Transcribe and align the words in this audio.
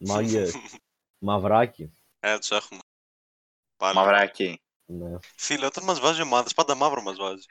Μάγκες. 0.00 0.54
Μαυράκι. 1.18 1.92
Ε, 2.20 2.38
τους 2.38 2.50
έχουμε. 2.50 2.80
Πάλι. 3.76 3.96
Μαυράκι. 3.96 4.62
Ναι. 4.84 5.18
Φίλε, 5.36 5.66
όταν 5.66 5.84
μας 5.84 6.00
βάζει 6.00 6.22
ομάδες, 6.22 6.54
πάντα 6.54 6.74
μαύρο 6.74 7.02
μας 7.02 7.16
βάζει. 7.16 7.46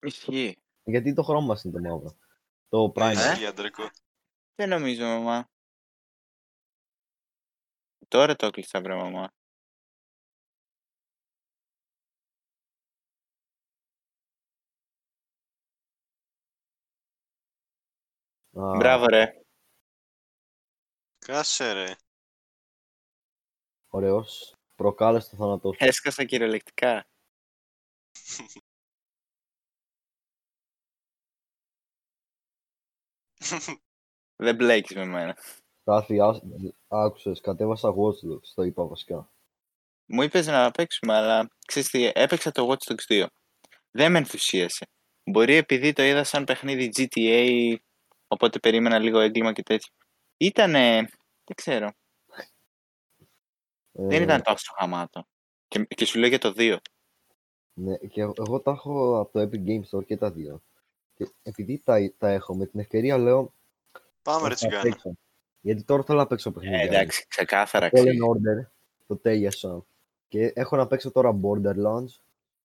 Ισχύει. 0.00 0.62
Γιατί 0.82 1.12
το 1.12 1.22
χρώμα 1.22 1.46
μας 1.46 1.64
είναι 1.64 1.80
το 1.80 1.88
μαύρο. 1.88 2.16
Το 2.68 2.92
prime. 2.96 3.16
Ε; 3.16 3.30
Ισχύει, 3.30 3.46
Αντρικό. 3.46 3.90
Δεν 4.54 4.68
νομίζω, 4.68 5.04
μαμά. 5.04 5.48
Τώρα 8.08 8.36
το 8.36 8.46
έκλεισα, 8.46 8.80
βρε 8.80 8.94
μαμά. 8.94 9.32
Α, 18.52 18.76
Μπράβο, 18.76 19.06
ρε. 19.06 19.43
Κάσε 21.26 21.72
ρε. 21.72 21.94
Ωραίος. 23.88 24.54
Προκάλεσε 24.74 25.30
το 25.30 25.36
θάνατό 25.36 25.72
σου. 25.72 25.78
Έσκασα 25.84 26.24
κυριολεκτικά. 26.24 27.06
Δεν 34.36 34.54
μπλέκεις 34.54 34.96
με 34.96 35.04
μένα. 35.04 35.36
Κάτι 35.84 36.20
ά- 36.20 36.42
άκουσες. 36.88 37.40
Κατέβασα 37.40 37.88
Watch 37.88 38.30
Dogs. 38.32 38.48
Το 38.54 38.62
είπα 38.62 38.86
βασικά. 38.86 39.32
Μου 40.06 40.22
είπες 40.22 40.46
να 40.46 40.70
παίξουμε, 40.70 41.14
αλλά 41.14 41.48
ξέρεις 41.66 41.90
τι, 41.90 42.10
έπαιξα 42.14 42.50
το 42.50 42.68
Watch 42.70 42.92
Dogs 42.92 43.04
2. 43.08 43.26
Δεν 43.90 44.12
με 44.12 44.18
ενθουσίασε. 44.18 44.86
Μπορεί 45.30 45.54
επειδή 45.54 45.92
το 45.92 46.02
είδα 46.02 46.24
σαν 46.24 46.44
παιχνίδι 46.44 46.92
GTA, 46.96 47.76
οπότε 48.28 48.58
περίμενα 48.58 48.98
λίγο 48.98 49.18
έγκλημα 49.18 49.52
και 49.52 49.62
τέτοιο. 49.62 49.92
Ήτανε, 50.36 51.08
δεν 51.44 51.54
ξέρω, 51.54 51.90
δεν 53.94 54.20
Ε, 54.20 54.22
ήταν 54.22 54.42
τόσο 54.42 54.74
χαμάτο. 54.78 55.26
Και, 55.68 55.84
και 55.84 56.04
σου 56.04 56.18
λέω 56.18 56.28
για 56.28 56.38
το 56.38 56.54
2. 56.56 56.76
Ναι, 57.74 57.96
και 57.96 58.20
εγώ, 58.20 58.32
εγώ 58.46 58.60
τα 58.60 58.70
έχω 58.70 59.18
από 59.18 59.32
το 59.32 59.40
Epic 59.40 59.66
Games 59.68 59.98
Store 59.98 60.04
και 60.06 60.16
τα 60.16 60.30
δύο. 60.30 60.62
Και 61.14 61.28
επειδή 61.42 61.82
τα, 61.84 62.12
τα 62.18 62.28
έχω, 62.28 62.54
με 62.54 62.66
την 62.66 62.80
ευκαιρία 62.80 63.18
λέω. 63.18 63.52
Πάμε 64.22 64.38
ρε 64.38 64.42
θα 64.42 64.48
τα 64.48 64.54
τσιγάνα. 64.54 64.82
παίξω. 64.82 65.12
Γιατί 65.60 65.82
τώρα 65.82 66.02
θέλω 66.02 66.18
να 66.18 66.26
παίξω 66.26 66.50
παιχνίδια. 66.50 66.80
Ε, 66.80 66.84
εντάξει, 66.84 67.26
ξεκάθαρα 67.28 67.86
Fallen 67.86 67.98
αξίζει. 67.98 68.18
Order, 68.20 68.66
το 69.06 69.16
τέλειασα. 69.16 69.84
Και 70.28 70.52
έχω 70.54 70.76
να 70.76 70.86
παίξω 70.86 71.10
τώρα 71.10 71.40
Borderlands 71.42 72.20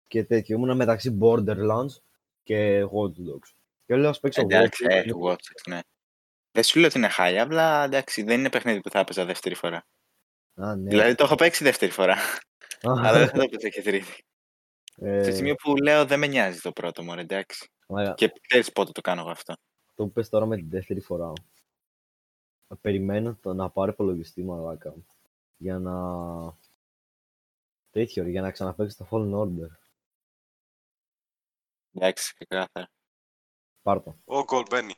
και 0.08 0.24
τέτοιο. 0.24 0.56
Ήμουνα 0.56 0.74
μεταξύ 0.74 1.18
Borderlands 1.20 1.96
και 2.42 2.82
Watch 2.82 3.30
Dogs. 3.30 3.52
Και 3.86 3.96
λέω 3.96 4.10
ας 4.10 4.20
παίξω 4.20 4.40
Εντάξει, 4.40 4.84
Watch 4.88 4.92
ε, 4.92 5.02
Dogs. 5.02 5.28
Watch 5.28 5.32
Dogs, 5.32 5.68
ναι. 5.68 5.78
Δεν 6.58 6.66
σου 6.66 6.78
λέω 6.78 6.88
ότι 6.88 6.98
είναι 6.98 7.08
χάλια, 7.08 7.42
απλά 7.42 7.84
εντάξει, 7.84 8.22
δεν 8.22 8.38
είναι 8.38 8.50
παιχνίδι 8.50 8.80
που 8.80 8.90
θα 8.90 8.98
έπαιζα 8.98 9.24
δεύτερη 9.24 9.54
φορά. 9.54 9.86
Α, 10.54 10.76
ναι. 10.76 10.88
Δηλαδή 10.90 11.14
το 11.14 11.24
έχω 11.24 11.34
παίξει 11.34 11.64
δεύτερη 11.64 11.92
φορά, 11.92 12.14
Α, 12.14 12.18
αλλά 13.04 13.18
δεν 13.18 13.26
θα 13.28 13.32
το 13.32 13.40
έπαιζα 13.42 13.68
και 13.68 13.82
τρίτη. 13.82 14.24
ε, 14.96 15.22
Στο 15.22 15.32
σημείο 15.32 15.54
που 15.54 15.76
λέω 15.76 16.04
δεν 16.04 16.18
με 16.18 16.26
νοιάζει 16.26 16.60
το 16.60 16.72
πρώτο 16.72 17.02
μου, 17.02 17.14
ρε, 17.14 17.20
εντάξει. 17.20 17.68
ωραία, 17.86 18.14
Και 18.14 18.32
ξέρεις 18.48 18.72
πότε 18.72 18.92
το 18.92 19.00
κάνω 19.00 19.20
εγώ 19.20 19.30
αυτό. 19.30 19.54
το 19.94 20.04
που 20.04 20.12
πες 20.12 20.28
τώρα 20.28 20.46
με 20.46 20.56
την 20.56 20.68
δεύτερη 20.68 21.00
φορά. 21.00 21.32
Περιμένω 22.80 23.34
το 23.42 23.54
να 23.54 23.70
πάρω 23.70 23.90
υπολογιστή 23.90 24.42
μαλάκα. 24.42 24.94
Για 25.56 25.78
να... 25.78 25.94
Τέτοιο, 27.90 28.22
ρε, 28.22 28.30
για 28.30 28.40
να 28.40 28.50
ξαναπαίξω 28.50 28.96
το 28.96 29.08
Fallen 29.10 29.32
Order. 29.42 29.68
Εντάξει, 31.94 32.34
ξεκάθαρα. 32.34 32.90
Πάρ' 33.82 34.02
το. 34.02 34.16
Ο 34.24 34.44
γκολ 34.44 34.62
μπαίνει. 34.70 34.94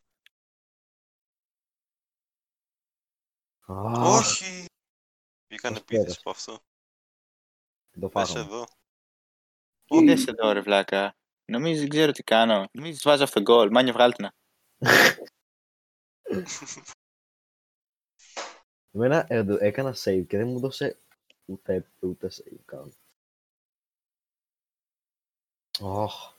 Όχι. 3.73 4.65
Βγήκαν 5.49 5.73
Πώς 5.73 5.81
επίθεση 5.83 6.03
πέρασε. 6.05 6.19
από 6.21 6.31
αυτό. 6.31 6.59
το 8.01 8.09
Πες 8.09 8.29
φάγαμε. 8.29 8.41
εδώ. 8.47 8.67
Είδες 9.85 10.27
εδώ 10.27 10.53
ρε 10.53 10.61
βλάκα. 10.61 11.15
Νομίζεις 11.45 11.81
δεν 11.81 11.89
ξέρω 11.89 12.13
τι 12.13 12.23
κάνω. 12.23 12.69
Νομίζεις 12.73 13.03
βάζω 13.03 13.25
αυτό 13.25 13.41
γκολ. 13.41 13.71
Μάνιο 13.71 13.93
βγάλτε 13.93 14.23
να. 14.23 14.33
Εμένα 18.93 19.27
ε, 19.29 19.45
το- 19.45 19.59
έκανα 19.61 19.91
save 19.97 20.25
και 20.27 20.37
δεν 20.37 20.47
μου 20.49 20.57
έδωσε 20.57 21.01
ούτε, 21.45 21.93
ούτε 22.01 22.31
save 22.33 22.65
καν. 22.65 22.95
Αχ, 25.83 26.35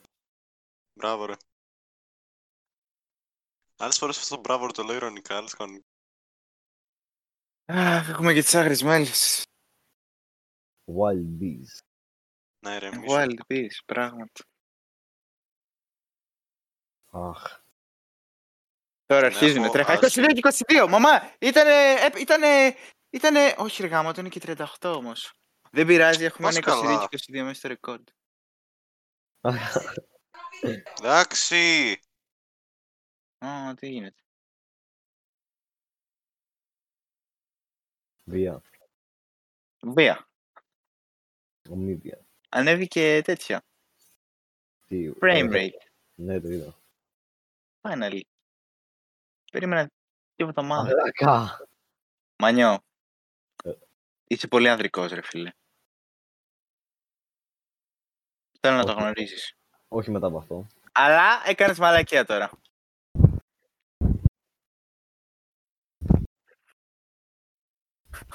Μπράβο 0.93 1.25
ρε. 1.25 1.35
Άλλες 3.77 3.97
φορές 3.97 4.17
αυτό 4.17 4.35
το 4.35 4.41
μπράβο 4.41 4.65
ρε 4.65 4.71
το 4.71 4.83
λέω 4.83 4.95
ηρωνικά, 4.95 5.37
άλλες 5.37 5.53
κανονικά. 5.53 5.85
Αχ, 7.73 8.09
έχουμε 8.09 8.33
και 8.33 8.41
τις 8.41 8.55
άγριες 8.55 8.81
μέλες. 8.83 9.43
wild 10.85 11.41
bees. 11.41 11.79
Να 12.59 12.75
ηρεμήσω. 12.75 13.15
Wild 13.17 13.37
Beast, 13.47 13.79
πράγματι. 13.85 14.43
Αχ, 17.11 17.59
Τώρα 19.05 19.27
Την 19.27 19.37
αρχίζουν, 19.37 19.63
έχω 19.63 19.73
τρέχα. 19.73 19.93
άσχημη. 19.93 20.25
22 20.25 20.33
και 20.33 20.39
22, 20.83 20.87
μαμά! 20.89 21.35
Ήτανε, 21.39 21.71
ε, 21.93 22.19
ήτανε, 22.19 22.75
ήτανε, 23.09 23.55
όχι 23.57 23.81
ρε 23.81 23.87
γάμο, 23.87 24.11
το 24.13 24.19
είναι 24.19 24.29
και 24.29 24.39
38 24.79 24.93
όμως. 24.95 25.33
Δεν 25.71 25.85
πειράζει, 25.87 26.23
έχουμε 26.23 26.47
Πας 26.47 26.55
ένα 26.57 26.65
22 26.73 26.81
καλά. 26.81 27.07
και 27.09 27.17
22 27.17 27.43
μέσα 27.43 27.53
στο 27.53 27.67
ρεκόρντ. 27.67 28.07
Εντάξει. 30.99 31.99
Α, 33.45 33.73
τι 33.75 33.87
γίνεται. 33.87 34.21
Βία, 38.31 38.61
Βία. 39.79 40.27
ομίδια. 41.69 42.25
Ανέβηκε 42.49 43.21
τέτοια. 43.23 43.61
Τι, 44.87 45.11
Frame 45.21 45.49
ε, 45.51 45.69
rate. 45.69 45.87
Ναι, 46.15 46.39
το 46.39 46.49
είδα. 46.49 46.75
Finally. 47.81 48.21
Περίμενα 49.51 49.89
δύο 50.35 50.47
εβδομάδες. 50.47 50.93
Μαλάκα. 50.93 51.65
Μανιό. 52.35 52.79
Ε. 53.63 53.71
Είσαι 54.27 54.47
πολύ 54.47 54.69
ανδρικός 54.69 55.11
ρε 55.11 55.21
φίλε. 55.21 55.51
Θέλω 58.59 58.75
να 58.77 58.83
το 58.83 58.91
Όχι. 58.91 59.01
γνωρίσεις. 59.01 59.55
Όχι 59.87 60.11
μετά 60.11 60.27
από 60.27 60.37
αυτό. 60.37 60.67
Αλλά 60.91 61.41
έκανες 61.45 61.79
μαλακία 61.79 62.25
τώρα. 62.25 62.51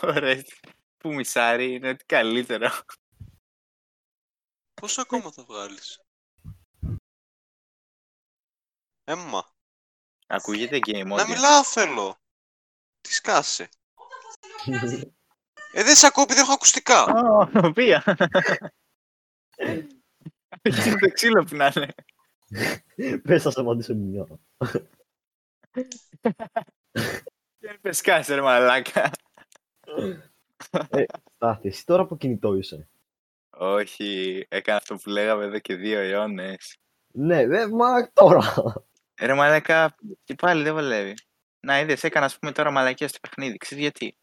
Ωραία. 0.03 0.43
Που 0.97 1.15
μισάρι 1.15 1.75
είναι 1.75 1.89
ότι 1.89 2.05
καλύτερο. 2.05 2.71
Πόσο 4.75 5.01
ακόμα 5.01 5.33
θα 5.33 5.45
βγάλεις; 5.45 6.01
Έμα. 9.05 9.55
Ακούγεται 10.27 10.79
game 10.87 11.07
Να 11.07 11.25
audio. 11.25 11.29
μιλάω 11.29 11.65
θέλω. 11.65 12.17
Τι 13.01 13.13
σκάσε. 13.13 13.69
Ε, 15.73 15.83
δεν 15.83 15.97
σε 15.97 16.07
ακούω 16.07 16.23
επειδή 16.25 16.41
έχω 16.41 16.53
ακουστικά. 16.53 17.05
Ω, 17.05 17.49
Βία. 17.75 18.03
Εκεί 20.63 20.91
το 21.01 21.09
ξύλο 21.13 21.45
που 21.45 21.57
να 21.57 21.73
είναι. 21.77 21.95
Πες 23.23 23.43
θα 23.43 23.51
σταματήσω 23.51 23.95
μια. 23.95 24.27
Και 27.59 27.79
πες 27.81 28.01
κάτσε 28.01 28.35
ρε 28.35 28.41
μαλάκα. 28.41 29.11
Στάθη, 31.35 31.69
εσύ 31.69 31.87
τώρα 31.87 32.03
από 32.03 32.17
κινητό 32.17 32.55
είσαι. 32.55 32.89
Όχι, 33.51 34.45
έκανα 34.49 34.79
αυτό 34.79 34.95
που 34.95 35.11
λέγαμε 35.11 35.45
εδώ 35.45 35.59
και 35.59 35.75
δύο 35.75 35.99
αιώνες. 36.01 36.77
Ναι, 37.13 37.47
δε, 37.47 37.69
μα 37.69 38.11
τώρα. 38.13 38.55
Ρε 39.21 39.35
μαλάκα, 39.35 39.97
και 40.25 40.35
πάλι 40.35 40.63
δεν 40.63 40.75
βολεύει. 40.75 41.15
Να 41.61 41.81
είδες, 41.81 42.05
έκανα 42.05 42.27
ας 42.27 42.39
πούμε 42.39 42.53
τώρα 42.53 42.71
μαλακία 42.71 43.09
στο 43.09 43.19
παιχνίδι. 43.21 43.57
Ξέρεις 43.57 43.83
γιατί; 43.85 44.17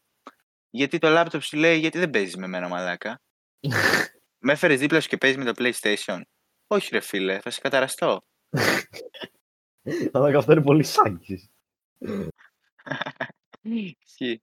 Γιατί 0.70 0.98
το 0.98 1.08
λάπτοπ 1.08 1.42
σου 1.42 1.56
λέει, 1.56 1.78
γιατί 1.78 1.98
δεν 1.98 2.10
παίζεις 2.10 2.36
με 2.36 2.46
μένα 2.46 2.68
μαλάκα. 2.68 3.20
με 4.44 4.52
έφερες 4.52 4.78
δίπλα 4.78 5.00
σου 5.00 5.08
και 5.08 5.16
παίζεις 5.16 5.38
με 5.38 5.52
το 5.52 5.52
PlayStation. 5.58 6.20
Όχι 6.66 6.88
ρε 6.92 7.00
φίλε, 7.00 7.40
θα 7.40 7.50
σε 7.50 7.60
καταραστώ. 7.60 8.24
Αλλά 10.12 10.38
αυτό 10.38 10.52
είναι 10.52 10.62
πολύ 10.62 10.82
σάκης. 10.82 11.50
Ισχύει. 13.62 14.42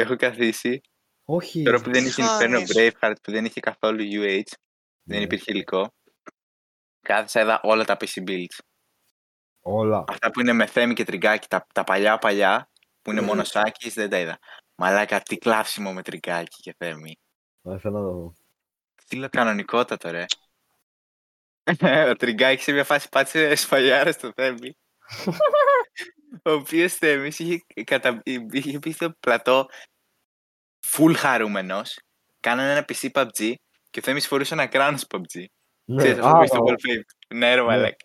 Και 0.00 0.06
έχω 0.06 0.16
καθίσει, 0.16 0.80
Όχι. 1.24 1.62
τώρα 1.62 1.80
που 1.80 1.90
δεν 1.92 2.04
είχε 2.06 2.22
Inferno 2.22 2.38
χάνεις. 2.38 2.72
Braveheart, 2.76 3.14
που 3.22 3.30
δεν 3.30 3.44
είχε 3.44 3.60
καθόλου 3.60 3.98
UH, 4.02 4.42
δεν 5.02 5.18
Ναι, 5.18 5.24
υπήρχε 5.24 5.52
υλικό. 5.52 5.94
Κάθισα 7.00 7.40
είδα 7.40 7.60
όλα 7.62 7.84
τα 7.84 7.96
PC 8.00 8.28
builds. 8.28 8.58
Όλα. 9.60 10.04
Αυτά 10.08 10.30
που 10.30 10.40
είναι 10.40 10.52
με 10.52 10.66
θέμη 10.66 10.94
και 10.94 11.04
τριγκάκι, 11.04 11.48
τα, 11.48 11.66
τα 11.74 11.84
παλιά 11.84 12.18
παλιά, 12.18 12.70
που 13.02 13.10
είναι 13.10 13.20
Ναι. 13.20 13.26
μόνο 13.26 13.44
σάκης, 13.44 13.94
δεν 13.94 14.10
τα 14.10 14.18
είδα. 14.18 14.38
Μαλάκα, 14.74 15.20
τι 15.20 15.36
κλάψιμο 15.38 15.92
με 15.92 16.02
τριγκάκι 16.02 16.56
και 16.60 16.74
θέμη. 16.78 17.18
Θα 17.62 17.74
ήθελα 17.74 18.00
να 18.00 18.06
το 18.06 18.12
δω. 18.12 18.34
Στείλω 19.02 19.28
κανονικότατο, 19.28 20.10
ρε. 20.10 20.24
Ο 22.10 22.16
τριγκάκι 22.16 22.62
σε 22.62 22.72
μια 22.72 22.84
φάση 22.84 23.08
πάτησε 23.08 23.54
σφαλιάρα 23.54 24.12
στο 24.12 24.32
θέμη. 24.34 24.76
ο 26.44 26.50
οποίος 26.50 26.94
Θέμης 26.94 27.38
είχε, 27.38 27.60
κατα... 27.84 28.22
είχε 28.52 28.78
πει 28.78 28.90
στο 28.90 29.12
πλατό 29.20 29.68
full 30.86 31.14
χαρούμενος. 31.16 31.98
Κάνανε 32.40 32.70
ένα 32.72 32.84
PC 32.88 33.10
PUBG 33.12 33.54
και 33.90 33.98
ο 33.98 34.02
Θέμης 34.02 34.26
φορούσε 34.26 34.54
ένα 34.54 34.66
κράνος 34.66 35.04
PUBG. 35.10 35.44
Ναι, 35.84 35.96
Ξέρεις 35.96 36.18
αυτό 36.18 36.30
που 36.30 36.36
α, 36.36 36.40
έχει 36.40 36.48
στο 36.48 36.64
wallpaper. 36.66 37.00
Ναι, 37.34 37.54
ρε 37.54 37.60
Ναι. 37.60 37.66
μαλάκα. 37.66 37.96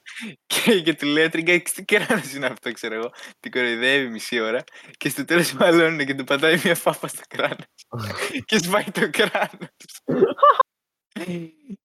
Και, 0.45 0.81
και 0.81 0.94
του 0.94 1.06
λέει 1.06 1.30
τρίγκα 1.30 1.62
τι 1.62 1.83
κράνος 1.86 2.33
είναι 2.33 2.45
αυτό, 2.45 2.72
ξέρω 2.72 2.95
εγώ. 2.95 3.10
Την 3.39 3.51
κοροϊδεύει 3.51 4.07
μισή 4.10 4.39
ώρα 4.39 4.63
και 4.98 5.10
στο 5.10 5.25
τέλος 5.25 5.54
μαλώνουν 5.54 6.06
και 6.06 6.16
του 6.16 6.24
πατάει 6.24 6.62
μια 6.63 6.75
φάπα 6.75 7.07
στο 7.07 7.22
κράνος. 7.27 7.66
και 8.45 8.57
σβάει 8.57 8.92
το 8.92 9.10
κράνος. 9.10 9.69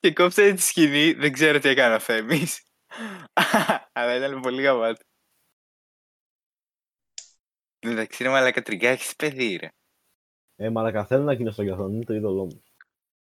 και 0.00 0.12
κόψανε 0.12 0.52
τη 0.52 0.62
σκηνή, 0.62 1.12
δεν 1.12 1.32
ξέρω 1.32 1.58
τι 1.58 1.68
έκανε 1.68 1.94
ο 1.94 1.98
Θέμης. 1.98 2.62
Αλλά 3.92 4.16
ήταν 4.16 4.40
πολύ 4.40 4.62
γαμάτο. 4.62 5.02
Εντάξει, 7.80 8.22
ρε 8.22 8.28
μαλάκα 8.28 8.62
τριγκά, 8.62 8.88
έχεις 8.88 9.16
παιδί, 9.16 9.56
ρε. 9.56 9.68
Ε, 10.56 10.70
μαλακα, 10.70 11.04
θέλω 11.04 11.24
να 11.24 11.32
γίνω 11.32 11.50
στον 11.50 11.66
καθόλου, 11.66 11.94
είναι 11.94 12.04
το 12.04 12.14
είδωλό 12.14 12.44
μου. 12.44 12.62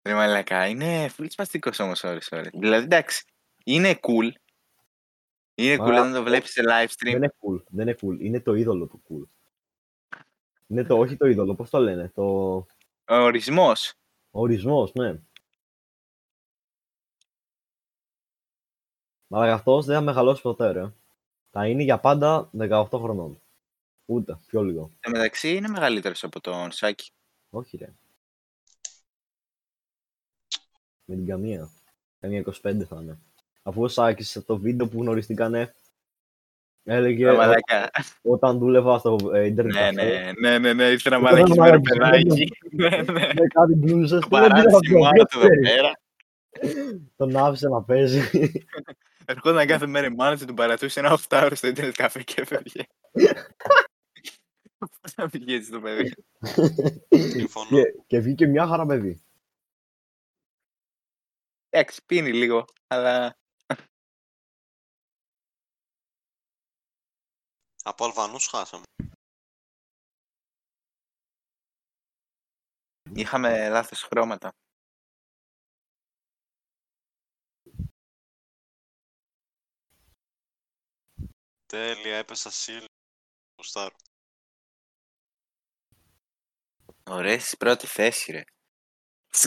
Ρε 0.02 0.14
μαλακά, 0.14 0.66
είναι 0.66 1.10
full 1.16 1.26
σπαστικός 1.28 1.78
όμως 1.78 2.04
ώρες 2.04 2.32
ώρες. 2.32 2.50
Δηλαδή, 2.52 2.84
εντάξει, 2.84 3.24
είναι 3.64 3.98
cool. 4.02 4.30
Είναι 5.54 5.74
cool 5.74 5.86
Μα, 5.88 6.00
όταν 6.00 6.12
το 6.12 6.22
βλέπεις 6.22 6.50
σε 6.50 6.62
live 6.64 6.88
stream. 6.88 7.12
Δεν 7.12 7.16
είναι 7.16 7.34
cool, 7.40 7.62
δεν 7.68 7.88
είναι 7.88 7.96
cool, 8.02 8.20
είναι 8.20 8.40
το 8.40 8.54
είδωλο 8.54 8.86
του 8.86 9.02
cool. 9.08 9.28
Είναι 10.66 10.84
το, 10.84 10.98
όχι 10.98 11.16
το 11.16 11.26
είδωλο, 11.26 11.54
πώς 11.54 11.70
το 11.70 11.78
λένε, 11.78 12.08
το 12.14 12.22
Ο 13.08 13.14
ορισμός. 13.14 13.94
ο 14.30 14.40
ορισμός, 14.40 14.92
ναι. 14.94 15.20
Μαλακα, 19.26 19.54
αυτός 19.54 19.86
δεν 19.86 19.94
θα 19.94 20.00
μεγαλώσει 20.00 20.42
ποτέ, 20.42 20.70
ρε. 20.70 20.92
Θα 21.50 21.66
είναι 21.66 21.82
για 21.82 22.00
πάντα 22.00 22.50
18 22.58 22.84
χρονών. 22.92 23.40
Ούτε, 24.12 24.38
πιο 24.46 24.62
λίγο. 24.62 24.90
Εν 25.00 25.10
μεταξύ 25.10 25.54
είναι 25.54 25.68
μεγαλύτερος 25.68 26.24
από 26.24 26.40
τον 26.40 26.70
Σάκη. 26.70 27.10
Όχι, 27.50 27.76
ρε. 27.76 27.92
Με 31.04 31.14
την 31.14 31.26
καμία. 31.26 31.70
Καμία 32.20 32.44
25 32.46 32.52
θα 32.88 32.98
είναι. 33.02 33.18
Αφού 33.62 33.82
ο 33.82 33.88
Σάκης 33.88 34.30
σε 34.30 34.42
το 34.42 34.58
βίντεο 34.58 34.88
που 34.88 35.00
γνωριστήκανε 35.00 35.74
έλεγε 36.84 37.24
Ρε 37.24 37.36
μαλακά. 37.36 37.90
όταν 38.22 38.58
δούλευα 38.58 38.98
στο 38.98 39.16
ε, 39.32 39.46
ίντερνετ 39.46 39.74
Ναι, 39.74 39.80
καφέ, 39.80 40.02
ναι, 40.02 40.32
ναι, 40.40 40.58
ναι, 40.58 40.72
ναι, 40.72 40.84
ήθελα 40.84 41.18
να 41.18 41.30
Ήθελα 41.30 41.56
μαλακίσει 41.56 41.58
να 41.58 41.64
με 41.64 41.70
ρε 41.70 41.78
μαλακίσει, 42.00 42.34
παιδάκι. 42.34 42.48
Ναι, 42.70 42.88
ναι. 42.88 43.26
με 43.34 43.46
κάτι 43.54 43.74
μπλούζες 43.74 44.20
Το 44.20 44.28
και 44.28 44.36
δεν 44.36 44.52
πήρα 44.52 44.62
παράτησε 44.62 44.78
η 44.82 44.92
το 44.92 44.98
μάνα 44.98 45.24
του 45.24 45.38
εδώ 45.38 45.48
ξέρεις. 45.48 45.70
πέρα. 45.70 45.92
Τον 47.16 47.36
άφησε 47.36 47.68
να 47.68 47.82
παίζει. 47.82 48.20
Ερχόταν 49.24 49.66
κάθε 49.66 49.86
μέρα 49.86 50.06
η 50.06 50.14
μάνα 50.14 50.36
του, 50.36 50.44
τον 50.44 50.54
παρατούσε 50.54 51.00
ένα 51.00 51.12
οφτάωρο 51.12 51.54
στο 51.54 51.66
ίντερνετ 51.66 51.94
καφέ 51.96 52.22
και 52.22 52.40
έφευγε. 52.40 52.82
Πώς 55.00 55.14
να 55.16 55.28
πηγαίνει 55.28 55.52
έτσι 55.52 55.70
το 55.70 55.80
παιδί. 55.80 56.14
Συμφωνώ. 57.30 57.68
και, 57.68 58.02
και 58.06 58.18
βγήκε 58.18 58.46
μια 58.46 58.66
χαρά 58.66 58.86
παιδί. 58.86 59.22
Εντάξει, 61.68 62.04
πίνει 62.04 62.32
λίγο, 62.32 62.64
αλλά 62.86 63.40
Από 67.82 68.04
Αλβανούς 68.04 68.46
χάσαμε. 68.46 68.84
είχαμε 73.14 73.68
λάθος 73.68 74.02
χρώματα. 74.02 74.50
Τέλεια, 81.66 82.16
έπεσα 82.16 82.50
σύλλη. 82.50 82.86
Γουστάρω. 83.56 83.96
Ωραίες 87.10 87.46
στη 87.46 87.56
πρώτη 87.56 87.86
θέση, 87.86 88.32
ρε. 88.32 88.42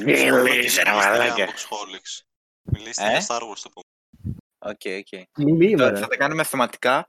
Μιλήστε 0.04 0.42
Μιλήσε, 0.42 0.83
ρε 0.83 0.92
μαλάκα. 0.92 1.36
για 1.36 1.48
Boxholics. 1.48 2.21
Μιλήστε 2.62 3.04
Ε; 3.06 3.10
για 3.10 3.25
Star 3.27 3.42
Wars 3.42 3.57
το 3.63 3.69
πούμε. 3.69 4.36
Οκ, 4.60 4.81
οκ. 4.86 5.27
Μιλή 5.38 5.69
είμαι, 5.69 5.77
Τώρα 5.77 5.92
ρε. 5.92 6.00
θα 6.00 6.07
τα 6.07 6.18
κάνουμε 6.18 6.44
θεματικά. 6.44 7.07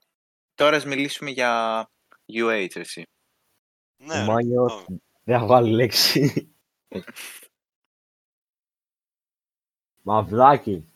Τώρα 0.55 0.77
ας 0.77 0.85
μιλήσουμε 0.85 1.31
για 1.31 1.83
UH, 2.33 2.77
εσύ. 2.77 3.03
Ναι, 3.97 4.15
ρε. 4.19 4.25
Μάνιο, 4.25 4.62
Ω, 4.65 4.85
δεν 5.25 5.39
θα 5.39 5.47
βάλει 5.47 5.71
λέξη. 5.71 6.53
Μαυλάκι. 10.03 10.89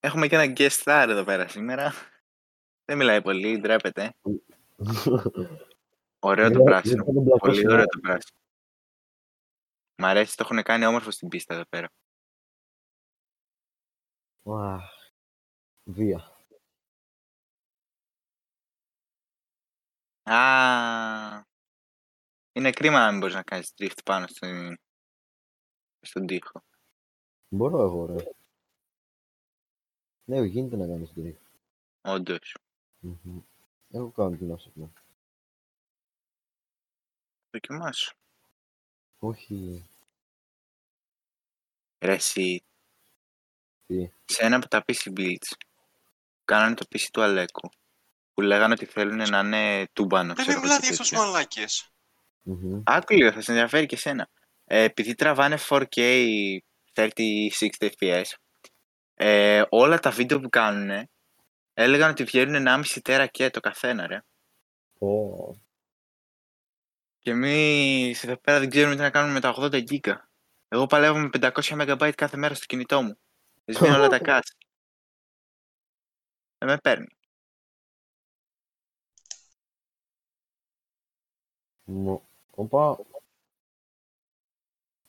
Έχουμε 0.00 0.26
και 0.28 0.36
ένα 0.36 0.52
guest 0.56 0.82
star 0.84 1.06
εδώ 1.08 1.24
πέρα 1.24 1.48
σήμερα. 1.48 1.94
Δεν 2.84 2.96
μιλάει 2.96 3.22
πολύ, 3.22 3.58
ντρέπεται. 3.58 4.14
Ωραίο 6.18 6.48
το 6.50 6.54
Δεν- 6.54 6.64
πράσινο. 6.64 6.94
δεν 6.96 7.04
θα 7.04 7.12
τον 7.12 7.24
πλακώσω, 7.24 7.52
Πολύ 7.52 7.64
ναι. 7.66 7.72
ωραίο 7.72 7.86
το 7.86 7.98
πράσινο. 8.00 8.40
Μ' 9.98 10.04
αρέσει, 10.04 10.36
το 10.36 10.42
έχουν 10.50 10.62
κάνει 10.62 10.84
όμορφο 10.86 11.10
στην 11.10 11.28
πίστα 11.28 11.54
εδώ 11.54 11.64
πέρα. 11.66 11.88
Αχ, 14.44 14.90
Βία. 15.84 16.30
Α, 20.22 21.44
είναι 22.52 22.70
κρίμα 22.72 22.98
να 23.04 23.10
μην 23.10 23.20
μπορείς 23.20 23.34
να 23.34 23.42
κάνεις 23.42 23.72
drift 23.78 23.98
πάνω 24.04 24.26
στον, 24.26 24.78
στον 26.00 26.26
τοίχο. 26.26 26.62
Μπορώ 27.48 27.82
εγώ, 27.82 28.06
ρε. 28.06 28.24
Ναι, 30.24 30.40
γίνεται 30.44 30.76
να 30.76 30.86
κάνεις 30.86 31.12
drift. 31.16 31.42
Όντως. 32.00 32.56
Μμμ. 32.98 33.40
Έχω 33.90 34.10
κάνει 34.10 34.36
την 34.36 34.52
άσοπνα. 34.52 34.92
Δοκιμάσου. 37.56 38.14
Όχι. 39.18 39.88
Ρε 41.98 42.12
εσύ. 42.12 42.64
Τι; 43.86 44.10
Σε 44.24 44.44
ένα 44.44 44.56
από 44.56 44.68
τα 44.68 44.84
PC 44.86 45.18
builds 45.18 45.52
κάνανε 46.44 46.74
το 46.74 46.86
PC 46.92 47.00
του 47.12 47.22
Αλέκου 47.22 47.68
που 48.34 48.40
λέγανε 48.40 48.72
ότι 48.72 48.84
θέλουν 48.86 49.28
να 49.30 49.38
είναι 49.38 49.88
τούμπανο. 49.92 50.34
Δεν 50.34 50.46
ξέρω 50.46 50.48
μην 50.48 50.56
εγώ 50.56 50.62
μιλάτε 50.62 50.80
τι 50.80 50.86
για 50.86 50.92
αυτούς 50.94 51.08
τέτοια. 51.08 51.24
μαλάκες. 51.24 51.90
Μμμ. 52.42 52.82
Άκου 52.84 53.14
λίγο, 53.14 53.32
θα 53.32 53.40
σε 53.40 53.50
ενδιαφέρει 53.52 53.86
και 53.86 53.94
εσένα. 53.94 54.28
Ε, 54.64 54.82
επειδή 54.82 55.14
τραβάνε 55.14 55.58
4K 55.68 55.98
30-60 56.92 57.08
fps, 57.78 58.24
ε, 59.14 59.62
όλα 59.68 59.98
τα 59.98 60.10
βίντεο 60.10 60.40
που 60.40 60.48
κάνουν 60.48 61.08
έλεγαν 61.74 62.10
ότι 62.10 62.24
βγαίνουν 62.24 62.66
1,5 62.68 63.00
τέρα 63.02 63.26
και 63.26 63.50
το 63.50 63.60
καθένα, 63.60 64.06
ρε. 64.06 64.22
Πω. 64.98 65.65
Και 67.26 67.32
εμείς 67.32 68.24
εδώ 68.24 68.36
πέρα 68.36 68.58
δεν 68.58 68.70
ξέρουμε 68.70 68.94
τι 68.94 69.00
να 69.00 69.10
κάνουμε 69.10 69.32
με 69.32 69.40
τα 69.40 69.54
80 69.58 69.84
GB. 69.88 70.14
Εγώ 70.68 70.86
παλεύω 70.86 71.18
με 71.18 71.28
500 71.32 71.50
MB 71.52 72.12
κάθε 72.14 72.36
μέρα 72.36 72.54
στο 72.54 72.66
κινητό 72.66 73.02
μου. 73.02 73.18
Σβήνω 73.64 73.94
όλα 73.94 74.08
τα 74.08 74.18
cache. 74.20 74.50
Δεν 76.58 76.68
με 76.68 76.78
παίρνει. 76.78 77.06
Μο- 81.84 82.28
Οπα. 82.50 82.98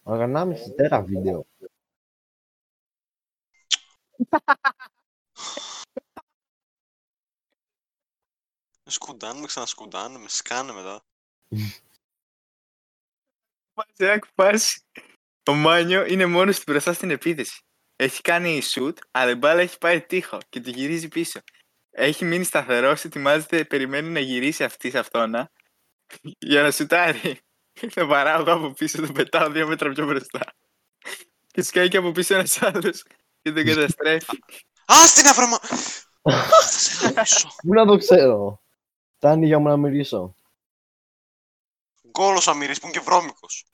Αγανάμιση 0.04 0.72
τέρα 0.74 1.02
βίντεο. 1.02 1.46
Με 8.84 8.92
σκουντάνε, 8.92 9.40
με 9.40 9.46
ξανασκουντάνε, 9.46 10.18
με 10.18 10.30
σκάνε 10.30 10.72
μετά. 10.72 11.04
Σε 13.94 14.12
άκου 14.12 14.28
φάση. 14.36 14.82
Ο 15.46 15.54
Μάνιο 15.54 16.06
είναι 16.06 16.26
μόνος 16.26 16.58
του 16.58 16.64
μπροστά 16.68 16.94
στην 16.94 17.10
επίθεση. 17.10 17.62
Έχει 17.96 18.22
κάνει 18.22 18.62
shoot, 18.74 18.94
αλλά 19.12 19.32
η 19.32 19.36
μπάλα 19.36 19.62
έχει 19.62 19.78
πάει 19.78 20.02
τείχο 20.02 20.38
και 20.50 20.60
τη 20.60 20.72
γυρίζει 20.72 21.08
πίσω. 21.08 21.40
Έχει 21.92 22.26
μείνει 22.26 22.44
σταθερός, 22.44 23.04
ετοιμάζεται, 23.04 23.64
περιμένει 23.64 24.10
να 24.10 24.20
γυρίσει 24.20 24.64
αυτή 24.64 24.90
σε 24.90 25.00
αυτόνα 25.00 25.52
για 26.40 26.62
να 26.62 26.72
σουτάρει. 26.72 27.40
Το 27.94 28.06
βαράω 28.06 28.40
εγώ 28.40 28.52
από 28.52 28.74
πίσω, 28.74 29.02
τον 29.02 29.14
πετάω 29.14 29.50
δύο 29.50 29.68
μέτρα 29.68 29.90
πιο 29.90 30.06
μπροστά. 30.06 30.40
Και 31.48 31.62
σκάει 31.62 31.88
και 31.88 31.98
από 31.98 32.12
πίσω 32.12 32.34
ένας 32.34 32.62
άλλο 32.62 32.94
και 33.42 33.52
τον 33.52 33.66
καταστρέφει. 33.66 34.40
Ας 34.86 35.14
την 35.14 35.28
αφραμα... 35.28 35.60
Θα 36.22 36.62
σε 36.62 37.08
γαμίσω. 37.08 37.48
Πού 37.48 37.74
να 37.74 37.86
το 37.86 37.98
ξέρω; 37.98 38.62
Φτάνει 39.16 39.46
για 39.46 39.60
μου 39.60 39.68
να 39.68 39.78
μυρίσω. 42.18 42.30
Γκόλος 42.30 42.48
αμυρής 42.48 42.80
που 42.80 42.88
είναι 42.88 42.98
και 42.98 43.06
βρώμικος. 43.06 43.66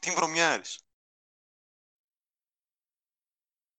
Τι 0.00 0.10
βρωμιάρης. 0.10 0.80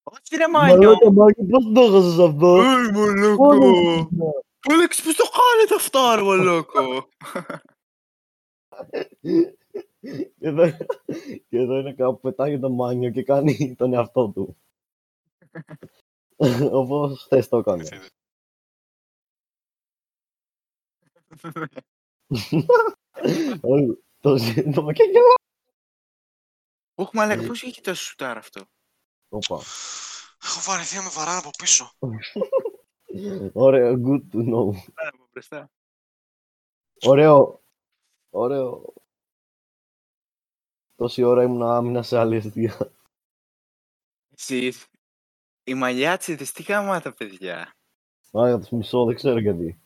Όχι 0.04 0.36
ρε 0.38 0.48
Μάνιο! 0.48 0.78
Μαλάκα, 0.78 1.12
Μάκη, 1.12 1.44
πώς 1.44 1.72
το 1.74 1.82
έχασες 1.82 2.20
αυτό; 2.20 2.48
Ωι 2.48 2.92
μολόκο! 2.92 3.54
Άλεξ, 4.72 5.02
πώς 5.02 5.16
το 5.16 5.24
κάνετε 5.30 5.76
αυτά 5.76 6.16
ρε 6.16 6.22
μολόκο! 6.22 7.10
Και 10.40 10.48
εδώ, 10.48 10.72
και 11.50 11.58
εδώ 11.58 11.78
είναι 11.78 11.94
κάπου 11.94 12.20
που 12.20 12.30
πετάει 12.30 12.60
το 12.60 12.70
μάνιο 12.70 13.12
και 13.12 13.24
κάνει 13.24 13.76
τον 13.78 13.94
εαυτό 13.94 14.30
του. 14.30 14.58
Όπως 16.82 17.24
χθες 17.24 17.48
το 17.48 17.58
έκανε. 17.58 17.90
Θυμηθείτε. 21.38 21.82
Όχι, 23.62 24.04
Το 24.20 24.38
ζήτημα 24.38 24.94
και 24.94 25.04
γελά. 25.04 25.36
Όχι, 26.96 27.10
μαλάκα, 27.14 27.48
πώς 27.48 27.62
είχε 27.62 27.82
τόσο 27.82 28.04
σουτάρ 28.04 28.38
αυτό; 28.38 28.66
Όπα. 29.30 29.62
Έχω 30.44 30.60
βαρεθεί 30.62 30.96
να 30.96 31.02
με 31.04 31.10
βαράνε 31.10 31.38
από 31.38 31.50
πίσω. 31.58 31.92
Ωραίο, 33.54 33.94
good 33.94 34.22
to 34.34 34.38
know. 34.38 34.76
Άρα 34.94 35.10
από 35.14 35.28
μπροστά. 35.32 35.72
Ωραίο. 37.02 37.64
Ωραίο. 38.30 38.94
Τόση 40.96 41.24
ώρα 41.24 41.44
ήμουν 41.44 41.62
άμυνα 41.64 42.04
σε 42.04 42.18
άλλη 42.18 42.36
αιστεία. 42.36 42.92
Εσύ, 44.38 44.74
η 45.64 45.74
μαλλιάτσιδες, 45.74 46.52
τι 46.52 46.64
γαμάτα, 46.64 47.14
παιδιά. 47.14 47.74
Άρα 48.32 48.60
τους 48.60 48.70
μισό, 48.70 49.06
δεν 49.06 49.16
ξέρω 49.16 49.40
γιατί. 49.40 49.82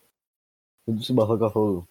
Δεν 0.86 0.96
τους 0.96 1.06
συμπαθώ 1.06 1.38
καθόλου. 1.38 1.88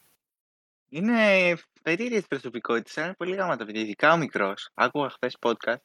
Είναι 0.88 1.56
περίεργες 1.82 2.26
προσωπικότητες, 2.26 2.96
αλλά 2.96 3.06
είναι 3.06 3.14
πολύ 3.14 3.34
γαμάτα, 3.34 3.64
παιδιά. 3.64 3.80
Ειδικά 3.80 4.12
ο 4.12 4.16
μικρός. 4.16 4.70
Άκουγα 4.74 5.10
χθες 5.10 5.36
podcast. 5.40 5.76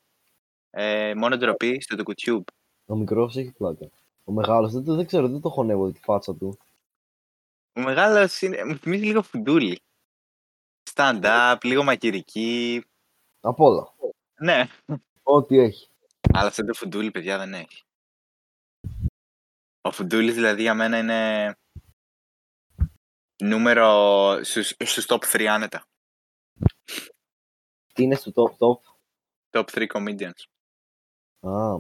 Ε, 0.70 1.14
μόνο 1.16 1.38
ντροπή 1.38 1.82
στο 1.82 2.04
YouTube. 2.06 2.44
Ο 2.86 2.96
μικρός 2.96 3.38
έχει 3.38 3.52
πλάκα. 3.52 3.90
Ο 4.24 4.32
μεγάλος 4.32 4.74
δεν, 4.74 4.84
το- 4.84 4.96
δεν 4.96 5.06
ξέρω, 5.06 5.28
δεν 5.28 5.42
το 5.42 5.50
χωνεύω 5.50 5.92
τη 5.92 6.00
φάτσα 6.00 6.36
του. 6.36 6.58
Ο 7.74 7.82
μεγάλος 7.82 8.42
είναι, 8.42 8.64
μου 8.64 8.78
θυμίζει 8.78 9.04
λίγο 9.06 9.22
φουντούλι. 9.22 9.80
Stand-up, 10.94 11.56
λίγο 11.64 11.84
μακυρική. 11.84 12.86
Απ' 13.42 13.60
όλα. 13.60 13.94
Ναι. 14.40 14.68
Ό,τι 15.24 15.58
έχει. 15.58 15.90
Αλλά 16.34 16.52
σαν 16.52 16.66
το 16.66 16.74
φουντούλι, 16.74 17.12
παιδιά, 17.12 17.38
δεν 17.38 17.54
έχει. 17.54 17.84
Ο 19.82 19.92
φουντούλης, 19.92 20.34
δηλαδή, 20.34 20.62
για 20.62 20.74
μένα 20.74 20.98
είναι 20.98 21.56
νούμερο 23.44 24.40
στους, 24.44 24.68
στους 24.80 25.06
top 25.08 25.20
3 25.32 25.44
άνετα. 25.46 25.86
Τι 27.94 28.04
είναι 28.04 28.16
στο 28.16 28.32
top 28.36 28.58
top; 28.58 28.80
Top 29.52 29.66
3 29.74 29.88
comedians. 29.94 30.44
Α, 31.52 31.80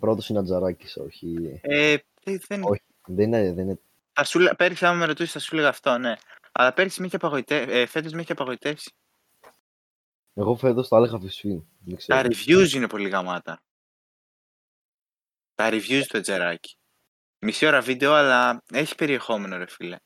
πρώτος 0.00 0.28
είναι 0.28 0.38
Ατζαράκης, 0.38 0.96
όχι. 0.96 1.58
Ε, 1.62 1.96
δεν- 2.22 2.40
δεν... 2.48 2.62
Όχι. 2.64 2.82
Δεν 3.06 3.26
είναι, 3.26 3.52
δεν 3.52 3.64
είναι. 3.64 3.78
Θα 4.12 4.24
σου, 4.24 4.38
λέ- 4.38 4.54
πέρυσι, 4.56 4.86
άμα 4.86 4.96
με 4.98 5.04
ρωτήσεις, 5.06 5.32
θα 5.32 5.38
σου 5.38 5.54
έλεγα 5.54 5.68
αυτό, 5.68 5.98
ναι. 5.98 6.14
Αλλά 6.52 6.72
πέρυσι 6.72 7.00
με 7.00 7.06
είχε 7.06 7.16
απαγοητεύσει, 7.16 7.76
ε, 7.76 7.86
φέτος 7.86 8.12
με 8.12 8.20
είχε 8.20 8.32
απαγοητεύσει. 8.32 8.92
Εγώ 10.34 10.56
φέτος 10.56 10.88
τα 10.88 10.96
έλεγα 10.96 11.18
φυσφή. 11.20 11.62
Δεν 11.78 11.96
ξέρω. 11.96 12.20
Τα 12.22 12.28
reviews 12.28 12.70
είναι 12.74 12.86
πολύ 12.88 13.08
γαμάτα. 13.08 13.62
Τα 15.54 15.68
reviews 15.70 16.02
του 16.08 16.16
Ετζεράκη. 16.16 16.76
Μισή 17.38 17.66
ώρα 17.66 17.80
βίντεο, 17.80 18.14
αλλά 18.14 18.62
έχει 18.72 18.94
περιεχόμενο, 18.94 19.56
ρε 19.56 19.66
φίλε. 19.66 19.96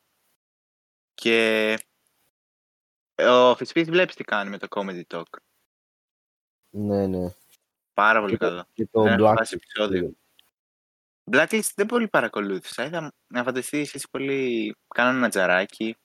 Και 1.15 1.79
ο 3.17 3.55
Φυσπής 3.57 3.89
βλέπεις 3.89 4.15
τι 4.15 4.25
κάνει 4.25 4.51
με 4.51 4.59
το 4.59 4.67
Comedy 4.71 5.03
Talk; 5.07 5.23
Ναι, 6.71 7.07
ναι. 7.07 7.35
Πάρα 7.95 8.21
πολύ 8.21 8.33
Και 8.33 8.39
το- 8.39 8.47
καλό. 8.49 8.67
Και 8.73 8.87
το 8.87 9.03
Δεν 9.03 9.13
έχω 9.13 9.31
Black. 9.31 9.35
χάσει 9.37 9.55
επεισόδιο. 9.55 10.17
Blacklist 11.33 11.71
δεν 11.75 11.87
πολύ 11.87 12.09
παρακολούθησα. 12.09 12.85
Είδα 12.85 13.13
να 13.27 13.43
φανταστείς 13.45 13.95
εσύ 13.95 14.09
πολύ 14.11 14.75
κάνανε 14.95 15.19
ένα 15.19 15.29
τζαράκι. 15.29 15.97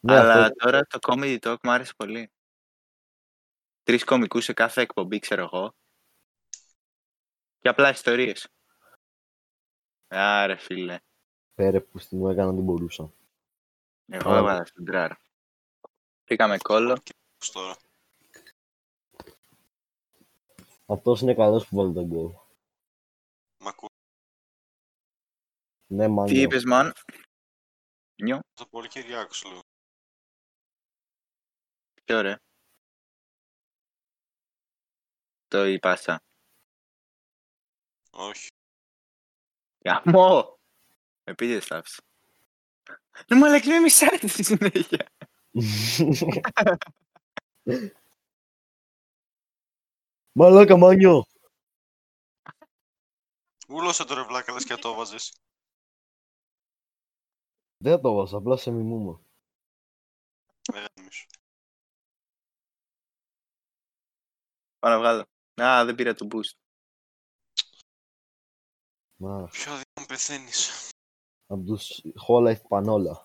Ναι, 0.00 0.18
αλλά 0.18 0.42
αυτό- 0.44 0.54
τώρα 0.56 0.86
το 0.86 0.98
Comedy 1.00 1.38
Talk 1.40 1.56
μου 1.62 1.70
άρεσε 1.70 1.92
πολύ. 1.96 2.30
Τρεις 3.82 4.04
κομικούς 4.04 4.44
σε 4.44 4.52
κάθε 4.52 4.80
εκπομπή, 4.80 5.18
ξέρω 5.18 5.42
εγώ. 5.42 5.74
Και 7.58 7.68
απλά 7.68 7.90
ιστορίες. 7.90 8.48
Άρε 10.08 10.56
φίλε. 10.56 10.98
Πέρε 11.54 11.80
που 11.80 11.98
στη 11.98 12.16
μου 12.16 12.28
έκανα 12.28 12.48
ό,τι 12.50 12.60
μπορούσα. 12.60 13.12
Εγώ 14.06 14.28
Ωραία. 14.28 14.40
έβαλα 14.40 14.64
στον 14.64 14.84
τράρα. 14.84 15.18
Πήγαμε 16.24 16.58
κόλλο. 16.58 17.02
Πώς 17.38 17.50
τώρα; 17.50 17.76
Αυτός 20.86 21.20
είναι 21.20 21.34
καλός 21.34 21.68
που 21.68 21.76
βάλει 21.76 21.92
τον 21.92 22.04
γκολ. 22.06 22.32
Μ' 23.58 23.68
ακού. 23.68 23.86
Ναι, 25.86 26.08
μάγκο. 26.08 26.28
Τι 26.32 26.40
είπες, 26.40 26.64
μαν; 26.64 26.92
Νιώ. 28.22 28.40
Το 28.54 28.66
πολύ 28.66 28.88
Κυριάκος 28.88 29.44
λίγο. 29.44 29.60
Ποιο 32.04 32.20
ρε. 32.20 32.38
Το 35.48 35.66
η 35.66 35.78
πάσα. 35.78 36.22
Όχι. 38.10 38.48
Γαμό! 39.84 40.58
Επίτηδε 41.24 41.66
τα 41.66 41.76
άφησα. 41.76 42.02
Ναι, 43.28 43.36
μου 43.36 43.44
αλλά 43.44 43.60
με 43.66 43.78
μισάτε 43.78 44.28
στη 44.28 44.44
συνέχεια. 44.44 45.06
Μαλάκα 50.36 50.76
μάνιο. 50.76 51.24
Ούλωσε 53.68 54.04
το 54.04 54.14
ρε 54.14 54.22
βλάκα, 54.22 54.52
λες 54.52 54.64
και 54.64 54.74
το 54.74 54.94
βάζεις. 54.94 55.32
Δεν 57.76 58.00
το 58.00 58.12
βάζω, 58.12 58.38
απλά 58.38 58.56
σε 58.56 58.70
μιμούμε. 58.70 59.20
Ε, 60.72 60.84
νομίζω. 60.94 61.26
Πάω 64.78 64.92
να 64.92 64.98
βγάλω. 64.98 65.24
Α, 65.62 65.84
δεν 65.84 65.94
πήρα 65.94 66.14
το 66.14 66.26
boost. 66.30 66.56
Μα, 69.16 69.44
Πιο 69.44 69.72
αδύναμο 69.72 70.06
πεθαίνεις. 70.08 70.90
Από 71.54 71.64
τους 71.64 72.02
Whole 72.26 72.48
Life 72.50 72.62
Πανόλα. 72.68 73.24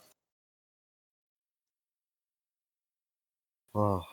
Αχ, 3.71 4.05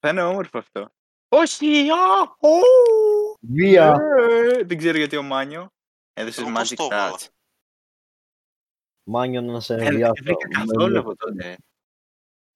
Θα 0.00 0.08
είναι 0.08 0.22
όμορφο 0.22 0.58
αυτό. 0.58 0.90
Όχι! 1.28 1.90
Α! 1.90 2.22
ου! 2.40 3.38
Βία! 3.40 3.96
Ε, 4.18 4.64
Δεν 4.64 4.78
ξέρω 4.78 4.96
γιατί 4.98 5.16
ο 5.16 5.22
Μάνιο 5.22 5.70
έδωσε 6.12 6.40
Εγώ 6.40 6.52
πώς 6.52 6.70
magic 6.70 6.74
το 6.76 6.84
έβαλα. 6.84 7.16
touch. 7.18 7.26
Μάνιο 9.02 9.40
να 9.40 9.60
σε 9.60 9.74
Δεν 9.74 9.86
ενδιαφέρει. 9.86 10.22
δεν 10.24 10.34
βρήκα 10.36 10.48
καθόλου 10.58 10.98
από 10.98 11.16
τότε. 11.16 11.56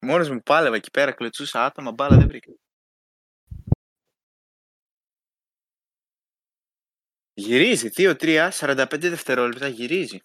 Μόνος 0.00 0.28
μου 0.30 0.40
πάλευα 0.40 0.76
εκεί 0.76 0.90
πέρα, 0.90 1.12
κλωτσούσα 1.12 1.64
άτομα, 1.64 1.92
μπάλα 1.92 2.16
δεν 2.16 2.28
βρήκα. 2.28 2.52
Γυρίζει, 7.36 7.90
2-3, 7.96 8.50
45 8.50 8.86
δευτερόλεπτα 9.00 9.68
γυρίζει. 9.68 10.18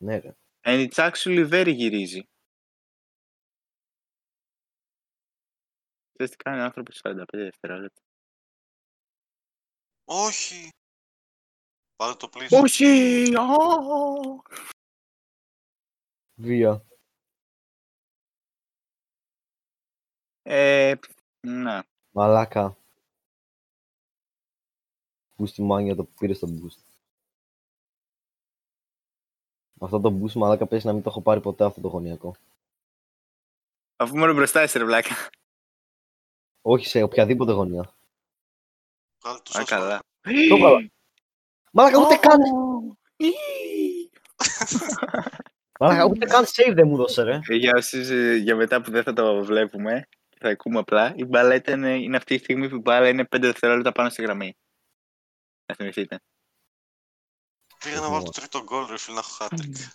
Ναι, 0.00 0.18
ρε. 0.18 0.36
And 0.66 0.88
it's 0.88 1.10
actually 1.10 1.48
very 1.50 1.72
γυρίζει. 1.74 2.22
Ξέρεις 6.12 6.36
τι 6.36 6.42
κάνει 6.44 6.60
ο 6.60 6.64
άνθρωπος 6.64 7.00
45 7.04 7.24
δευτερόλεπτα; 7.30 8.00
Όχι. 10.04 10.68
Πάρε 11.96 12.14
το 12.14 12.28
πλήσιο. 12.28 12.58
Όχι! 12.58 13.34
α! 13.36 13.44
Βία. 16.36 16.82
Ε, 20.42 20.94
να. 21.40 21.84
Μαλάκα. 22.10 22.77
Πού 25.38 25.46
στη 25.46 25.62
μάνια 25.62 25.94
το 25.94 26.04
πήρε 26.04 26.32
στο 26.34 26.48
boost. 26.50 26.82
Αυτό 29.80 30.00
το 30.00 30.20
boost 30.22 30.32
μαλάκα 30.32 30.66
πες 30.66 30.84
να 30.84 30.92
μην 30.92 31.02
το 31.02 31.10
έχω 31.10 31.20
πάρει 31.20 31.40
ποτέ 31.40 31.64
αυτό 31.64 31.80
το 31.80 31.88
γωνιακό. 31.88 32.36
Αφού 33.96 34.16
μόνο 34.18 34.34
μπροστά 34.34 34.62
είσαι 34.62 34.78
ρε 34.78 34.84
βλάκα. 34.84 35.14
Όχι 36.62 36.86
σε 36.86 37.02
οποιαδήποτε 37.02 37.52
γωνία. 37.52 37.94
Βγάλε 39.22 39.38
το 39.38 39.50
Α, 39.50 39.60
σώσο. 39.60 39.64
καλά. 39.64 39.98
Το 40.48 40.56
έβαλα. 40.56 40.90
Μαλάκα 41.72 41.98
ούτε 41.98 42.16
καν, 42.16 42.40
μαλάκα 45.80 46.04
ούτε 46.04 46.26
καν 46.26 46.44
save 46.44 46.72
δεν 46.74 46.88
μου 46.88 46.96
δώσε 46.96 47.22
ρε. 47.22 47.40
Ε, 47.48 47.54
Για 47.54 47.72
όσους 47.76 48.08
ε, 48.10 48.36
για 48.36 48.56
μετά 48.56 48.80
που 48.80 48.90
δεν 48.90 49.02
θα 49.02 49.12
το 49.12 49.44
βλέπουμε, 49.44 50.08
θα 50.38 50.48
ακούμε 50.48 50.78
απλά, 50.78 51.12
η 51.16 51.24
μπάλα 51.24 51.54
ήταν, 51.54 51.84
ε, 51.84 51.94
είναι 51.94 52.16
αυτή 52.16 52.34
η 52.34 52.38
στιγμή 52.38 52.68
που 52.68 52.74
η 52.76 52.80
μπάλα 52.80 53.08
είναι 53.08 53.22
5 53.22 53.38
δευτερόλεπτα 53.40 53.92
πάνω 53.92 54.08
στη 54.08 54.22
γραμμή. 54.22 54.56
Να 55.68 55.74
θυμηθείτε. 55.74 56.20
Πήγα 57.78 58.00
να 58.00 58.08
βάλω 58.10 58.22
το 58.22 58.30
τρίτο 58.30 58.62
γκολ 58.62 58.86
ρε 58.86 58.98
φίλε 58.98 59.14
να 59.14 59.20
έχω 59.20 59.36
hat-trick. 59.50 59.92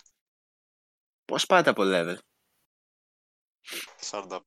Πώς 1.24 1.46
πάτε 1.46 1.70
από 1.70 1.82
level; 1.84 2.16
45. 4.10 4.40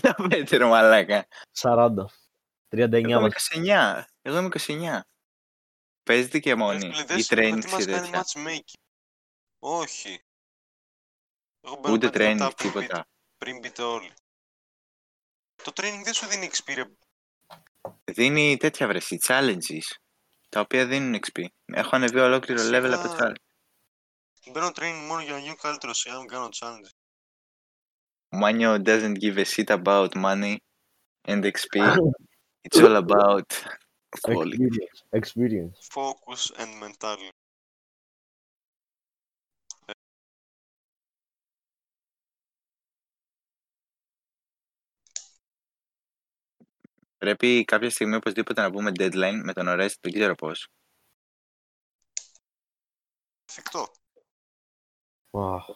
Τα 0.00 0.14
πέτερο 0.28 0.68
μαλάκα. 0.68 1.26
40. 1.58 1.94
39 2.68 2.92
Εγώ 2.92 2.98
είμαι 3.08 3.20
μας. 3.20 3.48
29. 3.54 4.04
Εγώ 4.22 4.38
είμαι 4.38 4.48
29. 4.48 5.00
Παίζετε 6.02 6.38
και 6.38 6.50
Ρε 6.50 6.56
μόνοι. 6.56 6.78
φίλε, 6.80 7.00
Ή 7.02 7.04
δες 7.04 7.26
training 7.30 7.52
γιατί 7.52 7.70
μας 7.70 7.84
και 7.84 7.90
κάνει 7.92 8.10
τέτοια. 8.10 8.22
matchmaking. 8.24 8.80
Όχι. 9.58 10.22
Εγώ 11.60 11.76
μπαίνω 11.76 11.94
Ούτε 11.94 12.10
πέντε 12.10 12.28
λεπτά 12.28 12.46
training, 12.48 12.56
πριν 12.56 12.70
μπείτε- 12.72 12.80
τίποτα. 12.86 13.06
Πριν 13.36 13.58
μπείτε 13.58 13.82
όλοι. 13.82 14.12
Το 15.62 15.72
training 15.74 16.00
δεν 16.04 16.14
σου 16.14 16.26
δίνει 16.26 16.50
XP 16.52 16.74
ρε. 16.74 16.84
Δίνει 18.04 18.56
τέτοια 18.56 18.86
βρεσί, 18.86 19.18
challenges, 19.26 19.96
τα 20.48 20.60
οποία 20.60 20.86
δίνουν 20.86 21.20
XP. 21.26 21.44
Έχω 21.64 21.96
ανεβεί 21.96 22.18
ολόκληρο 22.18 22.62
level 22.62 22.82
Σιγά. 22.82 22.94
από 22.94 23.16
challenge. 23.18 23.34
Μπαίνω 24.52 24.66
training 24.66 25.06
μόνο 25.06 25.22
για 25.22 25.32
να 25.32 25.38
γίνω 25.38 25.54
καλύτερος, 25.54 26.06
αν 26.06 26.26
κάνω 26.26 26.48
challenge. 26.60 26.88
Manio 28.42 28.78
doesn't 28.82 29.18
give 29.18 29.38
a 29.38 29.44
shit 29.44 29.70
about 29.70 30.14
money 30.14 30.56
and 31.28 31.44
XP. 31.44 31.96
It's 32.62 32.80
all 32.80 32.96
about 32.96 33.48
quality. 34.20 34.56
Experience. 34.62 34.98
Experience. 35.20 35.76
Focus 35.98 36.42
and 36.60 36.70
mentality. 36.80 37.30
Πρέπει 47.24 47.64
κάποια 47.64 47.90
στιγμή 47.90 48.14
οπωσδήποτε 48.14 48.60
να 48.60 48.70
πούμε 48.70 48.90
deadline 48.94 49.40
με 49.44 49.52
τον 49.52 49.66
Orest, 49.68 49.94
δεν 50.00 50.12
ξέρω 50.12 50.34
πώς. 50.34 50.68
Εφικτό. 53.48 53.86
Αχ. 55.30 55.66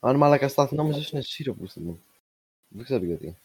Αν 0.00 0.16
μαλακα 0.16 0.48
στάθη 0.48 0.74
νόμιζα 0.74 0.98
είναι 0.98 1.18
εσύ 1.20 1.42
ρε 1.42 1.52
που 1.52 1.66
στιγμή. 1.66 2.04
Δεν 2.68 2.84
ξέρω 2.84 3.04
γιατί. 3.04 3.38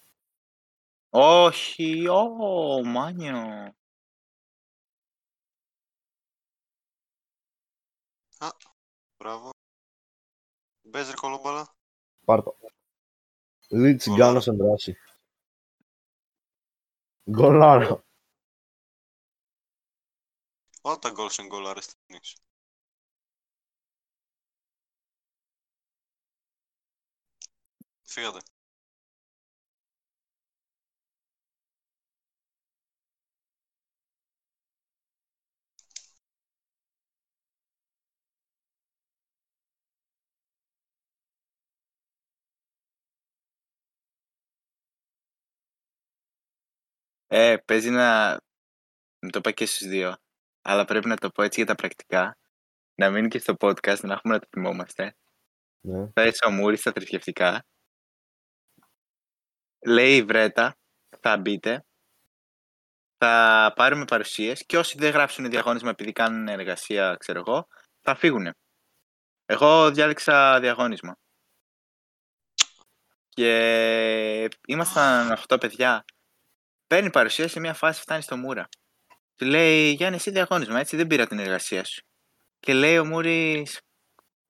Όχι, 1.09 2.07
ω, 2.07 2.83
Μάνιο. 2.85 3.73
Μπράβο. 9.25 9.49
Μπες 10.81 11.09
ρε 11.09 11.13
κολόμπαλα. 11.13 11.75
Πάρ' 12.25 12.43
το. 12.43 12.57
Λίτ 13.69 13.97
Τσιγκάνο 13.97 14.41
Ενδράση. 14.45 14.97
Γκολάρα. 17.29 18.03
Όλα 20.81 20.99
τα 20.99 21.13
goals 21.17 21.35
and 21.35 21.51
goal 21.51 21.65
αρέσει 21.65 21.87
την 21.87 22.15
νύχτα. 22.15 22.41
Φύγατε. 28.01 28.39
Ε, 47.27 47.55
παίζει 47.65 47.89
να... 47.89 48.37
Μην 49.19 49.31
το 49.31 49.39
είπα 49.39 49.51
και 49.51 49.65
στους 49.65 49.87
δύο. 49.87 50.15
Αλλά 50.61 50.85
πρέπει 50.85 51.07
να 51.07 51.15
το 51.15 51.29
πω 51.29 51.43
έτσι 51.43 51.59
για 51.59 51.67
τα 51.67 51.75
πρακτικά. 51.75 52.37
Να 52.95 53.09
μείνει 53.09 53.27
και 53.27 53.39
στο 53.39 53.53
podcast, 53.59 53.99
να 53.99 54.13
έχουμε 54.13 54.33
να 54.33 54.39
το 54.39 54.47
θυμόμαστε. 54.49 55.15
Ναι. 55.81 56.11
Θα 56.13 56.47
ο 56.47 56.51
Μούρης 56.51 56.79
στα 56.79 56.91
θρησκευτικά. 56.91 57.65
Λέει 59.85 60.15
η 60.15 60.23
Βρέτα, 60.23 60.77
θα 61.19 61.37
μπείτε. 61.37 61.85
Θα 63.17 63.73
πάρουμε 63.75 64.05
παρουσίες 64.05 64.65
και 64.65 64.77
όσοι 64.77 64.97
δεν 64.97 65.11
γράψουν 65.11 65.49
διαγώνισμα 65.49 65.89
επειδή 65.89 66.11
κάνουν 66.11 66.47
εργασία, 66.47 67.15
ξέρω 67.19 67.39
εγώ, 67.39 67.67
θα 68.01 68.15
φύγουν. 68.15 68.55
Εγώ 69.45 69.91
διάλεξα 69.91 70.59
διαγώνισμα. 70.59 71.17
Και 73.29 74.49
ήμασταν 74.67 75.37
8 75.47 75.59
παιδιά. 75.59 76.05
Παίρνει 76.87 77.09
παρουσία 77.09 77.47
σε 77.47 77.59
μια 77.59 77.73
φάση, 77.73 78.01
φτάνει 78.01 78.21
στο 78.21 78.37
Μούρα. 78.37 78.67
Του 79.35 79.45
λέει, 79.45 79.91
Γιάννη, 79.91 80.15
εσύ 80.15 80.31
διαγώνισμα, 80.31 80.79
έτσι 80.79 80.95
δεν 80.95 81.07
πήρα 81.07 81.27
την 81.27 81.39
εργασία 81.39 81.83
σου. 81.83 82.01
Και 82.59 82.73
λέει 82.73 82.97
ο 82.97 83.05
Μούρης, 83.05 83.79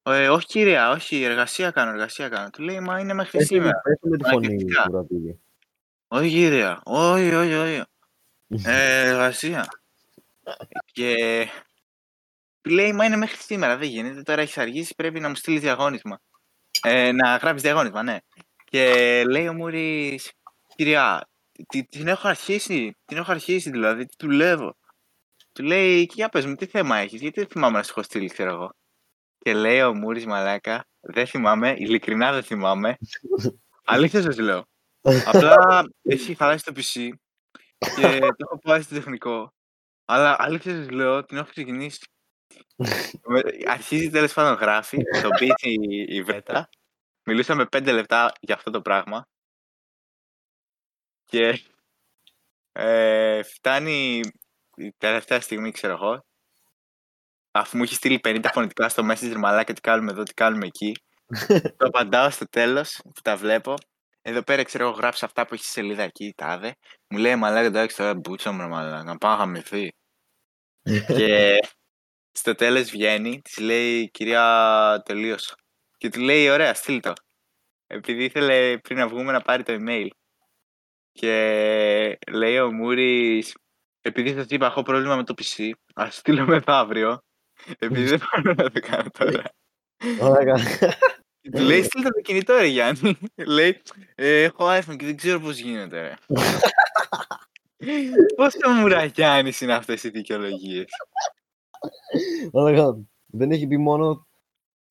«Ε, 0.04 0.30
όχι 0.30 0.45
κυρία, 0.45 0.89
όχι, 0.89 1.24
εργασία 1.24 1.71
κάνω, 1.71 1.91
εργασία 1.91 2.30
κάνω. 2.30 2.50
Του 2.50 2.62
λέει, 2.63 2.80
μα 2.80 3.00
είναι 3.00 3.13
μέχρι 3.13 3.38
Πες 3.38 3.48
σήμερα. 3.48 3.82
πες 3.82 3.98
με 4.02 4.17
τη 4.17 4.30
φωνή 4.30 4.45
Αναγκαστικά. 4.45 4.84
του 4.84 4.91
Ραπίδη. 4.91 5.39
Όχι 6.08 6.30
κυρία, 6.30 6.82
όχι, 6.84 7.34
όχι, 7.34 7.54
όχι. 7.54 7.84
Ε, 8.65 9.08
εργασία. 9.10 9.65
και 10.86 11.15
του 12.62 12.69
λέει, 12.69 12.93
μα 12.93 13.06
είναι 13.06 13.15
μέχρι 13.15 13.38
σήμερα, 13.41 13.78
δεν 13.78 13.89
γίνεται, 13.89 14.21
τώρα 14.21 14.41
έχεις 14.41 14.58
αργήσει, 14.58 14.95
πρέπει 14.95 15.19
να 15.19 15.30
μου 15.30 15.36
στείλεις 15.36 15.62
διαγώνισμα. 15.62 16.19
Ε, 16.82 17.12
να 17.12 17.36
γράψεις 17.36 17.62
διαγώνισμα, 17.62 18.04
ναι. 18.04 18.17
Και 18.63 19.24
λέει 19.30 19.48
ο 19.48 19.54
Μούρης, 19.54 20.32
κυρία, 20.76 21.30
τι- 21.68 21.86
την 21.86 22.08
έχω 22.08 22.28
αρχίσει, 22.28 22.96
την 23.06 23.18
έχω 23.18 23.32
αρχίσει 23.32 23.70
δηλαδή, 23.70 24.06
τι 24.06 24.15
δουλεύω. 24.20 24.76
Του 25.54 25.63
λέει, 25.63 26.06
και 26.06 26.13
για 26.15 26.30
πες 26.30 26.46
μου, 26.46 26.56
τι 26.56 26.65
θέμα 26.65 26.98
έχεις, 26.98 27.22
γιατί 27.22 27.39
δεν 27.39 27.50
θυμάμαι 27.50 27.78
να 27.78 27.84
σου 27.84 27.89
έχω 27.91 28.04
στείλει, 28.04 28.30
ξέρω 28.30 28.50
εγώ. 28.52 28.70
Και 29.38 29.54
λέει 29.54 29.82
ο 29.82 29.94
Μούρης, 29.96 30.26
μαλάκα, 30.26 30.86
δεν 31.00 31.28
θυμάμαι, 31.28 31.72
ειλικρινά 31.78 32.32
δεν 32.32 32.44
θυμάμαι. 32.44 32.98
Αλήθεια 33.86 34.22
σας 34.22 34.38
λέω. 34.38 34.63
Απλά 35.26 35.84
έχει 36.02 36.36
χαλάσει 36.36 36.63
το 36.63 36.72
PC 36.76 37.10
και 37.80 38.20
το 38.38 38.46
έχω 38.50 38.60
πάει 38.62 38.82
στο 38.82 38.96
τεχνικό. 38.96 39.54
Αλλά 40.06 40.36
αλήθεια 40.39 40.76
σας 40.76 40.89
λέω, 40.89 41.26
την 41.26 41.38
έχω 41.38 41.50
ξεκινήσει. 41.50 42.00
Με- 43.24 43.41
Αρχίζει 43.68 44.10
τέλος 44.10 44.34
πάντων 44.34 44.54
γράφει, 44.54 44.98
το 45.22 45.30
μπήκε 45.39 45.70
η, 45.70 46.06
η 46.15 46.24
Βέτα. 46.24 46.70
Μιλούσαμε 47.24 47.65
πέντε 47.65 47.91
λεπτά 47.91 48.32
για 48.39 48.56
αυτό 48.56 48.72
το 48.72 48.82
πράγμα. 48.82 49.28
Και 51.26 51.62
ε, 52.72 53.44
φτάνει 53.44 54.20
η 54.76 54.92
τελευταία 54.98 55.42
στιγμή, 55.42 55.72
ξέρω 55.72 55.94
εγώ, 55.94 56.26
αφού 57.52 57.78
μου 57.78 57.84
έχει 57.84 57.96
στείλει 57.96 58.20
50 58.24 58.46
φωνητικά 58.54 58.90
στο 58.90 59.04
Messenger, 59.12 59.36
μαλάκα, 59.38 59.74
τι 59.74 59.82
κάνουμε 59.82 60.12
εδώ, 60.12 60.24
τι 60.24 60.34
κάνουμε 60.34 60.66
εκεί. 60.66 60.96
το 61.78 61.86
απαντάω 61.86 62.30
στο 62.30 62.46
τέλος, 62.46 63.00
που 63.04 63.22
τα 63.24 63.36
βλέπω. 63.36 63.74
Εδώ 64.22 64.42
πέρα, 64.44 64.64
ξέρω 64.64 64.84
εγώ, 64.84 64.94
γράψω 64.94 65.26
αυτά 65.26 65.46
που 65.46 65.54
έχει 65.54 65.64
στη 65.64 65.72
σελίδα 65.72 66.04
εκεί, 66.04 66.34
τάδε. 66.38 66.76
Μου 67.10 67.18
λέει, 67.18 67.36
μαλάκα, 67.36 67.66
εντάξει, 67.66 67.96
τώρα 67.98 68.16
μπούτσα 68.16 68.52
μου, 68.52 68.62
ρε 68.62 68.68
μαλάκα, 68.68 69.04
να 69.04 69.18
πάω 69.18 69.32
να 69.32 69.38
γαμηθεί. 69.38 69.94
και 71.18 71.60
στο 72.32 72.56
τέλος 72.56 72.90
βγαίνει, 72.90 73.42
της 73.42 73.58
λέει, 73.58 74.10
κυρία, 74.12 75.02
τελείωσα. 75.06 75.56
Και 75.98 76.10
του 76.10 76.20
λέει, 76.20 76.50
ωραία, 76.50 76.74
στείλ 76.74 77.00
το. 77.00 77.14
Επειδή 77.88 78.24
ήθελε 78.24 78.78
πριν 78.78 78.98
να 78.98 79.08
βγούμε 79.08 79.32
να 79.32 79.42
πάρει 79.42 79.64
το 79.64 79.74
email. 79.80 80.08
Και 81.19 82.17
λέει 82.32 82.60
ο 82.60 82.71
Μούρης, 82.71 83.56
επειδή 84.01 84.34
σας 84.34 84.45
είπα, 84.49 84.65
έχω 84.65 84.82
πρόβλημα 84.84 85.15
με 85.15 85.23
το 85.23 85.34
PC, 85.38 85.69
ας 85.95 86.15
στείλω 86.15 86.45
μεθαύριο. 86.45 87.19
Επειδή 87.80 88.04
δεν 88.04 88.19
μπορώ 88.19 88.54
να 88.58 88.69
το 88.71 88.80
κάνω 88.80 89.10
τώρα. 89.17 89.43
Μαλάκα. 90.21 90.60
Και 91.41 91.49
του 91.49 91.62
λέει, 91.62 91.84
στείλτε 91.84 92.10
το 92.10 92.21
κινητό, 92.21 92.56
ρε 92.58 92.65
Γιάννη. 92.65 93.17
λέει, 93.36 93.82
«Ε, 94.15 94.43
έχω 94.43 94.65
iPhone 94.69 94.95
και 94.97 95.06
δεν 95.06 95.15
ξέρω 95.15 95.39
πώς 95.39 95.58
γίνεται, 95.58 96.01
ρε. 96.01 96.13
Πόσο 98.36 98.69
μουραγιάννης 98.80 99.62
είναι 99.62 99.73
αυτές 99.73 100.04
οι 100.04 100.10
δικαιολογίες. 100.10 100.86
Μαλάκα. 102.54 102.97
Δεν 103.25 103.51
έχει 103.51 103.67
πει 103.67 103.78
μόνο. 103.78 104.28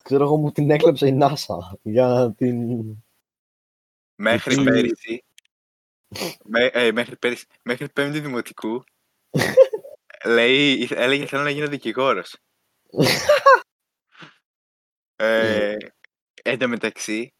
Ξέρω 0.03 0.23
εγώ 0.23 0.37
μου 0.37 0.51
την 0.51 0.69
έκλεψε 0.71 1.07
η 1.07 1.17
NASA 1.21 1.57
για 1.81 2.33
την. 2.37 2.57
Μέχρι 4.15 4.55
Τι- 4.55 4.63
πέρυσι, 4.63 5.23
με, 6.43 6.65
ε, 6.65 6.91
μέχρι 6.91 7.17
πέρυσι, 7.17 7.45
μέχρι 7.63 7.89
πέμπτη 7.89 8.19
δημοτικού, 8.19 8.83
λέει, 10.25 10.87
έλεγε 10.91 11.25
θέλω 11.25 11.43
να 11.43 11.49
γίνω 11.49 11.67
δικηγόρος. 11.67 12.37
ε, 15.15 15.75
εν 16.43 16.59
τω 16.59 16.67
μεταξύ, 16.67 17.33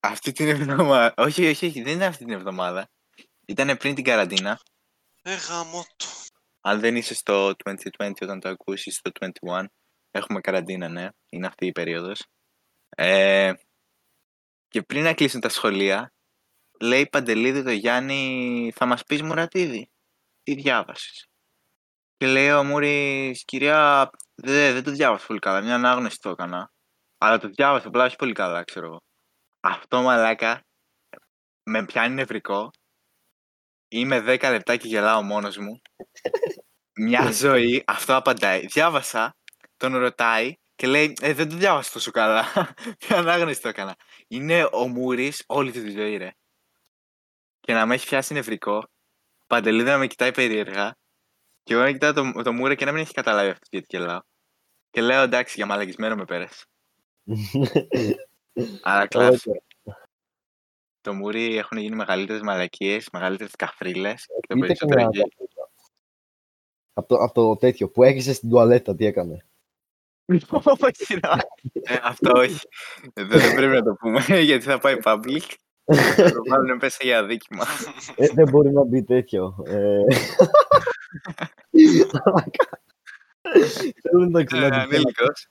αυτή 0.00 0.32
την 0.32 0.48
εβδομάδα, 0.48 1.14
όχι, 1.16 1.46
όχι, 1.46 1.66
όχι, 1.66 1.82
δεν 1.82 1.92
είναι 1.92 2.06
αυτή 2.06 2.24
την 2.24 2.34
εβδομάδα, 2.34 2.90
ήταν 3.46 3.76
πριν 3.76 3.94
την 3.94 4.04
καραντίνα, 4.04 4.60
Ε, 5.22 5.34
γαμώ 5.34 5.84
το. 5.96 6.06
αν 6.60 6.80
δεν 6.80 6.96
είσαι 6.96 7.14
στο 7.14 7.52
2020 7.64 8.12
όταν 8.20 8.40
το 8.40 8.48
ακούσεις, 8.48 8.96
στο 8.96 9.10
21, 9.10 9.64
έχουμε 10.10 10.40
καραντίνα, 10.40 10.88
ναι, 10.88 11.08
είναι 11.28 11.46
αυτή 11.46 11.66
η 11.66 11.72
περίοδος. 11.72 12.26
Ε, 12.88 13.52
και 14.68 14.82
πριν 14.82 15.02
να 15.02 15.14
κλείσουν 15.14 15.40
τα 15.40 15.48
σχολεία, 15.48 16.12
λέει 16.80 17.08
Παντελίδη 17.08 17.62
το 17.62 17.70
Γιάννη, 17.70 18.72
θα 18.74 18.86
μας 18.86 19.04
πεις 19.04 19.22
Μουρατίδη, 19.22 19.90
τι 20.42 20.54
διάβασες; 20.54 21.26
Και 22.16 22.26
λέει 22.26 22.50
ο 22.52 22.64
Μούρης, 22.64 23.44
κυρία, 23.44 24.10
δεν, 24.34 24.74
δεν 24.74 24.82
το 24.82 24.90
διάβασα 24.90 25.26
πολύ 25.26 25.38
καλά, 25.38 25.62
μια 25.62 25.74
ανάγνωση 25.74 26.18
το 26.20 26.30
έκανα. 26.30 26.70
Αλλά 27.18 27.38
το 27.38 27.48
διάβασα, 27.48 27.88
απλά 27.88 28.04
όχι 28.04 28.16
πολύ 28.16 28.32
καλά, 28.32 28.64
ξέρω 28.64 28.86
εγώ. 28.86 29.02
Αυτό 29.60 30.02
μαλάκα 30.02 30.62
με 31.64 31.84
πιάνει 31.84 32.14
νευρικό. 32.14 32.70
Είμαι 33.88 34.18
10 34.18 34.50
λεπτά 34.50 34.76
και 34.76 34.88
γελάω 34.88 35.22
μόνος 35.22 35.56
μου. 35.56 35.80
Μια 36.98 37.32
ζωή, 37.42 37.84
αυτό 37.86 38.16
απαντάει. 38.16 38.66
Διάβασα, 38.66 39.36
τον 39.76 39.96
ρωτάει 39.96 40.54
Και 40.74 40.86
λέει, 40.86 41.14
ε, 41.20 41.32
δεν 41.32 41.48
το 41.48 41.56
διάβασα 41.56 41.92
τόσο 41.92 42.10
καλά. 42.10 42.44
Ποια 42.98 43.16
ανάγνωση 43.18 43.60
το 43.60 43.68
έκανα. 43.68 43.96
Είναι 44.28 44.68
ο 44.72 44.88
Μούρης 44.88 45.44
όλη 45.46 45.72
του 45.72 45.82
τη 45.82 45.90
ζωή, 45.90 46.16
ρε. 46.16 46.30
Και 47.64 47.72
να 47.72 47.86
με 47.86 47.94
έχει 47.94 48.06
πιάσει 48.06 48.34
νευρικό. 48.34 48.88
Παντελή 49.46 49.82
να 49.82 49.98
με 49.98 50.06
κοιτάει 50.06 50.32
περίεργα. 50.32 50.96
Και 51.62 51.74
εγώ 51.74 51.82
να 51.82 51.92
κοιτάω 51.92 52.12
το, 52.12 52.42
το 52.42 52.52
Μούρη 52.52 52.76
και 52.76 52.84
να 52.84 52.92
μην 52.92 53.00
έχει 53.02 53.12
καταλάβει 53.12 53.50
αυτό 53.50 53.66
γιατί 53.70 53.86
γελάω. 53.96 54.20
Και 54.90 55.00
λέω 55.00 55.22
εντάξει, 55.22 55.54
για 55.56 55.66
μαλακισμένο 55.66 56.14
με 56.14 56.24
πέρασε. 56.24 56.64
Αλλά 58.82 59.06
κλάψε. 59.06 59.62
Το 61.00 61.14
Μούρι 61.14 61.56
έχουν 61.56 61.78
γίνει 61.78 61.96
μεγαλύτερες 61.96 62.42
μαλακίες, 62.42 63.08
μεγαλύτερες 63.12 63.54
καφρίλες. 63.56 64.26
Και 64.26 64.46
το 64.46 64.56
Είτε 64.56 64.66
περισσότερο 64.66 65.00
κανένα 65.00 65.10
γκέι. 65.10 65.32
Από 66.92 67.08
το, 67.08 67.16
από 67.16 67.32
το 67.34 67.56
τέτοιο 67.56 67.88
που 67.88 68.02
έχεις 68.02 68.36
στην 68.36 68.48
τουαλέτα, 68.48 68.94
τι 68.94 69.06
έκανε; 69.06 69.46
Όχι, 70.86 71.14
ρε. 71.14 71.30
Ε, 71.72 71.98
Αυτό 72.02 72.32
όχι. 72.34 72.58
Δεν, 73.14 73.28
δεν 73.28 73.54
πρέπει 73.54 73.74
να 73.74 73.82
το 73.82 73.94
πούμε 73.94 74.24
γιατί 74.48 74.64
θα 74.64 74.78
πάει 74.78 74.96
public. 75.02 75.54
Θα 75.84 76.30
το 76.32 76.42
βάλουν 76.50 76.78
πέσα 76.78 76.98
για 77.04 77.18
αδίκημα. 77.18 77.64
Ε, 78.16 78.26
δεν 78.28 78.48
μπορεί 78.50 78.72
να 78.72 78.84
μπει 78.84 79.02
τέτοιο. 79.04 79.56
Ε... 79.66 79.98
Θέλω 84.02 84.24
να 84.24 84.30
το 84.30 84.38
Ε, 84.38 84.44
ξαναδεί. 84.44 84.74
Ανήλικος. 84.96 85.46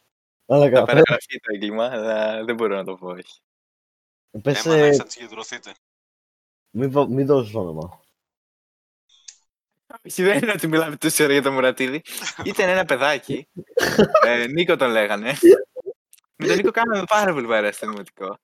Αλλά 0.46 0.64
Θα 0.64 0.70
καλά. 0.70 0.86
παραγραφεί 0.86 1.40
το 1.40 1.54
έγκλημα, 1.54 1.86
αλλά 1.86 2.44
δεν 2.44 2.56
μπορώ 2.56 2.76
να 2.76 2.84
το 2.84 2.96
πω. 2.96 3.08
όχι. 3.08 3.42
Πες, 4.42 4.66
Έμα, 4.66 4.76
ε, 4.76 4.96
να 4.96 5.06
συγκεντρωθείτε. 5.08 5.72
μην, 6.70 6.92
βα- 6.92 7.08
μην 7.10 7.26
δώσεις 7.26 7.56
όνομα. 7.56 8.02
Όχι, 10.06 10.24
δεν 10.28 10.38
είναι 10.38 10.52
ότι 10.52 10.68
μιλάμε 10.68 10.96
τόση 10.96 11.24
ώρα 11.24 11.32
για 11.34 11.42
το 11.42 11.52
Μουρατίδη. 11.52 12.02
Ήταν 12.44 12.70
ένα 12.70 12.86
παιδάκι. 12.86 13.48
ε, 14.26 14.48
Νίκο 14.48 14.76
τον 14.76 14.92
λέγανε. 14.92 15.34
Με 16.36 16.48
τον 16.48 16.56
Νίκο 16.56 16.72
κάναμε 16.72 17.04
πάρα 17.08 17.34
πολύ 17.34 17.48
παρέα 17.48 17.72
στο 17.72 17.90
δημοτικό. 17.90 18.38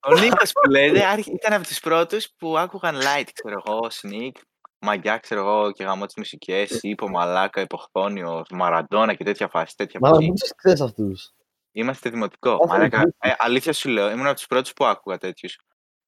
Ο 0.00 0.14
Νίκος 0.20 0.52
που 0.52 0.70
λέτε 0.70 1.04
άρχι- 1.04 1.28
ήταν 1.34 1.52
από 1.52 1.66
του 1.66 1.74
πρώτου 1.80 2.16
που 2.38 2.58
άκουγαν 2.58 2.96
light, 3.00 3.28
ξέρω 3.32 3.62
εγώ, 3.66 3.86
sneak, 4.02 4.40
μαγιά, 4.78 5.18
ξέρω 5.18 5.40
εγώ, 5.40 5.72
και 5.72 5.84
γαμό 5.84 6.06
τι 6.06 6.18
μουσικέ, 6.18 6.66
ύπο, 6.80 7.08
μαλάκα, 7.08 7.60
υποχθόνιο, 7.60 8.42
μαραντόνα 8.50 9.14
και 9.14 9.24
τέτοια 9.24 9.48
φάση. 9.48 9.76
Τέτοια 9.76 10.00
Μα 10.02 10.08
φάση. 10.08 10.22
μην 10.24 10.34
τους 10.34 10.54
ξέρεις 10.54 10.80
αυτούς. 10.80 11.30
Είμαστε 11.72 12.10
δημοτικό. 12.10 12.50
Άθλο 12.50 12.66
Μαλάκα, 12.66 12.98
δημοτικό. 12.98 13.28
ε, 13.28 13.34
αλήθεια 13.38 13.72
σου 13.72 13.88
λέω, 13.88 14.10
ήμουν 14.10 14.26
από 14.26 14.34
τους 14.36 14.46
πρώτους 14.46 14.72
που 14.72 14.84
άκουγα 14.84 15.18
τέτοιους. 15.18 15.58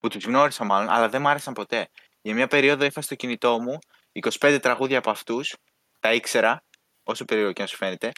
Που 0.01 0.09
τους 0.09 0.25
γνώρισα 0.25 0.65
μάλλον, 0.65 0.89
αλλά 0.91 1.09
δεν 1.09 1.21
μ' 1.21 1.27
άρεσαν 1.29 1.55
ποτέ. 1.55 1.89
Για 2.23 2.35
μια 2.35 2.47
περίοδο 2.47 2.85
είχα 2.85 3.01
στο 3.01 3.15
κινητό 3.15 3.61
μου 3.61 3.79
25 4.13 4.59
τραγούδια 4.63 4.99
από 4.99 5.11
αυτούς. 5.11 5.57
Τα 6.01 6.13
ήξερα, 6.15 6.65
όσο 7.03 7.25
περίεργο 7.25 7.53
και 7.53 7.63
να 7.63 7.69
σου 7.69 7.77
φαίνεται. 7.77 8.11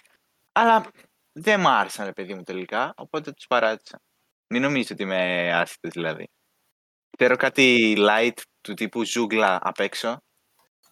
Αλλά 0.53 0.85
δεν 1.33 1.61
μ' 1.61 1.66
άρεσαν, 1.68 2.07
ρε 2.07 2.12
παιδί 2.12 2.35
μου 2.35 2.42
τελικά, 2.42 2.92
οπότε 2.97 3.33
τους 3.33 3.47
παράτησα. 3.47 4.01
Μην 4.46 4.62
νομίζετε 4.62 4.92
ότι 4.92 5.02
είμαι 5.02 5.52
άσχετο 5.54 5.88
δηλαδή. 5.88 6.28
Ξέρω 7.16 7.37
κάτι 7.37 7.94
light 7.98 8.37
του 8.61 8.74
τύπου 8.74 9.04
ζούγκλα 9.04 9.59
απ' 9.62 9.80
έξω. 9.80 10.09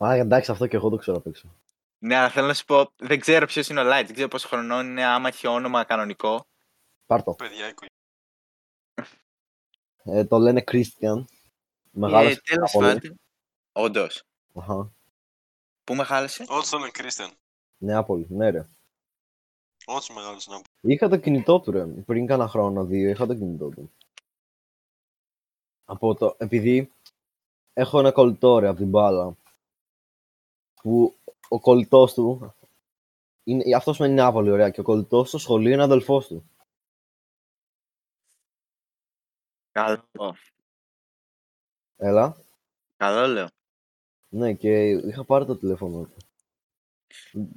Α, 0.04 0.14
εντάξει, 0.14 0.50
αυτό 0.50 0.66
και 0.66 0.76
εγώ 0.76 0.88
το 0.88 0.96
ξέρω 0.96 1.16
απ' 1.16 1.26
έξω. 1.26 1.56
Ναι, 1.98 2.16
αλλά 2.16 2.28
θέλω 2.30 2.46
να 2.46 2.54
σου 2.54 2.64
πω, 2.64 2.92
δεν 2.96 3.20
ξέρω 3.20 3.46
ποιος 3.46 3.68
είναι 3.68 3.80
ο 3.80 3.84
light, 3.84 4.02
δεν 4.04 4.12
ξέρω 4.12 4.28
πόσο 4.28 4.48
χρονών 4.48 4.86
είναι, 4.86 5.04
άμα 5.04 5.28
έχει 5.28 5.46
όνομα 5.46 5.84
κανονικό. 5.84 6.46
Πάρ' 7.06 7.22
το. 7.22 7.34
Παιδιά, 7.34 7.68
οικογένεια. 7.68 7.90
Ε, 10.04 10.24
το 10.24 10.38
λένε 10.38 10.64
Christian. 10.66 11.24
Μεγάλος 11.90 12.32
Ε, 12.32 12.40
τέλος 12.44 12.72
πολύ. 12.72 12.86
πάντων. 12.86 13.20
Όντως. 13.72 14.22
Αχα. 14.54 14.92
Πού 15.84 15.94
μεγάλωσε; 15.94 16.44
Ό,τι 16.48 16.68
τον 16.68 16.90
Κρίστιαν. 16.90 17.30
Νεάπολη, 17.78 18.26
ναι 18.30 18.50
ρε. 18.50 18.66
Ό,τι 19.84 20.12
μεγάλος 20.12 20.46
να 20.46 20.56
πω. 20.56 20.62
Είχα 20.80 21.08
το 21.08 21.16
κινητό 21.16 21.60
του 21.60 21.70
ρε. 21.70 21.86
Πριν 21.86 22.26
κάνα 22.26 22.48
χρόνο, 22.48 22.84
δύο, 22.84 23.10
είχα 23.10 23.26
το 23.26 23.34
κινητό 23.34 23.68
του. 23.68 23.92
Από 25.84 26.14
το, 26.14 26.34
επειδή 26.38 26.92
έχω 27.72 27.98
ένα 27.98 28.12
κολλητό 28.12 28.58
ρε 28.58 28.68
από 28.68 28.78
την 28.78 28.88
μπάλα. 28.88 29.36
Που 30.74 31.16
ο 31.48 31.60
κολλητός 31.60 32.14
του, 32.14 32.54
είναι, 33.44 33.76
αυτός 33.76 33.98
με 33.98 34.08
Νεάπολη 34.08 34.50
ωραία 34.50 34.70
και 34.70 34.80
ο 34.80 34.84
κολλητός 34.84 35.28
στο 35.28 35.38
σχολείο 35.38 35.72
είναι 35.72 35.82
αδελφός 35.82 36.26
του. 36.26 36.50
Καλό. 39.72 40.36
Έλα. 41.96 42.36
Καλό 42.96 43.26
λέω. 43.26 43.48
Ναι, 44.28 44.54
και 44.54 44.88
είχα 44.90 45.24
πάρει 45.24 45.46
το 45.46 45.56
τηλέφωνο 45.56 46.04
του. 46.04 46.16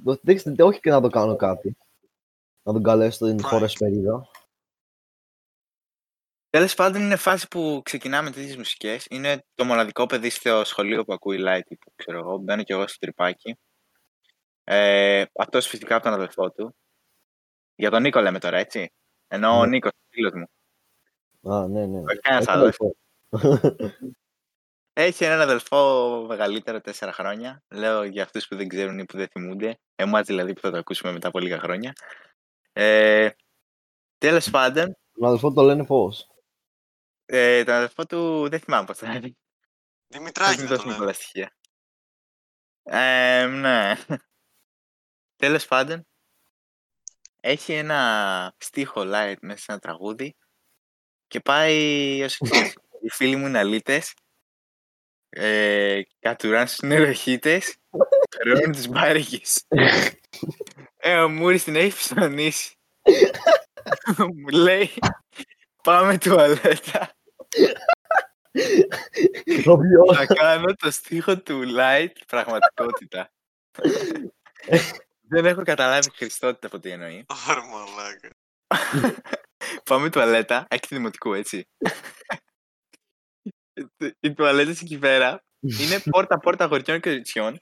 Το- 0.04 0.18
Δεν 0.22 0.36
ξέρω, 0.36 0.66
όχι 0.66 0.80
και 0.80 0.90
να 0.90 1.00
το 1.00 1.08
κάνω 1.08 1.36
κάτι. 1.36 1.76
Να 2.66 2.72
τον 2.72 2.82
καλέσω 2.82 3.10
στην 3.10 3.36
Prank. 3.36 3.42
χώρα 3.42 3.66
περίδα. 3.78 4.28
Τέλος 6.50 6.74
πάντων, 6.74 7.00
είναι 7.02 7.16
φάση 7.16 7.48
που 7.48 7.80
ξεκινάμε 7.84 8.30
τέτοιες 8.30 8.56
μουσικές. 8.56 9.06
Είναι 9.10 9.44
το 9.54 9.64
μοναδικό 9.64 10.06
παιδί 10.06 10.30
στο 10.30 10.64
σχολείο 10.64 11.04
που 11.04 11.12
ακούει 11.12 11.38
light, 11.46 11.66
που 11.80 11.92
ξέρω 11.96 12.18
εγώ. 12.18 12.36
Μπαίνω 12.38 12.62
κι 12.62 12.72
εγώ 12.72 12.86
στο 12.86 12.98
τρυπάκι. 12.98 13.56
Ε, 14.64 15.24
Αυτός 15.38 15.66
φυσικά 15.66 15.94
από 15.94 16.04
τον 16.04 16.12
αδελφό 16.12 16.50
του. 16.50 16.76
Για 17.74 17.90
τον 17.90 18.02
Νίκο 18.02 18.20
λέμε 18.20 18.38
τώρα, 18.38 18.56
έτσι. 18.58 18.92
Ενώ 19.28 19.58
ο 19.58 19.64
Ναι. 19.64 19.68
Νίκος, 19.70 19.90
φίλος 20.08 20.32
μου. 20.34 20.48
Α, 21.54 21.68
ναι, 21.68 21.86
ναι. 21.86 21.98
Όχι 21.98 22.18
κανένας 22.20 22.46
Έχει 22.46 22.50
άλλος. 22.56 22.76
αδελφό. 22.78 22.96
Έχει 24.92 25.24
έναν 25.24 25.40
αδελφό 25.40 26.24
μεγαλύτερο, 26.28 26.80
τέσσερα 26.80 27.12
χρόνια. 27.12 27.62
Λέω 27.68 28.04
για 28.04 28.22
αυτούς 28.22 28.48
που 28.48 28.56
δεν 28.56 28.68
ξέρουν 28.68 28.98
ή 28.98 29.04
που 29.04 29.16
δεν 29.16 29.28
θυμούνται. 29.28 29.78
Εμάς 29.94 30.26
δηλαδή 30.26 30.52
που 30.52 30.60
θα 30.60 30.70
το 30.70 30.78
ακούσουμε 30.78 31.12
μετά 31.12 31.28
από 31.28 31.38
λίγα 31.38 31.58
χρόνια. 31.58 31.92
Ε, 32.78 33.30
Τέλος 34.18 34.50
πάντων, 34.50 34.96
Τον 35.12 35.24
αδελφό 35.26 35.52
το 35.52 35.62
λένε 35.62 35.84
πώς. 35.86 36.28
ε, 37.26 37.64
τον 37.64 37.74
αδελφό 37.74 38.06
του 38.06 38.48
δεν 38.48 38.60
θυμάμαι 38.60 38.86
πώς 38.86 38.98
θα 38.98 39.14
είναι. 39.14 39.36
Δημητράκη 40.06 40.58
μην 40.58 40.58
δεν 40.58 40.68
το 40.68 40.74
δώσουμε 40.74 40.92
λένε. 40.92 40.98
πολλά 41.04 41.12
στοιχεία. 41.12 41.56
Ε, 42.82 43.46
ναι. 43.46 43.94
Τέλος 45.36 45.66
πάντων, 45.66 46.06
έχει 47.40 47.72
ένα 47.72 48.54
στίχο 48.58 49.00
light 49.04 49.36
μέσα 49.40 49.58
σε 49.58 49.64
ένα 49.72 49.78
τραγούδι 49.80 50.36
και 51.26 51.40
πάει 51.40 52.22
ως 52.22 52.40
εξής. 52.40 52.74
Οι 53.00 53.08
φίλοι 53.10 53.36
μου 53.36 53.46
είναι 53.46 53.58
αλήτες, 53.58 54.14
ε, 55.28 56.02
κατουράν 56.18 56.66
στους 56.66 56.88
νεροχύτες, 56.88 57.76
περνούν 58.28 58.72
τις 58.76 58.88
μπάρικες. 58.88 59.64
ε, 61.08 61.18
ο 61.20 61.28
Μούρης 61.28 61.64
την 61.64 61.76
έχει 61.76 61.96
ψωνίσει. 61.96 62.74
μου 64.16 64.48
λέει, 64.48 64.90
πάμε 65.82 66.18
τουαλέτα. 66.18 67.10
Το 69.64 69.76
πιο- 69.78 70.14
Θα 70.14 70.26
κάνω 70.26 70.74
το 70.74 70.90
στίχο 70.90 71.38
του 71.42 71.62
Light 71.78 72.08
πραγματικότητα. 72.26 73.30
Δεν 75.28 75.46
έχω 75.46 75.62
καταλάβει 75.62 76.10
Χριστότητα 76.14 76.66
από 76.66 76.78
τι 76.78 76.90
εννοεί. 76.90 77.24
Ωρα 77.48 77.64
μαλάκα. 77.66 78.30
Πάμε 79.84 80.10
τουαλέτα, 80.10 80.66
έχει 80.70 80.86
δημοτικού 80.88 81.32
έτσι. 81.34 81.68
Οι 84.20 84.32
τουαλέτες 84.34 84.70
εκεί 84.70 84.98
πέρα 84.98 85.44
είναι 85.80 86.00
πόρτα-πόρτα 86.10 86.64
αγοριών 86.64 87.00
και 87.00 87.08
κοριτσιών. 87.10 87.60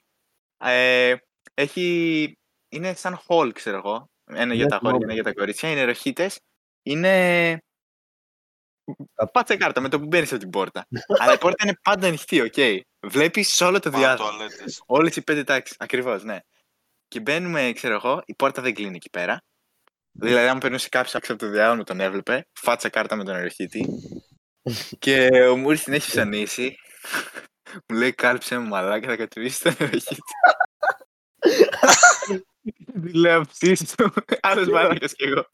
Ε, 0.57 1.15
έχει... 1.53 2.37
Είναι 2.75 2.93
σαν 2.93 3.19
hall, 3.27 3.51
ξέρω 3.53 3.77
εγώ. 3.77 4.09
Ένα 4.25 4.53
για 4.53 4.63
Ναι, 4.63 4.69
τα 4.69 4.75
αγόρια, 4.75 4.97
θυμάμαι. 4.97 5.03
ένα 5.03 5.13
για 5.13 5.23
τα 5.23 5.33
κορίτσια. 5.33 5.69
Είναι 5.69 5.83
νεροχύτες. 5.83 6.39
Είναι... 6.83 7.57
Φάτσα 9.31 9.55
κάρτα 9.57 9.81
με 9.81 9.89
το 9.89 9.99
που 9.99 10.05
μπαίνεις 10.05 10.31
από 10.31 10.39
την 10.39 10.49
πόρτα. 10.49 10.87
Αλλά 11.21 11.33
η 11.33 11.37
πόρτα 11.37 11.63
είναι 11.67 11.77
πάντα 11.83 12.07
ανοιχτή, 12.07 12.41
οκ. 12.41 12.53
Βλέπεις 13.05 13.61
όλο 13.61 13.79
το 13.79 13.89
Πάνω 13.89 14.03
διάστημα. 14.03 14.29
τουαλέτες. 14.29 14.83
Όλες 14.85 15.15
οι 15.15 15.21
πέντε 15.23 15.43
τάξεις. 15.43 15.75
Ακριβώς, 15.79 16.23
ναι. 16.23 16.39
Και 17.07 17.19
μπαίνουμε, 17.19 17.71
ξέρω 17.75 17.93
εγώ, 17.93 18.21
η 18.25 18.35
πόρτα 18.35 18.61
δεν 18.61 18.73
κλείνει 18.73 18.95
εκεί 18.95 19.09
πέρα. 19.09 19.43
Δηλαδή, 20.11 20.47
αν 20.47 20.57
περνούσε 20.59 20.89
κάποιος 20.89 21.13
έξω 21.13 21.33
από 21.33 21.41
το 21.41 21.49
διάδρομο, 21.49 21.83
τον 21.83 21.99
έβλεπε. 21.99 22.47
Φάτσα 22.53 22.89
κάρτα 22.89 23.15
με 23.15 23.23
τον 23.23 23.35
νεροχύτη. 23.35 23.85
και 24.99 25.27
ο 25.49 25.55
Μούρη 25.57 25.79
την 25.79 25.93
έχει 25.93 26.09
ψωνίσει. 26.09 26.75
Μου 27.87 27.97
λέει, 27.97 28.13
κάλυψε 28.13 28.57
με 28.57 28.67
μαλάκα, 28.67 29.07
θα 29.07 29.15
κατουρίσει 29.15 29.61
τον 29.61 29.75
εροχήτη. 29.79 30.21
Του 32.93 33.13
λέω, 33.13 33.41
ψήσου. 33.41 33.95
Άλλο 34.41 34.71
μαλάκα 34.71 35.07
κι 35.07 35.23
εγώ. 35.23 35.45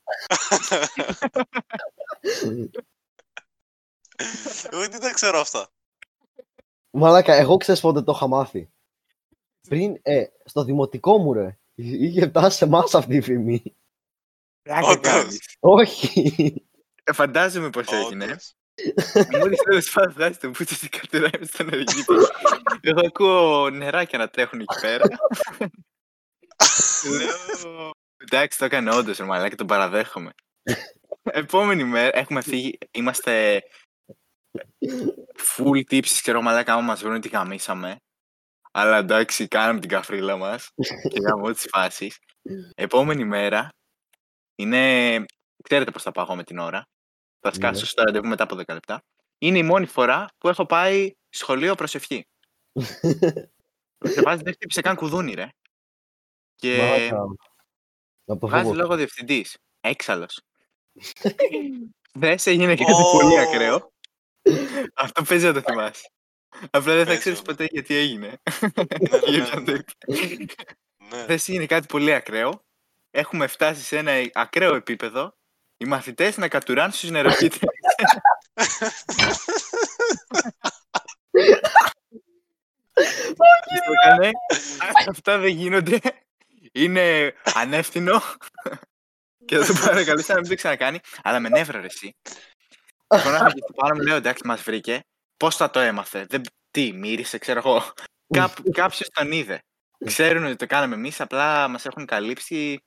Εγώ 4.70 4.82
δεν 4.90 5.00
τα 5.00 5.14
ξέρω 5.14 5.40
αυτά. 5.40 5.70
Μαλάκα, 6.92 7.34
εγώ 7.34 7.58
ξέρεις 7.58 7.82
πότε 7.82 8.02
το 8.02 8.12
είχα 8.16 8.28
μάθει. 8.28 8.70
Πριν, 9.68 10.00
ε, 10.02 10.24
στο 10.46 10.64
δημοτικό 10.64 11.18
μου 11.18 11.34
ρε, 11.34 11.58
είχε 11.76 12.28
φτάσει 12.28 12.58
σε 12.58 12.66
εμάς 12.66 12.96
αυτή 12.96 13.16
η 13.16 13.22
φήμη. 13.22 13.76
Πλάκα 14.62 14.88
Όντως. 14.88 15.12
κάνεις. 15.12 15.56
Όχι. 15.60 16.54
Ε, 17.04 17.14
Φαντάζομαι 17.14 17.70
πώ 17.70 17.80
έγινε. 17.80 18.26
Όντως. 18.26 18.56
Μόλις 19.40 19.60
τέλο 19.62 19.82
πάντων 19.94 20.14
βγάζει 20.14 20.38
το 20.38 20.52
πούτσι 20.52 20.90
και 20.90 20.98
κατουράει 20.98 21.40
με 21.40 21.46
στον 21.46 21.68
εργήτη. 21.68 22.06
Εγώ 22.82 23.00
ακούω 23.06 23.70
νεράκια 23.70 24.18
να 24.18 24.30
τρέχουν 24.30 24.60
εκεί 24.60 24.80
πέρα. 24.82 25.06
Λέω. 27.18 27.92
Εντάξει, 28.18 28.58
το 28.58 28.66
έκανε 28.66 28.96
όντως, 28.96 29.18
ρε 29.18 29.24
μαλάκα, 29.24 29.56
τον 29.56 29.68
παραδέχομαι. 29.68 30.32
Επόμενη 31.24 31.84
μέρα 31.84 32.18
έχουμε 32.18 32.42
φύγει, 32.42 32.78
είμαστε 32.92 33.64
full 35.38 35.80
tips, 35.92 36.06
ξέρω 36.06 36.42
μαλάκα, 36.42 36.74
άμα 36.74 36.82
μας 36.82 37.02
βρουν 37.02 37.22
τι 37.22 37.28
γαμίσαμε. 37.28 37.96
Αλλά 38.72 38.98
εντάξει, 38.98 39.48
κάναμε 39.48 39.80
την 39.80 39.90
καφρίλα 39.90 40.38
μας 40.38 40.70
και 41.10 41.20
γαμώ 41.28 41.52
τις 41.52 41.68
φάσεις. 41.70 42.18
Επόμενη 42.76 43.26
μέρα 43.26 43.70
είναι, 44.56 45.26
ξέρετε 45.64 45.92
πώς 45.92 46.04
θα 46.04 46.12
πάω 46.12 46.26
εγώ 46.26 46.36
με 46.36 46.44
την 46.44 46.58
ώρα. 46.58 46.84
Θα 47.40 47.50
Ναι. 47.50 47.56
σκάσω 47.56 47.86
στο 47.86 48.04
ραντεβού 48.04 48.28
μετά 48.28 48.44
από 48.44 48.56
10 48.56 48.74
λεπτά. 48.74 49.02
Είναι 49.38 49.58
η 49.58 49.64
μόνη 49.64 49.86
φορά 49.86 50.28
που 50.38 50.50
έχω 50.50 50.66
πάει 50.66 51.12
σχολείο 51.30 51.76
προσευχή. 51.76 52.24
Σε 54.14 54.22
βάζει 54.22 54.44
δεν 54.44 54.54
χτύπησε 54.54 54.82
καν 54.82 54.96
κουδούνι, 54.96 55.34
ρε. 55.34 55.48
Και 56.62 56.78
Μαλάκα. 56.78 57.26
Να 58.26 58.38
το 58.38 58.48
βγάζει 58.48 58.64
φύγω. 58.64 58.76
λόγο 58.76 58.96
διευθυντής. 58.96 59.58
Έξαλλος. 59.82 60.42
Δεν 62.14 62.40
σε 62.40 62.50
έγινε 62.50 62.76
και 62.76 62.84
κάτι 62.84 63.02
πολύ 63.12 63.40
Ω. 63.40 63.42
ακραίο. 63.42 63.94
Αυτό 64.94 65.24
παίζει 65.24 65.46
να 65.46 65.54
το 65.54 65.62
θυμάσαι. 65.62 66.10
Απλά 66.70 66.94
δεν 66.94 67.00
θα 67.00 67.06
Παίζει 67.06 67.20
ξέρεις 67.20 67.40
όμως. 67.40 67.52
ποτέ 67.52 67.68
γιατί 67.72 67.96
έγινε. 67.96 68.28
ναι, 68.28 68.38
Ή 69.28 69.38
ναι, 69.38 69.46
ποιον 69.46 69.66
το 69.66 69.72
ναι. 69.72 69.78
είπε. 69.78 69.92
Ναι. 71.10 71.26
Δεν 71.26 71.40
σε 71.40 71.52
έγινε 71.52 71.66
κάτι 71.66 71.88
πολύ 71.88 72.14
ακραίο. 72.14 72.66
Έχουμε 73.12 73.48
φτάσει 73.48 73.82
σε 73.84 73.98
ένα 73.98 74.12
ακραίο 74.34 74.76
επίπεδο. 74.76 75.36
Οι 75.78 75.86
μαθητές 75.86 76.38
να 76.38 76.48
κατουράνε 76.48 76.92
στους 76.92 77.10
νεροκίτε. 77.10 77.58
Αυτά 85.10 85.38
δεν 85.38 85.50
γίνονται. 85.50 86.00
Είναι 86.72 87.34
ανεύθυνο. 87.44 88.22
και 89.46 89.58
θα 89.58 89.74
το 89.74 89.80
παρακαλούσα 89.86 90.34
να 90.34 90.40
μην 90.40 90.50
το 90.50 90.56
ξανακάνει. 90.56 91.00
Αλλά 91.24 91.40
με 91.40 91.50
νεύρα 91.50 91.80
ρε 91.80 91.86
εσύ. 91.86 92.16
Φωνάχα 93.08 93.52
και 93.52 93.62
στο 93.64 93.74
πάνω 93.74 93.96
μου 93.96 94.02
λέω 94.02 94.16
εντάξει 94.16 94.48
μας 94.48 94.62
βρήκε. 94.62 95.00
Πώς 95.38 95.56
θα 95.56 95.70
το 95.70 95.80
έμαθε; 95.80 96.26
Δεν... 96.30 96.42
Τι 96.72 96.94
μύρισε 96.94 97.38
ξέρω 97.38 97.60
εγώ. 97.60 97.94
Κάπου, 98.34 98.72
κάποιος 98.72 99.10
τον 99.10 99.32
είδε. 99.32 99.64
Ξέρουν 100.06 100.46
ότι 100.46 100.56
το 100.56 100.66
κάναμε 100.68 100.96
εμείς. 100.96 101.22
Απλά 101.22 101.68
μας 101.68 101.86
έχουν 101.86 102.06
καλύψει. 102.06 102.84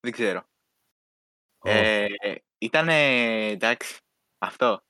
Δεν 0.00 0.12
ξέρω. 0.12 0.44
Ω, 1.58 1.70
Ε, 1.70 2.06
ήταν 2.58 2.88
εντάξει. 2.88 3.96
Αυτό. 4.38 4.84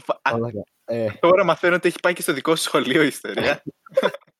Φα- 0.00 0.20
α, 0.22 0.32
μαλάκα. 0.32 0.62
Ε, 0.84 1.10
Τώρα 1.20 1.44
μαθαίνω 1.44 1.74
ότι 1.74 1.88
έχει 1.88 2.00
πάει 2.00 2.12
και 2.12 2.22
στο 2.22 2.32
δικό 2.32 2.56
σου 2.56 2.62
σχολείο 2.62 3.02
η 3.02 3.06
ιστορία. 3.06 3.62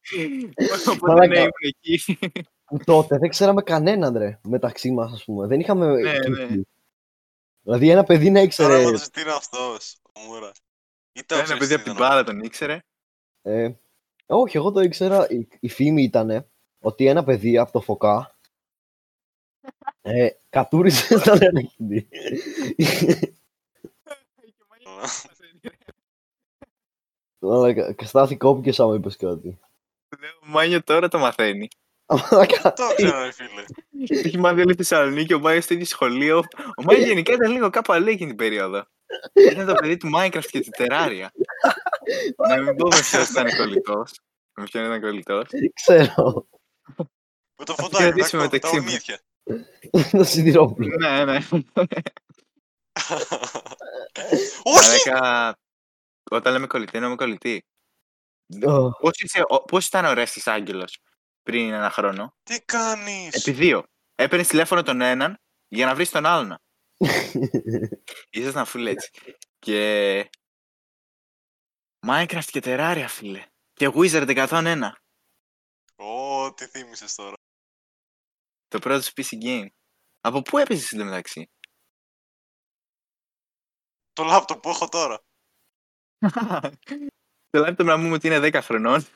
Οπότε 0.87 1.07
Μαλάκα. 1.07 1.27
ναι, 1.27 1.39
ήμουν 1.39 1.51
εκεί. 1.61 2.19
τότε 2.85 3.19
δεν 3.19 3.29
ξέραμε 3.29 3.63
κανέναν, 3.63 4.17
ρε, 4.17 4.41
μεταξύ 4.49 4.91
μας, 4.91 5.13
ας 5.13 5.25
πούμε. 5.25 5.47
Δεν 5.47 5.61
είχαμε... 5.61 5.87
Ναι, 5.87 6.19
κλείσει. 6.19 6.67
Δηλαδή 7.63 7.91
ένα 7.91 8.05
παιδί 8.05 8.27
να 8.27 8.33
Τώρα 8.33 8.45
ήξερε... 8.45 8.81
έμαθες 8.81 9.11
τι 9.11 9.21
είναι 9.21 9.31
αυτός, 9.31 10.01
ο 10.03 10.21
Μούρα. 10.21 10.53
Ή 11.13 11.25
το 11.25 11.35
Ένα 11.35 11.45
ξέρεις 11.45 11.61
παιδί 11.61 11.75
τι 11.75 11.75
από 11.75 11.85
την 11.85 11.93
ήταν 11.93 12.09
μπάλα 12.09 12.25
τον 12.25 12.41
ήξερε. 12.41 12.85
Ε, 13.43 13.73
όχι, 14.27 14.57
εγώ 14.57 14.73
το 14.73 14.81
ήξερα. 14.81 15.29
Η, 15.31 15.49
η 15.61 15.69
φήμη 15.69 16.03
ήταν 16.03 16.49
ότι 16.81 17.07
ένα 17.07 17.25
παιδί 17.25 17.59
από 17.59 17.73
το 17.73 17.81
Φωκά 17.81 18.39
ε, 20.03 20.29
κατούρισε 20.49 21.19
στα 21.19 21.37
νεροκίνη. 21.39 22.09
αυτό. 25.05 25.29
Αλλά 27.41 27.95
Στάθη 28.03 28.37
κόπηκες 28.37 28.81
άμα 28.81 28.95
είπες 28.95 29.17
κάτι. 29.17 29.59
Λέω, 30.25 30.33
ο 30.43 30.47
Μάνιο 30.47 30.83
τώρα 30.83 31.09
το 31.09 31.19
μαθαίνει. 31.19 31.69
Μαλάκα, 32.07 32.73
Το 32.73 32.95
ξέρω, 32.97 33.23
ρε 33.23 33.33
φίλε. 33.33 33.65
Έχει 34.09 34.39
μάθει 34.39 34.61
όλη 34.61 34.71
τη 34.75 34.77
Θεσσαλονίκη, 34.77 35.35
ο 35.35 35.39
Μάιος 35.39 35.65
στο 35.65 35.75
ίδιο 35.75 35.87
σχολείο. 35.87 36.39
Ο 36.77 36.83
Μάιος 36.83 37.07
γενικά 37.07 37.33
ήταν 37.33 37.53
λίγο 37.53 37.71
κάπου 37.71 37.93
αλλού 37.93 38.09
εκείνη 38.09 38.29
την 38.29 38.37
περίοδο. 38.37 38.87
Ήταν 39.33 39.67
το 39.67 39.75
παιδί 39.75 39.97
του 39.97 40.11
Minecraft 40.17 40.47
και 40.51 40.61
τη 40.61 40.71
τεράρια. 40.71 41.33
Να 42.49 42.57
μην 42.63 42.77
πω 42.77 42.89
με 42.89 43.01
ποιον 43.11 43.23
ήταν 43.31 43.57
κολλητός. 43.57 44.21
Με 44.55 44.65
ποιον 44.65 44.85
ήταν 44.85 45.01
κολλητός. 45.01 45.49
ξέρω. 45.75 46.49
Με 47.57 47.65
το 47.65 47.75
Θα 47.75 47.83
φωτάκι, 47.83 48.03
κρατήσουμε 48.03 48.43
με 48.43 48.49
τα 48.49 48.55
μεταξύ 48.55 48.81
μας. 48.81 48.87
ονίδια. 48.87 49.21
Το 50.11 50.25
σιδηρόπουλο. 50.25 50.97
Ναι, 50.99 51.25
ναι. 51.25 51.39
Όχι! 54.63 55.11
Μαλάκα, 55.11 55.59
όταν 56.31 56.53
λέμε 56.53 56.67
κολλητή, 56.67 56.91
εννοούμε 56.95 57.17
κολλητή. 57.17 57.65
Ω, 58.63 58.91
Πώς 58.91 59.13
πώς 59.67 59.87
ήταν 59.87 60.05
ο 60.05 60.13
Ρέστη 60.13 60.51
Άγγελος 60.51 60.99
πριν 61.43 61.73
ένα 61.73 61.91
χρόνο; 61.91 62.37
Τι 62.43 62.61
κάνεις! 62.65 63.35
Επί 63.35 63.51
δύο. 63.51 63.85
Έπαιρνες 64.15 64.49
τηλέφωνο 64.49 64.83
τον 64.83 65.01
έναν 65.01 65.39
για 65.69 65.87
να 65.87 65.95
βρεις 65.95 66.11
τον 66.11 66.27
άλλον. 66.27 66.59
Ήσασταν 68.31 68.67
full 68.67 68.87
έτσι. 68.87 69.11
Και. 69.59 70.31
Minecraft 72.07 72.45
και 72.51 72.61
Terraria, 72.65 73.07
φίλε. 73.09 73.47
Και 73.73 73.91
Wizard 73.95 74.47
101. 74.49 74.91
Ω, 75.97 76.55
τι 76.55 76.67
θύμισες 76.67 77.15
τώρα. 77.15 77.37
Το 78.69 78.79
πρώτο 78.79 79.03
σου 79.03 79.13
PC 79.17 79.45
game. 79.45 79.67
Από 80.21 80.43
πού 80.43 80.59
έπαιζες 80.59 80.93
εντωμεταξύ. 80.93 81.51
Το 84.13 84.25
λάπτοπ 84.25 84.61
που 84.61 84.69
έχω 84.69 84.89
τώρα. 84.89 85.19
Το 87.55 87.61
λάπτοπ 87.61 87.87
να 87.87 87.97
μου 87.97 88.13
ότι 88.13 88.27
είναι 88.27 88.39
10 88.43 88.59
χρονών. 88.63 89.01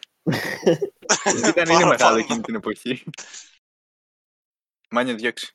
Ήταν 1.38 1.46
είναι 1.46 1.55
Παραπάνω. 1.55 1.87
μεγάλο 1.88 2.18
εκείνη 2.18 2.40
την 2.40 2.55
εποχή. 2.55 3.05
Μάνιο 4.90 5.14
διώξε. 5.14 5.53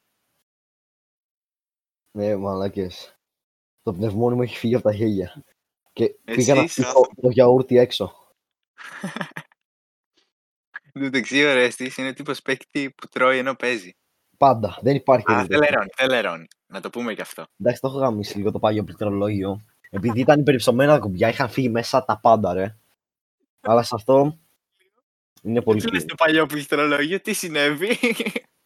Ναι, 2.11 2.35
μαλάκες. 2.35 3.15
Το 3.81 3.93
πνευμόνι 3.93 4.35
μου 4.35 4.41
έχει 4.41 4.57
φύγει 4.57 4.75
από 4.75 4.83
τα 4.83 4.93
χέρια. 4.93 5.43
Και 5.93 6.03
Εσύ 6.03 6.37
πήγα 6.37 6.55
να 6.55 6.61
είσαι 6.61 6.81
πιω 6.81 6.93
το, 6.93 7.09
το 7.21 7.29
γιαούρτι 7.29 7.77
έξω. 7.77 8.33
Εν 10.71 10.91
τω 10.93 10.99
μεταξύ, 10.99 11.45
ο 11.45 11.53
Ρέστης 11.53 11.97
είναι 11.97 12.07
ο 12.07 12.13
τύπος 12.13 12.41
παίκτη 12.41 12.91
που 12.91 13.07
τρώει 13.07 13.37
ενώ 13.37 13.55
παίζει. 13.55 13.95
Πάντα. 14.37 14.79
Δεν 14.81 14.95
υπάρχει 14.95 15.25
Α, 15.31 15.35
περίπτωση. 15.35 15.59
θελερώνει, 15.59 15.89
θελερώνει. 15.95 16.47
Να 16.65 16.81
το 16.81 16.89
πούμε 16.89 17.13
και 17.13 17.21
αυτό. 17.21 17.45
Εντάξει, 17.57 17.81
το 17.81 17.87
έχω 17.87 17.97
γαμίσει 17.97 18.37
λίγο 18.37 18.51
το 18.51 18.59
πάγιο 18.59 18.83
πληκτρολόγιο. 18.83 19.65
Επειδή 19.95 20.19
ήταν 20.19 20.39
υπερυψωμένα 20.39 20.93
τα 20.93 20.99
κουμπιά, 20.99 21.27
είχαν 21.29 21.49
φύγει 21.49 21.69
μέσα 21.69 22.05
τα 22.05 22.19
πάντα, 22.19 22.53
ρε. 22.53 22.75
Αλλά 23.61 23.83
σε 23.83 23.95
αυτό 23.95 24.37
είναι 25.41 25.61
πολύ 25.61 25.81
Τι 25.81 25.91
λες 25.91 26.03
cool. 26.03 26.05
το 26.07 26.15
παλιό 26.15 26.45
πληκτρολόγιο, 26.45 27.21
τι 27.21 27.33
συνέβη; 27.33 27.97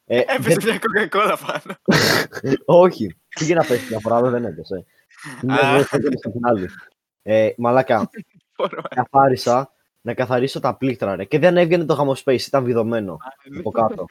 Ε, 0.06 0.20
Έπεσε 0.38 0.56
δεν- 0.60 0.64
μια 0.64 0.80
κοκακόλα 0.80 1.38
πάνω. 1.38 1.78
όχι, 2.86 3.16
πήγε 3.40 3.54
να 3.54 3.64
πέσει 3.66 3.86
μια 3.90 4.00
φορά, 4.00 4.16
αλλά 4.16 4.30
δεν 4.30 4.46
έπεσε. 4.46 4.86
Την 5.40 5.52
μια 5.52 5.56
Α. 5.62 5.84
φορά 5.84 5.88
έπεσε 5.92 6.30
στην 6.30 6.46
άλλη. 6.46 6.68
Ε, 7.22 7.50
μαλάκα, 7.58 8.10
Μπορώ. 8.58 8.82
καθάρισα 8.82 9.72
να 10.02 10.14
καθαρίσω 10.14 10.60
τα 10.60 10.76
πλήκτρα, 10.76 11.16
ρε. 11.16 11.24
Και 11.26 11.40
δεν 11.40 11.58
έβγαινε 11.58 11.86
το 11.86 11.94
γαμοσπέις, 11.94 12.48
ήταν 12.48 12.64
βιδωμένο 12.64 13.18
από 13.60 13.72
κάτω. 13.72 14.06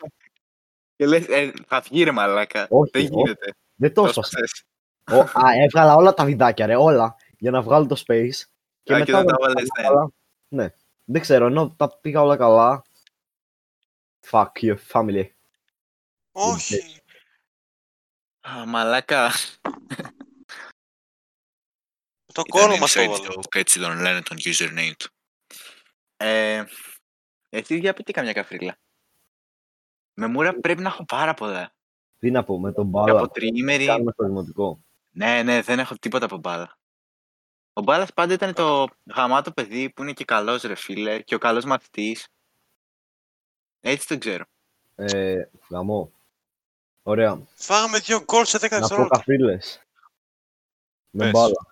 Και 0.97 1.07
λες, 1.07 1.27
ε, 1.29 1.53
θα 1.67 1.81
βγει 1.81 2.03
ρε 2.05 2.11
μαλάκα. 2.11 2.67
Όχι, 2.71 2.91
Δεν 2.93 3.03
όχι. 3.03 3.13
γίνεται. 3.15 3.55
Δεν 3.75 3.93
το 3.95 4.03
Το 4.03 4.09
έσπασα. 4.09 4.29
σπασες. 4.31 4.65
Ο, 5.13 5.21
α, 5.21 5.53
έβγαλα 5.65 5.95
όλα 5.95 6.15
τα 6.15 6.25
βιντάκια, 6.25 6.67
ρε, 6.67 6.77
όλα, 6.77 7.17
για 7.39 7.51
να 7.51 7.63
βγάλω 7.63 7.87
το 7.87 8.03
space. 8.07 8.41
Και 8.83 8.95
Α, 8.95 8.99
μετά 8.99 9.05
και 9.05 9.13
δεν 9.13 9.27
τα 9.27 9.35
όλα 9.39 9.47
βάλες, 9.47 9.69
ναι. 9.79 9.83
καλά. 9.83 10.11
Ναι, 10.49 10.69
δεν 11.05 11.21
ξέρω, 11.21 11.47
ενώ 11.47 11.71
τα 11.71 11.99
πήγα 11.99 12.21
όλα 12.21 12.37
καλά. 12.37 12.83
Fuck 14.31 14.47
you, 14.55 14.77
family. 14.93 15.25
Όχι! 16.33 17.01
Α, 18.41 18.67
Μαλάκα. 18.67 19.31
Το 22.33 22.43
κόλλο 22.49 22.77
μας 22.77 22.93
το 22.93 23.01
Inside 23.01 23.05
έβαλε. 23.05 23.27
joke, 23.35 23.57
έτσι 23.57 23.81
τον 23.81 24.01
λένε 24.01 24.23
τον 24.23 24.37
username 24.41 24.93
του. 24.99 25.11
Ε, 26.17 26.65
εσύ 27.49 27.79
για 27.79 27.95
πείτε 27.95 28.13
καμιά 28.13 28.33
καφρίλα. 28.33 28.77
Με 30.15 30.27
μούρα 30.27 30.55
πρέπει 30.61 30.83
να 30.83 30.89
έχω 30.89 31.05
πάρα 31.05 31.35
πολλά. 31.35 31.75
Τι 32.19 32.31
να 32.31 32.45
πω, 32.45 32.61
με 32.61 32.73
τον 32.73 32.85
Και 32.85 32.91
μπάλα. 32.91 33.21
από 33.21 33.29
τριήμερη. 33.29 33.85
Κάνουμε 33.87 34.13
στο 34.13 34.25
δημοτικό. 34.25 34.85
Ναι, 35.17 35.43
ναι, 35.43 35.63
δεν 35.63 35.79
έχω 35.79 35.95
τίποτα 35.95 36.25
από 36.25 36.37
μπάλα. 36.37 36.79
Ο 37.73 37.83
Μπάλας 37.83 38.13
πάντα 38.13 38.33
ήταν 38.33 38.55
το 38.55 38.87
γαμάτο 39.17 39.53
παιδί 39.53 39.91
που 39.91 40.03
είναι 40.03 40.13
και 40.13 40.25
καλός 40.25 40.63
ρε 40.63 40.75
φίλε 40.75 41.21
και 41.21 41.35
ο 41.35 41.39
καλός 41.39 41.65
μαθητής. 41.65 42.29
Έτσι 43.81 44.09
τον 44.09 44.19
ξέρω. 44.19 44.45
Ε, 44.95 45.35
γαμό. 45.69 46.13
Ωραία. 47.03 47.41
Φάγαμε 47.55 47.99
δύο 47.99 48.23
γκολ 48.25 48.45
σε 48.45 48.59
10 48.59 48.61
Να 48.61 48.69
πω 48.69 48.79
δευτερόλεπτα. 48.79 49.17
καφρίλες. 49.17 49.83
Με 51.11 51.23
Πες. 51.25 51.31
μπάλα. 51.31 51.67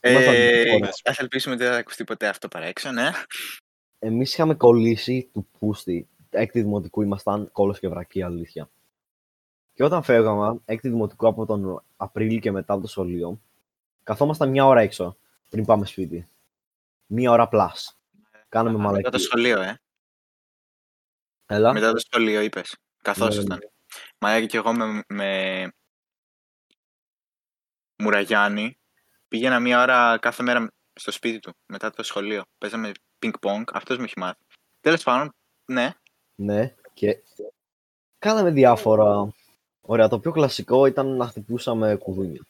Ήμασταν 0.00 0.34
Ε, 0.34 0.62
λοιπόν. 0.64 0.88
ας 1.04 1.18
ελπίσουμε 1.18 1.54
ότι 1.54 1.64
δεν 1.64 1.72
θα 1.72 1.78
ακουστεί 1.78 2.04
ποτέ 2.04 2.28
αυτό 2.28 2.48
παρά 2.48 2.64
έξω, 2.66 2.90
ναι. 2.90 3.10
Εμείς 3.98 4.32
είχαμε 4.32 4.54
κολλήσει 4.54 5.30
του 5.32 5.48
πούστη. 5.58 6.08
Έκτη 6.30 6.60
δημοτικού 6.60 7.02
ήμασταν 7.02 7.52
κόλλος 7.52 7.78
και 7.78 7.88
βρακή, 7.88 8.22
αλήθεια. 8.22 8.70
Και 9.74 9.84
όταν 9.84 10.02
φεύγαμε, 10.02 10.60
έκτη 10.64 10.88
δημοτικού 10.88 11.26
από 11.26 11.46
τον 11.46 11.84
Απρίλιο 11.96 12.38
και 12.40 12.50
μετά 12.52 12.72
από 12.72 12.82
το 12.82 12.88
σχολείο, 12.88 13.40
καθόμασταν 14.02 14.48
μια 14.50 14.66
ώρα 14.66 14.80
έξω 14.80 15.16
πριν 15.50 15.64
πάμε 15.64 15.86
σπίτι. 15.86 16.28
Μία 17.06 17.30
ώρα 17.30 17.48
plus. 17.52 17.70
Κάναμε 18.48 18.76
Α, 18.76 18.80
Μετά 18.80 18.92
το 18.92 19.00
μαλακή. 19.00 19.18
σχολείο, 19.24 19.60
ε. 19.60 19.80
Έλα. 21.46 21.72
Μετά 21.72 21.92
το 21.92 21.98
σχολείο 21.98 22.40
είπες. 22.40 22.76
Καθόσασταν. 23.02 23.58
Ναι. 23.58 23.68
Μαλάκα 24.18 24.46
και 24.46 24.56
εγώ 24.56 24.72
με, 24.72 25.02
με 25.08 25.68
Μουραγιάννη 27.96 28.78
πήγαινα 29.28 29.60
μία 29.60 29.82
ώρα 29.82 30.18
κάθε 30.18 30.42
μέρα 30.42 30.72
στο 30.92 31.10
σπίτι 31.10 31.38
του 31.38 31.52
μετά 31.66 31.90
το 31.90 32.02
σχολείο. 32.02 32.42
Παίζαμε 32.58 32.92
πινκ-πονγκ. 33.18 33.64
Αυτός 33.72 33.98
με 33.98 34.04
έχει 34.04 34.18
μάθει. 34.18 34.38
Τέλος 34.80 35.02
πάντων, 35.02 35.34
ναι. 35.64 35.94
Ναι, 36.34 36.74
και 36.94 37.22
κάναμε 38.18 38.50
διάφορα. 38.50 39.32
Ωραία, 39.86 40.08
το 40.08 40.18
πιο 40.20 40.30
κλασικό 40.32 40.86
ήταν 40.86 41.16
να 41.16 41.26
χτυπούσαμε 41.26 41.96
κουδούνια. 41.96 42.46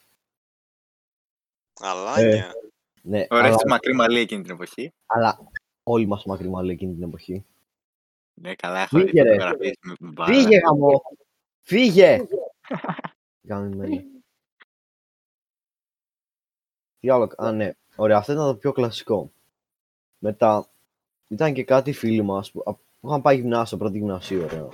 Αλάνια. 1.80 2.52
Ναι, 3.02 3.26
Ωραία, 3.30 3.44
αλλά, 3.46 3.58
στη 3.58 3.68
μακρύ 3.68 3.94
μαλλί 3.94 4.18
εκείνη 4.18 4.42
την 4.42 4.52
εποχή. 4.52 4.92
αλλά 5.06 5.38
όλοι 5.82 6.06
μας 6.06 6.24
μακρύ 6.24 6.48
μαλλί 6.48 6.72
εκείνη 6.72 6.94
την 6.94 7.02
εποχή. 7.02 7.44
Ναι, 8.34 8.54
καλά, 8.54 8.80
έχω 8.80 8.98
δει 8.98 9.04
Φύγε, 9.04 9.22
ρε. 9.22 9.30
φωτογραφίες 9.32 9.76
με 9.82 9.94
μπάλα. 10.00 10.34
Φύγε, 10.34 10.58
γαμό! 10.58 11.02
Φύγε! 11.60 12.26
Γαμημένη. 13.48 14.06
Τι 17.00 17.10
άλλο, 17.10 17.32
α 17.36 17.52
ναι, 17.52 17.72
ωραία, 17.96 18.16
αυτό 18.18 18.32
ήταν 18.32 18.46
το 18.46 18.56
πιο 18.56 18.72
κλασικό. 18.72 19.32
Μετά, 20.18 20.68
ήταν 21.28 21.52
και 21.54 21.64
κάτι 21.64 21.92
φίλοι 21.92 22.22
μας 22.22 22.50
που, 22.50 22.62
α- 22.66 22.74
που 22.74 23.08
είχαν 23.08 23.22
πάει 23.22 23.36
γυμνάσιο, 23.36 23.76
πρώτη 23.76 23.98
γυμνασίου, 23.98 24.42
ωραία. 24.42 24.68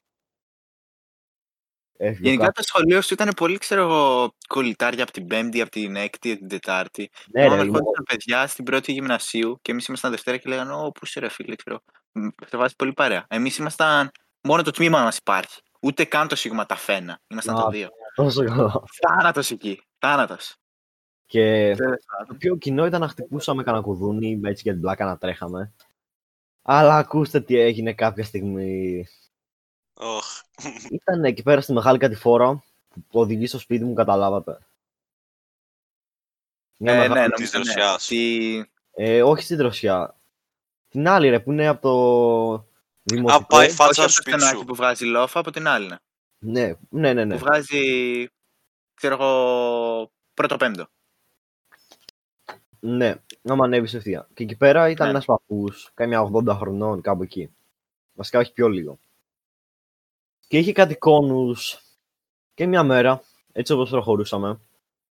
Έφυγε 2.02 2.26
ο 2.28 2.30
Γενικά 2.30 2.44
κα- 2.46 2.52
το 2.52 2.62
σχολείο 2.62 3.00
σου 3.02 3.14
ήταν 3.14 3.30
πολύ, 3.36 3.58
ξέρω 3.58 3.82
εγώ, 3.82 4.34
κολλητάρια 4.48 5.02
από 5.02 5.12
την 5.12 5.26
Πέμπτη, 5.26 5.60
από 5.60 5.70
την 5.70 5.96
Έκτη, 5.96 6.30
από 6.30 6.38
την 6.38 6.48
Τετάρτη. 6.48 7.10
Ναι, 7.32 7.44
Άμα 7.44 7.54
ρε, 7.54 7.60
ερχόντουσαν 7.60 8.04
παιδιά 8.08 8.46
στην 8.46 8.64
πρώτη 8.64 8.92
γυμνασίου 8.92 9.58
και 9.62 9.70
εμείς 9.72 9.86
ήμασταν 9.86 10.10
Δευτέρα 10.10 10.36
και 10.36 10.48
λέγανε 10.48 10.72
Ω, 10.72 10.90
πού 10.92 11.00
είσαι 11.02 11.20
ρε 11.20 11.28
φίλε, 11.28 11.54
ξέρω. 11.56 11.80
Μ, 12.12 12.26
Θα 12.46 12.58
βάζει 12.58 12.74
πολύ 12.76 12.92
παρέα. 12.92 13.24
Εμείς 13.28 13.56
ήμασταν. 13.56 14.10
Μόνο 14.42 14.62
το 14.62 14.70
τμήμα 14.70 15.02
μας 15.02 15.16
υπάρχει. 15.16 15.60
Ούτε 15.80 16.04
καν 16.04 16.28
το 16.28 16.36
σίγμα 16.36 16.66
τα 16.66 16.76
φένα. 16.76 17.18
Ήμασταν 17.28 17.56
Α. 17.56 17.62
το 17.62 17.68
δύο. 17.70 17.88
τόσο 18.14 18.44
καλά. 18.44 18.82
Θάνατος 19.06 19.50
εκεί. 19.50 19.82
Θάνατος. 19.98 20.54
Και 21.26 21.74
το 22.28 22.34
πιο 22.38 22.56
κοινό 22.56 22.86
ήταν 22.86 23.00
να 23.00 23.08
χτυπούσαμε 23.08 23.62
κανένα 23.62 23.84
κουδούνι, 23.84 24.40
έτσι 24.44 24.62
για 24.62 24.72
την 24.72 24.80
πλάκα 24.80 25.04
να 25.04 25.18
τρέχαμε. 25.18 25.74
Αλλά 26.62 26.96
ακούστε 26.96 27.40
τι 27.40 27.58
έγινε 27.58 27.92
κάποια 27.92 28.24
στιγμή. 28.24 29.04
Οχ. 30.02 30.24
Ήταν 30.90 31.24
εκεί 31.24 31.42
πέρα 31.42 31.60
στη 31.60 31.72
μεγάλη 31.72 31.98
κατηφόρα 31.98 32.62
που 33.08 33.20
οδηγεί 33.20 33.46
στο 33.46 33.58
σπίτι 33.58 33.84
μου, 33.84 33.94
καταλάβατε. 33.94 34.58
Μια 36.76 36.92
Ε, 36.92 36.96
μεγάλη- 37.08 37.28
ναι, 37.28 37.34
της 37.34 37.52
νομίζω 37.52 37.72
ναι. 37.72 37.82
δροσιάς. 37.82 38.06
Τι... 38.06 38.62
ε, 38.94 39.22
όχι 39.22 39.42
στην 39.42 39.56
δροσιά. 39.56 40.14
Την 40.88 41.08
άλλη 41.08 41.28
ρε 41.28 41.40
που 41.40 41.52
είναι 41.52 41.66
από 41.66 41.80
το 41.80 42.66
δημοτικό. 43.02 43.38
Α, 43.42 43.46
πάει 43.46 43.66
Όχι 43.66 43.74
φάτσα 43.74 44.02
από 44.02 44.10
στο 44.10 44.22
το 44.22 44.28
σπίτι 44.28 44.36
στενάκι 44.38 44.58
σου. 44.58 44.64
που 44.64 44.74
βγάζει 44.74 45.04
λόφα 45.04 45.38
από 45.40 45.50
την 45.50 45.66
άλλη. 45.68 45.86
ναι. 45.88 45.96
Ναι, 46.38 46.74
ναι, 46.88 47.12
ναι. 47.12 47.24
ναι. 47.24 47.34
Που 47.34 47.40
βγάζει. 47.40 48.28
ξέρω 48.94 49.14
εγώ. 49.14 50.12
Πρώτο 50.34 50.56
πέμπτο. 50.56 50.88
Ναι, 52.80 53.14
άμα 53.42 53.64
ανέβεις 53.64 53.94
ευθεία. 53.94 54.28
Και 54.34 54.42
εκεί 54.42 54.56
πέρα 54.56 54.88
ήταν 54.88 55.06
Ναι. 55.06 55.12
ένας 55.12 55.24
ένα 55.28 55.36
παππούς, 55.36 55.90
κάμια 55.94 56.30
80 56.32 56.54
χρονών, 56.56 57.00
κάπου 57.00 57.22
εκεί. 57.22 57.54
Βασικά 58.12 58.38
όχι 58.38 58.52
πιο 58.52 58.68
λίγο. 58.68 58.98
Και 60.50 60.58
είχε 60.58 60.72
κάτι 60.72 60.96
κόνους 60.96 61.80
και 62.54 62.66
μια 62.66 62.82
μέρα, 62.82 63.22
έτσι 63.52 63.72
όπως 63.72 63.90
προχωρούσαμε, 63.90 64.60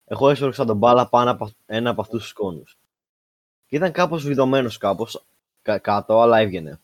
εγώ 0.04 0.30
έσπρωξα 0.30 0.64
τον 0.64 0.76
μπάλα 0.76 1.08
πάνω 1.08 1.30
από 1.30 1.50
ένα 1.66 1.90
από 1.90 2.00
αυτούς 2.00 2.22
τους 2.22 2.32
κόνους. 2.32 2.78
Και 3.66 3.76
ήταν 3.76 3.92
κάπως 3.92 4.24
βιδωμένος 4.24 4.78
κάπως 4.78 5.24
κα- 5.62 5.78
κάτω, 5.78 6.20
αλλά 6.20 6.38
έβγαινε. 6.38 6.80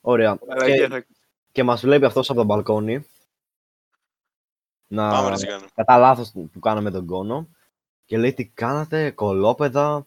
Ωραία. 0.00 0.38
Και, 0.64 1.06
και 1.52 1.62
μας 1.62 1.80
βλέπει 1.80 2.04
αυτός 2.04 2.30
από 2.30 2.38
το 2.38 2.44
μπαλκόνι. 2.44 3.06
Να, 4.86 5.10
Πάμε 5.10 5.28
ρε 5.28 5.34
τσιγάνο. 5.34 5.66
κατά 5.74 5.98
λάθος 5.98 6.30
που 6.52 6.58
κάναμε 6.60 6.90
τον 6.90 7.06
κόνο 7.06 7.48
και 8.04 8.18
λέει 8.18 8.34
τι 8.34 8.46
κάνατε 8.46 9.10
κολόπεδα 9.10 10.06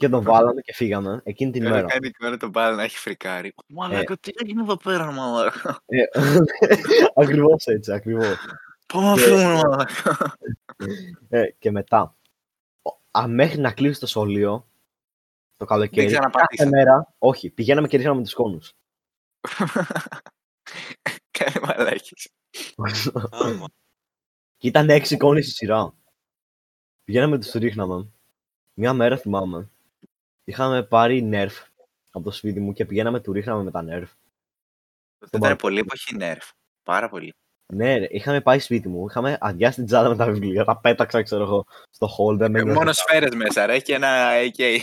και 0.00 0.08
τον 0.08 0.22
βάλαμε 0.22 0.60
και 0.60 0.72
φύγαμε 0.74 1.20
εκείνη 1.24 1.50
την 1.50 1.62
Έχω 1.64 1.74
μέρα. 1.74 1.86
κάνει 1.86 2.06
εικόνα 2.06 2.36
τον 2.36 2.50
μπάλα 2.50 2.76
να 2.76 2.82
έχει 2.82 2.96
φρικάρει. 2.98 3.54
Μαλάκα, 3.68 4.16
τι 4.18 4.30
έγινε 4.44 4.62
εδώ 4.62 4.76
πέρα, 4.76 5.12
μαλάκα. 5.12 5.82
Ε, 5.86 6.02
ακριβώς 7.22 7.64
έτσι, 7.66 7.92
ακριβώς. 7.92 8.36
Πάμε 8.86 9.14
Και- 9.14 9.20
φύγουμε, 9.20 9.44
μαλάκα. 9.54 10.36
Ε, 11.28 11.50
και 11.58 11.70
μετά, 11.70 12.16
ο- 12.82 13.18
α, 13.18 13.26
μέχρι 13.28 13.60
να 13.60 13.72
κλείσει 13.72 14.00
το 14.00 14.06
σχολείο, 14.06 14.68
το 15.56 15.64
καλοκαίρι, 15.64 16.06
Δεν 16.06 16.14
κάθε 16.16 16.28
ξαναπατήσατε. 16.30 16.70
μέρα, 16.70 17.14
όχι, 17.18 17.50
πηγαίναμε 17.50 17.88
και 17.88 17.96
ρίχναμε 17.96 18.22
τους 18.22 18.34
κόνους. 18.34 18.72
Κάνε 21.30 21.66
μαλάκες. 21.66 22.30
Άμα. 23.30 23.66
και 24.56 24.68
ήταν 24.68 24.90
έξι 24.90 25.16
κόνοι 25.16 25.42
στη 25.42 25.50
σειρά. 25.52 25.94
Πηγαίναμε 27.04 27.38
τους 27.38 27.50
ρίχναμε. 27.52 28.06
Μια 28.74 28.92
μέρα 28.92 29.16
θυμάμαι, 29.16 29.70
είχαμε 30.50 30.82
πάρει 30.82 31.22
νερφ 31.22 31.58
από 32.10 32.24
το 32.24 32.30
σπίτι 32.30 32.60
μου 32.60 32.72
και 32.72 32.84
πηγαίναμε 32.84 33.20
του 33.20 33.32
ρίχναμε 33.32 33.62
με 33.62 33.70
τα 33.70 33.82
νερφ. 33.82 34.10
Ήταν 35.26 35.40
μπαλκόνι. 35.40 35.56
πολύ 35.56 35.78
εποχή 35.78 36.16
νερφ. 36.16 36.50
Πάρα 36.82 37.08
πολύ. 37.08 37.34
Ναι, 37.72 37.98
ρε, 37.98 38.06
είχαμε 38.10 38.40
πάει 38.40 38.58
σπίτι 38.58 38.88
μου, 38.88 39.06
είχαμε 39.08 39.38
αδειάσει 39.40 39.76
την 39.76 39.86
τσάντα 39.86 40.08
με 40.08 40.16
τα 40.16 40.26
βιβλία, 40.26 40.64
τα 40.64 40.76
πέταξα, 40.76 41.22
ξέρω 41.22 41.42
εγώ, 41.42 41.66
στο 41.90 42.08
hall, 42.18 42.36
δεν 42.36 42.54
έμεινε 42.54 42.74
Μόνο 42.74 42.92
σφαίρες 42.92 43.34
μέσα, 43.34 43.66
ρε, 43.66 43.78
και 43.78 43.94
ένα 43.94 44.30
AK. 44.32 44.78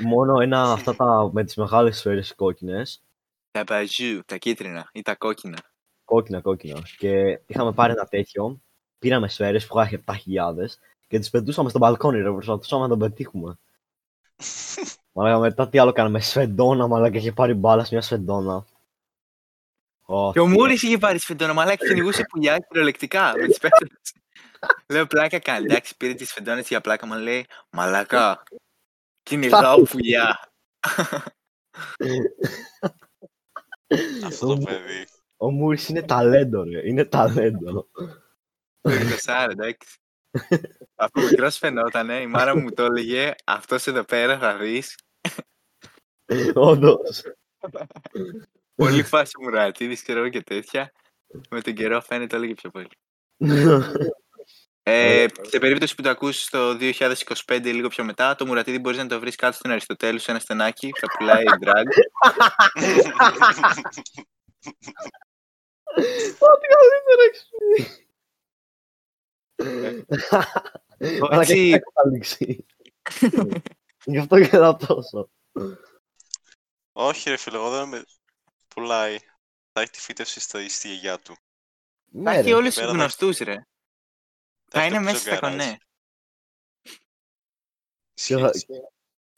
Μόνο 0.00 0.40
ένα 0.40 0.72
αυτά 0.72 0.96
τα 0.96 1.30
με 1.32 1.44
τις 1.44 1.56
μεγάλες 1.56 1.98
σφαίρες 1.98 2.34
κόκκινες, 2.34 3.02
Τα 3.50 3.64
μπαζού, 3.66 4.24
τα 4.26 4.36
κίτρινα 4.36 4.88
ή 4.92 5.02
τα 5.02 5.14
κόκκινα. 5.14 5.58
κόκκινα, 6.04 6.40
κόκκινα. 6.40 6.82
Και 6.98 7.40
είχαμε 7.46 7.72
πάρει 7.72 7.92
ένα 7.92 8.04
τέτοιο, 8.04 8.60
πήραμε 8.98 9.28
σφαίρες 9.28 9.66
που 9.66 9.80
είχα 9.80 9.88
7.000 9.90 10.78
και 11.08 11.18
τις 11.18 11.30
πετούσαμε 11.30 11.68
στο 11.68 11.78
μπαλκόνι, 11.78 12.20
ρε, 12.20 12.30
προσπαθούσαμε 12.30 12.82
να 12.82 12.88
τον 12.88 12.98
πετύχουμε. 12.98 13.58
Μαλάκα, 15.12 15.38
μετά 15.38 15.68
τι 15.68 15.78
άλλο 15.78 15.92
κάναμε, 15.92 16.20
σφεντόνα, 16.20 16.86
μαλάκα, 16.86 17.16
είχε 17.18 17.32
πάρει 17.32 17.54
μπάλα 17.54 17.84
σε 17.84 17.88
μια 17.94 18.02
σφεντόνα. 18.02 18.66
Ω, 20.02 20.32
Και 20.32 20.40
ο 20.40 20.44
τι- 20.44 20.50
Μούρης 20.50 20.82
είχε 20.82 20.98
πάρει 20.98 21.18
σφεντόνα, 21.18 21.52
μαλάκα 21.52 21.76
και 21.76 21.86
κυνηγούσε 21.86 22.22
πουλιά 22.30 22.58
κυριολεκτικά 22.58 23.32
με 23.36 23.46
τις 23.46 23.58
πέτρες. 23.58 23.90
Λέω 24.86 25.06
πλάκα 25.06 25.38
κάνει, 25.38 25.64
εντάξει, 25.64 25.96
πήρε 25.96 26.14
τις 26.14 26.28
σφεντόνες 26.28 26.68
για 26.68 26.80
πλάκα, 26.80 27.06
μου 27.06 27.14
λέει, 27.14 27.46
μαλάκα, 27.70 28.42
κυνηγάω 29.22 29.82
πουλιά. 29.90 30.50
Αυτό 34.24 34.46
το 34.46 34.58
παιδί. 34.64 35.06
Ο 35.36 35.50
Μούρης 35.50 35.88
είναι 35.88 36.02
ταλέντο, 36.02 36.62
ρε, 36.62 36.88
είναι 36.88 37.04
ταλέντο. 37.04 37.88
Τεσσάρα, 38.80 39.50
εντάξει. 39.50 39.98
Από 40.94 41.20
μικρός 41.20 41.58
φαινότανε, 41.58 42.20
η 42.20 42.26
μάρα 42.26 42.56
μου 42.56 42.72
το 42.72 42.84
έλεγε, 42.84 43.34
αυτός 43.44 43.86
εδώ 43.86 44.04
πέρα 44.04 44.38
θα 44.38 44.56
δεις. 44.56 44.94
Όντως. 46.54 47.22
Πολύ 48.74 49.02
φάση 49.02 49.32
μου 49.40 49.48
ρατίδης, 49.48 50.02
ξέρω 50.02 50.18
εγώ 50.18 50.28
και 50.28 50.42
τέτοια. 50.42 50.92
Με 51.50 51.60
τον 51.60 51.74
καιρό 51.74 52.00
φαίνεται 52.00 52.26
το 52.26 52.36
έλεγε 52.36 52.54
πιο 52.54 52.70
πολύ. 52.70 52.88
Ε, 54.88 55.26
σε 55.42 55.58
περίπτωση 55.58 55.94
που 55.94 56.02
το 56.02 56.08
ακούσεις 56.08 56.48
το 56.48 56.76
2025 56.80 57.64
ή 57.64 57.72
λίγο 57.72 57.88
πιο 57.88 58.04
μετά, 58.04 58.34
το 58.34 58.46
Μουρατίδη 58.46 58.78
μπορείς 58.78 58.98
να 58.98 59.06
το 59.06 59.20
βρεις 59.20 59.36
κάτω 59.36 59.56
στην 59.56 59.70
Αριστοτέλου 59.70 60.18
σε 60.18 60.30
ένα 60.30 60.40
στενάκι 60.40 60.88
που 60.88 60.98
θα 60.98 61.06
πουλάει 61.18 61.44
drag. 61.44 61.86
Ό,τι 66.38 66.66
καλύτερο 66.66 67.22
έχεις 67.28 67.48
πει. 67.48 68.05
Αλλά 71.20 71.44
και 71.44 71.52
Έτσι, 71.52 71.58
έχει 71.60 71.78
καταλήξει. 71.78 72.66
Γι' 74.04 74.18
αυτό 74.18 74.38
και 74.40 74.46
θα 74.46 74.76
τόσο. 74.76 75.30
Όχι 76.92 77.30
ρε 77.30 77.36
φίλε, 77.36 77.56
εγώ 77.56 77.70
δεν 77.70 77.88
με 77.88 78.04
πουλάει. 78.68 79.18
Θα 79.72 79.80
έχει 79.80 79.90
τη 79.90 80.00
φύτευση 80.00 80.40
στο, 80.40 80.58
στη 80.68 80.88
γιαγιά 80.88 81.18
του. 81.18 81.34
θα 81.34 81.40
Ναι, 82.20 82.36
έχει 82.36 82.48
ρε. 82.48 82.54
όλους 82.54 82.66
τους 82.68 82.74
πέρα 82.76 82.86
θα- 82.90 82.92
γνωστούς, 82.96 83.38
ρε. 83.38 83.66
Θα 84.70 84.78
έχει 84.80 84.88
είναι 84.88 84.96
το 84.96 85.02
μέσα 85.02 85.16
πίσω 85.16 85.36
στα 85.36 85.38
γκαράζ. 85.48 85.64
κονέ. 85.64 85.78
Και 88.14 88.36
θα, 88.36 88.50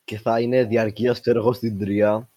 και 0.05 0.19
θα 0.19 0.41
είναι 0.41 0.65
διαρκείας, 0.65 1.21
ξέρω 1.21 1.39
εγώ, 1.39 1.53
στην 1.53 1.79
τρία. 1.79 2.31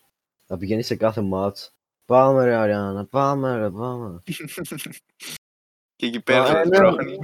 Θα 0.45 0.57
πηγαίνει 0.57 0.83
σε 0.83 0.95
κάθε 0.95 1.21
μάτς. 1.21 1.75
Πάμε 2.05 2.43
ρε 2.45 2.55
Αριάννα, 2.55 3.05
πάμε 3.05 3.57
ρε, 3.57 3.69
πάμε. 3.71 4.21
Και 5.95 6.05
εκεί 6.05 6.21
πέρα 6.21 6.45
θα 6.45 6.59
Α, 6.59 6.63
το 6.63 6.69
ναι. 6.69 6.77
τρώχνει. 6.77 7.17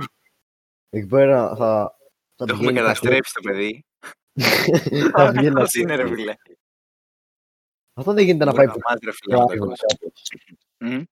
Εκεί 0.89 1.07
πέρα 1.07 1.55
θα... 1.55 1.95
Θα 2.35 2.45
Το 2.45 2.53
έχουμε 2.53 2.57
πηγαίνει 2.67 2.73
να 2.87 2.93
καταστρέψει 2.93 3.33
το 3.33 3.41
παιδί. 3.41 3.85
κλέψει- 4.33 5.11
θα 5.15 5.31
πηγαίνει 5.31 5.53
να 5.53 5.59
Πώς 5.59 5.73
είναι, 5.73 5.95
ρε 5.95 6.03
κλέψει. 6.03 6.21
φίλε. 6.21 6.35
Αυτό 7.93 8.13
δεν 8.13 8.25
γίνεται 8.25 8.45
να 8.45 8.53
πάει 8.53 8.65
Μπορεί 8.67 8.79
να 8.79 8.91
μας, 8.91 8.99
ρε 9.03 9.11
φίλε, 9.11 9.35
να 9.37 9.45
το 9.45 9.53
private 9.53 9.61
ακούσει. 9.61 9.83
κάπως. 9.87 10.21
Μμ. 10.77 11.03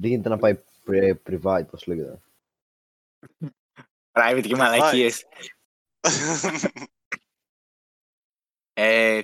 Δεν 0.00 0.10
γίνεται 0.10 0.28
να 0.28 0.38
πάει 0.38 0.54
pri- 0.84 1.22
private, 1.24 1.66
πώς 1.70 1.86
λέγεται. 1.86 2.20
Private 4.12 4.44
και 4.46 4.56
μαλακίες. 4.56 5.24
Ε, 8.72 9.20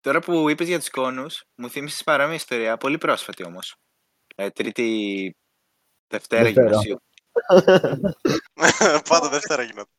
Τώρα 0.00 0.20
που 0.20 0.48
είπες 0.48 0.66
για 0.68 0.78
τους 0.78 0.90
κώνους, 0.90 1.44
μου 1.54 1.70
θύμισες 1.70 2.02
παρόμοια 2.02 2.34
ιστορία, 2.34 2.76
πολύ 2.76 2.98
πρόσφατη 2.98 3.44
όμως. 3.44 3.76
Ε, 4.34 4.50
τρίτη, 4.50 5.30
Δευτέρα, 6.06 6.42
Δευτέρα. 6.42 6.66
γυμνασίου. 6.66 6.98
Πάντα 9.08 9.28
Δευτέρα 9.28 9.62
γινόταν. 9.62 9.92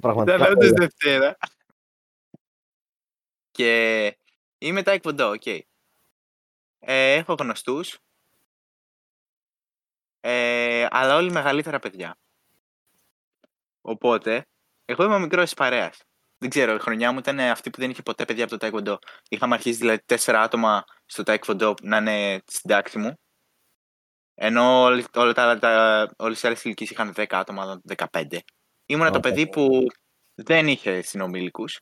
Πραγματικά. 0.00 0.36
Ήταν 0.36 0.52
όντως 0.52 0.68
όλα. 0.68 0.78
Δευτέρα. 0.78 1.36
Και 3.50 4.16
είμαι 4.58 4.82
taekwondo, 4.84 5.32
ok. 5.34 5.46
Ε, 6.82 7.14
έχω 7.14 7.34
γνωστούς, 7.38 7.98
ε, 10.20 10.86
αλλά 10.90 11.16
όλοι 11.16 11.30
μεγαλύτερα 11.30 11.78
παιδιά. 11.78 12.18
Οπότε, 13.80 14.46
εγώ 14.84 15.04
είμαι 15.04 15.14
ο 15.14 15.18
μικρός 15.18 15.44
της 15.44 15.54
παρέας. 15.54 16.02
Δεν 16.38 16.50
ξέρω, 16.50 16.74
η 16.74 16.78
χρονιά 16.78 17.12
μου 17.12 17.18
ήταν 17.18 17.40
αυτή 17.40 17.70
που 17.70 17.80
δεν 17.80 17.90
είχε 17.90 18.02
ποτέ 18.02 18.24
παιδιά 18.24 18.44
από 18.44 18.58
το 18.58 18.66
taekwondo. 18.66 18.96
Είχαμε 19.28 19.54
αρχίσει 19.54 19.78
δηλαδή 19.78 20.02
τέσσερα 20.06 20.42
άτομα 20.42 20.84
στο 21.06 21.22
taekwondo 21.26 21.74
να 21.82 21.96
είναι 21.96 22.42
στην 22.46 22.70
τάξη 22.70 22.98
μου. 22.98 23.18
Ενώ 24.42 24.82
όλοι, 24.82 25.04
όλα 25.14 25.32
τα, 25.32 25.42
άλλα- 25.42 25.58
τα, 25.58 26.14
όλες 26.18 26.42
οι 26.42 26.46
άλλες 26.46 26.64
ηλικίες 26.64 26.90
είχαν 26.90 27.12
10 27.12 27.24
άτομα, 27.30 27.80
15. 27.96 28.38
Ήμουνα 28.86 29.10
το 29.10 29.18
Ωραία. 29.18 29.20
παιδί 29.20 29.48
που 29.48 29.86
δεν 30.34 30.68
είχε 30.68 31.00
συνομήλικους 31.02 31.80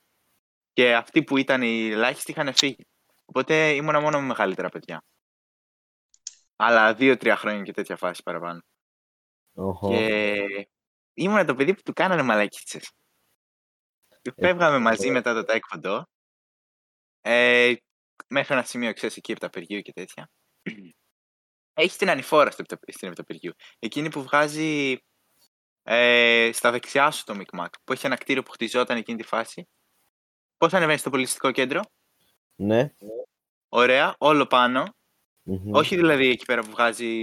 και 0.72 0.94
αυτοί 0.94 1.22
που 1.24 1.36
ήταν 1.36 1.62
οι 1.62 1.88
ελάχιστοι 1.90 2.30
είχαν 2.30 2.54
φύγει. 2.54 2.86
Οπότε 3.24 3.70
ήμουνα 3.70 4.00
μόνο 4.00 4.20
με 4.20 4.26
μεγαλύτερα 4.26 4.68
παιδιά. 4.68 5.02
Αλλά 6.56 6.94
δύο-τρία 6.94 7.36
χρόνια 7.36 7.62
και 7.62 7.72
τέτοια 7.72 7.96
φάση 7.96 8.22
παραπάνω. 8.22 8.60
Οχο. 9.52 9.88
Και 9.88 10.36
ήμουνα 11.14 11.44
το 11.44 11.54
παιδί 11.54 11.74
που 11.74 11.82
του 11.82 11.92
κάνανε 11.92 12.22
μαλακίτσες. 12.22 12.92
Και 14.22 14.32
Φεύγαμε 14.36 14.78
μαζί 14.78 15.10
μετά 15.10 15.34
το 15.34 15.52
taekwondo. 15.52 16.02
Ε, 17.20 17.72
μέχρι 18.28 18.54
ένα 18.54 18.62
σημείο, 18.62 18.92
ξέρεις, 18.92 19.16
εκεί 19.16 19.30
από 19.32 19.40
τα 19.40 19.46
απεργίου 19.46 19.80
και 19.80 19.92
τέτοια. 19.92 20.30
Έχει 21.80 21.98
την 21.98 22.10
ανηφόρα 22.10 22.50
στο, 22.50 22.62
επτα- 22.68 22.92
στην 22.92 23.08
επταπεργίου. 23.08 23.52
Εκείνη 23.78 24.08
που 24.10 24.22
βγάζει 24.22 24.98
ε, 25.82 26.50
στα 26.52 26.70
δεξιά 26.70 27.10
σου 27.10 27.24
το 27.24 27.34
Μικμακ. 27.34 27.72
Που 27.84 27.92
έχει 27.92 28.06
ένα 28.06 28.16
κτίριο 28.16 28.42
που 28.42 28.50
χτιζόταν 28.50 28.96
εκείνη 28.96 29.18
τη 29.18 29.24
φάση. 29.24 29.68
Πώς 30.56 30.72
ανεβαίνει 30.72 30.98
στο 30.98 31.10
πολιτιστικό 31.10 31.50
κέντρο; 31.50 31.80
Ναι. 32.54 32.92
Ωραία, 33.68 34.14
όλο 34.18 34.46
πάνω. 34.46 34.84
Μμμ. 35.42 35.74
Όχι 35.74 35.96
δηλαδή 35.96 36.28
εκεί 36.28 36.44
πέρα 36.44 36.62
που 36.62 36.70
βγάζει 36.70 37.18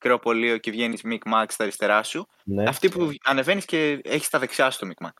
κρεοπολείο 0.00 0.58
και 0.58 0.70
βγαίνει 0.70 0.98
Μικμακ 1.04 1.52
στα 1.52 1.62
αριστερά 1.62 2.02
σου. 2.02 2.26
Ναι. 2.44 2.68
Αυτή 2.68 2.88
που 2.88 3.12
ανεβαίνεις 3.24 3.64
και 3.64 4.00
έχεις 4.04 4.26
στα 4.26 4.38
δεξιά 4.38 4.70
σου 4.70 4.78
το 4.78 4.86
Μικμακ. 4.86 5.16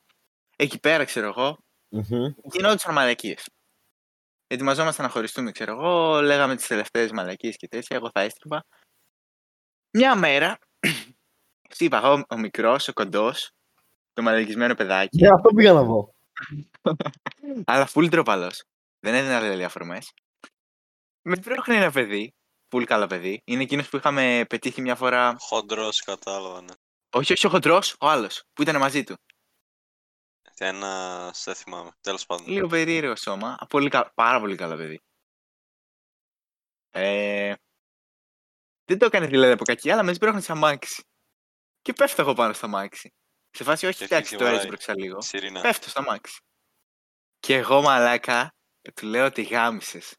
Εκεί 0.57 0.81
πέρα, 0.81 1.05
ξέρω 1.05 1.27
εγώ, 1.27 1.59
Μμμ. 1.89 2.33
γινόντουσαν 2.45 2.95
μαλακίες. 2.95 3.49
Ετοιμαζόμασταν 4.47 5.05
να 5.05 5.11
χωριστούμε, 5.11 5.51
ξέρω 5.51 5.73
εγώ, 5.73 6.21
λέγαμε 6.21 6.57
τις 6.57 6.67
τελευταίες 6.67 7.11
μαλακίες 7.11 7.57
και 7.57 7.69
τέτοια. 7.69 7.97
Εγώ 7.97 8.11
θα 8.13 8.21
έστρεπα. 8.21 8.65
Μια 9.91 10.15
μέρα, 10.15 10.59
σου 11.77 11.85
είπα 11.85 11.97
εγώ, 11.97 12.25
ο 12.29 12.39
μικρός, 12.39 12.89
ο 12.89 12.93
κοντός, 12.93 13.51
το 14.13 14.23
μαλακισμένο 14.23 14.75
παιδάκι, 14.75 15.17
Για 15.17 15.33
αυτό 15.35 15.49
πήγα 15.49 15.73
να 15.73 15.85
πω. 15.85 16.15
αλλά 17.65 17.87
φουλ 17.87 18.07
τροπαλό. 18.09 18.51
Δεν 19.01 19.15
έδινα 19.15 19.41
δηλαδή 19.41 19.65
αφορμές. 19.65 20.13
Με 21.23 21.37
πρόχνει 21.37 21.77
ένα 21.77 21.91
παιδί, 21.91 22.35
φουλ 22.69 22.85
καλό 22.85 23.07
παιδί. 23.07 23.43
Είναι 23.45 23.63
εκείνος 23.63 23.89
που 23.89 23.97
είχαμε 23.97 24.45
πετύχει 24.49 24.81
μια 24.81 24.95
φορά. 24.95 25.37
Χοντρός, 25.39 26.01
κατάλαβα, 26.01 26.61
ναι. 26.61 26.75
Όχι, 27.11 27.33
όχι 27.33 27.47
ο 27.47 27.51
χοντρός, 27.51 27.97
ο 28.01 28.09
άλλος, 28.09 28.43
που 28.53 28.63
ήταν 28.63 28.77
μαζί 28.77 29.05
του. 29.05 29.17
Ένα, 30.59 31.31
δεν 31.45 31.55
θυμάμαι. 31.55 31.91
Τέλος 32.01 32.27
πάντων. 32.27 32.47
Λίγο 32.47 32.67
περίεργο 32.67 33.17
σώμα. 33.17 33.57
Πολύ, 33.69 33.89
κα- 33.89 34.13
πάρα 34.15 34.41
πολύ 34.41 34.57
καλό 34.57 34.77
παιδί. 34.77 35.01
Ε, 36.91 37.55
δεν 38.85 38.99
το 38.99 39.07
έκανε 39.07 39.27
δηλαδή 39.27 39.53
από 39.53 39.65
κακή, 39.65 39.91
αλλά 39.91 40.03
με 40.03 40.13
σπρώχνει 40.13 40.41
σαν 40.43 40.59
μάξι. 40.59 41.03
Και 41.83 41.93
πέφτω 41.93 42.23
εγώ 42.23 42.33
πάνω 42.35 42.53
στα 42.53 42.67
μάξι. 42.67 43.15
Σε 43.51 43.65
φάση, 43.65 43.87
όχι, 43.87 43.99
Και 43.99 44.05
εντάξει, 44.05 44.35
αρχίζει 44.35 44.37
τώρα 44.37 44.51
και 44.51 44.57
έτσι 44.57 44.69
βαράει. 44.69 44.69
μπροξα 44.69 44.95
λίγο. 45.07 45.21
Σιρήνα. 45.21 45.61
Πέφτω 45.61 45.89
στα 45.89 46.03
μάξι. 46.03 46.41
Και 47.39 47.55
εγώ 47.55 47.83
μαλάκα, 47.83 48.55
του 48.95 49.07
λέω 49.07 49.25
ότι 49.25 49.43
γάμισες. 49.43 50.17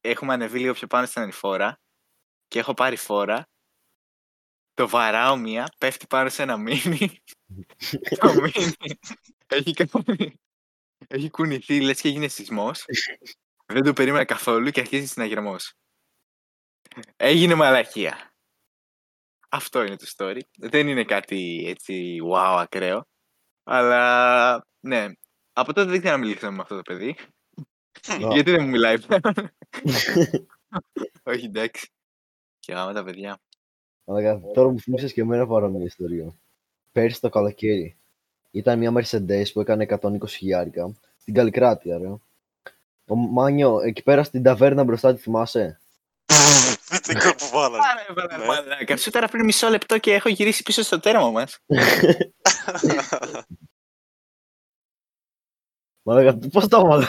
Έχουμε 0.00 0.32
ανεβεί 0.32 0.58
λίγο 0.58 0.72
πιο 0.72 0.86
πάνω 0.86 1.06
στην 1.06 1.22
ανηφόρα 1.22 1.80
και 2.48 2.58
έχω 2.58 2.74
πάρει 2.74 2.96
φόρα. 2.96 3.48
Το 4.74 4.88
βαράω 4.88 5.36
μία, 5.36 5.72
πέφτει 5.78 6.06
πάνω 6.06 6.28
σε 6.28 6.42
ένα 6.42 6.56
μίνι. 6.56 7.22
το 8.20 8.34
μίνι 8.34 8.74
έχει, 9.46 9.72
κάνει- 9.72 10.40
έχει 11.06 11.30
κουνηθεί, 11.30 11.80
λες 11.80 12.00
και 12.00 12.08
έγινε 12.08 12.28
σεισμός. 12.28 12.84
Δεν 13.66 13.82
το 13.82 13.92
περίμενα 13.92 14.24
καθόλου 14.24 14.70
και 14.70 14.80
αρχίζει 14.80 15.06
συναγερμός. 15.06 15.74
Έγινε 17.16 17.54
μαλακία. 17.54 18.34
Αυτό 19.48 19.82
είναι 19.82 19.96
το 19.96 20.06
story. 20.16 20.40
Δεν 20.58 20.88
είναι 20.88 21.04
κάτι 21.04 21.64
έτσι 21.66 22.18
wow 22.32 22.56
ακραίο. 22.58 23.06
Αλλά 23.64 24.66
ναι. 24.80 25.06
Από 25.52 25.72
τότε 25.72 25.90
δεν 25.90 26.00
ξέρω 26.00 26.16
να 26.16 26.22
μιλήσω 26.22 26.52
με 26.52 26.60
αυτό 26.62 26.76
το 26.76 26.82
παιδί. 26.82 27.16
Α. 28.06 28.16
Γιατί 28.16 28.50
δεν 28.50 28.62
μου 28.62 28.68
μιλάει 28.68 29.00
πλέον. 29.00 29.22
Όχι 31.22 31.44
εντάξει. 31.44 31.90
Και 32.58 32.72
γάμε 32.72 32.92
τα 32.92 33.04
παιδιά. 33.04 33.40
Αλλά 34.06 34.40
τώρα 34.54 34.68
μου 34.70 34.80
θυμίσες 34.80 35.12
και 35.12 35.20
εμένα 35.20 35.46
παρόμοια 35.46 35.84
ιστορία. 35.84 36.34
Πέρυσι 36.92 37.20
το 37.20 37.28
καλοκαίρι 37.28 37.96
ήταν 38.50 38.78
μια 38.78 38.92
Mercedes 38.96 39.44
που 39.52 39.60
έκανε 39.60 39.86
120 40.00 40.28
χιλιάρικα 40.28 40.92
στην 41.20 41.34
Καλλικράτεια, 41.34 41.98
ρε. 41.98 42.08
Ο 43.06 43.14
Μάνιο, 43.14 43.80
εκεί 43.80 44.02
πέρα 44.02 44.22
στην 44.22 44.42
ταβέρνα 44.42 44.84
μπροστά 44.84 45.14
τη 45.14 45.20
θυμάσαι; 45.20 45.80
Φυτικό 46.80 47.34
που 47.34 47.48
βάλανε. 47.52 47.82
Άρα, 48.14 48.38
Ναι. 48.38 48.44
μαλάκα. 48.44 48.96
Σου 48.96 49.10
τώρα 49.10 49.28
πριν 49.28 49.44
μισό 49.44 49.68
λεπτό 49.68 49.98
και 49.98 50.12
έχω 50.14 50.28
γυρίσει 50.28 50.62
πίσω 50.62 50.82
στο 50.82 51.00
τέρμα 51.00 51.30
μας. 51.30 51.58
Μα 56.02 56.38
πώς 56.52 56.68
το 56.68 56.76
έβαλε; 56.76 57.06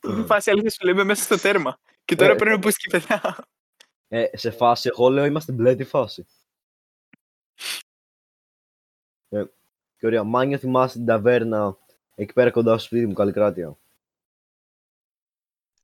Τι 0.00 0.22
φάση 0.26 0.50
αλήθεια 0.50 0.70
σου 0.70 0.84
λέμε 0.86 1.04
μέσα 1.04 1.22
στο 1.22 1.38
τέρμα. 1.38 1.78
Και 2.04 2.16
τώρα 2.16 2.32
Ε, 2.32 2.34
πρέπει 2.34 2.50
να 2.50 2.58
πω 2.58 2.70
και 2.70 2.88
πετάω. 2.90 3.34
Ε, 4.14 4.36
σε 4.36 4.50
φάση, 4.50 4.88
εγώ 4.92 5.08
λέω 5.08 5.24
είμαστε 5.24 5.52
μπλε 5.52 5.74
τη 5.74 5.84
φάση. 5.84 6.26
Ε, 9.28 9.44
και 9.98 10.06
ωραία, 10.06 10.24
Μάνιο 10.24 10.58
θυμάσαι 10.58 10.96
την 10.96 11.06
ταβέρνα 11.06 11.76
εκεί 12.14 12.32
πέρα 12.32 12.50
κοντά 12.50 12.78
στο 12.78 12.86
σπίτι 12.86 13.06
μου, 13.06 13.12
Καλλικράτεια; 13.12 13.76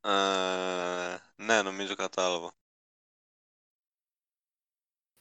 Ε, 0.00 1.16
ναι, 1.36 1.62
νομίζω 1.62 1.94
κατάλαβα. 1.94 2.52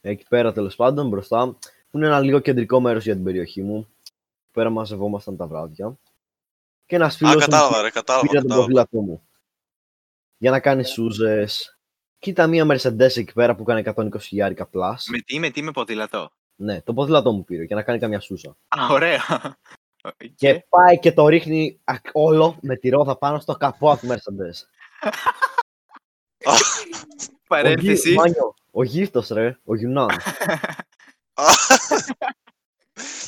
Εκεί 0.00 0.24
πέρα 0.28 0.52
τέλος 0.52 0.76
πάντων 0.76 1.08
μπροστά, 1.08 1.46
που 1.90 1.96
είναι 1.96 2.06
ένα 2.06 2.20
λίγο 2.20 2.38
κεντρικό 2.40 2.80
μέρος 2.80 3.04
για 3.04 3.14
την 3.14 3.24
περιοχή 3.24 3.62
μου. 3.62 3.76
Εκεί 4.40 4.50
πέρα 4.52 4.70
μαζευόμασταν 4.70 5.36
τα 5.36 5.46
βράδια. 5.46 5.98
Και 6.86 6.96
ένας 6.96 7.16
φίλος 7.16 7.32
Α, 7.32 7.34
μου 7.36 7.40
κατάλαβα, 7.42 7.82
ρε, 7.82 7.90
κατάλαβα. 7.90 8.26
πήρε 8.26 8.38
τον 8.40 8.48
κατάλαβα. 8.48 8.66
ποδήλατό 8.66 9.00
μου. 9.00 9.28
Για 10.38 10.50
να 10.50 10.60
κάνει 10.60 10.84
σούζες. 10.84 11.77
Κοίτα 12.18 12.46
μία 12.46 12.64
Mercedes 12.70 13.16
εκεί 13.16 13.32
πέρα 13.32 13.54
που 13.56 13.64
κάνει 13.64 13.82
120 13.94 14.20
χιλιάρικα 14.20 14.68
plus. 14.72 14.94
Με 15.10 15.18
τι, 15.18 15.38
με 15.38 15.50
τι, 15.50 15.62
με 15.62 15.70
ποδήλατο; 15.70 16.30
Ναι, 16.56 16.82
το 16.82 16.92
ποδήλατό 16.94 17.32
μου 17.32 17.44
πήρε 17.44 17.62
για 17.64 17.76
να 17.76 17.82
κάνει 17.82 17.98
καμιά 17.98 18.20
σούζα. 18.20 18.56
Α, 18.68 18.86
ωραία. 18.90 19.22
Και 20.16 20.28
Και 20.36 20.66
πάει 20.68 20.98
και 20.98 21.12
το 21.12 21.28
ρίχνει 21.28 21.80
ακ- 21.84 22.10
όλο 22.12 22.58
με 22.62 22.76
τη 22.76 22.88
ρόδα 22.88 23.16
πάνω 23.18 23.38
στο 23.40 23.54
καπό 23.56 23.96
του 24.00 24.06
Mercedes. 24.08 24.62
Ο 26.44 26.52
παρένθεση. 27.48 28.08
Γη- 28.08 28.16
Μάνιο, 28.18 28.54
ο 28.70 28.82
γύφτος 28.84 29.28
ρε, 29.28 29.58
ο 29.64 29.74
Γιουνάν. 29.76 30.10
Α, 31.34 31.44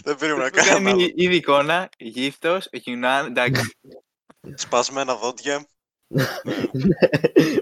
Δεν 0.03 0.17
περίμενα 0.19 0.51
Που 0.51 0.57
κάνει 0.57 0.85
καν. 0.85 0.99
ήδη 0.99 1.35
εικόνα, 1.37 1.89
γύφτος, 1.99 2.69
Γιουνάν, 2.73 3.27
εντάξει. 3.27 3.79
Σπασμένα 4.55 5.17
δόντια. 5.17 5.67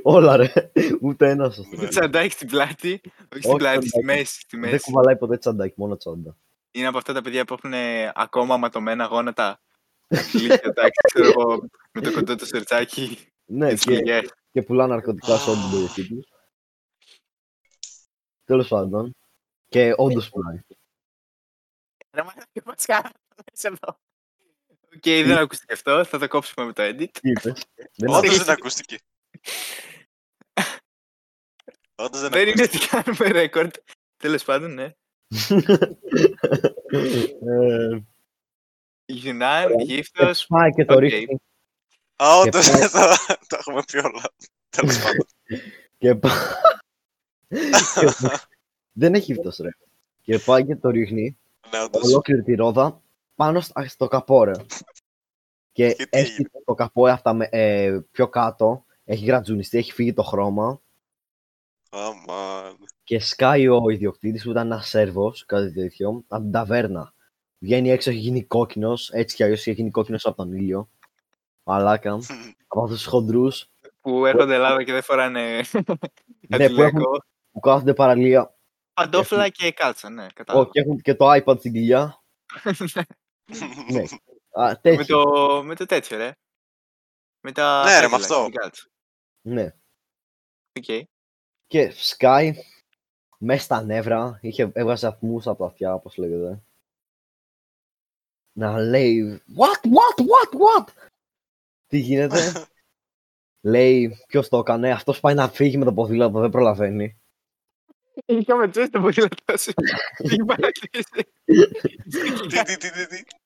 Όλα 0.03 0.37
ρε, 0.37 0.53
ούτε 1.01 1.29
ένας 1.31 1.55
σωστό. 1.55 1.77
Ναι. 1.77 1.89
Τσαντάκι 1.89 2.31
στην 2.33 2.49
πλάτη, 2.49 3.01
όχι 3.33 3.43
στην 3.43 3.51
Όχι 3.51 3.57
πλάτη, 3.57 3.89
στη 3.89 3.89
τσαντάκι. 3.89 4.05
μέση. 4.19 4.41
Στη 4.41 4.57
Δεν 4.59 4.71
μέση. 4.71 4.85
κουβαλάει 4.85 5.17
ποτέ 5.17 5.37
τσαντάκι, 5.39 5.75
μόνο 5.77 5.97
τσάντα. 5.97 6.37
Είναι 6.71 6.87
από 6.87 6.99
αυτά 6.99 7.13
τα 7.13 7.21
παιδιά 7.23 7.45
που 7.45 7.55
έχουν 7.55 7.73
ε, 7.73 8.13
ακόμα 8.15 8.57
ματωμένα 8.57 9.05
γόνατα. 9.05 9.61
Λίγα 10.33 10.55
εντάξει, 10.63 11.01
ξέρω 11.13 11.27
εγώ, 11.29 11.69
με 11.93 12.01
το 12.01 12.13
κοντό 12.13 12.35
του 12.35 12.47
σορτσάκι. 12.47 13.19
Ναι, 13.45 13.69
τις 13.73 13.83
και, 13.85 13.91
πληγές. 13.91 14.33
και 14.53 14.63
πουλά 14.63 14.87
ναρκωτικά 14.87 15.37
σε 15.37 15.51
όλη 15.51 15.61
την 15.61 15.71
περιοχή 15.71 16.09
τους. 16.09 16.27
Τέλος 18.45 18.69
πάντων. 18.69 19.17
Και 19.69 19.95
όντως 19.97 20.29
πουλάει. 20.29 20.61
Ρε 22.11 22.23
μαλάκα, 22.23 22.47
μας 22.67 22.85
κάνω 22.85 23.11
μέσα 23.53 23.69
εδώ. 23.69 23.99
Οκ, 24.99 25.27
δεν 25.27 25.39
ακούστηκε 25.39 25.73
αυτό, 25.73 26.05
θα 26.05 26.19
το 26.19 26.29
κόψουμε 26.29 26.67
με 26.67 26.73
το 26.73 26.83
edit. 26.83 27.09
Τι 27.21 27.29
είπες; 27.31 27.65
Δεν 27.95 28.09
Όντως 28.09 28.19
Όντως 28.31 28.37
δεν 28.45 28.51
ακούστηκε. 28.51 28.97
Όντως 31.95 32.21
δεν 32.21 32.31
Δεν 32.31 32.49
είναι 32.49 32.51
ακούστηκε. 32.63 32.97
ότι 32.97 33.05
κάνουμε 33.05 33.41
record. 33.41 33.75
Τέλος 34.17 34.45
πάντων, 34.45 34.75
ναι. 34.75 34.93
ε, 36.91 37.99
Γιουνάν, 39.05 39.79
γύφτος. 39.81 40.47
Πάει 40.47 40.71
και 40.71 40.85
το 40.85 40.95
οκ. 40.95 41.01
ρίχνει. 41.01 41.37
Α, 42.23 42.37
όντως, 42.39 42.71
πάει- 42.71 42.89
τα, 42.89 43.17
τα 43.47 43.57
έχουμε 43.59 43.83
πει 43.93 43.97
όλα. 43.99 44.33
Τέλος 44.69 44.99
πάντων. 45.03 45.27
Και 45.99 46.15
πά- 46.15 46.61
Δεν 48.93 49.15
έχει 49.15 49.33
γύφτος 49.33 49.57
ρε. 49.57 49.71
Και 50.23 50.39
πάει 50.39 50.65
και 50.67 50.77
το 50.77 50.89
ρίχνει 50.91 51.39
Ναι, 51.71 51.81
όντως. 51.83 52.03
ολόκληρη 52.03 52.43
τη 52.43 52.55
ρόδα 52.55 53.03
πάνω 53.39 53.61
στα- 53.61 53.89
στο 53.89 54.09
καπό 54.09 54.45
ρε. 54.45 54.53
Και 55.73 55.89
τι 55.95 56.05
έχει 56.11 56.31
έγινε; 56.33 56.49
το 56.65 56.75
καπό 56.75 57.07
αυτά 57.07 57.33
με, 57.33 57.49
ε, 57.51 57.99
πιο 58.11 58.29
κάτω, 58.29 58.85
έχει 59.05 59.25
γρατζουνιστεί, 59.25 59.79
έχει 59.79 59.93
φύγει 59.93 60.13
το 60.13 60.23
χρώμα 60.23 60.81
Αμάν. 61.91 62.77
και 63.05 63.19
σκάει 63.21 63.69
ο 63.69 63.89
ιδιοκτήτης 63.91 64.43
που 64.45 64.51
ήταν 64.51 64.67
ένας 64.67 64.89
Σέρβος, 64.89 65.45
κάτι 65.47 65.73
τέτοιο, 65.73 66.25
από 66.29 66.43
την 66.43 66.53
ταβέρνα. 66.53 67.13
Βγαίνει 67.59 67.91
έξω, 67.91 68.11
έχει 68.11 68.19
γίνει 68.19 68.45
κόκκινος, 68.45 69.11
έτσι 69.11 69.37
κι 69.37 69.43
αλλιώς 69.43 69.61
έχει 69.61 69.73
γίνει 69.73 69.91
κόκκινος 69.91 70.27
από 70.27 70.37
τον 70.37 70.53
ήλιο. 70.53 70.89
Μαλάκα, 71.63 72.13
από 72.69 72.83
αυτούς 72.83 72.97
τους 72.99 73.07
χοντρούς 73.07 73.71
Που 74.01 74.27
έρχονται 74.27 74.55
Ελλάδα 74.55 74.83
και 74.85 74.93
δεν 74.93 75.03
φοράνε 75.03 75.57
Ναι, 75.73 76.57
που 76.57 76.65
αντιλιακό. 76.65 77.11
που 77.51 77.61
κάθονται 77.61 77.95
παραλία 77.95 78.55
Παντόφλα 78.95 79.49
και 79.49 79.73
κάλτσα, 79.73 80.11
ναι, 80.11 80.27
κατάλαβα. 80.35 80.67
Ω, 80.67 80.71
και 80.71 80.81
έχουν 80.81 80.97
και 81.01 81.15
το 81.15 81.27
iPad 81.33 81.59
στην 81.59 81.73
κοιλιά. 81.73 82.23
ναι. 83.91 84.03
Α, 84.63 84.67
με, 84.69 84.79
τέτοιο. 84.83 85.23
το, 85.23 85.63
με 85.63 85.75
το 85.75 85.87
τέτοιο, 85.87 86.17
ρε. 86.17 86.33
Με 87.41 87.53
τα 87.53 87.85
Ναι, 87.85 88.01
ρε, 88.01 88.09
με 88.09 88.17
πέδιλα 88.17 88.17
αυτό. 88.17 88.45
και 88.45 88.51
την 88.51 88.61
κάλτσα. 88.61 88.87
Ναι. 89.41 89.75
Οκ. 90.79 91.07
Και 91.67 91.91
σκάει 91.91 92.55
μέσα 93.39 93.63
στα 93.63 93.83
νεύρα, 93.83 94.39
είχε, 94.43 94.71
έβγαζε 94.73 95.07
ατμούς 95.07 95.47
από 95.47 95.59
τα 95.59 95.67
αυτιά, 95.67 95.95
όπως 95.95 96.17
λέγεται. 96.17 96.63
Να 98.53 98.79
λέει, 98.79 99.43
what, 99.57 99.87
what, 99.87 100.25
what, 100.25 100.59
what; 100.59 100.89
Τι 101.87 101.99
γίνεται. 101.99 102.67
λέει, 103.73 104.25
ποιος 104.27 104.49
το 104.49 104.59
έκανε, 104.59 104.91
αυτός 104.91 105.21
πάει 105.21 105.35
να 105.35 105.49
φύγει 105.49 105.77
με 105.79 105.85
το 105.85 105.93
ποδήλατο, 105.93 106.41
δεν 106.41 106.51
προλαβαίνει. 106.51 107.19
Είχαμε 108.27 108.69
τσέσει 108.69 108.91
το 108.91 109.01
ποδήλατό 109.01 109.57
σου. 109.57 109.73
Την 110.17 110.47
παρατήρηση. 110.47 111.27
Τι, 111.45 111.69
τι, 112.49 112.77
τι, 112.77 112.91
τι, 112.91 113.07
τι. 113.07 113.38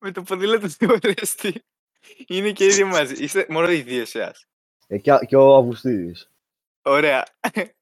Με 0.00 0.10
το 0.12 0.22
ποδήλατο 0.22 0.66
του 0.78 0.88
Ορέστη. 0.90 1.64
Είναι 2.26 2.52
και 2.52 2.64
οι 2.64 2.68
δύο 2.68 2.86
μαζί. 2.86 3.22
Είστε 3.24 3.46
μόνο 3.48 3.70
οι 3.70 3.80
δύο 3.80 4.00
εσάς. 4.00 4.46
Ε, 4.86 4.98
και, 4.98 5.12
και 5.26 5.36
ο 5.36 5.54
Αυγουστίδης. 5.56 6.30
Ωραία. 6.82 7.26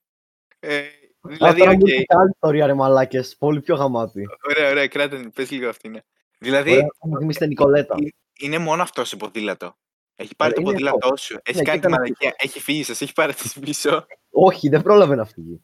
Ε, 0.61 0.79
Α, 0.79 1.29
δηλαδή, 1.31 1.59
τώρα 1.59 1.73
μου 1.73 1.79
οκ. 1.83 1.89
ήρθε 1.89 2.03
και 2.03 2.15
άλλη 2.19 2.31
ιστορία 2.31 2.67
ρε 2.67 2.75
μαλάκες, 2.75 3.37
πολύ 3.37 3.61
πιο 3.61 3.75
γαμάτη. 3.75 4.27
Ωραία, 4.49 4.71
ωραία, 4.71 4.87
κράτα 4.89 5.17
την. 5.17 5.33
Πες 5.33 5.51
λίγο 5.51 5.69
αυτή, 5.69 5.89
ναι. 5.89 6.01
Δηλαδή, 6.39 6.71
Ωραία, 6.71 6.87
θα 6.99 7.09
μου 7.09 7.19
θυμίσετε 7.19 7.47
Νικολέτα. 7.47 7.97
είναι 8.39 8.59
μόνο 8.59 8.83
αυτός 8.83 9.09
σε 9.09 9.17
ποδήλατο. 9.17 9.77
Έχει 10.15 10.35
πάρει 10.37 10.53
το 10.53 10.61
είναι 10.61 10.71
ποδήλατό 10.71 11.17
σου. 11.17 11.39
Έχει 11.43 11.59
Ναι, 11.59 11.63
κάνει 11.65 11.79
και 11.81 11.87
τη 11.87 11.93
ήταν 11.93 12.01
μαλακία. 12.01 12.35
Έχει 12.39 12.61
φύγει, 12.61 12.83
σας 12.83 13.01
έχει 13.01 13.13
παρατήσει 13.13 13.61
πίσω. 13.61 14.07
Όχι, 14.31 14.69
δεν 14.69 14.83
πρόλαβε 14.83 15.15
να 15.15 15.25
φύγει. 15.25 15.61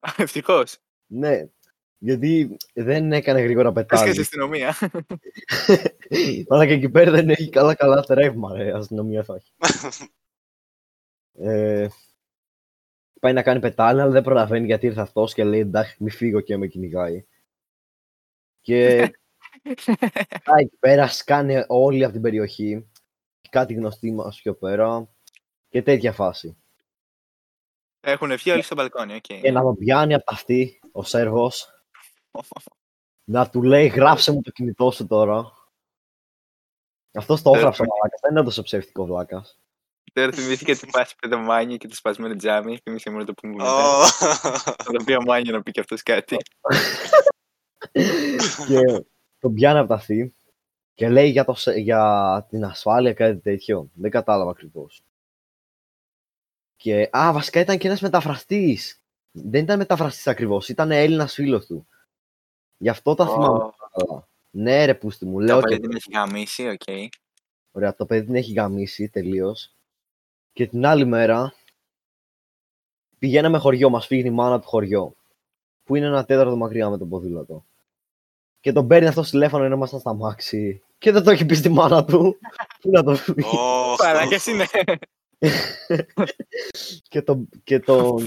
Ευτυχώς. 0.16 0.78
Ναι, 1.06 1.48
γιατί 2.02 2.56
δεν 2.74 3.12
έκανε 3.12 3.40
γρήγορα 3.40 3.68
Έσκασε 3.68 4.04
πετάλι. 4.04 4.20
αστυνομία. 4.20 4.74
Αλλά 6.48 6.66
και 6.66 6.72
εκεί 6.72 6.88
πέρα 6.88 7.10
δεν 7.10 7.30
έχει 7.30 7.48
καλά 7.48 7.74
καλά 7.74 8.02
τρεύμα, 8.02 8.56
ρε, 8.56 8.72
αστυνομία 8.72 9.24
θα 9.24 9.34
έχει. 9.34 9.52
ε, 11.32 11.88
πάει 13.20 13.32
να 13.32 13.42
κάνει 13.42 13.60
πετάλι, 13.60 14.00
αλλά 14.00 14.10
δεν 14.10 14.22
προλαβαίνει 14.22 14.66
γιατί 14.66 14.86
ήρθε 14.86 15.00
αυτός 15.00 15.34
και 15.34 15.44
λέει 15.44 15.60
εντάξει 15.60 15.96
μη 16.02 16.10
φύγω 16.10 16.40
και 16.40 16.56
με 16.56 16.66
κυνηγάει. 16.66 17.24
Και 18.60 19.10
πάει 20.44 20.62
εκεί 20.64 20.76
πέρα, 20.78 21.08
σκάνε 21.08 21.64
όλοι 21.68 22.04
από 22.04 22.12
την 22.12 22.22
περιοχή, 22.22 22.90
κάτι 23.50 23.74
γνωστή 23.74 24.12
μας 24.12 24.40
πιο 24.42 24.54
πέρα 24.54 25.08
και 25.68 25.82
τέτοια 25.82 26.12
φάση. 26.12 26.56
Έχουν 28.00 28.36
βγει 28.36 28.50
όλοι 28.50 28.62
στο 28.62 28.74
μπαλκόνι, 28.74 29.14
οκ. 29.14 29.20
Και 29.20 29.50
να 29.50 29.62
τον 29.62 29.76
πιάνει 29.76 30.14
από 30.14 30.24
τα 30.24 30.32
αυτιά 30.32 30.80
ο 30.92 31.02
Σέρβος, 31.02 31.79
να 33.24 33.50
του 33.50 33.62
λέει 33.62 33.86
γράψε 33.86 34.32
μου 34.32 34.40
το 34.40 34.50
κινητό 34.50 34.90
σου 34.90 35.06
τώρα. 35.06 35.52
Αυτός 37.12 37.42
το 37.42 37.52
έγραψε 37.54 37.82
ο 37.82 37.84
Βλάκας, 37.84 38.20
δεν 38.22 38.36
έδωσε 38.36 38.62
ψεύτικο 38.62 39.04
Βλάκας. 39.06 39.58
Τώρα 40.12 40.32
θυμήθηκα 40.32 40.74
την 40.74 40.90
φάση 40.90 41.14
με 41.22 41.28
το 41.28 41.38
Μάνιο 41.38 41.76
και 41.76 41.88
το 41.88 41.94
σπασμένο 41.94 42.36
τζάμι. 42.36 42.78
Θυμήθηκα 42.78 43.10
μόνο 43.10 43.24
το 43.24 43.34
που 43.34 43.46
μου 43.46 43.54
Ω. 43.54 43.64
μετά. 43.64 44.06
Θα 44.62 44.92
τον 44.92 45.04
πει 45.04 45.12
ο 45.12 45.22
Μάνιο 45.22 45.52
να 45.52 45.62
πει 45.62 45.70
και 45.70 45.80
αυτός 45.80 46.02
κάτι. 46.02 46.36
και 48.66 49.04
τον 49.38 49.54
πιάνει 49.54 49.78
από 49.78 49.88
τα 49.88 49.94
αυτιά 49.94 50.34
και 50.94 51.08
λέει 51.08 51.28
για, 51.30 51.44
το, 51.44 51.54
σε- 51.54 51.72
για 51.78 52.46
την 52.48 52.64
ασφάλεια 52.64 53.14
κάτι 53.14 53.38
τέτοιο. 53.40 53.90
Δεν 53.94 54.10
κατάλαβα 54.10 54.50
ακριβώς. 54.50 55.02
Και, 56.76 57.08
α, 57.16 57.30
βασικά 57.32 57.60
ήταν 57.60 57.78
και 57.78 57.86
ένας 57.86 58.00
μεταφραστής. 58.00 59.02
Δεν 59.30 59.62
ήταν 59.62 59.78
μεταφραστής 59.78 60.26
ακριβώς, 60.26 60.68
ήταν 60.68 60.90
Έλληνας 60.90 61.34
φίλος 61.34 61.66
του. 61.66 61.86
Γι' 62.82 62.88
αυτό 62.88 63.14
τα 63.14 63.26
θυμάμαι 63.26 63.64
Ω, 63.64 63.74
καλά. 63.92 64.28
Ναι 64.50 64.84
ρε 64.84 64.94
πούστη 64.94 65.26
μου, 65.26 65.38
λέω 65.38 65.60
Το 65.60 65.68
και 65.68 65.74
παιδί 65.74 65.88
την 65.88 65.96
έχει 65.96 66.10
γαμίσει, 66.12 66.68
οκ. 66.68 67.10
Ωραία, 67.70 67.94
το 67.94 68.06
παιδί 68.06 68.26
την 68.26 68.34
έχει 68.34 68.52
γαμήσει 68.52 69.08
τελείως. 69.08 69.74
Και 70.52 70.66
την 70.66 70.86
άλλη 70.86 71.04
μέρα 71.04 71.54
πηγαίναμε 73.18 73.58
χωριό, 73.58 73.90
μας 73.90 74.06
φύγει 74.06 74.26
η 74.26 74.30
μάνα 74.30 74.60
του 74.60 74.68
χωριό. 74.68 75.16
Που 75.84 75.96
είναι 75.96 76.06
ένα 76.06 76.24
τέταρτο 76.24 76.56
μακριά 76.56 76.90
με 76.90 76.98
το 76.98 77.06
ποδήλατο. 77.06 77.64
Και 78.60 78.72
τον 78.72 78.86
παίρνει 78.86 79.08
αυτό 79.08 79.22
τηλέφωνο 79.22 79.64
ενώ 79.64 79.74
ήμασταν 79.74 80.00
στα 80.00 80.14
μάξι. 80.14 80.82
Και 80.98 81.12
δεν 81.12 81.22
το 81.22 81.30
έχει 81.30 81.46
πει 81.46 81.54
στη 81.54 81.68
μάνα 81.68 82.04
του. 82.04 82.38
Πού 82.80 82.90
να 82.90 83.02
το 83.02 83.16
πει. 83.34 83.44
Ωχ, 83.44 83.96
Παράκες 83.96 84.46
είναι. 84.46 84.66
και, 87.08 87.22
το, 87.22 87.44
και, 87.64 87.80
το, 87.80 88.24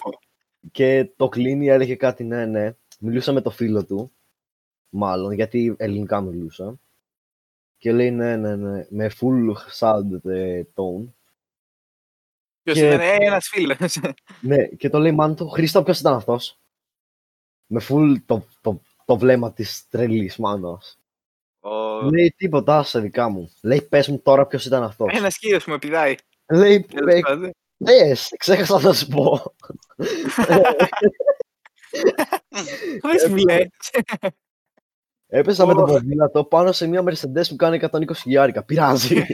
και 0.72 1.12
το 1.16 1.30
κλείνει, 1.30 1.68
έλεγε 1.68 1.96
κάτι 1.96 2.24
ναι, 2.24 2.46
ναι. 2.46 2.76
Μιλούσα 3.00 3.32
με 3.32 3.42
το 3.42 3.50
φίλο 3.50 3.86
του. 3.86 4.12
Μάλλον, 4.96 5.32
γιατί 5.32 5.76
ελληνικά 5.78 6.22
μιλούσα. 6.22 6.80
Και 7.78 7.92
λέει 7.92 8.12
ναι, 8.12 8.36
ναι, 8.36 8.56
ναι. 8.56 8.86
Με 8.90 9.12
full 9.20 9.54
sound 9.80 10.26
ε, 10.30 10.62
tone. 10.76 11.06
Ποιος 12.64 12.78
Και- 12.78 12.88
ήταν, 12.88 13.00
ε, 13.00 13.16
ένας 13.20 13.48
φίλος. 13.48 13.78
Ναι, 14.42 14.66
και 14.68 14.90
το 14.90 15.00
λέει 15.00 15.12
μάνα 15.12 15.36
του, 15.36 15.50
Χρήστο, 15.50 15.84
ποιος 15.84 16.00
ήταν 16.00 16.14
αυτός; 16.14 16.60
Με 17.66 17.82
full 17.90 18.16
το, 18.26 18.48
το, 18.62 18.82
το 19.06 19.18
βλέμμα 19.18 19.54
της 19.54 19.88
τρελής 19.90 20.38
μάνας. 20.38 21.00
Ο- 21.60 22.02
Λέει 22.10 22.34
τίποτα, 22.38 22.84
σε 22.84 23.00
δικά 23.00 23.30
μου. 23.30 23.52
Λέει, 23.62 23.82
πες 23.82 24.08
μου 24.08 24.20
τώρα 24.22 24.48
ποιος 24.48 24.66
ήταν 24.66 24.84
αυτός. 24.84 25.18
Ένας 25.18 25.38
κύριος 25.38 25.64
που 25.64 25.72
με 25.72 25.78
πηδάει. 25.80 26.16
Λέει, 26.52 26.82
Τέλος 26.84 27.14
«Ε, 27.14 27.20
πάντων. 27.20 27.52
πες, 27.78 28.34
ξέχασα 28.38 28.80
να 28.80 28.94
σου 28.94 29.08
πω. 29.08 29.54
Πες 33.02 33.28
μου 33.30 33.36
λες. 35.34 35.40
Έπεσα 35.42 35.66
με 35.66 35.74
το 35.74 35.82
Ω. 35.82 35.86
ποδήλατο 35.86 36.44
πάνω 36.44 36.72
σε 36.72 36.88
μια 36.88 37.04
Mercedes 37.04 37.48
που 37.50 37.56
κάνει 37.56 37.80
120 37.92 38.16
χιλιάρικα. 38.16 38.64
Πειράζει. 38.64 39.22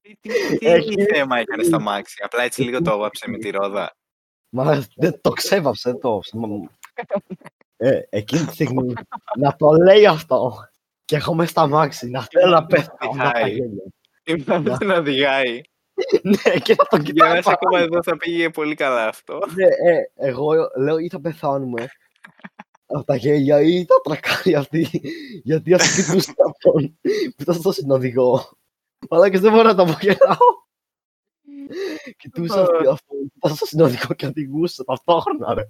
Τι- 0.00 0.16
τι- 0.20 0.58
Τι 0.58 0.66
Έχει- 0.66 1.04
θέμα 1.14 1.38
έκανε 1.38 1.62
στα 1.62 1.80
μάξι; 1.80 2.16
Απλά 2.24 2.42
έτσι 2.42 2.62
λίγο 2.62 2.82
το 2.82 2.90
έβαψε 2.92 3.28
με 3.30 3.38
τη 3.38 3.50
ρόδα. 3.50 3.96
Μα 4.48 4.84
δεν 4.96 5.20
το 5.20 5.30
ξέβαψε, 5.30 5.90
δεν 5.90 6.00
το. 6.00 6.20
Μα- 6.32 6.48
Ε, 7.76 8.00
εκείνη 8.08 8.44
τη 8.44 8.52
στιγμή 8.52 8.92
να 9.38 9.56
το 9.56 9.70
λέει 9.72 10.06
αυτό. 10.06 10.52
Και 11.04 11.16
έχω 11.16 11.34
μέσα 11.34 11.50
στα 11.50 11.66
μάξι 11.66 12.10
να 12.10 12.22
θέλω 12.22 12.50
να 12.50 12.66
πέφτω. 12.66 12.94
από 12.98 13.16
τα 13.16 13.24
Χάει. 13.34 13.50
γέλια. 13.52 13.82
Ήμουν 14.24 14.68
αυτό 14.70 14.84
να 14.86 14.96
οδηγάει. 14.96 15.60
Ναι, 16.22 16.58
και 16.58 16.74
να 16.78 16.84
τον 16.84 17.00
Για 17.00 17.12
κοιτάω. 17.12 17.32
να 17.32 17.38
είσαι 17.38 17.50
ακόμα 17.52 17.78
εδώ 17.78 18.02
θα 18.02 18.16
πήγε 18.16 18.50
πολύ 18.50 18.74
καλά 18.74 19.08
αυτό. 19.08 19.38
Ναι, 19.54 19.64
ε, 19.66 20.28
εγώ 20.28 20.52
λέω 20.76 20.98
ή 20.98 21.08
θα 21.08 21.20
πεθάνουμε 21.20 21.88
από 22.86 23.04
τα 23.04 23.16
γέλια 23.16 23.60
ή 23.60 23.84
θα 23.84 24.00
τρακάρει 24.02 24.54
αυτή. 24.54 24.88
Γιατί 25.42 25.74
αυτή 25.74 26.02
κοιτούσε 26.02 26.34
αυτόν 26.48 26.98
που 27.02 27.42
ήταν 27.42 27.54
στο 27.54 27.72
συνοδηγό. 27.72 28.50
Αλλά 29.08 29.30
και 29.30 29.38
δεν 29.38 29.52
μπορώ 29.52 29.68
να 29.68 29.74
το 29.74 29.82
απογελάω. 29.82 30.64
Κοιτούσε 32.16 32.60
αυτή 32.60 32.76
αυτόν 32.76 33.18
που 33.18 33.32
ήταν 33.36 33.56
στο 33.56 33.66
συνοδηγό 33.66 34.14
και 34.14 34.26
οδηγούσε 34.26 34.84
ταυτόχρονα 34.84 35.54
ρε. 35.54 35.68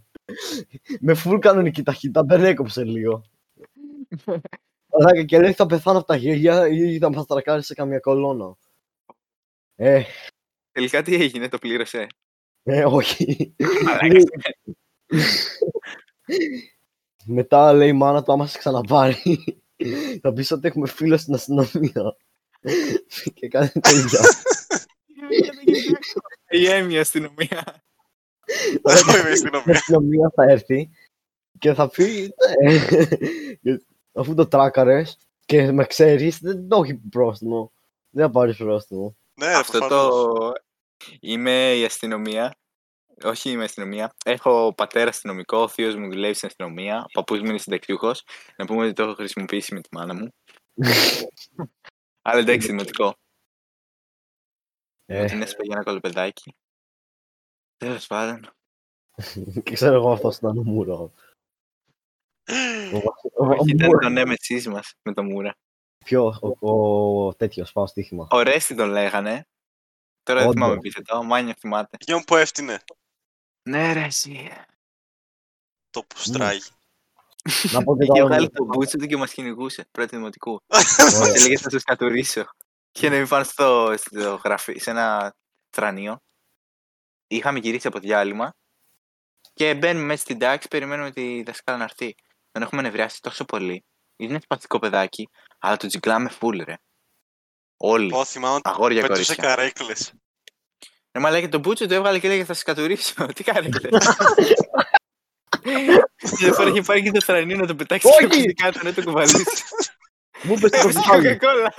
Με 1.01 1.14
φουλ 1.14 1.39
κανονική 1.39 1.83
ταχύτητα, 1.83 2.22
δεν 2.24 2.45
έκοψε 2.45 2.85
λίγο. 2.85 3.22
Αλλά 4.99 5.24
και 5.24 5.41
λέει 5.41 5.53
θα 5.53 5.66
πεθάνω 5.66 5.99
από 5.99 6.07
τα 6.07 6.16
γέλια 6.16 6.68
ή 6.68 6.99
θα 6.99 7.11
μας 7.12 7.27
τρακάρει 7.27 7.62
σε 7.62 7.74
καμία 7.74 7.99
κολόνα. 7.99 8.57
Ε, 9.77 10.03
Τελικά 10.72 11.03
τι 11.03 11.14
έγινε, 11.14 11.49
το 11.49 11.59
πλήρωσε. 11.59 12.07
ε, 12.62 12.85
όχι. 12.85 13.55
Μαλάκας. 13.85 14.24
Μετά 17.24 17.72
λέει 17.72 17.89
η 17.89 17.93
μάνα 17.93 18.22
του, 18.22 18.33
άμα 18.33 18.47
σε 18.47 18.59
ξαναπάρει, 18.59 19.16
θα 20.22 20.33
πεις 20.33 20.51
ότι 20.51 20.66
έχουμε 20.68 20.89
φίλο 20.89 21.16
στην 21.16 21.35
αστυνομία. 21.35 22.16
και 23.35 23.49
κάνει 23.49 23.68
τέτοια. 23.68 24.20
Η 26.49 26.66
έμεια 26.66 27.01
αστυνομία. 27.01 27.83
Εγώ 28.83 29.18
είμαι 29.18 29.29
η 29.29 29.31
Η 29.31 29.33
αστυνομία. 29.33 29.74
αστυνομία 29.74 30.33
θα 30.35 30.45
έρθει 30.45 30.91
και 31.59 31.74
θα 31.74 31.89
πει, 31.89 32.35
ναι. 33.61 33.77
αφού 34.12 34.35
το 34.35 34.47
τράκαρες 34.47 35.18
και 35.47 35.72
με 35.72 35.85
ξέρεις, 35.85 36.39
δεν 36.41 36.68
το 36.68 36.83
έχει 36.83 36.95
πρόστιμο. 36.95 37.72
Δεν 38.11 38.24
θα 38.24 38.31
πάρεις 38.31 38.57
πρόστιμο. 38.57 39.16
Ναι, 39.41 39.47
ρε, 39.47 39.55
Αυτό 39.55 39.78
προφανώς. 39.78 40.11
το. 40.11 40.53
Είμαι 41.20 41.74
η 41.76 41.84
αστυνομία. 41.84 42.57
Όχι 43.24 43.51
είμαι 43.51 43.64
αστυνομία. 43.64 44.14
Έχω 44.24 44.74
πατέρα 44.76 45.09
αστυνομικό, 45.09 45.59
ο 45.59 45.68
θείος 45.68 45.95
μου 45.95 46.09
δουλεύει 46.11 46.34
στην 46.34 46.49
αστυνομία, 46.49 47.01
ο 47.03 47.07
παππούς 47.12 47.41
μου 47.41 47.47
είναι 47.47 47.59
συνταξιούχος. 47.59 48.24
Να 48.57 48.64
πούμε 48.64 48.84
ότι 48.84 48.93
το 48.93 49.03
έχω 49.03 49.14
χρησιμοποιήσει 49.14 49.74
με 49.74 49.80
τη 49.80 49.89
μάνα 49.93 50.14
μου. 50.14 50.28
Αλλά 52.22 52.41
εντάξει, 52.41 52.66
δημοτικό. 52.66 53.14
Ε, 55.05 55.24
Την 55.24 55.43
έσπαγε 55.43 55.72
ένα 55.72 55.82
κολοπεδάκι. 55.82 56.55
Τέλος 57.76 58.07
πάντων. 58.07 58.51
και 59.64 59.72
ξέρω 59.74 59.95
εγώ 59.95 60.12
αυτός 60.12 60.37
ήταν 60.37 60.59
ο 60.59 60.62
Μούρο. 60.62 61.12
Ο, 62.93 62.97
ο, 62.97 63.01
ο, 63.34 63.47
Όχι, 63.47 63.70
ήταν 63.70 63.87
Μούρο- 63.87 64.03
το 64.03 64.09
νέμεσή 64.09 64.68
μας 64.68 64.93
με 65.03 65.12
το 65.14 65.22
Μούρα. 65.24 65.55
Ποιο, 66.07 66.39
ο, 66.61 66.71
ο, 67.27 67.35
τέτοιος, 67.35 67.73
πάω 67.73 67.87
στοίχημα. 67.87 68.27
Ο 68.31 68.41
Ρέστι 68.43 68.75
τον 68.75 68.89
λέγανε. 68.91 69.47
Τώρα 70.23 70.39
δεν 70.41 70.49
Όντως. 70.49 70.55
θυμάμαι 70.55 70.75
επίθετο. 70.75 71.17
Ο 71.19 71.23
Μάνιο 71.25 71.55
θυμάται. 71.59 71.97
Για 72.01 72.17
μου 72.17 72.23
που 72.25 72.37
έφτιανε 72.37 72.79
Ναι, 73.69 73.93
Ρέστι. 73.93 74.51
το 75.91 76.03
πουστράγι. 76.03 76.61
Να 77.73 77.83
πω 77.83 77.97
και 77.97 78.05
Είχε 78.05 78.13
το 78.21 78.27
βγάλει 78.27 78.35
άλλο. 78.35 78.49
το 78.49 78.65
μπούτσο 78.65 78.99
του 78.99 79.07
και 79.07 79.17
μας 79.17 79.33
κυνηγούσε. 79.33 79.87
Πρώτη 79.91 80.17
δημοτικού. 80.17 80.61
Ωραία. 80.67 81.33
Και 81.33 81.41
λέγε 81.41 81.57
θα 81.59 81.69
τους 81.69 81.83
κατουρίσω. 81.83 82.45
Και 82.91 83.09
να 83.11 83.17
μην 83.17 83.29
πάνε 83.29 83.45
στο, 83.45 83.95
στο 83.97 84.41
γραφείο, 84.45 84.79
σε 84.79 84.91
ένα 84.91 85.35
τρανίο. 85.71 86.21
Είχαμε 87.27 87.59
γυρίσει 87.59 87.87
από 87.87 87.99
διάλειμμα. 87.99 88.55
Και 89.53 89.75
μπαίνουμε 89.75 90.05
μέσα 90.07 90.23
στην 90.23 90.39
τάξη, 90.39 90.69
περιμένουμε 90.69 91.11
τη 91.11 91.43
δασκάλα 91.43 91.79
να 91.79 91.85
έρθει. 91.85 92.15
Τον 92.51 92.63
έχουμε 92.63 92.83
νευριάσει 92.83 93.21
τόσο 93.21 93.45
πολύ. 93.45 93.85
Είναι 94.17 94.41
σπαστικό 94.43 94.79
παιδάκι, 94.79 95.29
αλλά 95.59 95.77
το 95.77 95.87
τζιγκλάμε 95.87 96.31
full, 96.41 96.61
ρε. 96.64 96.75
Όλοι. 97.77 98.11
Πω, 98.11 98.25
θυμάμαι 98.25 98.55
ότι 98.55 98.69
Αγόρια 98.69 99.03
πετούσε 99.03 99.35
κορίτσια. 99.35 99.55
καρέκλες. 99.55 100.12
Ρε 101.12 101.21
μα 101.21 101.31
λέγε 101.31 101.49
τον 101.49 101.61
μπούτσο, 101.61 101.87
το 101.87 101.95
έβγαλε 101.95 102.19
και 102.19 102.29
λέγε 102.29 102.45
θα 102.45 102.55
σα 102.55 102.62
κατουρίσω. 102.62 103.27
Τι 103.27 103.45
κάνετε; 103.45 103.89
Και 106.39 106.53
φορά 106.53 106.69
είχε 106.69 106.83
πάρει 106.83 107.03
και 107.03 107.11
το 107.11 107.21
θρανίο 107.21 107.57
να 107.57 107.67
το 107.67 107.75
πετάξει 107.75 108.07
Όχι! 108.09 108.43
και 108.43 108.53
κάτω 108.53 108.81
να 108.83 108.95
το 108.95 109.03
κουβαλήσει. 109.03 109.45
Μου 110.43 110.55
είπες 110.55 110.71
το 110.71 110.77
Έβαλε 110.79 110.93
κοστάλι. 110.93 111.23
κοκακόλα. 111.39 111.75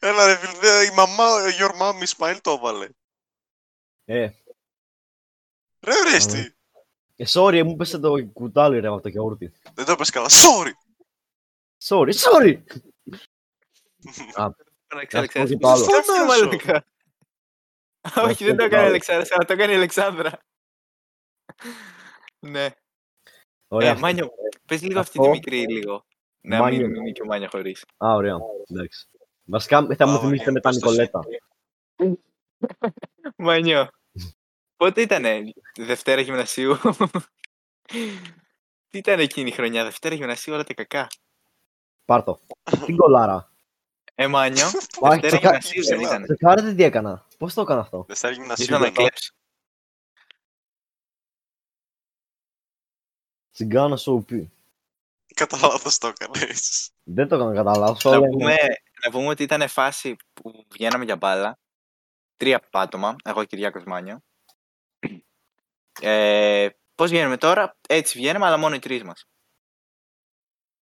Έλα 0.00 0.26
ρε 0.26 0.36
φίλε, 0.36 0.84
η 0.84 0.90
μαμά, 0.94 1.26
your 1.58 1.70
mom 1.80 2.02
Ismail 2.06 2.36
το 2.40 2.50
έβαλε. 2.50 2.88
Ε, 4.04 4.30
Ρε 5.80 6.02
ρέστη. 6.10 6.54
Ε, 7.22 7.24
sorry, 7.28 7.62
μου 7.62 7.76
πέσε 7.76 7.98
το 7.98 8.26
κουτάλι 8.32 8.80
ρε 8.80 8.86
από 8.88 9.00
το 9.00 9.08
γιαούρτι. 9.08 9.52
Δεν 9.74 9.84
το 9.84 9.92
έπες 9.92 10.10
καλά. 10.10 10.28
Sorry. 10.28 10.70
Sorry, 11.88 12.12
sorry. 12.12 12.62
Να 14.94 15.04
ξέρω, 15.04 15.24
Να 15.24 15.26
σου 15.26 15.26
πω 15.26 15.26
ξέρω. 15.26 15.46
και 15.46 15.56
το 15.56 15.68
άλλο. 15.68 15.84
Σκάψε 15.84 16.12
Φωνάζω. 16.12 16.44
μαλακά. 16.44 16.84
Να 18.16 18.22
Όχι, 18.22 18.34
σου 18.34 18.44
δεν 18.44 18.56
πω 18.56 18.62
το 18.62 18.68
και 18.68 18.74
έκανε 18.74 18.74
η 18.74 18.78
άλλο. 18.84 18.86
Αλεξάνδρα, 18.88 19.34
αλλά 19.34 19.44
το 19.44 19.52
έκανε 19.52 19.72
η 19.72 19.76
Αλεξάνδρα. 19.76 20.38
Ναι. 22.38 22.68
Ωραία. 23.68 23.90
Ε, 23.90 23.94
Μάνιο, 23.98 24.30
πες 24.66 24.82
λίγο 24.82 25.00
αυτή 25.00 25.12
τη 25.12 25.18
Αυτό- 25.18 25.30
μικρή 25.32 25.66
λίγο. 25.66 26.04
Να 26.40 26.58
Μάνιο. 26.58 26.80
μην 26.80 26.90
μείνει 26.90 27.12
και 27.12 27.22
ο 27.22 27.24
Μάνιο 27.26 27.48
χωρίς. 27.50 27.84
Α, 28.04 28.14
ωραία. 28.14 28.36
Εντάξει. 28.70 29.08
Βασικά 29.44 29.86
θα 29.96 30.06
μου 30.06 30.14
Ά, 30.16 30.18
θυμίσετε 30.20 30.50
ωραία, 30.50 30.52
μετά 30.52 30.68
πώς 30.68 30.78
το 30.78 30.90
Νικολέτα. 30.90 31.20
Μάνιο, 33.36 33.88
πότε 34.82 35.00
ήτανε 35.00 35.42
Δευτέρα 35.78 36.20
Γυμνασίου; 36.20 36.76
Τι 38.88 38.98
ήταν 38.98 39.20
εκείνη 39.20 39.48
η 39.48 39.52
χρονιά, 39.52 39.84
Δευτέρα 39.84 40.14
Γυμνασίου, 40.14 40.54
όλα 40.54 40.64
τα 40.64 40.74
κακά; 40.74 41.08
Πάρτο. 42.04 42.40
Τι 42.86 42.94
κολάρα. 42.94 43.52
Ε, 44.14 44.26
Μάνιο, 44.26 44.64
Μάχη, 45.00 45.20
Δευτέρα 45.20 45.20
τσεκα- 45.20 45.38
Γυμνασίου 45.38 45.84
δεν 45.84 46.00
ήταν. 46.00 46.22
Τσεκάρετε 46.22 46.74
τι 46.74 46.82
έκανα. 46.82 47.26
Πώς 47.38 47.54
το 47.54 47.60
έκανα 47.60 47.80
αυτό; 47.80 48.04
Δεν 48.06 48.16
θα 48.16 48.30
γυμνασίου. 48.30 48.64
Ήθελα 48.64 48.78
να 48.78 48.86
εννοώ. 48.86 49.04
κλέψω. 49.04 49.32
Τσιγκάνα 53.52 53.96
σου 53.96 54.24
πει. 54.26 54.52
Κατά 55.34 55.58
λάθος 55.60 55.98
το 55.98 56.06
έκανες. 56.06 56.90
Δεν 57.02 57.28
το 57.28 57.34
έκανα 57.34 57.54
κατά 57.54 57.78
λάθος. 57.78 58.04
Να 58.04 58.10
όλα 58.10 58.28
πούμε, 58.28 58.56
να 59.04 59.10
πούμε 59.10 59.26
ότι 59.26 59.42
ήταν 59.42 59.68
φάση 59.68 60.16
που 60.32 60.64
βγαίναμε 60.68 61.04
για 61.04 61.16
μπάλα. 61.16 61.58
Τρία 62.36 62.68
άτομα, 62.70 63.16
εγώ 63.24 63.40
και 63.40 63.46
Κυριάκος 63.46 63.84
Μάνιο. 63.84 64.22
Ε, 66.00 66.68
πώς 66.94 67.10
βγαίνουμε 67.10 67.36
τώρα, 67.36 67.76
έτσι 67.88 68.18
βγαίνουμε, 68.18 68.46
αλλά 68.46 68.56
μόνο 68.56 68.74
οι 68.74 68.78
τρεις 68.78 69.02
μας. 69.02 69.24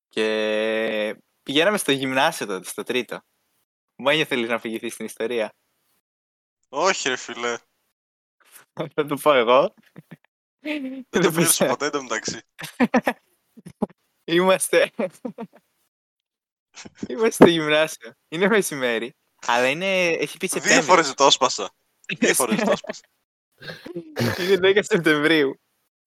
Και 0.09 1.17
πηγαίναμε 1.43 1.79
στο 1.79 1.93
γυμνάσιο 1.93 2.47
τότε, 2.47 2.69
στο 2.69 2.83
τρίτο. 2.83 3.21
Μάνιο 3.97 4.25
θέλεις 4.25 4.49
να 4.49 4.55
αφηγηθείς 4.55 4.93
στην 4.93 5.07
ιστορία; 5.07 5.55
Όχι 6.69 7.09
ρε 7.09 7.17
φίλε. 7.17 7.59
Θα 8.95 9.07
το 9.07 9.17
πω 9.23 9.33
εγώ. 9.33 9.75
Δεν 10.63 10.83
το 10.83 11.21
Δεν 11.21 11.33
πλήρωσα 11.33 11.41
πιστεύω. 11.41 11.71
ποτέ 11.71 11.87
εντωμεταξύ. 11.87 12.41
Είμαστε. 14.25 14.91
Είμαστε 17.09 17.31
στο 17.31 17.47
γυμνάσιο. 17.47 18.13
Είναι 18.29 18.49
μεσημέρι. 18.49 19.15
Αλλά 19.47 19.69
είναι... 19.69 20.09
έχει 20.09 20.37
πει 20.37 20.47
Δύο 20.47 20.61
Σεπτέμβριο. 20.61 20.83
φορές 20.87 21.15
το 21.15 21.25
έσπασα. 21.25 21.71
Δύο 22.19 22.35
φορές 22.35 22.61
το 22.61 22.71
έσπασα. 22.71 23.03
Είναι 24.41 24.59
10 24.63 24.79
Σεπτεμβρίου. 24.83 25.61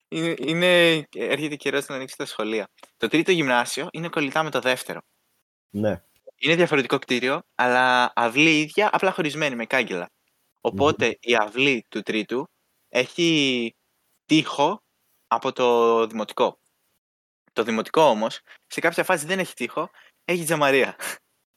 Είναι, 0.08 0.34
είναι, 0.38 1.04
έρχεται 1.16 1.56
καιρός 1.56 1.86
να 1.86 1.94
ανοίξει 1.94 2.16
τα 2.16 2.26
σχολεία. 2.26 2.68
Το 2.96 3.08
τρίτο 3.08 3.30
γυμνάσιο 3.30 3.88
είναι 3.92 4.08
κολλητά 4.08 4.42
με 4.42 4.50
το 4.50 4.60
δεύτερο. 4.60 5.00
Ναι. 5.70 6.02
Είναι 6.36 6.54
διαφορετικό 6.54 6.98
κτίριο, 6.98 7.42
αλλά 7.54 8.12
αυλή 8.14 8.60
ίδια, 8.60 8.90
απλά 8.92 9.12
χωρισμένη 9.12 9.54
με 9.54 9.66
κάγκελα. 9.66 10.10
Οπότε 10.60 11.18
η 11.20 11.34
αυλή 11.34 11.86
του 11.88 12.02
τρίτου 12.02 12.48
έχει 12.88 13.74
τείχο 14.26 14.82
από 15.26 15.52
το 15.52 16.06
δημοτικό. 16.06 16.58
Το 17.52 17.62
δημοτικό 17.62 18.02
όμως, 18.02 18.40
σε 18.66 18.80
κάποια 18.80 19.04
φάση 19.04 19.26
δεν 19.26 19.38
έχει 19.38 19.54
τείχο, 19.54 19.90
έχει 20.24 20.44
τζαμαρία. 20.44 20.96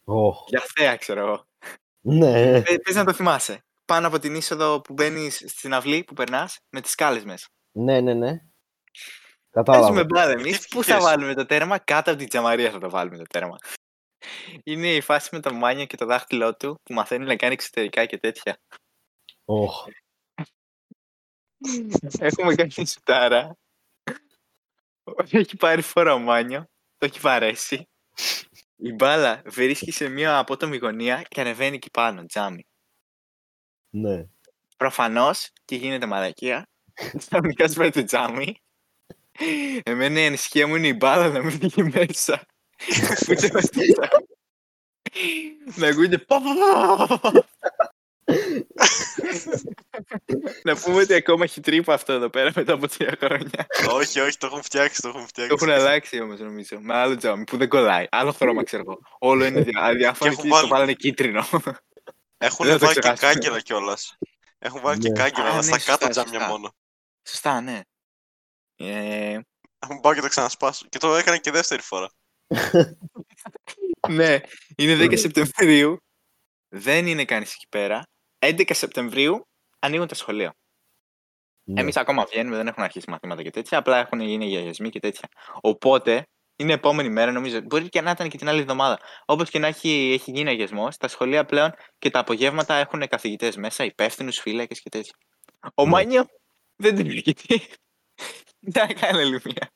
Οχ. 0.04 0.44
Για 0.48 0.64
θέα, 0.76 0.96
ξέρω 0.96 1.20
εγώ. 1.20 1.46
Ναι. 2.02 2.62
Πες 2.62 2.96
να 2.96 3.06
το 3.06 3.14
θυμάσαι. 3.14 3.67
Πάνω 3.88 4.08
από 4.08 4.20
την 4.20 4.36
είσοδο 4.36 4.82
που 4.82 4.94
μπαίνεις 4.94 5.44
στην 5.48 5.74
αυλή 5.74 6.04
που 6.04 6.14
περνάς, 6.14 6.60
με 6.70 6.82
τις 6.82 6.92
σκάλες 6.92 7.24
μέσα. 7.24 7.48
Ναι, 7.72 8.02
ναι, 8.02 8.14
ναι. 8.14 8.42
Παίζουμε 9.66 10.04
Κατάλαβα. 10.04 10.04
μπάλα 10.04 10.36
Τι 10.36 10.42
εμείς. 10.42 10.68
Πού 10.68 10.84
θα 10.84 10.94
φυγές. 10.94 11.04
βάλουμε 11.04 11.34
το 11.34 11.46
τέρμα, 11.46 11.80
κάτω 11.80 12.10
από 12.10 12.20
την 12.20 12.30
τζαμαρία 12.30 12.72
θα 12.72 12.80
το 12.80 12.90
βάλουμε 12.90 13.18
το 13.18 13.24
τέρμα. 13.24 13.58
Είναι 14.64 14.96
η 14.96 15.02
φάση 15.02 15.30
με 15.32 15.40
τον 15.40 15.56
Μάνιο 15.56 15.86
και 15.86 15.98
το 15.98 16.06
δάχτυλό 16.06 16.56
του 16.56 16.80
που 16.84 16.94
μαθαίνει 16.94 17.26
να 17.26 17.36
κάνει 17.36 17.54
εξωτερικά 17.54 18.06
και 18.06 18.18
τέτοια. 18.18 18.58
Οχ. 19.46 19.88
Έχουμε 22.20 22.56
κάνει 22.56 22.88
σουτάρα. 22.88 23.58
Έχει 25.32 25.58
πάρει 25.58 25.82
φορά 25.82 26.14
ο 26.14 26.20
Μάνιο, 26.20 26.66
το 26.98 27.06
έχει 27.06 27.20
βαρέσει. 27.20 27.88
Η 28.76 28.94
μπάλα 28.94 29.42
βρίσκει 29.46 29.92
σε 29.92 30.10
μια 30.10 30.38
απότομη 30.38 30.78
γωνία 30.78 31.22
και 31.22 31.42
ανεβαίνει 31.42 31.76
εκεί 31.76 31.90
πάνω, 31.90 32.26
τζάμι. 32.26 32.68
Ναι. 33.90 34.26
Προφανώς 34.78 35.50
και 35.66 35.76
γίνεται 35.76 36.06
μαλακία. 36.06 36.68
Ξαφνικά 37.18 37.68
σπάει 37.68 37.90
το 37.90 38.04
τζάμι. 38.04 38.56
Εμένα 39.84 40.20
η 40.20 40.26
ανησυχία 40.26 40.68
μου 40.68 40.76
είναι 40.76 40.88
η 40.88 40.94
μπάλα 40.98 41.30
να 41.30 41.44
μην 41.44 41.60
βγει 41.60 41.84
μέσα. 41.84 42.46
Που 43.26 43.34
και 43.34 43.50
μας 43.54 43.70
το 43.70 43.80
τζάμι. 43.82 44.26
Να 45.76 45.88
ακούγεται 45.88 46.18
πα, 46.18 46.42
πα, 46.42 47.08
πα, 47.08 47.08
πα, 47.08 47.20
πα. 47.32 47.46
Να 50.64 50.76
πούμε 50.76 51.02
ότι 51.02 51.14
ακόμα 51.14 51.44
έχει 51.44 51.60
τρύπα 51.60 51.94
αυτό 51.94 52.14
εδώ 52.14 52.30
πέρα 52.30 52.52
μετά 52.56 52.74
από 52.74 52.88
τρία 52.88 53.16
χρόνια. 53.20 53.68
Όχι, 53.90 54.20
όχι, 54.20 54.38
το 54.38 54.46
έχουν 54.48 54.62
φτιάξει, 54.64 55.02
το 55.02 55.08
έχουν 55.08 55.22
Το 55.22 55.28
φτιάξει. 55.28 55.54
έχουν 55.54 55.70
αλλάξει 55.70 56.22
όμως 56.22 56.40
νομίζω. 56.40 56.80
Με 56.82 56.94
άλλο 56.94 57.16
τζάμι 57.16 57.44
που 57.44 57.58
δεν 57.58 57.68
κολλάει. 57.70 58.06
Άλλο 58.12 58.32
χρώμα 58.32 58.64
ξέρω 58.64 58.84
εγώ. 58.88 59.00
Όλο 59.20 59.46
είναι 59.46 59.62
δια- 59.62 59.82
αδιάφορο 59.84 60.30
Και 60.30 60.36
και 60.36 60.42
έχουν 60.42 60.50
το 60.50 60.56
βάλει- 60.56 60.70
βάλανε 60.72 60.94
κίτρινο. 60.94 61.46
Έχουν 62.38 62.66
Δεν 62.66 62.74
θα 62.74 62.80
το 62.80 62.86
βάλει 62.86 62.94
και 63.00 63.00
ξεχάσουμε. 63.12 63.32
κάγκελα 63.34 63.62
κιόλας. 63.62 64.18
Έχουν 64.58 64.82
βάλει 64.82 65.00
και 65.00 65.10
Ναι. 65.10 65.18
κάγκελα, 65.20 65.46
Α, 65.46 65.50
αλλά 65.52 65.56
ναι, 65.58 65.62
στα 65.64 65.76
σωστά, 65.76 65.92
κάτω 65.98 66.10
τζάμια 66.10 66.32
σωστά. 66.34 66.48
μόνο. 66.48 66.72
Σωστά, 67.28 67.62
ναι. 67.62 67.82
Ε, 68.76 69.40
Έχουν 69.80 70.00
πάω 70.02 70.14
και 70.14 70.22
το 70.22 70.28
ξανασπάσω. 70.28 70.86
Και 70.90 70.98
το 70.98 71.16
έκανα 71.16 71.38
και 71.38 71.52
δεύτερη 71.52 71.82
φορά. 71.82 72.10
Ναι, 74.10 74.40
είναι 74.78 74.96
10 75.06 75.18
Σεπτεμβρίου. 75.18 75.98
Δεν 76.70 77.08
είναι 77.08 77.26
κανείς 77.26 77.54
εκεί 77.54 77.66
πέρα. 77.70 78.04
11 78.40 78.74
Σεπτεμβρίου 78.74 79.48
ανοίγουν 79.80 80.08
τα 80.08 80.16
σχολεία. 80.16 80.56
ναι. 81.64 81.82
Εμείς 81.82 81.98
ακόμα 81.98 82.26
βγαίνουμε, 82.26 82.56
δεν 82.56 82.68
έχουν 82.68 82.84
αρχίσει 82.84 83.10
μαθήματα 83.10 83.44
και 83.44 83.50
τέτοια. 83.50 83.78
Απλά 83.78 83.98
έχουν 83.98 84.20
γίνει 84.20 84.46
γιαγιασμοί 84.48 84.90
και 84.90 85.00
τέτοια. 85.00 85.28
Οπότε 85.62 86.28
είναι 86.58 86.74
επόμενη 86.74 87.10
μέρα, 87.10 87.32
νομίζω. 87.32 87.62
Μπορεί 87.62 87.90
και 87.90 88.02
να 88.02 88.12
ήταν 88.12 88.30
και 88.30 88.38
την 88.38 88.50
άλλη 88.50 88.60
εβδομάδα. 88.60 89.00
Όπως 89.26 89.50
και 89.50 89.60
να 89.60 89.68
έχει, 89.68 90.12
έχει 90.14 90.32
γίνει 90.32 90.50
αγιασμός, 90.50 90.98
τα 90.98 91.08
σχολεία 91.08 91.46
πλέον 91.46 91.74
και 91.98 92.10
τα 92.10 92.20
απογεύματα 92.20 92.76
έχουν 92.76 93.08
καθηγητές 93.08 93.56
μέσα, 93.56 93.84
υπεύθυνους, 93.84 94.40
φύλακες 94.40 94.82
και 94.82 94.90
τέτοια. 94.90 95.14
Ο 95.74 95.84
Ναι. 95.84 95.90
Μάνιο 95.90 96.26
δεν 96.76 96.96
την 96.96 97.10
έρχεται. 97.10 97.60
Να 98.60 98.88
κάνει 98.88 99.20
άλλη 99.22 99.42
μία. 99.44 99.72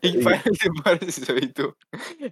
Έχει 0.00 0.16
Ε, 0.16 0.22
πάρει 0.22 0.40
την 0.40 0.72
φορά 0.82 0.98
στη 1.10 1.24
ζωή 1.24 1.52
του. 1.52 1.76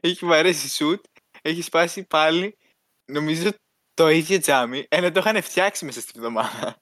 Έχει 0.00 0.26
βαρέσει 0.26 0.68
σουτ. 0.68 1.04
Έχει 1.42 1.62
σπάσει 1.62 2.04
πάλι. 2.04 2.56
Νομίζω 3.04 3.50
το 3.94 4.08
ίδιο 4.08 4.38
τζάμι. 4.38 4.84
Ένα 4.88 5.12
το 5.12 5.20
είχαν 5.20 5.42
φτιάξει 5.42 5.84
μέσα 5.84 6.00
στη 6.00 6.18
βδομάδα. 6.18 6.76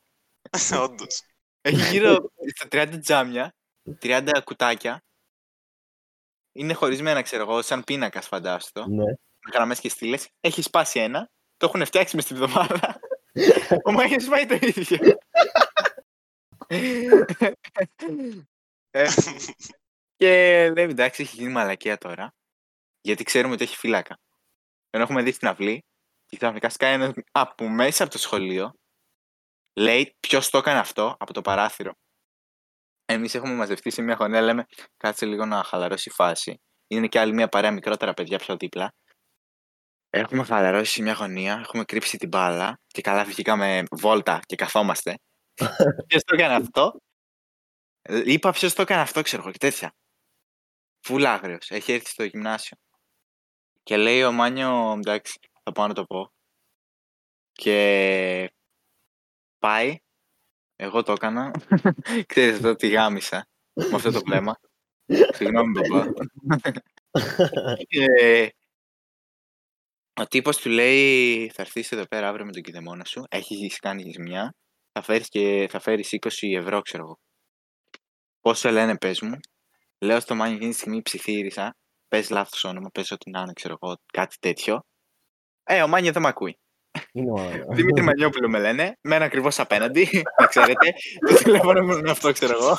Όντως. 0.81 1.23
Έχει 1.61 1.91
γύρω 1.91 2.31
στα 2.55 2.69
30 2.71 2.99
τζάμια, 3.01 3.55
30 4.01 4.41
κουτάκια. 4.45 5.03
Είναι 6.53 6.73
χωρισμένα, 6.73 7.23
ξέρω 7.23 7.43
εγώ, 7.43 7.63
σαν 7.63 7.85
πίνακας, 7.85 8.27
φαντάστο. 8.27 8.87
Ναι. 8.89 9.05
Με 9.05 9.51
γραμμές 9.53 9.81
και 9.81 9.89
στήλες. 9.89 10.29
Έχει 10.41 10.63
σπάσει 10.63 11.01
ένα. 11.01 11.31
Το 11.57 11.67
έχουν 11.67 11.85
φτιάξει 11.85 12.17
μες 12.17 12.25
στη 12.25 12.35
βδομάδα. 12.35 13.01
Ο 13.85 13.93
Μάγια 13.97 14.21
σπάει 14.21 14.47
το 14.47 14.55
ίδιο. 14.55 15.19
Ε, 18.91 19.09
και 20.17 20.29
λέει 20.71 20.85
εντάξει, 20.85 21.23
έχει 21.23 21.37
γίνει 21.37 21.53
μαλακία 21.53 21.99
τώρα. 21.99 22.35
Γιατί 23.01 23.25
ξέρουμε 23.25 23.55
ότι 23.55 23.65
έχει 23.65 23.77
φύλακα. 23.77 24.19
Ενώ 24.91 25.05
έχουμε 25.05 25.23
δει 25.23 25.33
στην 25.33 25.49
αυλή 25.49 25.85
και 26.27 26.37
ξαφνικά 26.37 26.69
σκάει 26.69 26.93
ένας 26.93 27.13
από 27.33 27.69
μέσα 27.69 28.03
από 28.03 28.13
το 28.13 28.19
σχολείο. 28.19 28.75
Λέει 29.79 30.17
ποιος 30.21 30.51
το 30.51 30.59
έκανε 30.59 30.79
αυτό 30.79 31.17
από 31.19 31.33
το 31.33 31.41
παράθυρο. 31.41 31.93
Εμείς 33.13 33.35
έχουμε 33.35 33.55
μαζευτεί 33.55 33.91
σε 33.91 34.03
μια 34.03 34.15
γωνία, 34.15 34.41
λέμε 34.41 34.67
κάτσε 34.97 35.27
λίγο 35.27 35.45
να 35.45 35.63
χαλαρώσει 35.63 36.09
η 36.09 36.13
φάση. 36.13 36.61
Είναι 36.87 37.07
και 37.07 37.19
άλλη 37.19 37.33
μια 37.33 37.49
παρέα 37.49 37.71
μικρότερα 37.71 38.15
παιδιά 38.15 38.39
πιο 38.39 38.57
δίπλα. 38.57 38.93
Έχουμε 40.11 40.45
χαλαρώσει 40.45 40.93
σε 40.93 41.03
μια 41.03 41.13
γωνία, 41.13 41.59
έχουμε 41.63 41.85
κρύψει 41.85 42.17
την 42.17 42.29
μπάλα 42.29 42.81
και 42.87 43.01
καλά 43.01 43.25
βγήκαμε 43.25 43.83
βόλτα 43.91 44.41
και 44.47 44.57
καθόμαστε. 44.57 45.15
ποιος 46.07 46.23
το 46.23 46.35
έκανε 46.35 46.55
αυτό; 46.55 47.01
Ε, 48.03 48.23
Είπα 48.25 48.51
ποιος 48.53 48.75
το 48.75 48.83
έκανε 48.83 49.01
αυτό, 49.01 49.23
ξέρω 49.23 49.43
εγώ 49.43 49.51
και 49.51 49.59
τέτοια. 49.59 49.95
Φουλ 51.01 51.25
άγριος, 51.27 51.71
έχει 51.71 51.93
έρθει 51.93 52.09
στο 52.11 52.25
γυμνάσιο. 52.25 52.77
Και 53.83 53.97
λέει 53.97 54.23
ο 54.25 54.33
Μάνιο, 54.33 54.93
εντάξει, 54.97 55.39
θα 55.63 55.73
πάω 55.73 55.87
να 55.87 55.95
το 55.95 56.05
πω. 56.05 56.33
Και 57.53 58.51
πάει, 59.59 59.99
εγώ 60.81 61.03
το 61.03 61.13
έκανα. 61.13 61.51
Ξέρεις 62.27 62.55
αυτό 62.55 62.75
τι 62.75 62.89
γάμισα 62.89 63.47
με 63.73 63.95
αυτό 63.95 64.11
το 64.11 64.21
βλέμμα. 64.21 64.55
Συγγνώμη, 65.33 65.81
παπά. 65.81 66.13
Και 67.89 68.05
ο 70.21 70.27
τύπος 70.27 70.57
του 70.57 70.69
λέει 70.69 71.51
θα 71.55 71.63
έρθεις 71.63 71.93
εδώ 71.93 72.07
πέρα 72.07 72.29
αύριο 72.29 72.45
με 72.45 72.53
τον 72.53 72.63
κηδεμόνα 72.63 73.05
σου, 73.05 73.25
έχεις 73.29 73.79
κάνει 73.79 74.15
μια, 74.19 74.55
θα 74.93 75.03
φέρεις, 75.03 75.29
και, 75.29 75.67
θα 75.71 75.81
φέρεις 75.81 76.13
20 76.13 76.57
ευρώ, 76.57 76.81
ξέρω 76.81 77.03
εγώ. 77.03 77.19
Πόσο 78.41 78.71
λένε, 78.71 78.97
πες 78.99 79.21
μου. 79.21 79.39
Λέω 79.99 80.21
στο 80.21 80.35
Μάνι 80.35 80.55
εκείνη 80.55 80.71
τη 80.71 80.77
στιγμή 80.77 81.03
ψιθύρισα, 81.03 81.77
πες 82.09 82.31
λάθος 82.31 82.65
όνομα, 82.65 82.91
πες 82.91 83.11
ό,τι 83.11 83.31
να 83.31 83.41
είναι, 83.41 83.53
ξέρω 83.53 83.77
εγώ, 83.83 83.97
κάτι 84.13 84.37
τέτοιο. 84.41 84.81
Ε, 85.63 85.83
ο 85.83 85.89
Μάνιο 85.89 86.13
δεν 86.13 86.23
με 86.23 86.29
ακούει. 86.29 86.59
Είναι 87.13 87.31
ωραία. 87.41 87.67
Δημήτρη 87.71 88.03
Μανιόπουλο 88.03 88.49
με 88.49 88.59
λένε, 88.59 88.99
με 89.01 89.15
ένα 89.17 89.25
ακριβώς 89.25 89.59
απέναντι, 89.59 90.09
να 90.41 90.47
ξέρετε. 90.47 90.93
Το 91.29 91.35
τηλέφωνο 91.35 91.85
μου 91.85 91.93
είναι 91.93 92.11
αυτό, 92.11 92.33
ξέρω 92.33 92.53
εγώ. 92.53 92.79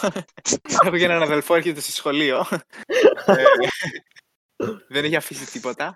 Έχω 0.83 0.97
και 0.97 1.03
έναν 1.03 1.21
αδελφό, 1.21 1.55
έρχεται 1.55 1.79
στο 1.79 1.91
σχολείο. 1.91 2.45
Ε, 3.25 3.43
δεν 4.87 5.03
έχει 5.03 5.15
αφήσει 5.15 5.51
τίποτα. 5.51 5.95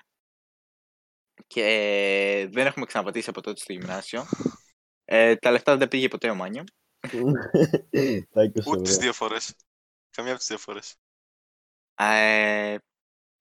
Και 1.47 2.47
δεν 2.51 2.66
έχουμε 2.66 2.86
ξαναπατήσει 2.86 3.30
από 3.30 3.41
τότε 3.41 3.59
στο 3.59 3.74
γυμνάσιο. 3.74 4.26
Ε, 5.05 5.36
τα 5.36 5.51
λεφτά 5.51 5.72
δεν 5.72 5.80
τα 5.80 5.88
πήγε 5.88 6.07
ποτέ 6.07 6.30
ο 6.30 6.36
Μάνιο. 6.36 6.63
Τα 8.30 8.43
20 8.43 8.66
Ούτε 8.66 8.82
τις 8.82 8.91
ευρώ. 8.91 9.01
δύο 9.01 9.13
φορές. 9.13 9.55
Καμία 10.09 10.32
από 10.32 10.39
τις 10.39 10.47
δύο 10.47 10.57
φορές. 10.57 10.95
Ε, 11.95 12.76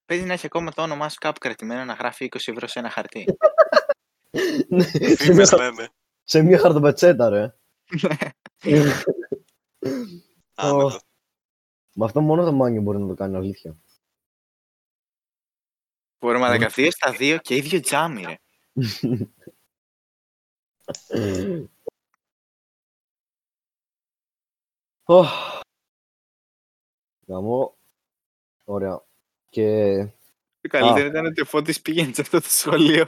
παίζει 0.05 0.25
να 0.25 0.33
έχει 0.33 0.47
ακόμα 0.47 0.73
το 0.73 0.83
όνομά 0.83 1.09
σου 1.09 1.19
κάπου 1.21 1.39
κρατημένο 1.39 1.85
να 1.85 1.93
γράφει 1.93 2.29
20 2.33 2.39
ευρώ 2.47 2.67
σε 2.67 2.79
ένα 2.79 2.91
χαρτί. 2.91 3.25
Ναι, 4.69 4.83
σε 4.83 4.99
μια 4.99 5.17
Φήμες 5.17 5.49
χα- 5.49 5.57
λένε. 5.57 5.89
Σε 6.25 6.43
μια 6.43 6.59
χαρτοπετσέτα, 6.59 7.29
ρε. 7.29 7.57
Άμελο. 10.55 11.01
Με 11.93 12.05
αυτό 12.05 12.21
μόνο 12.21 12.45
το 12.45 12.53
μάνιο 12.53 12.83
μπορεί 12.83 12.99
να 12.99 13.07
το 13.07 13.15
κάνει 13.15 13.37
αλήθεια. 13.37 13.77
Μπορούμε 16.19 16.49
να 16.49 16.59
τα 16.59 16.67
δύο 16.69 16.91
στα 16.91 17.13
δύο 17.13 17.39
και 17.39 17.57
ίδιο 17.57 17.81
τζάμι, 17.81 18.23
ρε. 18.25 18.39
Ωχ. 25.05 25.61
Γαμώ. 27.27 27.77
Ωραία. 28.65 29.05
Και 29.51 29.97
Το 30.61 30.69
καλύτερο 30.69 31.07
ήταν 31.07 31.27
ότι 31.27 31.41
ο 31.41 31.45
Φώτης 31.45 31.81
πήγαινε 31.81 32.13
σε 32.13 32.21
αυτό 32.21 32.41
το 32.41 32.49
σχολείο. 32.49 33.05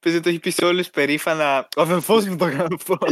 Πες 0.00 0.20
το 0.20 0.28
έχει 0.28 0.38
πει 0.38 0.50
σε 0.50 0.64
όλους 0.64 0.90
περήφανα. 0.90 1.68
Ο 1.76 1.80
αδελφός 1.80 2.26
μου 2.26 2.36
το 2.36 2.46
έκανε 2.46 2.74
αυτό. 2.74 2.98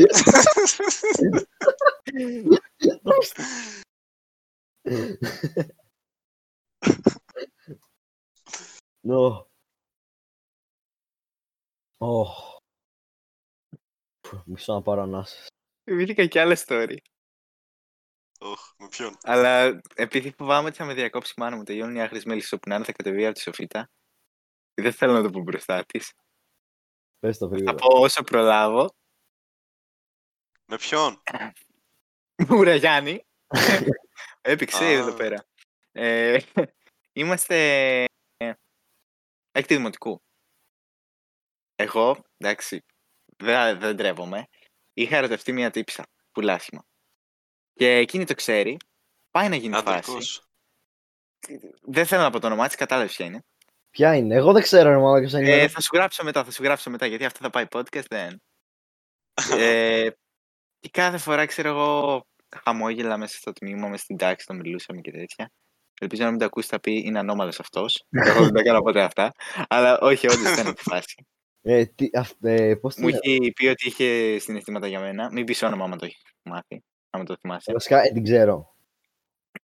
Ω. 9.09 9.47
Ωχ. 11.99 12.57
Μισό 14.45 14.75
να 14.75 14.83
πάρω 14.83 15.03
ανάσες. 15.03 15.47
Θυμήθηκα 15.85 16.27
κι 16.27 16.39
άλλα 16.39 16.57
story. 16.67 16.97
Οχ, 18.41 18.75
με 18.79 18.89
ποιον; 18.89 19.17
Αλλά 19.23 19.81
επειδή 19.95 20.35
φοβάμαι 20.39 20.69
ότι 20.69 20.77
θα 20.77 20.85
με 20.85 20.95
διακόψει 20.95 21.33
η 21.37 21.41
μάνα 21.41 21.57
μου, 21.57 21.63
τελειώνουν 21.63 21.97
οι 21.97 22.03
άχρηστες 22.03 22.25
μέλη 22.25 22.43
που 22.51 22.69
να 22.69 22.75
είναι, 22.75 22.85
θα 22.85 22.93
κατεβεί 22.93 23.27
από 23.27 23.35
τη 23.35 23.41
Σοφίτα. 23.41 23.91
Δεν 24.75 24.93
θέλω 24.93 25.13
να 25.13 25.23
το 25.23 25.31
πω 25.31 25.41
μπροστά 25.41 25.85
της. 25.85 26.13
Πες 27.19 27.39
το 27.39 27.49
Θα 27.49 27.55
γρήγορα. 27.55 27.75
πω 27.77 28.01
όσο 28.01 28.23
προλάβω. 28.23 28.95
Με 30.65 30.77
ποιον; 30.77 31.23
Ουραγιάννη. 32.59 33.27
Έπηξε 34.41 34.85
Α. 34.85 34.89
εδώ 34.89 35.15
πέρα. 35.15 35.47
Ε, 35.93 36.39
είμαστε 37.13 37.57
ε, 38.37 38.53
έκτη 39.51 39.77
δημοτικού. 39.77 40.23
Εγώ, 41.75 42.25
εντάξει, 42.37 42.85
δεν, 43.37 43.79
δεν 43.79 43.97
τρέπομαι. 43.97 44.47
Είχα 44.93 45.17
ερωτευτεί 45.17 45.53
μια 45.53 45.71
τύψα, 45.71 46.05
πουλάσιμα. 46.33 46.87
Και 47.73 47.91
εκείνη 47.97 48.25
το 48.25 48.35
ξέρει, 48.35 48.77
πάει 49.31 49.49
να 49.49 49.57
γίνει 49.57 49.75
φάση. 49.75 49.89
Αντρικός. 49.89 50.49
Δεν 51.83 52.07
θέλω 52.07 52.23
να 52.23 52.31
πω 52.31 52.39
το 52.41 52.47
όνομά 52.47 52.67
της, 52.67 52.77
κατάλαβες 52.77 53.17
ποια 53.17 53.27
είναι. 53.27 53.45
Ποια 53.91 54.15
είναι, 54.15 54.35
εγώ 54.35 54.53
δεν 54.53 54.63
ξέρω, 54.63 54.91
ρε 54.91 54.97
μαλάκα, 54.97 55.27
ποια 55.27 55.41
είναι. 55.41 55.51
Ε, 55.51 55.69
θα 55.69 55.81
σου 55.81 55.91
γράψω 55.93 56.25
μετά, 56.25 56.45
θα 56.45 56.51
σου 56.51 56.63
γράψω 56.63 56.91
μετά, 56.91 57.07
γιατί 57.07 57.25
αυτό 57.25 57.39
θα 57.43 57.51
πάει 57.51 57.65
podcast, 57.71 58.07
δεν. 58.09 58.43
ε, 59.61 60.09
και 60.81 60.89
κάθε 60.91 61.19
φορά, 61.19 61.47
ξέρω 61.47 61.69
εγώ, 61.69 62.27
χαμόγελα 62.65 63.17
μέσα 63.17 63.37
στο 63.37 63.53
τμήμα, 63.53 63.89
μέσα 63.89 64.03
στην 64.03 64.17
τάξη, 64.17 64.47
το 64.47 64.55
μιλούσαμε 64.55 65.01
και 65.01 65.11
τέτοια. 65.11 65.51
Ελπίζω 66.01 66.25
να 66.25 66.31
μην 66.31 66.39
το 66.39 66.45
ακούσει, 66.45 66.69
θα 66.69 66.81
πει 66.81 66.93
είναι 66.93 67.19
ανώμαλος 67.19 67.61
αυτός. 67.61 68.05
Εγώ 68.11 68.45
δεν 68.45 68.53
τα 68.53 68.61
έκανα 68.61 68.83
ποτέ 68.83 69.03
αυτά. 69.03 69.33
Αλλά 69.69 69.99
όχι, 69.99 70.27
όντως 70.27 70.53
ήταν 70.53 70.75
τη 70.75 70.83
φάση. 70.83 71.27
Ε, 71.63 71.85
τι, 71.87 72.09
αυ, 72.13 72.31
ε, 72.43 72.75
πώς 72.75 72.97
Μου 72.97 73.11
την... 73.11 73.19
είχε 73.23 73.53
πει 73.53 73.67
ότι 73.67 73.87
είχε 73.89 74.39
συναισθήματα 74.39 74.87
για 74.87 75.01
μένα. 75.01 75.31
Μην 75.33 75.45
πεις 75.45 75.63
όνομα, 75.63 75.85
άμα 75.85 75.97
το 75.97 76.05
έχεις 76.05 76.23
μάθει. 76.43 76.83
Άμα 77.11 77.25
το 77.25 77.37
θυμάσαι. 77.41 77.73
Βασικά, 77.73 78.03
ε, 78.03 78.13
την 78.13 78.23
ξέρω. 78.23 78.75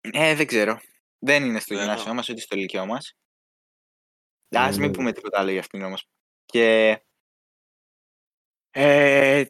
Ε, 0.01 0.35
δεν 0.35 0.47
ξέρω. 0.47 0.79
Δεν 1.19 1.43
είναι 1.43 1.59
στο 1.59 1.75
Δεν 1.75 1.83
γυμνάσιο 1.83 2.05
έχω. 2.05 2.15
μας, 2.15 2.29
ούτε 2.29 2.41
στο 2.41 2.55
λυκειό 2.55 2.85
μας. 2.85 3.15
Ε, 4.53 4.59
Α 4.59 4.69
μην 4.69 4.79
ναι. 4.79 4.91
πούμε 4.91 5.11
τίποτα 5.11 5.39
άλλο 5.39 5.51
για 5.51 5.59
αυτήν 5.59 5.83
όμως. 5.83 6.05
Και. 6.45 6.97
Ε, 8.71 9.45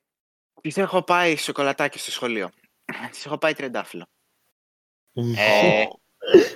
της 0.61 0.77
έχω 0.77 1.03
πάει 1.03 1.35
σοκολατάκι 1.35 1.99
στο 1.99 2.11
σχολείο. 2.11 2.49
Της 3.11 3.25
έχω 3.25 3.37
πάει 3.37 3.53
τριαντάφυλλο. 3.53 4.05
Ε, 5.37 5.83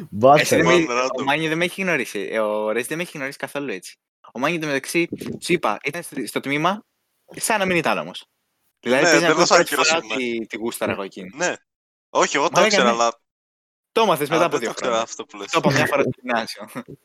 Μπάσε. 0.10 0.42
εσύ 0.42 0.56
δεν 0.56 0.66
Random, 0.68 0.86
με- 0.88 1.02
random. 1.04 1.20
ο 1.20 1.24
Μάνι 1.24 1.48
δεν 1.48 1.58
με 1.58 1.66
έχει 1.66 1.82
γνωρίσει. 1.82 2.20
Ε, 2.32 2.40
Ο 2.40 2.72
Ρέζι 2.72 2.88
δεν 2.88 2.98
με 2.98 3.04
έχει 3.04 3.18
γνωρίσει 3.18 3.38
καθόλου 3.38 3.72
έτσι. 3.72 3.96
Ο 4.34 4.40
Μάνι 4.40 4.56
εντωμεταξύ, 4.56 5.08
σου 5.42 5.54
είπα, 5.54 5.78
ήταν 5.84 6.04
στο- 6.04 6.28
στο 6.28 6.40
τμήμα, 6.40 6.86
σαν 7.36 7.60
να 7.60 7.66
μην 7.66 7.78
ήταν 7.78 7.98
όμως. 7.98 8.26
Δηλαδή, 8.80 9.04
Ναι, 9.04 9.10
παίζει 9.10 9.24
να 9.26 9.28
δεν 9.34 9.38
ακούσει 9.38 9.54
δώσα 9.54 9.64
πρώτη 9.64 9.76
φορά 9.76 9.98
άκυρος 9.98 10.16
ότι 10.18 10.46
τη 10.48 10.58
γούσταρα 10.58 10.92
εγώ 10.92 11.02
εκείνη. 11.02 11.30
Ναι. 11.36 11.54
Όχι, 12.10 12.36
εγώ 12.36 12.46
το 12.46 12.52
Μαλάκα, 12.52 12.68
ήξερα, 12.74 12.84
ναι. 12.84 12.90
αλλά 13.04 13.20
Το 13.92 14.02
έμαθες 14.02 14.30
μετά 14.30 14.36
αλλά 14.36 14.46
από 14.46 14.58
δεν 14.58 14.60
δύο 14.60 14.68
το 14.68 14.74
ήξερα 14.74 14.90
χρόνια. 14.90 15.04
αυτό 15.04 15.26
που 15.26 15.38
λες. 15.38 15.52
Το 15.52 15.58
είπα 15.64 15.72
μια 15.72 15.86
φορά 15.86 16.02
στο 16.02 16.12
γυμνάσιο. 16.22 16.68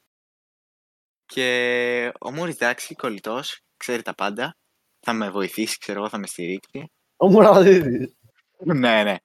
Και 1.35 2.13
ο 2.21 2.31
Μούρης 2.33 2.55
εντάξει, 2.55 2.95
κολλητός, 2.95 3.61
ξέρει 3.77 4.03
τα 4.03 4.15
πάντα. 4.15 4.57
Θα 5.01 5.13
με 5.13 5.31
βοηθήσει, 5.31 5.79
ξέρω 5.79 5.99
εγώ, 5.99 6.09
θα 6.09 6.19
με 6.19 6.27
στηρίξει. 6.27 6.91
Ο 7.17 7.27
Μουραδίδης. 7.31 8.17
ναι, 8.65 9.03
ναι. 9.03 9.17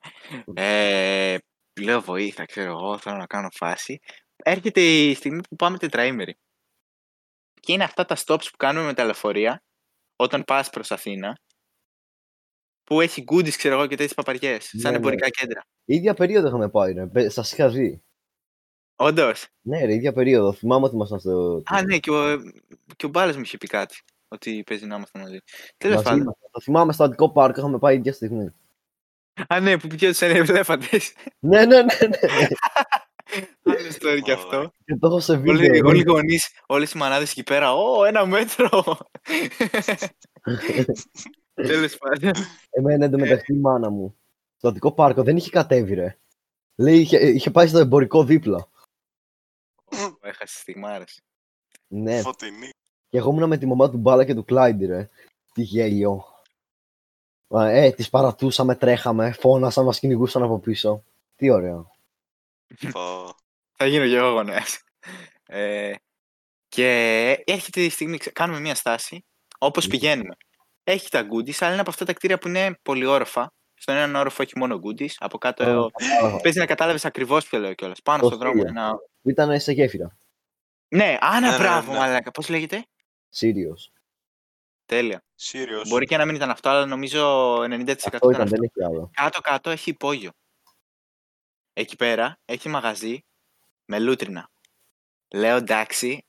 Ε, 0.54 1.38
λέω 1.80 2.00
βοήθεια, 2.00 2.44
ξέρω 2.44 2.70
εγώ, 2.70 2.98
θέλω 2.98 3.16
να 3.16 3.26
κάνω 3.26 3.48
φάση. 3.52 3.98
Έρχεται 4.36 4.80
η 4.80 5.14
στιγμή 5.14 5.40
που 5.48 5.56
πάμε 5.56 5.78
τετραήμερη. 5.78 6.36
Και 7.60 7.72
είναι 7.72 7.84
αυτά 7.84 8.04
τα 8.04 8.16
stops 8.16 8.44
που 8.50 8.56
κάνουμε 8.56 8.86
με 8.86 8.94
τα 8.94 9.04
λεωφορεία 9.04 9.62
όταν 10.16 10.44
πας 10.44 10.70
προς 10.70 10.90
Αθήνα. 10.90 11.38
Που 12.84 13.00
έχει 13.00 13.24
goodies, 13.32 13.50
ξέρω 13.56 13.74
εγώ, 13.74 13.82
και 13.86 13.96
τέτοιες 13.96 14.14
παπαριές. 14.14 14.64
Σαν 14.64 14.80
Ναι, 14.82 14.90
ναι. 14.90 14.96
εμπορικά 14.96 15.28
κέντρα. 15.28 15.62
ίδια 15.84 16.14
περίοδο 16.14 16.46
είχαμε 16.48 16.68
πάει, 16.70 16.92
ρε. 16.92 17.06
Πε- 17.06 17.30
Σας 17.30 17.52
είχα 17.52 17.68
ζει. 17.68 18.02
Όντως. 19.00 19.46
Ναι, 19.60 19.84
ρε, 19.84 19.94
ίδια 19.94 20.12
περίοδο. 20.12 20.52
Θυμάμαι 20.52 20.84
ότι 20.84 20.94
ήμασταν 20.94 21.18
στο. 21.18 21.62
Α, 21.64 21.82
ναι, 21.82 21.98
και 21.98 22.10
ο, 22.10 22.42
και 22.96 23.06
ο 23.06 23.08
Μπάλας 23.08 23.36
μου 23.36 23.42
είχε 23.42 23.58
πει 23.58 23.66
κάτι. 23.66 24.00
Ότι 24.28 24.62
παίζει 24.66 24.86
να 24.86 24.96
είμαστε 24.96 25.18
μαζί. 25.18 25.38
Τέλος 25.76 25.94
μαζί 25.96 26.08
πάντων. 26.08 26.22
ήμασταν. 26.22 26.48
Το 26.50 26.60
θυμάμαι 26.60 26.92
στο 26.92 27.04
Αττικό 27.04 27.32
Πάρκο, 27.32 27.60
είχαμε 27.60 27.78
πάει 27.78 27.96
ίδια 27.96 28.12
στιγμή. 28.12 28.52
Α, 29.48 29.60
ναι, 29.60 29.78
που 29.78 29.86
πηγαίνουν 29.86 30.14
ελέφαντε. 30.20 30.86
ναι, 31.38 31.64
ναι, 31.64 31.76
ναι, 31.76 31.82
ναι. 32.08 32.18
Άλλο 33.62 33.88
story 34.00 34.20
κι 34.22 34.32
αυτό. 34.32 34.72
Και 34.84 34.96
το 34.96 35.06
έχω 35.06 35.20
σε 35.20 35.32
Όλοι, 35.32 35.42
βίντεο. 35.52 35.88
όλοι 35.88 36.00
οι 36.00 36.04
γονείς, 36.08 36.48
όλες 36.66 36.92
οι 36.92 36.98
μανάδες 36.98 37.30
εκεί 37.30 37.42
πέρα. 37.42 37.74
Ω, 37.74 38.04
ένα 38.04 38.26
μέτρο! 38.26 38.84
Τέλος 41.54 41.96
πάντων. 41.96 42.32
Εμένα 42.70 43.04
εντωμεταξύ 43.04 43.52
η 43.52 43.58
μάνα 43.58 43.90
μου. 43.90 44.16
Στο 44.56 44.68
Αττικό 44.68 44.92
Πάρκο 44.92 45.22
δεν 45.22 45.36
είχε 45.36 45.50
κατέβει, 45.50 45.94
ρε. 45.94 46.18
Λέει, 46.74 46.98
είχε, 46.98 47.18
είχε 47.18 47.50
πάει 47.50 47.66
στο 47.66 47.78
εμπορικό 47.78 48.24
δίπλα. 48.24 48.68
Έχασε 50.20 50.58
στιγμάρε. 50.58 51.04
Ναι. 51.86 52.20
Φωτεινή. 52.20 52.70
Και 53.08 53.18
εγώ 53.18 53.30
ήμουν 53.30 53.48
με 53.48 53.56
τη 53.58 53.66
μαμά 53.66 53.90
του 53.90 53.96
Μπάλα 53.98 54.24
και 54.24 54.34
του 54.34 54.44
Κλάιντι, 54.44 54.86
ρε. 54.86 55.08
Τι 55.52 55.62
γέλιο. 55.62 56.24
Α, 57.56 57.68
Ε, 57.68 57.90
τις 57.92 58.10
παρατούσαμε, 58.10 58.74
τρέχαμε, 58.74 59.32
φώνασαν, 59.32 59.84
μας 59.84 59.98
κυνηγούσαν 59.98 60.42
από 60.42 60.58
πίσω. 60.58 61.04
Τι 61.36 61.50
ωραίο. 61.50 61.90
Πω. 62.92 63.34
Θα 63.76 63.86
γίνω 63.86 64.06
και 64.06 64.16
εγώ 64.16 64.30
γονέας. 64.30 64.82
Ε, 65.46 65.92
και 66.68 66.88
έρχεται 67.46 67.80
η 67.84 67.90
στιγμή, 67.90 68.16
ξε- 68.18 68.32
κάνουμε 68.34 68.60
μια 68.60 68.74
στάση, 68.74 69.24
όπως 69.58 69.84
Μμμ. 69.84 69.90
πηγαίνουμε. 69.90 70.36
Έχει 70.84 71.08
τα 71.10 71.20
goodies, 71.32 71.56
αλλά 71.60 71.72
είναι 71.72 71.80
από 71.80 71.90
αυτά 71.90 72.04
τα 72.04 72.12
κτίρια 72.12 72.38
που 72.38 72.48
είναι 72.48 72.78
πολυόροφα. 72.82 73.52
Στον 73.78 73.94
έναν 73.94 74.14
όροφο 74.16 74.42
έχει 74.42 74.58
μόνο 74.58 74.80
goodies, 74.84 75.10
από 75.18 75.38
κάτω 75.38 75.62
Α, 75.62 75.66
κατάλαβα. 75.66 76.40
παίζει 76.40 76.58
να 76.58 76.66
κατάλαβες 76.66 77.04
ακριβώς 77.04 77.48
ποιο 77.48 77.58
λέω 77.58 77.74
κιόλας. 77.74 78.02
Πάνω 78.02 78.20
Το 78.20 78.26
στον 78.26 78.38
δρόμο 78.38 78.62
Syria. 78.62 78.66
ένα... 78.66 78.98
Ήταν 79.22 79.60
σε 79.60 79.72
γέφυρα. 79.72 80.18
Ναι, 80.88 81.16
άνα 81.20 81.40
Ναι, 81.40 81.50
ναι, 81.50 81.56
μπράβο, 81.56 81.92
ναι. 81.92 81.98
μαλάκα. 81.98 82.30
Πώς 82.30 82.48
λέγεται; 82.48 82.86
Sirius. 83.36 83.92
Τέλεια. 84.86 85.24
Sirius. 85.40 85.88
Μπορεί 85.88 86.06
και 86.06 86.16
να 86.16 86.24
μην 86.24 86.34
ήταν 86.34 86.50
αυτό, 86.50 86.68
αλλά 86.68 86.86
νομίζω 86.86 87.54
90% 87.60 87.60
Αυτό 87.64 88.08
ήταν 88.16 88.30
ήταν, 88.30 88.40
αυτό. 88.42 88.56
δεν 88.56 88.62
έχει 88.62 88.84
άλλο. 88.84 89.10
Κάτω-κάτω 89.12 89.70
έχει 89.70 89.90
υπόγειο. 89.90 90.30
Εκεί 91.72 91.96
πέρα 91.96 92.38
έχει 92.44 92.68
μαγαζί 92.68 93.24
με 93.84 93.98
λούτρινα. 93.98 94.50
Λέω 95.34 95.56
εντάξει, 95.56 96.26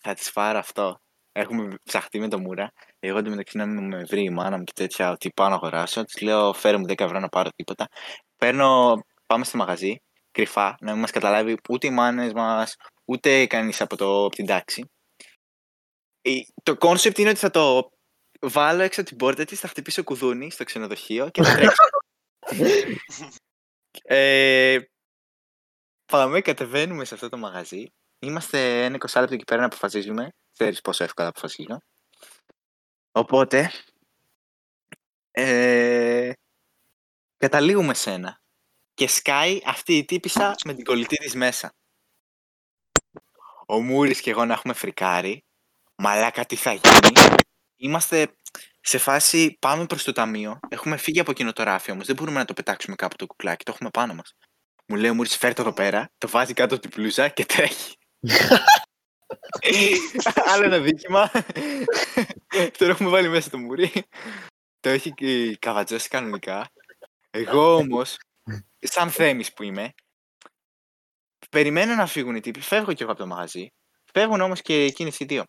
θα 0.00 0.14
της 0.14 0.30
φάρω 0.30 0.58
αυτό. 0.58 1.00
Έχουμε 1.32 1.74
ψαχτεί 1.84 2.18
με 2.18 2.28
το 2.28 2.38
μούρα. 2.38 2.72
Εγώ 2.98 3.18
εντωμεταξύ 3.18 3.56
να 3.56 3.66
μην 3.66 3.86
με 3.86 4.04
βρει 4.04 4.22
η 4.22 4.30
μάνα 4.30 4.56
μου 4.58 4.64
και 4.64 4.72
τέτοια 4.74 5.10
ότι 5.10 5.30
πάω 5.30 5.48
να 5.48 5.54
αγοράσω. 5.54 6.04
Της 6.04 6.20
λέω 6.20 6.52
φέρε 6.52 6.76
μου 6.76 6.84
10 6.88 7.00
ευρώ 7.00 7.18
να 7.20 7.28
πάρω 7.28 7.48
τίποτα. 7.56 7.88
Παίρνω, 8.36 8.98
πάμε 9.26 9.44
στο 9.44 9.56
μαγαζί, 9.56 9.96
κρυφά, 10.30 10.76
να 10.80 10.92
μην 10.92 11.00
μας 11.00 11.10
καταλάβει 11.10 11.56
ούτε 11.68 11.86
οι 11.86 11.90
μάνες 11.90 12.32
μας, 12.32 12.76
ούτε 13.04 13.46
κανείς 13.46 13.80
από, 13.80 13.96
το, 13.96 14.24
από 14.24 14.34
την 14.34 14.46
τάξη. 14.46 14.90
Η- 16.22 16.46
Το 16.62 16.76
concept 16.76 17.18
είναι 17.18 17.28
ότι 17.30 17.38
θα 17.38 17.50
το 17.50 17.88
βάλω 18.40 18.82
έξω 18.82 19.00
από 19.00 19.08
την 19.08 19.18
πόρτα 19.18 19.44
της, 19.44 19.60
θα 19.60 19.68
χτυπήσω 19.68 20.04
κουδούνι 20.04 20.50
στο 20.50 20.64
ξενοδοχείο 20.64 21.28
και 21.30 21.42
θα 21.42 21.54
τρέξω. 21.54 21.84
Ε, 24.04 24.78
πάμε, 26.12 26.40
κατεβαίνουμε 26.40 27.04
σε 27.04 27.14
αυτό 27.14 27.28
το 27.28 27.36
μαγαζί. 27.36 27.86
Είμαστε 28.18 28.84
ένα 28.84 28.96
20 29.10 29.20
λεπτό 29.20 29.34
εκεί 29.34 29.44
πέρα 29.44 29.60
να 29.60 29.66
αποφασίζουμε. 29.66 30.28
Ξέρεις 30.52 30.80
πόσο 30.80 31.04
εύκολα 31.04 31.28
αποφασίζω. 31.28 31.78
Οπότε, 33.12 33.70
ε, 35.30 36.32
καταλήγουμε 37.36 37.94
σε 37.94 38.10
ένα. 38.10 38.40
Και 38.94 39.08
σκάει 39.08 39.60
αυτή 39.64 39.96
η 39.96 40.04
τύπησα 40.04 40.54
με 40.64 40.74
την 40.74 40.84
κολλητή 40.84 41.16
της 41.16 41.34
μέσα. 41.34 41.72
Ο 43.66 43.80
Μούρης 43.80 44.20
και 44.20 44.30
εγώ 44.30 44.44
να 44.44 44.52
έχουμε 44.52 44.72
φρικάρει. 44.72 45.44
Μαλάκα 45.96 46.44
τι 46.44 46.56
θα 46.56 46.72
γίνει. 46.72 47.34
Είμαστε 47.76 48.36
σε 48.80 48.98
φάση 48.98 49.56
πάμε 49.60 49.86
προς 49.86 50.04
το 50.04 50.12
ταμείο. 50.12 50.60
Έχουμε 50.68 50.96
φύγει 50.96 51.20
από 51.20 51.30
εκείνο 51.30 51.52
το 51.52 51.62
ράφι 51.62 51.90
όμως. 51.90 52.06
Δεν 52.06 52.16
μπορούμε 52.16 52.38
να 52.38 52.44
το 52.44 52.54
πετάξουμε 52.54 52.96
κάπου 52.96 53.16
το 53.16 53.26
κουκλάκι. 53.26 53.64
Το 53.64 53.72
έχουμε 53.74 53.90
πάνω 53.90 54.14
μας. 54.14 54.34
Μου 54.86 54.96
λέει 54.96 55.10
ο 55.10 55.14
Μούρης 55.14 55.36
φέρ 55.36 55.54
το 55.54 55.62
εδώ 55.62 55.72
πέρα. 55.72 56.10
Το 56.18 56.28
βάζει 56.28 56.54
κάτω 56.54 56.74
από 56.74 56.82
την 56.82 56.92
πλούζα 56.92 57.28
και 57.28 57.44
τρέχει. 57.44 57.96
Άλλο 60.52 60.64
ένα 60.64 60.78
δίκημα. 60.78 61.30
Τώρα 62.78 62.90
έχουμε 62.92 63.10
βάλει 63.10 63.28
μέσα 63.28 63.50
το 63.50 63.58
Μούρι. 63.58 63.92
Το 64.80 64.88
έχει 64.88 65.10
και 65.10 65.56
καβατζώσει 65.56 66.08
κανονικά. 66.08 66.70
Εγώ 67.30 67.74
όμως, 67.74 68.18
σαν 68.78 69.10
θέμης 69.10 69.52
που 69.52 69.62
είμαι, 69.62 69.94
περιμένω 71.50 71.94
να 71.94 72.06
φύγουν 72.06 72.36
οι 72.36 72.40
τύποι. 72.40 72.60
Φεύγω 72.60 72.92
κι 72.92 73.02
εγώ 73.02 73.12
από 73.12 73.20
το 73.20 73.26
μαγαζί. 73.26 73.72
Φεύγουν 74.12 74.40
όμως 74.40 74.62
και 74.62 74.74
εκείνοι 74.74 75.12
οι 75.18 75.24
δύο. 75.24 75.44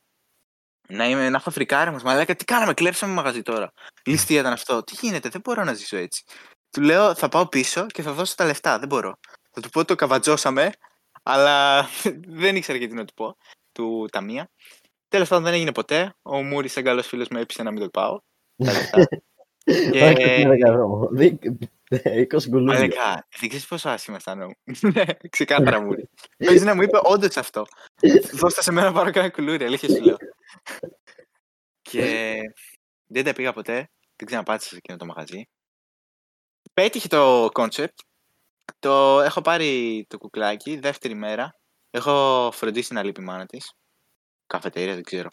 Να, 0.87 1.09
είμαι, 1.09 1.29
να 1.29 1.37
έχω 1.37 1.51
φρικάρει 1.51 1.91
μας, 1.91 2.03
μαλάκα, 2.03 2.35
τι 2.35 2.45
κάναμε, 2.45 2.73
κλέψαμε 2.73 3.13
μαγαζί 3.13 3.41
τώρα. 3.41 3.71
Ληστεία 4.05 4.39
ήταν 4.39 4.53
αυτό. 4.53 4.83
Τι 4.83 4.95
γίνεται, 5.01 5.29
δεν 5.29 5.41
μπορώ 5.43 5.63
να 5.63 5.73
ζήσω 5.73 5.97
έτσι. 5.97 6.23
Του 6.69 6.81
λέω, 6.81 7.15
θα 7.15 7.29
πάω 7.29 7.47
πίσω 7.47 7.85
και 7.85 8.01
θα 8.01 8.11
δώσω 8.13 8.35
τα 8.35 8.45
λεφτά. 8.45 8.79
Δεν 8.79 8.87
μπορώ. 8.87 9.13
Θα 9.51 9.61
του 9.61 9.69
πω 9.69 9.85
το 9.85 9.95
καβατζώσαμε, 9.95 10.71
αλλά 11.23 11.87
δεν 12.41 12.55
ήξερα 12.55 12.77
και 12.77 12.87
τι 12.87 12.93
να 12.93 13.05
του 13.05 13.13
πω. 13.13 13.37
Του 13.73 14.07
ταμεία. 14.11 14.49
Τέλος 15.07 15.27
πάντων 15.29 15.43
δεν 15.43 15.53
έγινε 15.53 15.71
ποτέ. 15.71 16.15
Ο 16.21 16.43
Μούρης, 16.43 16.71
σαν 16.71 16.83
καλός 16.83 17.07
φίλος, 17.07 17.27
με 17.27 17.39
έπεισε 17.39 17.63
να 17.63 17.71
μην 17.71 17.81
το 17.81 17.89
πάω. 17.89 18.19
Τα 18.55 18.71
λεφτά. 18.71 19.07
Θα 19.99 20.13
και... 20.13 20.23
έχει 20.23 20.45
10 20.47 20.67
ευρώ. 20.67 21.09
Δι- 21.11 21.39
20 21.89 22.47
κουλούρια. 22.47 22.79
Μαλάκα, 22.79 23.27
δεν 23.39 23.49
ξέρει 23.49 23.63
πόσο 23.67 23.89
άσχημα 23.89 24.15
αισθάνομαι. 24.15 24.53
Ναι, 24.93 25.03
Ξεκάθαρα 25.29 25.81
μου. 25.81 25.91
Παίζει 26.45 26.65
να 26.65 26.75
μου 26.75 26.81
είπε 26.81 26.99
όντως 27.03 27.37
αυτό. 27.37 27.65
Δώστα 28.33 28.61
σε 28.61 28.71
μένα 28.71 28.87
να 28.87 28.93
πάρω 28.93 29.11
κάνα 29.11 29.29
κουλούρι, 29.29 29.63
αλήθεια 29.63 29.89
σου 29.89 30.03
λέω. 30.03 30.17
Και 31.89 32.35
δεν 33.05 33.23
τα 33.23 33.33
πήγα 33.33 33.53
ποτέ. 33.53 33.89
Δεν 34.15 34.27
ξαναπάτησα 34.27 34.69
σε 34.69 34.75
εκείνο 34.75 34.97
το 34.97 35.05
μαγαζί. 35.05 35.47
Πέτυχε 36.73 37.07
το 37.07 37.49
concept. 37.51 37.99
Το 38.79 39.21
έχω 39.21 39.41
πάρει 39.41 40.05
το 40.09 40.17
κουκλάκι 40.17 40.77
δεύτερη 40.77 41.13
μέρα. 41.13 41.59
Έχω 41.95 42.49
φροντίσει 42.53 42.93
να 42.93 43.03
λείπει 43.03 43.21
η 43.21 43.23
μάνα 43.23 43.45
της. 43.45 43.73
Καφετέρια, 44.47 44.93
δεν 44.93 45.03
ξέρω. 45.03 45.29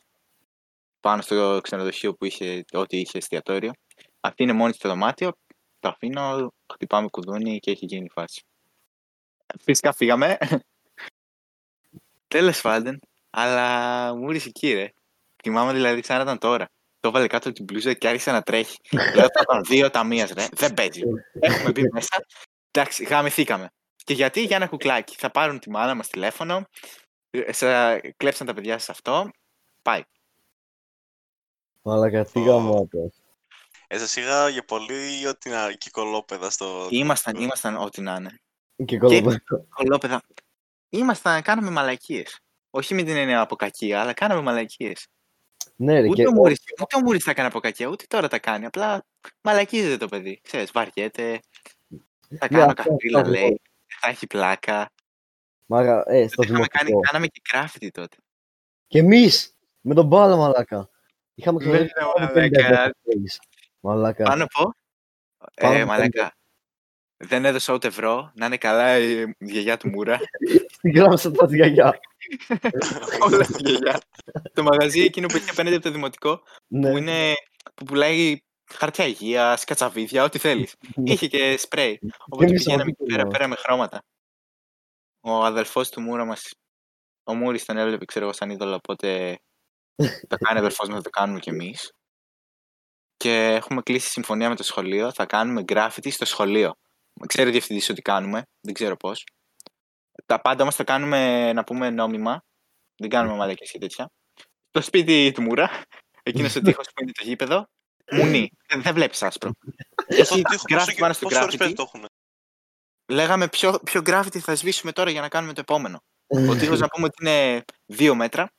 Πάνω 1.01 1.23
στο 1.23 1.61
ξενοδοχείο 1.63 2.15
που 2.15 2.25
είχε, 2.25 2.65
ό,τι 2.73 2.99
είχε 2.99 3.19
εστιατόριο. 3.19 3.73
Αυτή 4.21 4.43
είναι 4.43 4.53
μόνη 4.53 4.73
στο 4.73 4.89
δωμάτιο. 4.89 5.33
Το 5.79 5.89
αφήνω, 5.89 6.53
χτυπάμε 6.73 7.09
κουδούνι 7.09 7.59
και 7.59 7.71
έχει 7.71 7.85
γίνει 7.85 8.05
η 8.05 8.11
φάση. 8.11 8.43
Φυσικά 9.61 9.93
φύγαμε. 9.93 10.39
Τέλος 12.29 12.61
πάντων, 12.61 13.01
αλλά 13.31 14.15
μου 14.15 14.31
ήρθε 14.31 14.49
εκεί, 14.49 14.73
ρε. 14.73 14.93
Θυμάμαι 15.43 15.73
δηλαδή 15.73 16.05
σαν 16.05 16.17
να 16.17 16.23
ήταν 16.23 16.39
τώρα. 16.39 16.71
Το 17.01 17.09
έβαλε 17.09 17.27
κάτω 17.27 17.49
από 17.49 17.57
την 17.57 17.65
μπλούζα 17.65 17.93
και 17.93 18.09
άρχισε 18.09 18.31
να 18.31 18.43
τρέχει. 18.43 18.77
Λέω 18.91 19.27
θα 19.27 19.41
ήταν 19.43 19.65
δύο 19.65 19.91
ταμεία, 19.91 20.29
ρε. 20.37 20.47
Δεν 20.53 20.75
παίζει. 20.75 21.03
Έχουμε 21.41 21.71
μπει 21.71 21.83
μέσα. 21.93 22.25
Εντάξει, 22.71 23.05
γαμηθήκαμε. 23.05 23.71
Και 24.05 24.15
γιατί 24.15 24.43
για 24.45 24.57
ένα 24.57 24.67
κουκλάκι. 24.67 25.17
Θα 25.19 25.31
πάρουν 25.31 25.59
τη 25.59 25.71
μάνα 25.71 25.95
μας 25.95 26.09
τηλέφωνο. 26.09 26.67
ε, 27.31 27.53
σα- 27.53 27.99
Κλέψαν 28.01 28.47
τα 28.47 28.55
παιδιά 28.55 28.79
σε 28.79 28.91
αυτό. 28.91 29.31
Πάει. 29.83 30.03
Μαλάκα, 31.83 32.25
τι 32.25 32.39
Ω. 32.41 32.43
γαμάτος. 32.43 33.15
Ε, 33.87 33.99
σας 33.99 34.17
είχα 34.17 34.49
για 34.49 34.65
πολύ 34.65 35.27
ό,τι 35.27 35.51
να 35.51 35.73
και 35.73 35.91
κολόπεδα 35.93 36.51
στο... 36.51 36.89
Ήμασταν, 36.91 37.37
ήμασταν 37.37 37.77
ό,τι 37.77 38.01
να 38.01 38.15
είναι. 38.15 38.41
Και 38.85 38.99
κολοπέ. 38.99 39.43
Κολόπεδα. 39.75 40.23
Ήμασταν, 40.89 41.43
κάναμε 41.43 41.71
μαλακίες. 41.71 42.39
Όχι 42.71 42.95
με 42.95 43.03
την 43.03 43.17
έννοια 43.17 43.41
από 43.41 43.57
κακία, 43.57 44.01
αλλά 44.01 44.13
κάναμε 44.13 44.41
μαλακίες. 44.41 45.07
Ναι, 45.77 46.01
ρε, 46.01 46.09
Ούτε, 46.09 46.23
και 46.23 46.29
ο 46.29 46.33
Μούρης, 46.33 46.61
ούτε 46.83 46.97
ο 46.97 47.01
Μούρης 47.01 47.25
τα 47.25 47.31
έκανε 47.31 47.49
από 47.49 47.61
κακία, 47.61 47.87
ούτε 47.87 48.05
τώρα 48.09 48.29
τα 48.29 48.39
κάνει. 48.39 48.67
Απλά 48.67 49.05
μαλακίζεται 49.41 49.97
το 49.97 50.09
παιδί. 50.09 50.41
Ξέρεις, 50.43 50.71
βαριέται. 50.73 51.41
Θα 52.39 52.49
Ναι, 52.51 52.59
κάνω 52.59 52.73
αυτό, 52.77 52.83
καφρίλα, 52.91 53.19
αυτό, 53.21 53.31
λέει. 53.31 53.61
Θα 54.01 54.09
έχει 54.09 54.27
πλάκα. 54.27 54.91
Μάγα, 55.67 56.05
ε, 56.07 56.29
στο 56.29 56.43
Είχαμε 56.43 56.67
κάνει, 56.67 56.87
δημοτικό. 56.87 57.01
κάναμε 57.01 57.27
και 57.27 57.41
graffiti 57.53 57.89
τότε. 57.93 58.17
Και 58.87 58.99
εμείς, 58.99 59.55
με 59.81 59.95
τον 59.95 60.07
μπάλα, 60.07 60.37
μαλάκα. 60.37 60.89
Είχαμε 61.35 61.59
Ναι, 61.59 61.65
ξοδέψει 61.71 61.95
ρε, 61.99 62.05
πάνω 62.05 62.25
από 62.27 62.35
μαλάκα. 62.35 62.87
50 62.87 62.89
days. 62.89 63.37
Μαλάκα. 63.81 64.25
Πάνω 64.25 64.45
από; 64.45 64.75
Πάνω 65.61 65.75
Ε, 65.75 65.81
από 65.81 65.91
μαλάκα. 65.91 66.35
Δεν 67.17 67.45
έδωσα 67.45 67.73
ούτε 67.75 67.89
ευρώ. 67.89 68.33
Να 68.35 68.47
είναι 68.47 68.57
καλά 68.57 68.99
η 68.99 69.33
γιαγιά 69.39 69.77
του 69.77 69.89
Μούρα. 69.89 70.19
Την 70.81 70.93
κράμασα 70.93 71.31
τα 71.31 71.47
της 71.47 71.55
γιαγιά. 71.55 72.01
Όλα 73.27 73.45
στη 73.45 73.63
γιαγιάς. 73.63 74.01
το 74.53 74.63
μαγαζί 74.63 75.01
εκείνο 75.01 75.27
που 75.27 75.37
έχει 75.37 75.51
απέναντι 75.51 75.75
από 75.77 75.85
το 75.85 75.91
δημοτικό 75.91 76.43
Ναι. 76.67 76.91
που, 76.91 76.97
είναι, 76.97 77.33
που 77.75 77.85
πουλάει 77.85 78.43
χαρτιά 78.75 79.07
υγεία, 79.07 79.59
κατσαβίδια, 79.67 80.25
ό,τι 80.25 80.39
θέλεις. 80.39 80.77
Είχε 81.05 81.27
και 81.27 81.57
σπρέι. 81.57 81.99
Οπότε 82.19 82.45
εμείς 82.45 82.65
πηγαίναμε 82.65 82.91
αυτό 82.91 83.03
εκεί 83.03 83.13
πέρα, 83.13 83.23
κάναμε. 83.23 83.39
πέρα 83.39 83.49
με 83.49 83.55
χρώματα. 83.57 84.03
Ο 85.21 85.45
αδελφός 85.45 85.91
του 85.91 86.01
Μούρα 86.01 86.25
μας, 86.25 86.55
ο 87.25 87.35
Μούρης 87.35 87.65
τον 87.65 87.77
έβλεπε, 87.77 88.05
ξέρω 88.05 88.25
εγώ, 88.25 88.35
σαν 88.35 88.51
είδωλο, 88.51 88.75
οπότε 88.75 89.39
το 90.29 90.37
κάνει 90.37 90.57
ο 90.57 90.61
αδελφός 90.61 90.89
μας, 90.89 90.97
θα 90.97 91.03
το 91.03 91.11
κάνουμε 91.11 91.39
κι 91.39 91.49
εμείς. 91.49 91.93
Και 93.17 93.47
έχουμε 93.47 93.83
κλείσει 93.83 94.11
συμφωνία 94.11 94.49
με 94.49 94.57
το 94.57 94.63
σχολείο, 94.63 95.13
θα 95.13 95.27
κάνουμε 95.27 95.65
graffiti 95.69 96.11
στο 96.11 96.25
σχολείο. 96.25 96.73
ξέρει 97.27 97.49
ο 97.49 97.53
διευθυντής 97.53 97.89
ότι 97.89 98.03
κάνουμε, 98.03 98.43
δεν 98.61 98.75
ξέρω 98.75 98.97
πώς. 98.97 99.25
Τα 100.27 100.41
πάντα 100.41 100.63
όμως 100.63 100.77
τα 100.77 100.85
κάνουμε, 100.85 101.53
να 101.53 101.65
πούμε, 101.65 101.91
νόμιμα. 101.91 102.45
Δεν 102.97 103.11
κάνουμε 103.11 103.37
μαλακές 103.37 103.71
και 103.71 103.79
τέτοια. 103.79 104.11
Στο 104.69 104.81
σπίτι 104.81 105.33
του 105.35 105.43
Μούρα, 105.43 105.83
εκείνος 106.23 106.57
ο 106.57 106.61
τείχος 106.61 106.87
που 106.87 107.03
είναι 107.03 107.13
το 107.13 107.25
γήπεδο, 107.25 107.67
μουνί. 108.11 108.51
Δεν, 108.67 108.83
δεν 108.83 108.95
βλέπεις 108.95 109.23
άσπρο. 109.23 109.51
Αυτό 109.97 110.15
Έχει 110.15 110.43
το 110.43 110.49
τείχο 110.49 110.65
γράφεις 110.69 110.87
πόσο, 110.87 111.01
πάνω 111.01 111.13
στο 111.13 111.27
πόσο 111.27 111.41
ώρες 111.41 111.55
graffiti. 111.55 111.59
πρέπει 111.59 111.75
το 111.75 111.83
έχουν. 111.83 112.05
Λέγαμε 113.11 113.49
ποιο, 113.49 113.81
ποιο 113.85 114.01
graffiti 114.05 114.39
θα 114.39 114.55
σβήσουμε 114.55 114.93
τώρα 114.93 115.11
για 115.11 115.21
να 115.21 115.29
κάνουμε 115.29 115.53
το 115.53 115.61
επόμενο. 115.61 116.03
Ο 116.27 116.57
τείχος 116.57 116.81
να 116.81 116.89
πούμε 116.89 117.07
ότι 117.07 117.17
είναι 117.21 117.65
δύο 117.87 118.15
μέτρα. 118.15 118.53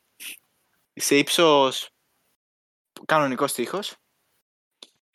Σε 0.94 1.16
ύψος 1.16 1.90
κανονικός 3.06 3.54
τείχος. 3.54 3.96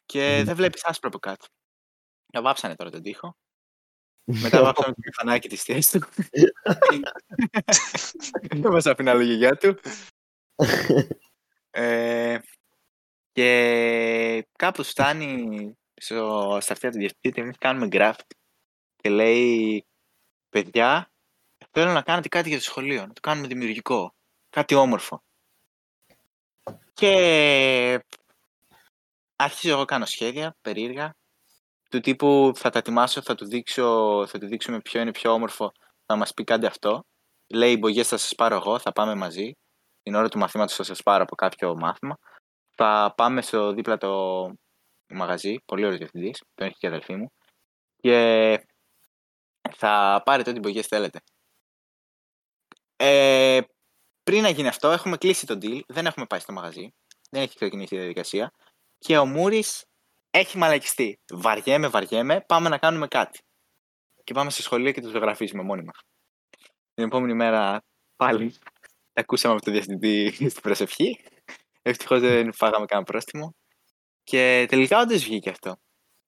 Και 0.07 0.43
δεν 0.45 0.57
βλέπεις 0.57 0.85
άσπρο 0.85 1.09
από 1.09 1.19
κάτω. 1.19 1.47
Το 2.33 2.43
βάψανε 2.43 2.75
τώρα 2.75 2.91
τον 2.91 3.03
τοίχο. 3.03 3.37
Μετά 4.43 4.63
βάψαμε 4.63 4.95
το 4.95 5.01
μηχανάκι 5.05 5.49
της 5.49 5.63
θείας 5.63 5.91
του. 5.91 6.01
Δεν 8.61 8.73
μας 8.73 8.87
αφήνει 8.87 9.11
άλλο 9.11 9.21
η 9.21 9.25
γιαγιά 9.25 9.57
του. 9.57 9.79
Ε, 11.79 12.39
και 13.37 14.49
κάπως 14.59 14.89
φτάνει 14.89 15.73
στο, 15.95 16.59
στα 16.61 16.73
αυτιά 16.73 16.91
του 16.91 16.99
διευθυντή, 16.99 17.41
εμείς 17.41 17.57
κάνουμε 17.59 17.89
graft 17.91 18.27
και 18.97 19.09
λέει 19.09 19.87
παιδιά, 20.49 21.11
θέλω 21.71 21.93
να 21.93 22.03
κάνετε 22.03 22.29
κάτι 22.29 22.49
για 22.49 22.59
το 22.59 22.65
σχολείο, 22.65 23.01
να 23.01 23.13
το 23.13 23.21
κάνουμε 23.21 23.47
δημιουργικό, 23.47 24.15
κάτι 24.51 24.75
όμορφο. 24.75 25.23
Και 26.95 28.01
άρχισε 29.37 29.71
εγώ 29.71 29.85
κάνω 29.85 30.05
σχέδια, 30.05 30.57
περίεργα, 30.61 31.15
του 31.91 32.01
τύπου 32.01 32.53
θα 32.55 32.71
τα 32.71 32.79
ετοιμάσω, 32.79 33.23
θα 33.23 33.35
του 33.35 33.47
δείξω, 33.47 34.27
θα 34.27 34.39
του 34.39 34.47
δείξουμε 34.47 34.81
ποιο 34.81 35.01
είναι 35.01 35.11
πιο 35.11 35.33
όμορφο, 35.33 35.73
θα 36.07 36.17
μας 36.17 36.35
πει 36.35 36.45
κάντε 36.45 36.67
αυτό. 36.67 37.05
Λέει, 37.47 37.73
οι 37.73 37.77
μπογιές 37.79 38.09
θα 38.09 38.17
σας 38.17 38.35
πάρω 38.35 38.55
εγώ, 38.55 38.79
θα 38.79 38.93
πάμε 38.93 39.15
μαζί. 39.15 39.53
Την 40.03 40.15
ώρα 40.15 40.29
του 40.29 40.39
μαθήματος 40.39 40.75
θα 40.77 40.83
σας 40.83 41.03
πάρω 41.03 41.23
από 41.23 41.35
κάποιο 41.35 41.77
μάθημα. 41.77 42.19
Θα 42.79 43.15
πάμε 43.17 43.43
στο 43.43 43.73
δίπλα 43.73 43.97
το 43.97 44.47
μαγαζί, 45.09 45.57
πολύ 45.65 45.85
ωραίος 45.85 45.99
διευθυντής, 45.99 46.43
τον 46.55 46.67
έχει 46.67 46.77
και 46.77 46.87
η 46.87 46.89
αδελφή 46.89 47.15
μου. 47.17 47.33
Και 47.97 48.67
θα 49.77 50.23
πάρετε 50.25 50.51
ό,τι 50.51 50.59
μπογιές 50.59 50.87
θέλετε. 50.87 51.21
Ε, 52.97 53.61
πριν 54.23 54.43
να 54.43 54.49
γίνει 54.49 54.69
αυτό, 54.69 54.91
έχουμε 54.91 55.17
κλείσει 55.17 55.47
το 55.47 55.59
deal, 55.63 55.81
δεν 55.87 56.07
έχουμε 56.07 56.27
πάει 56.27 56.41
στο 56.41 56.53
μαγαζί, 56.53 56.95
δεν 57.31 57.43
έχει 57.43 57.55
ξεκινήσει 57.55 57.95
η 57.95 57.99
διαδικασία 57.99 58.53
και 58.99 59.19
ο 59.19 59.27
Μούρης 59.27 59.85
έχει 60.31 60.59
μαλακιστεί. 60.59 61.19
Βαριέμαι, 61.33 61.89
βαριέμαι, 61.89 62.41
πάμε 62.41 62.69
να 62.69 62.79
κάνουμε 62.79 63.09
κάτι. 63.09 63.41
Και 64.25 64.35
πάμε 64.35 64.51
στο 64.51 64.63
σχολείο 64.63 64.93
και 64.93 65.01
το 65.01 65.09
ζωγραφίζουμε 65.09 65.63
μόνοι 65.63 65.83
μας. 65.83 65.97
Την 66.95 67.05
επόμενη 67.05 67.35
μέρα 67.35 67.83
πάλι 68.17 68.55
ακούσαμε 69.13 69.55
από 69.55 69.63
τον 69.63 69.73
διευθυντή 69.73 70.31
στην 70.51 70.63
προσευχή. 70.63 71.21
Ευτυχώς 71.89 72.21
δεν 72.21 72.53
φάγαμε 72.53 72.87
κανένα 72.87 73.07
πρόστιμο. 73.07 73.55
Και 74.23 74.67
τελικά 74.69 75.01
όντως 75.01 75.25
βγήκε 75.25 75.51
αυτό. 75.51 75.77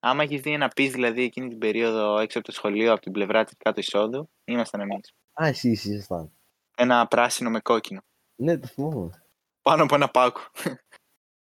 Άμα 0.00 0.22
έχεις 0.22 0.40
δει 0.40 0.52
ένα 0.52 0.68
πις 0.68 0.92
δηλαδή 0.92 1.22
εκείνη 1.22 1.48
την 1.48 1.58
περίοδο 1.58 2.18
έξω 2.18 2.38
από 2.38 2.46
το 2.46 2.52
σχολείο, 2.52 2.92
από 2.92 3.00
την 3.00 3.12
πλευρά 3.12 3.44
της 3.44 3.54
κάτω 3.58 3.80
εισόδου, 3.80 4.30
ήμασταν 4.44 4.80
εμείς. 4.80 5.12
Α, 5.42 5.46
εσύ, 5.46 5.70
εσύ 5.70 5.90
ήσασταν. 5.92 6.32
Ένα 6.76 7.06
πράσινο 7.06 7.50
με 7.50 7.60
κόκκινο. 7.60 8.00
Ναι, 8.34 8.58
το 8.58 8.66
θυμάμαι. 8.66 9.22
Πάνω 9.62 9.82
από 9.82 9.94
ένα 9.94 10.08
πάκο. 10.08 10.40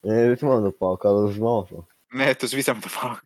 Ε, 0.00 0.26
δεν 0.26 0.36
θυμάμαι 0.36 0.62
το 0.62 0.72
πάω, 0.72 0.96
αλλά 1.00 1.20
το 1.26 1.30
θυμάμαι 1.30 1.60
αυτό. 1.60 1.86
ναι, 2.14 2.34
το 2.34 2.46
σβήσαμε 2.46 2.80
το 2.80 2.88
πάκο. 3.00 3.20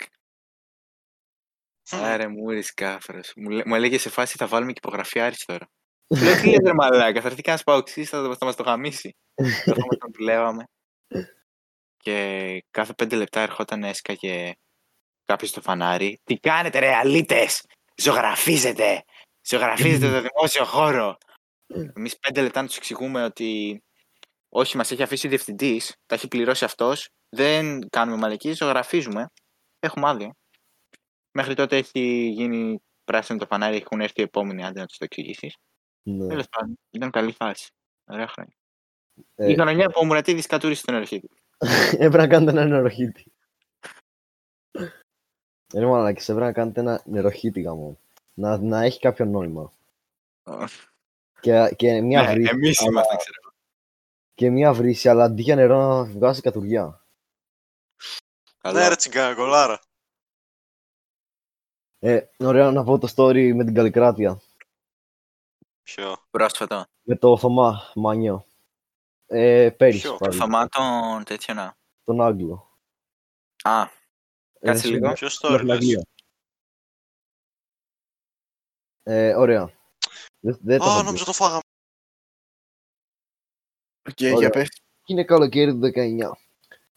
Άρε 1.90 2.28
μου 2.28 2.50
ήρθε 2.50 2.72
κάφρος. 2.74 3.32
Μου, 3.36 3.50
λέ- 3.50 3.66
μου 3.66 3.74
έλεγε 3.74 3.98
σε 3.98 4.08
φάση 4.10 4.36
θα 4.36 4.46
βάλουμε 4.46 4.72
και 4.72 4.80
υπογραφή 4.82 5.20
Άρης 5.20 5.44
τώρα. 5.44 5.68
Του 6.06 6.16
Λέω 6.24 6.40
τι 6.40 6.46
λέτε 6.50 6.68
ρε 6.68 6.74
μαλάκα, 6.74 7.20
θα 7.20 7.26
έρθει 7.26 7.42
κανένας 7.42 7.64
παοξής, 7.64 8.08
θα, 8.08 8.36
θα 8.38 8.44
μας 8.44 8.56
το 8.56 8.62
γαμίσει. 8.62 9.16
Καθόμαστε 9.34 10.06
να 10.06 10.10
δουλεύαμε. 10.18 10.64
Και 11.96 12.64
κάθε 12.70 12.92
πέντε 12.92 13.16
λεπτά 13.16 13.40
ερχόταν 13.40 13.84
έσκαγε 13.84 14.52
κάποιος 15.24 15.50
στο 15.50 15.60
φανάρι. 15.60 16.20
Τι 16.24 16.38
κάνετε 16.38 16.78
ρε 16.78 16.94
αλήτες, 16.94 17.66
ζωγραφίζετε, 17.96 19.04
ζωγραφίζετε 19.48 20.10
το 20.10 20.28
δημόσιο 20.28 20.64
χώρο. 20.64 21.16
Εμείς 21.94 22.18
πέντε 22.18 22.42
λεπτά 22.42 22.60
να 22.60 22.66
τους 22.66 22.76
εξηγούμε 22.76 23.24
ότι 23.24 23.82
όχι 24.48 24.76
μας 24.76 24.90
έχει 24.90 25.02
αφήσει 25.02 25.26
ο 25.26 25.28
διευθυντής, 25.28 25.94
τα 26.06 26.14
έχει 26.14 26.28
πληρώσει 26.28 26.64
αυτός, 26.64 27.08
δεν 27.28 27.88
κάνουμε 27.88 28.16
μαλακή, 28.16 28.52
ζωγραφίζουμε, 28.52 29.26
έχουμε 29.78 30.08
άδεια. 30.08 30.36
Μέχρι 31.30 31.54
τότε 31.54 31.76
έχει 31.76 32.28
γίνει 32.28 32.82
πράσινο 33.04 33.38
το 33.38 33.46
φανάρι, 33.46 33.76
έχουν 33.76 34.00
έρθει 34.00 34.20
οι 34.20 34.24
επόμενοι 34.24 34.64
άντε 34.64 34.80
να 34.80 34.86
τους 34.86 34.96
το 34.96 35.04
εξηγήσεις. 35.04 35.56
Ναι. 36.02 36.26
Τέλος 36.26 36.48
πάντων, 36.48 36.78
ήταν 36.90 37.10
καλή 37.10 37.32
φάση. 37.32 37.70
Ωραία 38.04 38.28
χρόνια. 38.28 38.55
Ε, 39.34 39.50
Η 39.50 39.54
χρονιά 39.54 39.86
που 39.90 40.00
ο 40.02 40.04
Μουρατίδης 40.04 40.46
κατούρισε 40.46 40.84
τον 40.84 40.94
ερχή 40.94 41.22
Έπρεπε 41.92 42.16
να 42.16 42.26
κάνετε 42.28 42.50
ένα 42.50 42.64
νεροχύτη. 42.64 43.32
Ρε 45.74 45.86
μαλάκες, 45.86 46.28
έπρεπε 46.28 46.46
να 46.46 46.52
κάνετε 46.52 46.80
ένα 46.80 47.02
νεροχύτη 47.04 47.60
γαμό. 47.60 47.98
Να, 48.34 48.58
να 48.58 48.82
έχει 48.82 48.98
κάποιο 49.00 49.24
νόημα. 49.24 49.72
Και, 51.40 51.72
και 51.76 52.00
μια 52.00 52.22
Ναι, 52.22 52.32
βρύση, 52.32 52.50
εμείς 52.52 52.80
αλλά- 52.80 52.90
είμαστε, 52.90 53.16
ξέρω. 53.16 53.54
και 54.34 54.50
μια 54.50 54.72
βρύση, 54.72 55.08
αλλά 55.08 55.24
αντί 55.24 55.42
για 55.42 55.54
νερό 55.54 55.78
να 55.78 56.04
βγάζει 56.04 56.40
κατουργιά. 56.40 57.04
Καλό. 58.58 58.78
Ναι, 58.78 58.88
ρε 58.88 58.96
τσιγκάνα, 58.96 59.34
κολάρα. 59.34 59.80
Ε, 61.98 62.26
ωραία 62.38 62.70
να 62.70 62.84
πω 62.84 62.98
το 62.98 63.08
story 63.16 63.52
με 63.54 63.64
την 63.64 63.74
Καλλικράτεια. 63.74 64.40
Ποιο; 65.82 66.16
Πρόσφατο. 66.30 66.84
Με 67.02 67.16
το 67.16 67.38
Θωμά 67.38 67.92
Μανιό. 67.94 68.46
Ε, 69.26 69.70
πέρυσι 69.76 70.00
Ποιο; 70.00 70.16
πάλι, 70.16 70.36
Θωμάτων 70.36 71.24
τέτοιο 71.24 71.54
να. 71.54 71.74
τον 72.04 72.20
Άγγλο. 72.20 72.78
Α, 73.62 73.82
Ε, 73.82 74.66
Κάτσε 74.66 74.78
στην- 74.86 74.92
λίγο. 74.92 75.12
Ποιος 75.12 75.32
στην 75.34 75.48
story 75.48 75.60
λες; 75.64 75.74
Αγγλία. 75.76 76.02
Ε, 79.02 79.34
ωραία. 79.34 79.70
Δεν, 80.40 80.58
δεν 80.62 80.78
το 80.78 80.84
Α, 80.84 80.88
έχω 80.88 80.98
πει. 80.98 81.04
νόμιζα 81.04 81.24
το 81.24 81.32
φάγαμε. 81.32 81.60
οκ, 84.08 84.16
Ωραία. 84.20 84.38
για 84.38 84.50
πες. 84.50 84.80
Είναι 85.06 85.24
καλοκαίρι 85.24 85.70
του 85.72 85.78
19. 85.80 86.36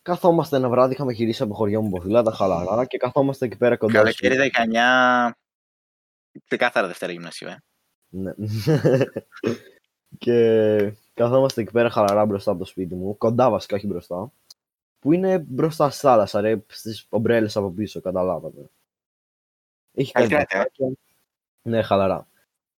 Καθόμαστε 0.01 0.55
ένα 0.55 0.69
βράδυ, 0.69 0.93
είχαμε 0.93 1.13
γυρίσει 1.13 1.43
από 1.43 1.53
χωριά 1.53 1.79
μου 1.79 1.89
ποδήλατα 1.89 2.31
χαλαρά 2.31 2.85
και 2.85 2.97
καθόμαστε 2.97 3.45
εκεί 3.45 3.57
πέρα 3.57 3.77
κοντά 3.77 3.93
Καλοκαίρι 3.93 4.35
19. 4.35 5.31
Ξεκάθαρα 6.47 6.87
Δευτέρα 6.87 7.11
Γυμνασίου, 7.11 7.47
ε. 7.47 7.63
Ναι. 8.09 8.33
και 10.23 10.93
καθόμαστε 11.23 11.61
εκεί 11.61 11.71
πέρα 11.71 11.89
χαλαρά 11.89 12.25
μπροστά 12.25 12.51
από 12.51 12.59
το 12.59 12.65
σπίτι 12.65 12.95
μου, 12.95 13.17
κοντά 13.17 13.49
βασικά, 13.49 13.75
όχι 13.75 13.87
μπροστά. 13.87 14.31
Που 14.99 15.11
είναι 15.13 15.39
μπροστά 15.39 15.89
στη 15.89 15.99
θάλασσα, 15.99 16.41
ρε, 16.41 16.61
στις 16.67 17.05
ομπρέλες 17.09 17.57
από 17.57 17.69
πίσω, 17.69 18.01
καταλάβατε. 18.01 18.69
Έχει 19.93 20.11
κάτι 20.11 20.27
Καλή 20.27 20.45
κράτη, 20.45 20.55
ε. 20.55 20.57
μπακάκια. 20.57 20.97
Ναι, 21.61 21.81
χαλαρά. 21.81 22.27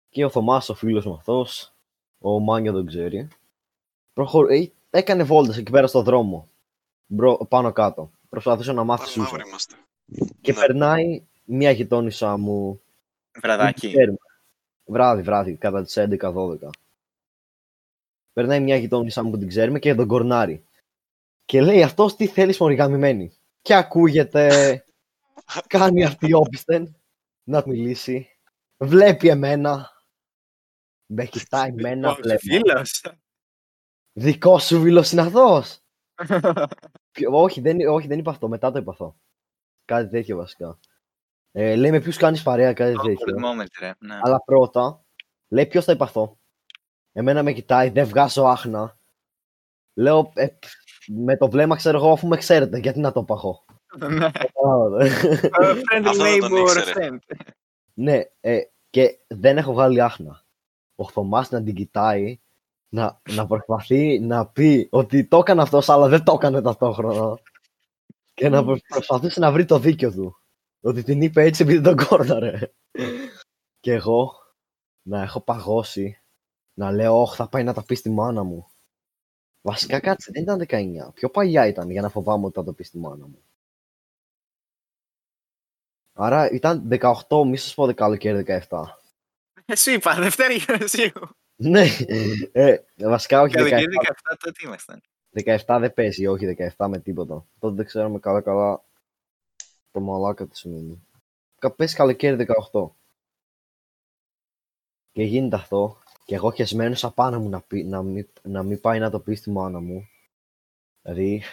Και 0.09 0.25
ο 0.25 0.29
Θωμάς, 0.29 0.69
ο 0.69 0.73
φίλος 0.73 1.05
μου 1.05 1.13
αυτός, 1.13 1.73
ο 2.19 2.39
Μάνια 2.39 2.71
τον 2.71 2.85
ξέρει, 2.85 3.27
προχω... 4.13 4.47
ε, 4.47 4.71
έκανε 4.89 5.23
βόλτες 5.23 5.57
εκεί 5.57 5.71
πέρα 5.71 5.87
στο 5.87 6.01
δρόμο, 6.01 6.47
μπρο... 7.05 7.45
πάνω 7.49 7.71
κάτω. 7.71 8.11
Προσπαθούσε 8.29 8.71
να 8.73 8.83
μάθει 8.83 9.01
Πάλι 9.01 9.13
σούσα. 9.13 9.29
μαύροι 9.31 9.47
είμαστε. 9.47 9.75
Και 10.41 10.51
Ναι. 10.53 10.59
περνάει 10.59 11.23
μια 11.45 11.71
γειτόνισσα 11.71 12.37
μου 12.37 12.81
Βραδάκι. 13.41 13.87
Ξέρουμε. 13.87 14.17
Βράδυ, 14.85 15.21
βράδυ, 15.21 15.55
κατά 15.55 15.83
τις 15.83 15.97
11-12. 15.97 16.69
Περνάει 18.39 18.59
μια 18.59 18.75
γειτόνισσα 18.75 19.23
μου 19.23 19.29
που 19.31 19.37
την 19.37 19.47
ξέρουμε 19.47 19.79
και 19.79 19.95
τον 19.95 20.07
κορνάρι. 20.07 20.63
Και 21.45 21.61
λέει 21.61 21.83
αυτός 21.83 22.15
τι 22.15 22.27
θέλεις 22.27 22.59
μωριγαμημένη. 22.59 23.33
Και 23.61 23.75
ακούγεται, 23.75 24.85
κάνει 25.67 26.03
αυτή 26.03 26.33
όπισθεν 26.33 26.95
να 27.43 27.63
μιλήσει. 27.65 28.29
Βλέπει 28.77 29.27
εμένα. 29.27 29.91
Με 31.05 31.25
κοιτάει 31.25 31.69
εμένα, 31.69 32.13
βλέπει. 32.13 32.39
Φίλος. 32.39 33.05
Δικός 34.13 34.65
σου 34.65 34.81
βιλοσυναθός. 34.81 35.79
Ποιο- 37.11 37.31
όχι, 37.33 37.61
δεν, 37.61 37.87
όχι, 37.87 38.07
δεν 38.07 38.19
είπα 38.19 38.31
αυτό, 38.31 38.47
μετά 38.47 38.71
το 38.71 38.79
είπα 38.79 38.91
αυτό. 38.91 39.15
Κάτι 39.85 40.09
τέτοιο 40.09 40.37
βασικά. 40.37 40.79
Ε, 41.51 41.75
λέει 41.75 41.91
με 41.91 41.99
ποιους 42.01 42.17
κάνεις 42.17 42.43
παρέα, 42.43 42.73
κάτι 42.73 42.95
τέτοιο. 42.95 43.35
Awkward 43.35 43.43
moment, 43.43 43.69
ρε. 43.79 43.93
Ναι. 43.99 44.19
Αλλά 44.21 44.43
πρώτα, 44.43 45.05
λέει 45.47 45.65
ποιος 45.65 45.85
θα 45.85 45.91
υπαθώ. 45.91 46.39
Εμένα 47.19 47.43
με 47.43 47.51
κοιτάει, 47.53 47.89
δεν 47.89 48.07
βγάζω 48.07 48.43
άχνα. 48.43 48.97
Λέω, 49.93 50.31
ε, 50.35 50.47
π, 50.47 50.63
με 51.07 51.37
το 51.37 51.49
βλέμμα 51.49 51.75
ξέρω 51.75 51.97
εγώ, 51.97 52.11
αφού 52.11 52.27
με 52.27 52.37
ξέρετε, 52.37 52.77
γιατί 52.77 52.99
να 52.99 53.11
το 53.11 53.23
παχώ. 53.23 53.65
Ναι. 53.97 54.31
Κατάλαβε. 54.31 55.09
Friendly 55.91 56.05
Αυτό 56.05 56.23
δεν 56.23 56.39
τον 56.39 56.51
neighbor 56.51 56.59
ήξερε. 56.59 56.91
friend. 56.95 57.17
ναι, 57.93 58.21
ε, 58.39 58.59
και 58.89 59.19
δεν 59.27 59.57
έχω 59.57 59.73
βγάλει 59.73 60.01
άχνα. 60.01 60.43
Ο 60.95 61.09
Θωμάς 61.09 61.49
να 61.49 61.63
την 61.63 61.75
κοιτάει, 61.75 62.39
να, 62.89 63.21
να 63.31 63.47
προσπαθεί 63.47 64.19
να 64.19 64.47
πει 64.47 64.87
ότι 64.91 65.25
το 65.27 65.37
έκανε 65.37 65.61
αυτός, 65.61 65.89
αλλά 65.89 66.07
δεν 66.07 66.23
το 66.23 66.31
έκανε 66.33 66.61
ταυτόχρονα. 66.61 67.39
Και 68.33 68.49
να 68.49 68.63
προ- 68.63 68.87
προσπαθούσε 68.87 69.39
να 69.39 69.51
βρει 69.51 69.65
το 69.65 69.79
δίκιο 69.79 70.11
του. 70.11 70.39
Ότι 70.81 71.03
την 71.03 71.21
είπε 71.21 71.43
έτσι 71.43 71.63
επειδή 71.63 71.81
τον 71.81 71.95
κόρναρε. 71.95 72.59
και 73.79 73.93
εγώ 73.93 74.33
να 75.01 75.21
έχω 75.21 75.41
παγώσει, 75.41 76.18
να 76.79 76.91
λέω, 76.91 77.21
Όχι, 77.21 77.35
θα 77.35 77.49
πάει 77.49 77.63
να 77.63 77.73
τα 77.73 77.83
πει 77.83 77.95
στη 77.95 78.09
μάνα 78.09 78.43
μου. 78.43 78.67
Βασικά 79.61 79.99
κάτσε, 79.99 80.31
δεν 80.33 80.43
ήταν 80.43 80.65
19. 80.67 81.13
Πιο 81.13 81.29
παλιά 81.29 81.67
ήταν 81.67 81.89
για 81.89 82.01
να 82.01 82.09
φοβάμαι 82.09 82.45
ότι 82.45 82.55
θα 82.55 82.63
το 82.63 82.73
πει 82.73 82.83
στη 82.83 82.97
μάνα 82.97 83.27
μου. 83.27 83.43
Άρα 86.13 86.51
ήταν 86.51 86.87
18, 86.91 87.45
μη 87.45 87.57
σας 87.57 87.73
πω 87.73 87.93
καλοκαίρι 87.93 88.63
17. 88.69 88.83
Εσύ 89.65 89.93
είπα, 89.93 90.15
Δευτέρα 90.15 90.53
Γυμνασίου. 90.53 91.29
ναι, 91.71 91.85
ε, 92.51 92.77
βασικά 92.95 93.41
όχι 93.41 93.53
17. 93.57 93.57
Καλοκαίρι 93.57 93.85
17 94.31 94.35
τότε 94.39 94.65
ήμασταν. 94.65 95.01
17 95.65 95.77
δεν 95.79 95.93
παίζει, 95.93 96.27
όχι 96.27 96.55
17 96.77 96.87
με 96.87 96.99
τίποτα. 96.99 97.45
Τότε 97.59 97.75
δεν 97.75 97.85
ξέραμε 97.85 98.19
καλά 98.19 98.41
καλά 98.41 98.83
το 99.91 99.99
μαλάκα 99.99 100.47
τι 100.47 100.57
σημαίνει. 100.57 101.07
Κα- 101.59 101.71
Πες 101.71 101.93
καλοκαίρι 101.93 102.47
18. 102.71 102.89
Και 105.11 105.23
γίνεται 105.23 105.55
αυτό 105.55 105.97
και 106.29 106.35
εγώ 106.35 106.51
χεσμένος 106.51 107.03
απάνω 107.03 107.39
μου 107.39 107.49
να, 107.49 107.61
πει, 107.61 107.83
να, 107.83 108.01
μην, 108.03 108.27
να 108.41 108.63
μην 108.63 108.81
πάει 108.81 108.99
να 108.99 109.09
το 109.09 109.19
πεις 109.19 109.39
στη 109.39 109.49
μάνα 109.49 109.79
μου. 109.79 110.07
Δηλαδή, 111.01 111.43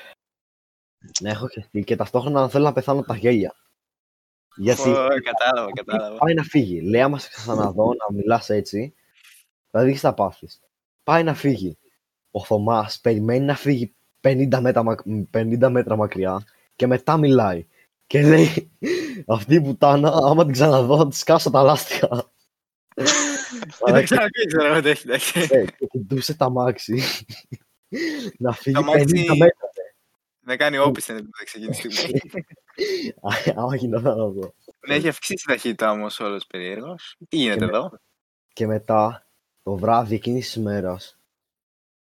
να 1.21 1.31
έχω 1.31 1.49
χεστεί 1.49 1.85
και 1.85 1.97
ταυτόχρονα 1.97 2.41
να 2.41 2.49
θέλω 2.49 2.65
να 2.65 2.73
πεθάνω 2.73 2.99
από 2.99 3.09
τα 3.09 3.17
γέλια. 3.17 3.55
Γιατί 4.57 4.81
Ω, 4.91 5.07
Κατάλαβα, 5.23 5.71
κατάλαβα. 5.73 6.19
πάει 6.19 6.35
να 6.35 6.43
φύγει. 6.43 6.81
Λέει, 6.81 7.01
άμα 7.01 7.19
σε 7.19 7.29
ξαναδώ 7.29 7.85
να 7.95 8.15
μιλάς 8.17 8.51
έτσι, 8.51 8.95
θα 9.71 9.85
δεις 9.85 10.01
τα 10.01 10.15
πάθεις. 10.15 10.61
Πάει 11.03 11.23
να 11.23 11.35
φύγει. 11.35 11.79
Ο 12.31 12.45
Θωμάς 12.45 13.01
περιμένει 13.01 13.45
να 13.45 13.55
φύγει 13.57 13.95
50 14.21 14.61
μέτρα, 14.61 14.83
μακ- 14.83 15.07
50 15.31 15.69
μέτρα 15.71 15.97
μακριά 15.97 16.45
και 16.77 16.87
μετά 16.87 17.17
μιλάει. 17.17 17.67
Και 18.07 18.23
λέει, 18.23 18.73
αυτή 19.27 19.55
η 19.55 19.61
πουτάνα, 19.61 20.09
άμα 20.09 20.45
την 20.45 20.53
ξαναδώ, 20.53 20.97
θα 20.97 21.09
της 21.09 21.19
σκάσω 21.19 21.51
τα 21.51 21.63
λάστιχα. 21.63 22.33
Δεν 23.87 24.05
ξαναπεί, 24.05 24.47
ξέρω 24.47 24.65
εγώ 24.73 24.83
τέτοια. 24.83 25.15
Ε, 25.51 25.65
και 25.65 25.87
κοιτούσε 25.87 26.35
τα 26.35 26.51
μάξι. 26.51 27.03
να 28.39 28.53
φύγει 28.53 28.75
Το 28.77 28.81
50 28.83 28.85
μάξι- 28.85 29.29
μέτρα. 29.29 29.69
Να 30.41 30.57
κάνει 30.57 30.79
όπισθεν 30.79 31.17
δεν 31.17 31.31
ξεκινήσει. 31.45 32.21
Α, 33.21 33.53
Άμα 33.63 33.77
γινόταν 33.77 34.21
αυτό. 34.21 34.55
Ναι, 34.89 34.95
έχει 34.95 35.09
αυξήσει 35.09 35.45
η 35.49 35.53
ταχύτητα 35.53 35.91
όμως 35.91 36.21
όλος 36.21 36.47
περίεργος. 36.47 37.17
Τι 37.29 37.37
γίνεται 37.37 37.59
Και 37.59 37.65
με- 37.71 37.77
εδώ; 37.77 37.99
Και 38.53 38.67
μετά, 38.67 39.27
το 39.63 39.77
βράδυ 39.77 40.15
εκείνης 40.15 40.45
της 40.45 40.55
ημέρα, 40.55 40.97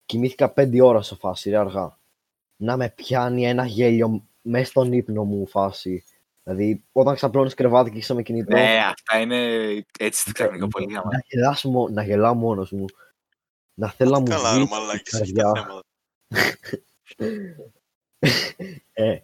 κοιμήθηκα 0.07 0.51
5 0.53 0.81
ώρα 0.81 1.03
στο 1.03 1.15
φάση, 1.17 1.51
ρε 1.51 1.57
αργά. 1.59 1.99
Να 2.57 2.77
με 2.77 2.89
πιάνει 2.97 3.47
ένα 3.47 3.67
γέλιο 3.67 4.27
μέσα 4.43 4.65
στον 4.65 4.93
ύπνο 4.93 5.25
μου 5.25 5.47
φάση. 5.47 6.05
Δηλαδή, 6.43 6.84
όταν 6.93 7.14
ξαπλώνεις 7.14 7.55
κρεβάτι 7.55 7.90
και 7.90 7.99
είσαι 7.99 8.14
με 8.14 8.22
κινητό, 8.22 8.57
Ναι, 8.57 8.78
αυτά 8.84 9.20
είναι 9.20 9.36
έτσι 9.99 10.24
το 10.24 10.32
ξαφνικό 10.32 10.68
πολύ 10.68 10.93
γάμα. 10.93 11.11
να, 11.12 11.20
γελάς, 11.28 11.64
μο- 11.64 11.88
να 11.88 12.03
γελάω 12.05 12.34
μόνος 12.34 12.70
μου. 12.72 12.84
Να 13.74 13.90
θέλω 13.90 14.11
να 14.11 14.18
μου 14.18 14.24
Καλά, 14.24 14.51
ρε 14.53 14.57
βγει 14.59 14.64
η 14.66 14.68
μαλάκες, 14.70 15.12
έχει 15.20 15.32
καρδιά. 15.32 15.53
τα 15.53 15.62
θέματα. 15.62 15.86
Ε, 18.93 19.18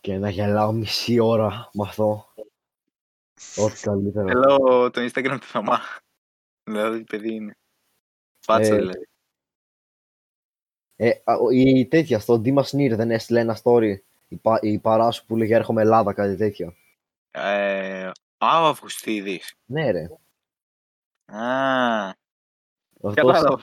και 0.00 0.16
να 0.16 0.30
γελάω 0.30 0.72
μισή 0.72 1.18
ώρα 1.18 1.70
με 1.72 1.82
αυτό. 1.88 2.32
Ό,τι 3.56 3.80
καλύτερο. 3.80 4.26
Θέλω 4.28 4.90
το 4.90 5.00
Instagram 5.04 5.36
του 5.40 5.46
Θωμά. 5.46 5.80
Δηλαδή, 6.64 7.04
παιδί 7.04 7.34
είναι. 7.34 7.56
Πάτσα 8.46 8.74
Ε, 8.74 8.78
δηλαδή. 8.78 9.08
Ε, 10.96 11.10
α, 11.24 11.34
ο- 11.34 11.50
η 11.50 11.86
τέτοια, 11.86 12.18
στο 12.18 12.38
Ντίμας 12.38 12.68
Σνίρ 12.68 12.94
δεν 12.96 13.10
έστειλε 13.10 13.40
ένα 13.40 13.58
story. 13.62 13.94
Η, 14.28 14.36
πα, 14.36 14.58
η 14.62 14.78
παράσου 14.78 15.24
που 15.24 15.36
λέγε 15.36 15.54
έρχομαι 15.54 15.82
Ελλάδα, 15.82 16.12
κάτι 16.12 16.36
τέτοιο. 16.36 16.74
Ε, 17.30 18.10
Α, 18.38 18.62
ο 18.62 18.66
Αυγουστίδης. 18.66 19.54
Ναι, 19.64 19.90
ρε. 19.90 20.06
Α, 21.26 22.08
Αυτός, 22.08 23.14
κατάλαβα. 23.14 23.60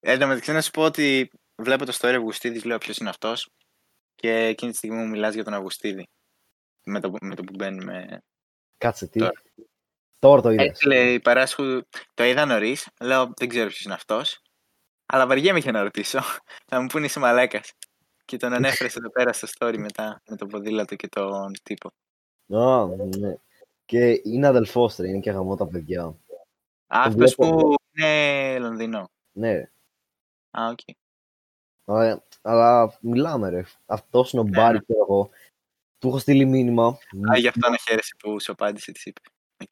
Ε, 0.00 0.12
Εν 0.12 0.18
τω 0.18 0.26
μεταξύ 0.26 0.52
να 0.52 0.60
σου 0.60 0.70
πω 0.70 0.82
ότι 0.82 1.30
βλέπω 1.62 1.84
το 1.84 1.96
story 2.00 2.14
Αυγουστίδης, 2.14 2.64
λέω 2.64 2.78
ποιος 2.78 2.96
είναι 2.98 3.08
αυτός 3.08 3.50
και 4.14 4.32
εκείνη 4.44 4.70
τη 4.70 4.76
στιγμή 4.76 4.96
μου 4.96 5.08
μιλάς 5.08 5.34
για 5.34 5.44
τον 5.44 5.54
Αυγουστίδη. 5.54 6.08
Με 6.84 7.00
το, 7.00 7.12
με 7.20 7.34
το 7.34 7.42
που 7.44 7.52
μπαίνουμε. 7.56 8.22
κάτσε 8.78 9.06
τι; 9.06 9.18
Τώρα. 9.18 9.32
Τώρα 10.18 10.42
το 10.42 10.50
είδες. 10.50 10.66
Έτσι 10.66 10.86
λέει 10.86 11.14
η 11.14 11.20
παράσχου, 11.20 11.80
το 12.14 12.24
είδα 12.24 12.44
νωρίς. 12.44 12.88
Λέω 13.00 13.32
δεν 13.36 13.48
ξέρω 13.48 13.68
ποιος 13.68 13.82
είναι 13.84 13.94
αυτός. 13.94 14.42
Αλλά 15.06 15.26
βαριέμαι 15.26 15.60
και 15.60 15.70
να 15.70 15.82
ρωτήσω. 15.82 16.20
Θα 16.68 16.80
μου 16.80 16.86
πούνε 16.86 17.04
είσαι 17.06 17.18
μαλάκας. 17.18 17.72
Και 18.30 18.36
τον 18.36 18.52
ανέφερες 18.52 18.96
εδώ 18.96 19.10
πέρα 19.10 19.32
στο 19.32 19.48
story 19.58 19.76
μετά 19.78 20.22
με 20.28 20.36
το 20.36 20.46
ποδήλατο 20.46 20.94
και 20.94 21.08
τον 21.08 21.52
τύπο. 21.62 21.90
Α, 22.58 22.86
ναι. 23.18 23.34
Και 23.84 24.20
είναι 24.24 24.46
αδελφός, 24.46 24.96
ρε, 24.96 25.08
είναι 25.08 25.18
και 25.18 25.30
γαμό 25.30 25.56
τα 25.56 25.66
παιδιά. 25.66 26.04
Α, 26.04 26.14
αυτός 26.86 27.34
βλέπω. 27.34 27.56
που 27.56 27.74
είναι 27.92 28.58
Λονδινό. 28.58 29.10
Ναι, 29.32 29.52
ρε. 29.52 29.70
Α, 30.50 30.66
οκ. 30.70 30.78
Αλλά, 31.84 32.22
αλλά 32.42 32.98
μιλάμε, 33.00 33.48
ρε. 33.48 33.62
Αυτός 33.86 34.32
είναι 34.32 34.42
ο 34.42 34.44
Μπάρι, 34.44 34.76
ναι. 34.76 34.82
ξέρω 34.82 35.00
εγώ. 35.08 35.30
Του 35.98 36.08
έχω 36.08 36.18
στείλει 36.18 36.44
μήνυμα. 36.44 36.86
Α, 37.32 37.38
γι' 37.38 37.48
αυτό 37.48 37.70
να 37.70 37.76
χαίρεσαι 37.76 38.14
που 38.18 38.40
σου 38.40 38.52
απάντησε, 38.52 38.92
τι 38.92 39.02
είπε. 39.04 39.20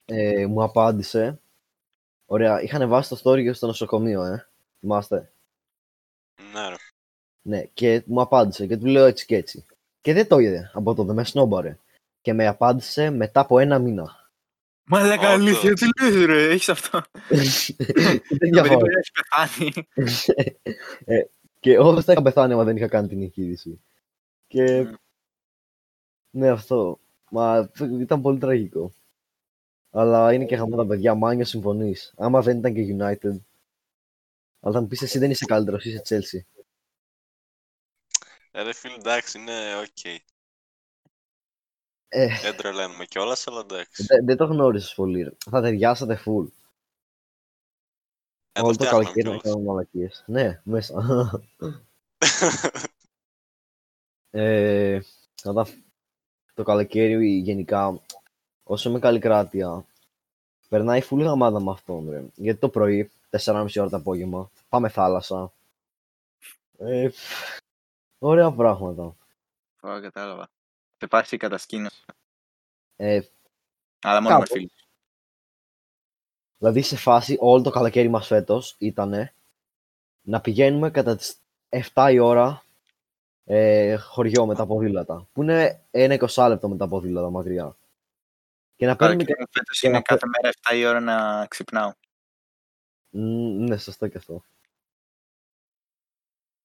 ε, 0.05 0.47
μου 0.47 0.63
απάντησε. 0.63 1.41
Ωραία, 2.27 2.63
είχα 2.63 2.89
βάσει 2.89 3.09
το 3.09 3.21
story 3.25 3.43
και 3.43 3.53
στο 3.53 3.67
νοσοκομείο, 3.67 4.23
ε. 4.25 4.49
Θυμάστε. 4.81 5.33
Ναι, 6.53 6.69
ρε. 6.69 6.77
Ναι, 7.49 7.63
και 7.75 8.03
μου 8.07 8.21
απάντησε 8.21 8.67
και 8.67 8.77
του 8.77 8.87
λέω 8.87 9.05
έτσι 9.05 9.27
και 9.27 9.37
έτσι. 9.37 9.65
Και 10.01 10.13
δεν 10.13 10.27
το 10.29 10.39
είδε 10.39 10.71
από 10.75 10.95
τότε, 10.95 11.13
με 11.13 11.25
σνόμπαρε. 11.25 11.79
Και 12.23 12.33
με 12.33 12.47
απάντησε 12.47 13.11
μετά 13.11 13.41
από 13.41 13.59
ένα 13.59 13.79
μήνα. 13.79 14.31
Μαλάκα 14.85 15.33
Όντως. 15.35 15.47
αλήθεια, 15.47 15.73
τι 15.73 15.87
λες 16.01 16.25
ρε, 16.25 16.49
έχεις 16.49 16.69
αυτό. 16.69 17.03
δεν 17.29 17.39
Το 18.29 18.37
παιδί 18.39 18.51
διαφορά. 18.51 18.77
μπορεί 18.77 18.93
να 18.93 18.99
έχεις 18.99 19.13
πεθάνει. 19.13 19.89
Και 21.61 21.79
όντω 21.79 22.03
θα 22.03 22.13
είχα 22.13 22.23
πεθάνει 22.23 22.53
άμα 22.53 22.65
δεν 22.65 22.77
είχα 22.77 22.89
κάνει 22.89 23.09
την 23.09 23.23
εγχείρηση. 23.23 23.81
Και. 24.47 24.83
Μμ. 24.83 24.91
Ναι, 26.31 26.49
αυτό. 26.49 26.99
Μα 27.31 27.71
ήταν 28.01 28.21
πολύ 28.21 28.39
τραγικό. 28.39 28.93
Αλλά 29.91 30.33
είναι 30.33 30.45
και 30.45 30.57
χαμό 30.57 30.77
τα 30.77 30.87
παιδιά. 30.87 31.15
Μάνιο 31.15 31.45
συμφωνείς. 31.45 32.15
Άμα 32.17 32.43
δεν 32.43 32.59
ήταν 32.59 32.75
και 32.75 32.97
United. 32.99 33.41
Αλλά 34.61 34.75
θα 34.75 34.81
μου 34.81 34.87
πεις 34.87 35.03
εσύ 35.03 35.19
δεν 35.19 35.31
είσαι 35.31 35.45
καλύτερος, 35.45 35.85
είσαι 35.85 36.03
Chelsea. 36.09 36.58
Ε, 38.59 38.63
ρε 38.63 38.73
φίλε, 38.73 38.95
εντάξει, 38.95 39.39
είναι 39.39 39.77
οκ. 39.77 40.05
Ε, 42.09 42.29
Δεν 42.43 42.57
τρελαίνουμε 42.57 43.05
κιόλας, 43.05 43.47
αλλά 43.47 43.61
εντάξει. 43.61 44.05
δεν, 44.05 44.25
δεν 44.25 44.37
το 44.37 44.45
γνώρισες 44.45 44.95
πολύ. 44.95 45.23
ρε. 45.23 45.31
Θα 45.51 45.61
ταιριάσατε 45.61 46.23
full. 46.27 46.47
Ε, 48.53 48.61
Όλο 48.61 48.71
το 48.71 48.77
το 48.77 48.85
φτιάχναμε 48.85 49.05
καλοκαίρι 49.05 49.15
να 49.15 49.23
κιόλας. 49.23 49.43
κάνουμε 49.43 49.65
μαλακίες. 49.65 50.25
Ναι, 50.27 50.61
μέσα. 50.65 50.95
ε, 54.31 55.01
κατά 55.43 55.67
το 56.55 56.63
καλοκαίρι 56.63 57.29
γενικά, 57.39 58.01
όσο 58.63 58.91
είμαι 58.91 58.99
Καλλικράτεια, 58.99 59.87
περνάει 60.69 61.03
full 61.11 61.19
γαμάτα 61.21 61.61
με 61.61 61.71
αυτόν, 61.71 62.11
ρε. 62.11 62.25
Γιατί 62.35 62.61
το 62.61 62.69
πρωί, 62.69 63.11
4,5 63.31 63.67
ώρα 63.79 63.89
το 63.89 63.97
απόγευμα, 63.97 64.51
πάμε 64.69 64.89
θάλασσα. 64.89 65.53
Ε, 66.79 67.09
ωραία 68.19 68.53
πράγματα. 68.53 69.03
Ω, 69.81 70.01
κατάλαβα. 70.01 70.43
Θα 70.97 71.07
υπάρξει 71.07 71.37
κατασκήνωση. 71.37 72.05
Ε, 72.97 73.21
Αλλά 74.03 74.21
μόνο 74.23 74.35
με 74.39 74.41
Κάπως. 74.45 74.49
φίλους. 74.59 74.89
δηλαδή 76.59 76.83
σε 76.83 76.97
φάση 76.97 77.37
όλο 77.41 77.63
το 77.63 77.71
καλοκαίρι 77.71 78.09
μας 78.09 78.27
φέτος 78.27 78.77
ήταν 78.79 79.31
να 80.23 80.41
πηγαίνουμε 80.41 80.91
κατά 80.91 81.17
τις 81.17 81.37
7 81.95 82.09
η 82.13 82.19
ώρα 82.19 82.63
ε, 83.45 83.97
χωριό 83.97 84.47
με 84.47 84.55
τα 84.55 84.67
ποδήλατα. 84.67 85.29
Που 85.33 85.43
είναι 85.43 85.85
ένα 85.91 86.17
20 86.35 86.47
λεπτό 86.49 86.69
με 86.69 86.77
τα 86.77 86.89
ποδήλατα 86.89 87.31
μακριά. 87.31 87.77
Και 88.77 88.87
να 88.87 88.97
παίρνουμε 88.97 89.25
Καλοκαίρι 89.25 89.41
μου 89.41 89.47
φέτος 89.53 89.79
και 89.81 89.87
είναι 89.87 89.97
να 89.97 90.03
κάθε 90.03 90.27
μέρα 90.27 90.55
7 90.71 90.77
η 90.77 90.87
ώρα 90.87 91.01
να 91.01 91.47
ξυπνάω. 91.47 91.93
Μμ, 93.11 93.65
Ναι, 93.65 93.77
σωστό 93.77 94.09
και 94.09 94.19
αυτό. 94.19 94.43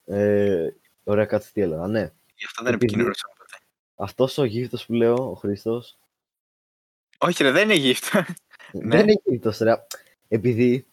Ε, 0.06 0.70
ωραία, 1.04 1.26
κάτσε 1.26 1.52
τι 1.54 1.62
έλεγα. 1.62 1.88
Ναι, 1.88 2.12
Γι' 2.36 2.46
αυτό 2.46 2.64
δεν 2.64 2.74
Επειδή- 2.74 2.84
επικοινωνούσαμε 2.92 3.34
ποτέ. 3.38 3.58
αυτός 3.96 4.38
ο 4.38 4.44
γύφτος 4.44 4.86
που 4.86 4.94
λέω, 4.94 5.30
ο 5.32 5.34
Χρήστος, 5.34 5.98
Όχι 7.18 7.44
ρε, 7.44 7.52
δεν 7.52 7.64
είναι 7.64 7.76
γύφτος. 7.76 8.22
Ναι. 8.72 8.96
δεν 8.96 9.08
είναι 9.08 9.22
γύφτος, 9.26 9.58
ρε. 9.58 9.86
Επειδή 10.28 10.88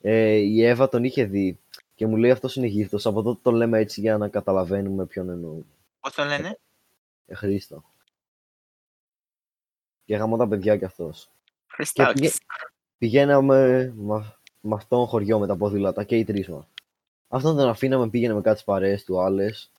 ε, 0.00 0.34
η 0.34 0.64
Εύα 0.64 0.88
τον 0.88 1.04
είχε 1.04 1.24
δει 1.24 1.58
και 1.94 2.06
μου 2.06 2.16
λέει 2.16 2.30
αυτός 2.30 2.56
είναι 2.56 2.66
γύφτος, 2.66 3.06
από 3.06 3.22
τότε 3.22 3.40
τον 3.42 3.54
λέμε 3.54 3.78
έτσι 3.78 4.00
για 4.00 4.18
να 4.18 4.28
καταλαβαίνουμε 4.28 5.06
ποιον 5.06 5.28
εννοούμε. 5.30 5.64
Πώς 6.00 6.14
τον 6.14 6.26
λένε; 6.26 6.58
Ε, 7.26 7.34
Χρήστο. 7.34 7.84
Και 10.04 10.16
γαμώ 10.16 10.36
τα 10.36 10.48
παιδιά 10.48 10.76
κι 10.76 10.84
αυτός. 10.84 11.30
Χριστάκης. 11.66 12.40
Πηγαίναμε 12.98 13.92
με, 13.96 14.36
με 14.60 14.74
αυτόν 14.74 15.06
χωριό 15.06 15.38
με 15.38 15.46
τα 15.46 15.56
ποδήλατα 15.56 16.04
και 16.04 16.16
οι 16.16 16.24
τρεις 16.24 16.48
μας. 16.48 16.66
Αυτόν 17.28 17.56
τον 17.56 17.68
αφήναμε, 17.68 18.08
πήγαινε 18.10 18.34
με 18.34 18.40
κάτι 18.40 18.62
παρέες 18.64 19.04
του 19.04 19.20
άλλες. 19.20 19.70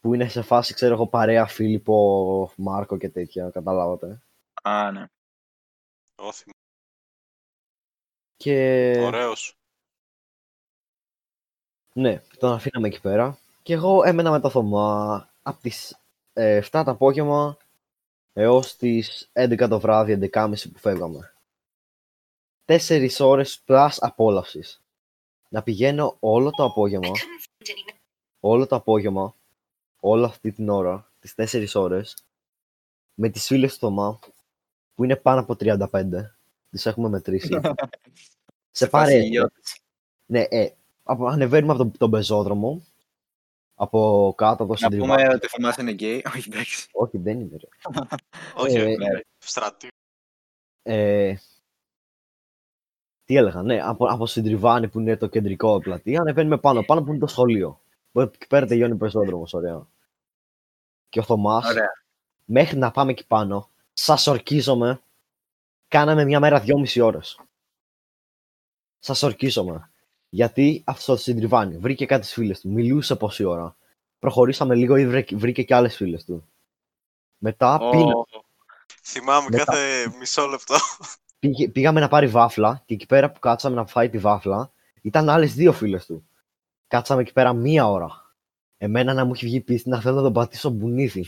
που 0.00 0.14
είναι 0.14 0.28
σε 0.28 0.42
φάση, 0.42 0.74
ξέρω 0.74 0.94
εγώ, 0.94 1.06
παρέα 1.06 1.46
Φίλιππο, 1.46 2.52
Μάρκο 2.56 2.96
και 2.98 3.08
τέτοια, 3.10 3.50
καταλάβατε. 3.50 4.22
Α, 4.62 4.90
ναι. 4.92 5.06
Όθη. 6.14 6.50
Και 8.36 8.92
Ωραίος. 9.00 9.56
ναι, 11.92 12.22
τον 12.38 12.52
αφήναμε 12.52 12.88
εκεί 12.88 13.00
πέρα. 13.00 13.38
Και 13.62 13.72
εγώ 13.72 14.02
έμενα 14.04 14.30
με 14.30 14.40
το 14.40 14.50
Θωμά 14.50 15.28
από 15.42 15.60
τις 15.60 15.98
ε, 16.32 16.60
7 16.62 16.82
το 16.84 16.90
απόγευμα 16.90 17.56
έως 18.32 18.76
τις 18.76 19.30
11 19.32 19.68
το 19.68 19.80
βράδυ, 19.80 20.30
11.30 20.32 20.54
που 20.72 20.78
φεύγαμε. 20.78 21.34
4 22.64 23.08
ώρες 23.20 23.60
πλάς 23.60 24.02
απόλαυσης. 24.02 24.81
Να 25.52 25.62
πηγαίνω 25.62 26.16
όλο 26.20 26.50
το 26.50 26.64
απόγευμα, 26.64 27.10
όλο 28.40 28.66
το 28.66 28.76
απόγευμα, 28.76 29.34
όλη 30.00 30.24
αυτή 30.24 30.52
την 30.52 30.68
ώρα, 30.68 31.10
τις 31.20 31.34
4 31.36 31.66
ώρες, 31.74 32.24
με 33.14 33.28
τις 33.28 33.46
φίλες 33.46 33.72
του 33.72 33.78
Θωμά, 33.78 34.18
που 34.94 35.04
είναι 35.04 35.16
πάνω 35.16 35.40
από 35.40 35.56
35, 35.60 36.36
τις 36.70 36.86
έχουμε 36.86 37.08
μετρήσει. 37.08 37.48
σε 38.70 38.86
παρέα. 38.86 39.16
Φασιλιώτης. 39.16 39.76
Ναι, 40.26 40.40
ε, 40.48 40.70
από, 41.02 41.26
ανεβαίνουμε 41.26 41.72
από 41.72 41.82
τον, 41.82 41.92
τον 41.98 42.10
πεζόδρομο, 42.10 42.84
από 43.74 44.32
κάτω 44.36 44.62
από 44.62 44.74
το 44.74 44.80
Να 44.80 44.88
συντριβάνι. 44.88 45.22
πούμε 45.22 45.34
ότι 45.34 45.46
ο 45.46 45.48
Θωμάς 45.48 45.76
είναι 45.76 45.90
γκέι. 45.92 46.24
Όχι, 46.36 46.48
εντάξει. 46.52 46.88
Όχι, 46.92 47.18
δεν 47.18 47.40
είναι. 47.40 47.56
Ρε. 47.56 47.68
Όχι, 48.62 48.76
Ε, 48.76 48.84
ναι. 48.96 49.20
στρατή. 49.38 49.88
Ε, 50.82 51.34
τι 53.32 53.38
έλεγα, 53.38 53.62
ναι, 53.62 53.80
από, 53.82 54.06
από 54.06 54.26
Συντριβάνι 54.26 54.88
που 54.88 55.00
είναι 55.00 55.16
το 55.16 55.26
κεντρικό 55.26 55.78
πλατεία, 55.78 56.20
ανεβαίνουμε 56.20 56.58
πάνω, 56.58 56.82
πάνω 56.82 57.02
που 57.02 57.08
είναι 57.10 57.18
το 57.18 57.26
σχολείο. 57.26 57.80
Που 58.12 58.20
εκεί 58.20 58.46
πέρα 58.46 58.66
τελειώνει 58.66 58.92
ο 58.92 58.96
πεζόδρομος, 58.96 59.54
ωραία. 59.54 59.86
Και 61.08 61.18
ο 61.18 61.22
Θωμάς, 61.22 61.68
Ωραία. 61.68 61.92
μέχρι 62.44 62.78
να 62.78 62.90
πάμε 62.90 63.10
εκεί 63.10 63.26
πάνω, 63.26 63.70
σας 63.92 64.26
ορκίζομαι, 64.26 65.00
κάναμε 65.88 66.24
μια 66.24 66.40
μέρα 66.40 66.60
δυόμιση 66.60 67.00
ώρες. 67.00 67.40
Σας 68.98 69.22
ορκίζομαι. 69.22 69.90
Γιατί 70.28 70.82
αυτό 70.86 71.12
το 71.14 71.18
συντριβάνι 71.20 71.76
βρήκε 71.76 72.06
κάτι 72.06 72.22
στις 72.22 72.34
φίλες 72.34 72.60
του, 72.60 72.68
μιλούσε 72.70 73.16
πόση 73.16 73.44
ώρα. 73.44 73.76
Προχωρήσαμε 74.18 74.74
λίγο 74.74 74.96
ή 74.96 75.06
βρε- 75.06 75.34
βρήκε 75.34 75.62
και 75.62 75.74
άλλες 75.74 75.96
φίλες 75.96 76.24
του. 76.24 76.48
Μετά 77.38 77.74
Ω, 77.78 77.90
πίνα, 77.90 78.12
Θυμάμαι 79.04 79.46
Μετά- 79.50 79.64
κάθε 79.64 80.16
μισό 80.18 80.46
λεπτό. 80.46 80.74
Πήγε, 81.42 81.68
πήγαμε 81.68 82.00
να 82.00 82.08
πάρει 82.08 82.26
βάφλα 82.26 82.82
και 82.86 82.94
εκεί 82.94 83.06
πέρα 83.06 83.30
που 83.32 83.38
κάτσαμε 83.38 83.76
να 83.76 83.86
φάει 83.86 84.08
τη 84.10 84.18
βάφλα 84.18 84.72
ήταν 85.02 85.28
άλλες 85.28 85.54
δύο 85.54 85.72
φίλες 85.72 86.06
του. 86.06 86.28
Κάτσαμε 86.86 87.20
εκεί 87.20 87.32
πέρα 87.32 87.52
μία 87.52 87.88
ώρα. 87.88 88.34
Εμένα 88.78 89.14
να 89.14 89.24
μου 89.24 89.32
έχει 89.34 89.46
βγει 89.46 89.60
πίστη 89.60 89.88
να 89.88 90.00
θέλω 90.00 90.16
να 90.16 90.22
τον 90.22 90.32
πατήσω 90.32 90.70
μπουνίδι. 90.70 91.26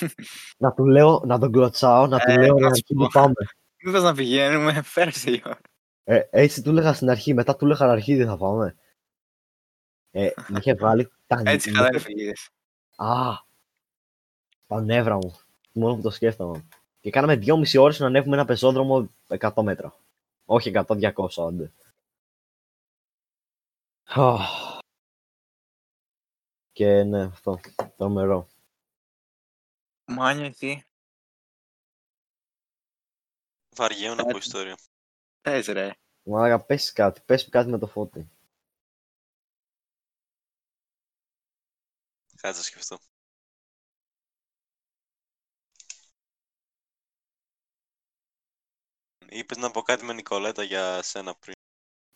να 0.62 0.72
του 0.72 0.86
λέω, 0.86 1.22
να 1.26 1.38
τον 1.38 1.52
κλωτσάω, 1.52 2.06
να 2.06 2.18
του 2.18 2.30
Ε, 2.30 2.36
λέω 2.36 2.54
να 2.54 2.68
να 2.68 2.74
σου 2.74 2.80
εκεί 2.84 2.94
πω. 2.94 3.04
που 3.04 3.10
πάμε. 3.12 3.32
Μήπως 3.84 4.02
να 4.02 4.14
πηγαίνουμε, 4.14 4.82
πέρασε 4.94 5.30
η 5.30 5.42
ώρα. 5.46 5.58
Ε, 6.04 6.20
έτσι 6.30 6.62
του 6.62 6.70
έλεγα 6.70 6.92
στην 6.92 7.10
αρχή, 7.10 7.34
μετά 7.34 7.56
του 7.56 7.64
έλεγα 7.64 7.90
αρχίδι 7.90 8.24
θα 8.24 8.36
πάμε. 8.36 8.76
Ε, 10.10 10.30
μου 10.48 10.56
είχε 10.58 10.74
βγάλει 10.74 11.08
τα 11.26 11.42
Έτσι 11.44 11.70
μου 11.70 11.76
καλά 11.76 11.88
είχε- 11.94 12.08
είναι 12.08 12.14
φιλίες. 12.18 12.48
Α, 12.96 13.06
τα 14.66 14.80
νεύρα 14.82 15.14
μου. 15.16 15.36
Μόνο 15.72 15.94
που 15.96 16.02
το 16.02 16.10
σκέφτομαι. 16.10 16.68
Και 17.00 17.10
κάναμε 17.10 17.36
δυόμιση 17.36 17.78
ώρες 17.78 17.98
να 17.98 18.06
ανέβουμε 18.06 18.36
ένα 18.36 18.44
πεζόδρομο 18.44 19.10
100 19.28 19.62
μέτρα. 19.62 19.96
Όχι 20.44 20.70
100, 20.74 21.12
200 21.14 21.46
άντε. 21.48 21.72
Αχ. 24.04 24.78
Και 26.72 27.02
ναι, 27.02 27.22
αυτό. 27.22 27.60
Τρομερό. 27.96 28.48
Μάνια, 30.04 30.46
εσύ. 30.46 30.84
Βαριέμαι 33.76 34.20
από 34.20 34.32
Κάτι. 34.32 34.38
ιστορία. 34.38 34.78
Πες 35.40 35.66
ρε. 35.66 35.92
Μαλάκα, 36.22 36.64
πες 36.64 36.92
κάτι. 36.92 37.20
Πες 37.20 37.48
κάτι 37.48 37.70
με 37.70 37.78
το 37.78 37.86
φώτι. 37.86 38.30
Κάτσε 42.40 42.58
να 42.58 42.64
σκεφτώ. 42.64 42.98
Είπες 49.28 49.56
να 49.56 49.70
πω 49.70 49.82
κάτι 49.82 50.04
με 50.04 50.12
Νικολέτα 50.12 50.62
για 50.62 51.02
σένα 51.02 51.34
πριν. 51.34 51.54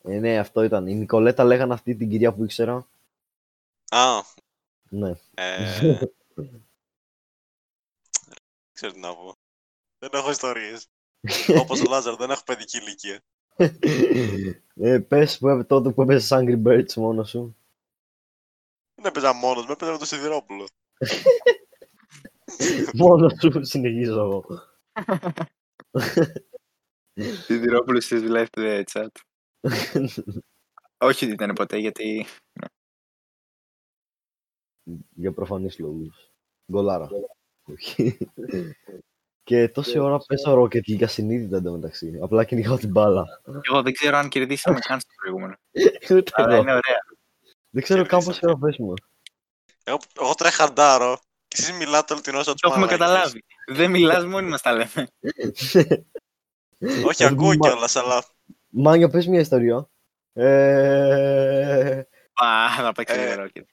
Ε, 0.05 0.19
ναι, 0.19 0.39
αυτό 0.39 0.63
ήταν. 0.63 0.87
Η 0.87 0.95
Νικολέτα 0.95 1.45
λέγανε 1.45 1.73
αυτή 1.75 1.95
την 1.97 2.11
κυρία 2.11 2.33
που 2.35 2.45
ήξερα. 2.45 2.87
Α, 3.91 4.23
Ναι. 4.89 5.13
ε, 5.35 5.79
δεν 8.27 8.39
ξέρω 8.73 8.93
τι 8.93 8.99
να 8.99 9.15
πω. 9.15 9.37
Δεν 9.99 10.11
έχω 10.13 10.31
ιστορίες. 10.31 10.87
Όπως 11.61 11.81
ο 11.81 11.85
Λάζαρ, 11.89 12.17
δεν 12.17 12.31
έχω 12.31 12.43
παιδική 12.45 12.79
ηλικία. 12.79 13.21
ε, 14.77 14.99
πες 14.99 15.39
που 15.39 15.49
έ- 15.49 15.67
τότε 15.67 15.91
που 15.91 16.03
έπαιζες 16.03 16.39
Angry 16.41 16.63
Birds 16.63 16.93
μόνος 16.95 17.29
σου. 17.29 17.57
Δεν 18.95 19.05
έπαιζα 19.05 19.33
μόνος 19.33 19.65
μου, 19.67 19.73
έπαιζα 19.73 19.93
με 19.93 19.99
το 19.99 20.05
Σιδηρόπουλο. 20.05 20.69
μόνος 22.95 23.33
σου 23.41 23.65
συνεχίζω 23.65 24.21
εγώ. 24.21 24.45
Σιδηρόπουλος 27.21 28.05
στις 28.05 28.23
live 28.27 28.47
to 28.51 28.61
the 28.61 28.83
chat. 28.93 29.07
Όχι 30.99 31.25
ότι 31.25 31.35
ήταν 31.35 31.53
ποτέ, 31.53 31.77
γιατί 31.77 32.27
Για 35.15 35.33
προφανείς 35.33 35.79
λόγους. 35.79 36.31
Γκολάρα. 36.73 37.09
Όχι. 37.63 38.19
Και 39.43 39.69
τόση 39.69 39.99
ώρα 39.99 40.19
παίζω 40.27 40.63
Rocket 40.63 40.81
League 40.91 41.03
ασυνείδητα 41.03 41.57
εντωμεταξύ. 41.57 42.19
Απλά 42.23 42.45
κυνηγάω 42.45 42.77
την 42.77 42.91
μπάλα. 42.91 43.25
εγώ 43.69 43.83
δεν 43.83 43.93
ξέρω 43.93 44.17
αν 44.17 44.29
κερδίσαμε 44.29 44.79
καν 44.79 45.01
στο 45.01 45.11
προηγούμενο. 45.17 45.55
Ούτε 46.11 46.31
Αλλά 46.35 46.53
εγώ. 46.53 46.63
είναι 46.63 46.71
ωραία. 46.71 46.99
Δεν 47.71 47.83
ξέρω 47.83 48.07
καν 48.07 48.09
Κερδίσαμε. 48.21 48.25
πόση 48.41 48.47
ώρα 48.47 48.59
πέσουμε. 48.59 48.95
Εγώ, 49.85 49.99
εγώ 50.21 50.35
τρέχαντάρω 50.35 51.19
και 51.49 51.57
εσείς 51.61 51.73
μιλάτε 51.77 52.13
όλη 52.13 52.23
την 52.23 52.35
ώρα 52.35 52.43
σαν 52.45 52.55
Το 52.55 52.61
τους 52.61 52.71
έχουμε 52.71 52.87
μαλάκες. 52.87 53.07
καταλάβει. 53.07 53.45
Δεν 53.67 53.91
μιλάς, 53.91 54.25
μόνοι 54.25 54.49
μας 54.49 54.63
τα 54.63 54.73
λέμε. 54.73 55.07
Όχι, 57.07 57.23
Ε, 57.23 57.27
ακούω 57.27 57.47
μα- 57.47 57.57
κιόλας, 57.69 57.97
αλλά 57.97 58.25
Μάνια, 58.69 59.09
πες 59.09 59.27
μια 59.27 59.41
ιστορία. 59.41 59.89
Ε... 60.33 61.99
Α, 62.33 62.75
θα 62.77 62.93
παίξει 62.93 63.15
Ε, 63.15 63.35
λίγο 63.35 63.43
Rocket. 63.55 63.65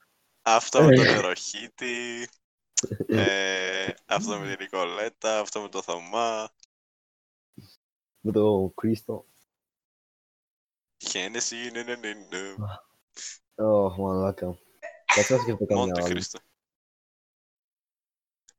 αυτό 0.41 0.83
με 0.83 0.95
τον 0.95 1.05
Νεροχίτη, 1.05 2.27
ε, 3.07 3.87
αυτό 4.05 4.37
με 4.39 4.47
την 4.47 4.57
Νικολέτα, 4.59 5.39
αυτό 5.39 5.61
με 5.61 5.69
το 5.69 5.81
Θωμά, 5.81 6.49
Με 8.21 8.31
το 8.31 8.71
Κρίστο. 8.75 9.25
Χένεση, 11.09 11.55
ναι, 11.71 11.83
ναι, 11.83 11.95
ναι, 11.95 12.13
ναι. 12.13 12.53
Ωχ, 13.55 13.97
μαλάκα. 13.97 14.57
Κάτσε 15.15 15.35
να 15.35 15.41
σκεφτώ 15.41 15.65
καμιά 15.65 15.83
Μόντε 15.85 16.01
άλλη. 16.01 16.09
Κρίστο. 16.13 16.39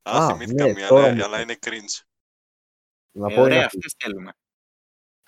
Α, 0.01 0.25
Α, 0.25 0.27
θυμήθηκα 0.27 0.65
ναι, 0.65 0.73
μία, 0.73 0.87
τώρα 0.87 1.07
ναι, 1.07 1.15
μου 1.15 1.23
αλλά 1.23 1.39
ήρθε. 1.39 1.41
είναι 1.41 1.59
cringe. 1.65 2.03
Να 3.11 3.31
Ε, 3.31 3.35
πω 3.35 3.41
ωραία, 3.41 3.57
ένα. 3.57 3.65
αυτές 3.65 3.95
θέλουμε. 3.99 4.33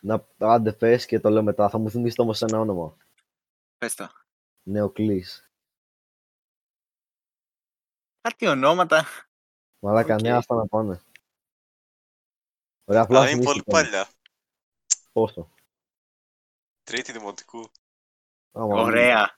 Να... 0.01 0.27
Άντε, 0.37 0.73
πες 0.73 1.05
και 1.05 1.19
το 1.19 1.29
λέω 1.29 1.43
μετά. 1.43 1.69
Θα 1.69 1.77
μου 1.77 1.89
θυμίσεις 1.89 2.19
όμως 2.19 2.41
ένα 2.41 2.59
όνομα. 2.59 2.97
Πες 3.77 3.95
το. 3.95 4.09
Νεοκλής. 4.63 5.51
Κάτι 8.21 8.47
ονόματα. 8.47 9.05
Μαλάκα, 9.79 10.13
Οκ. 10.15 10.21
ναι, 10.21 10.31
αυτά 10.31 10.55
να 10.55 10.67
πάνε. 10.67 11.01
Ωραία, 12.85 13.01
απλά 13.01 13.19
Αλλά 13.19 13.29
είναι 13.29 13.43
πολύ 13.43 13.61
θυμήθηκα. 13.65 13.71
παλιά. 13.71 14.09
Πόσο. 15.11 15.49
Τρίτη 16.83 17.11
δημοτικού. 17.11 17.71
Άμα, 18.51 18.81
Ωραία. 18.81 19.37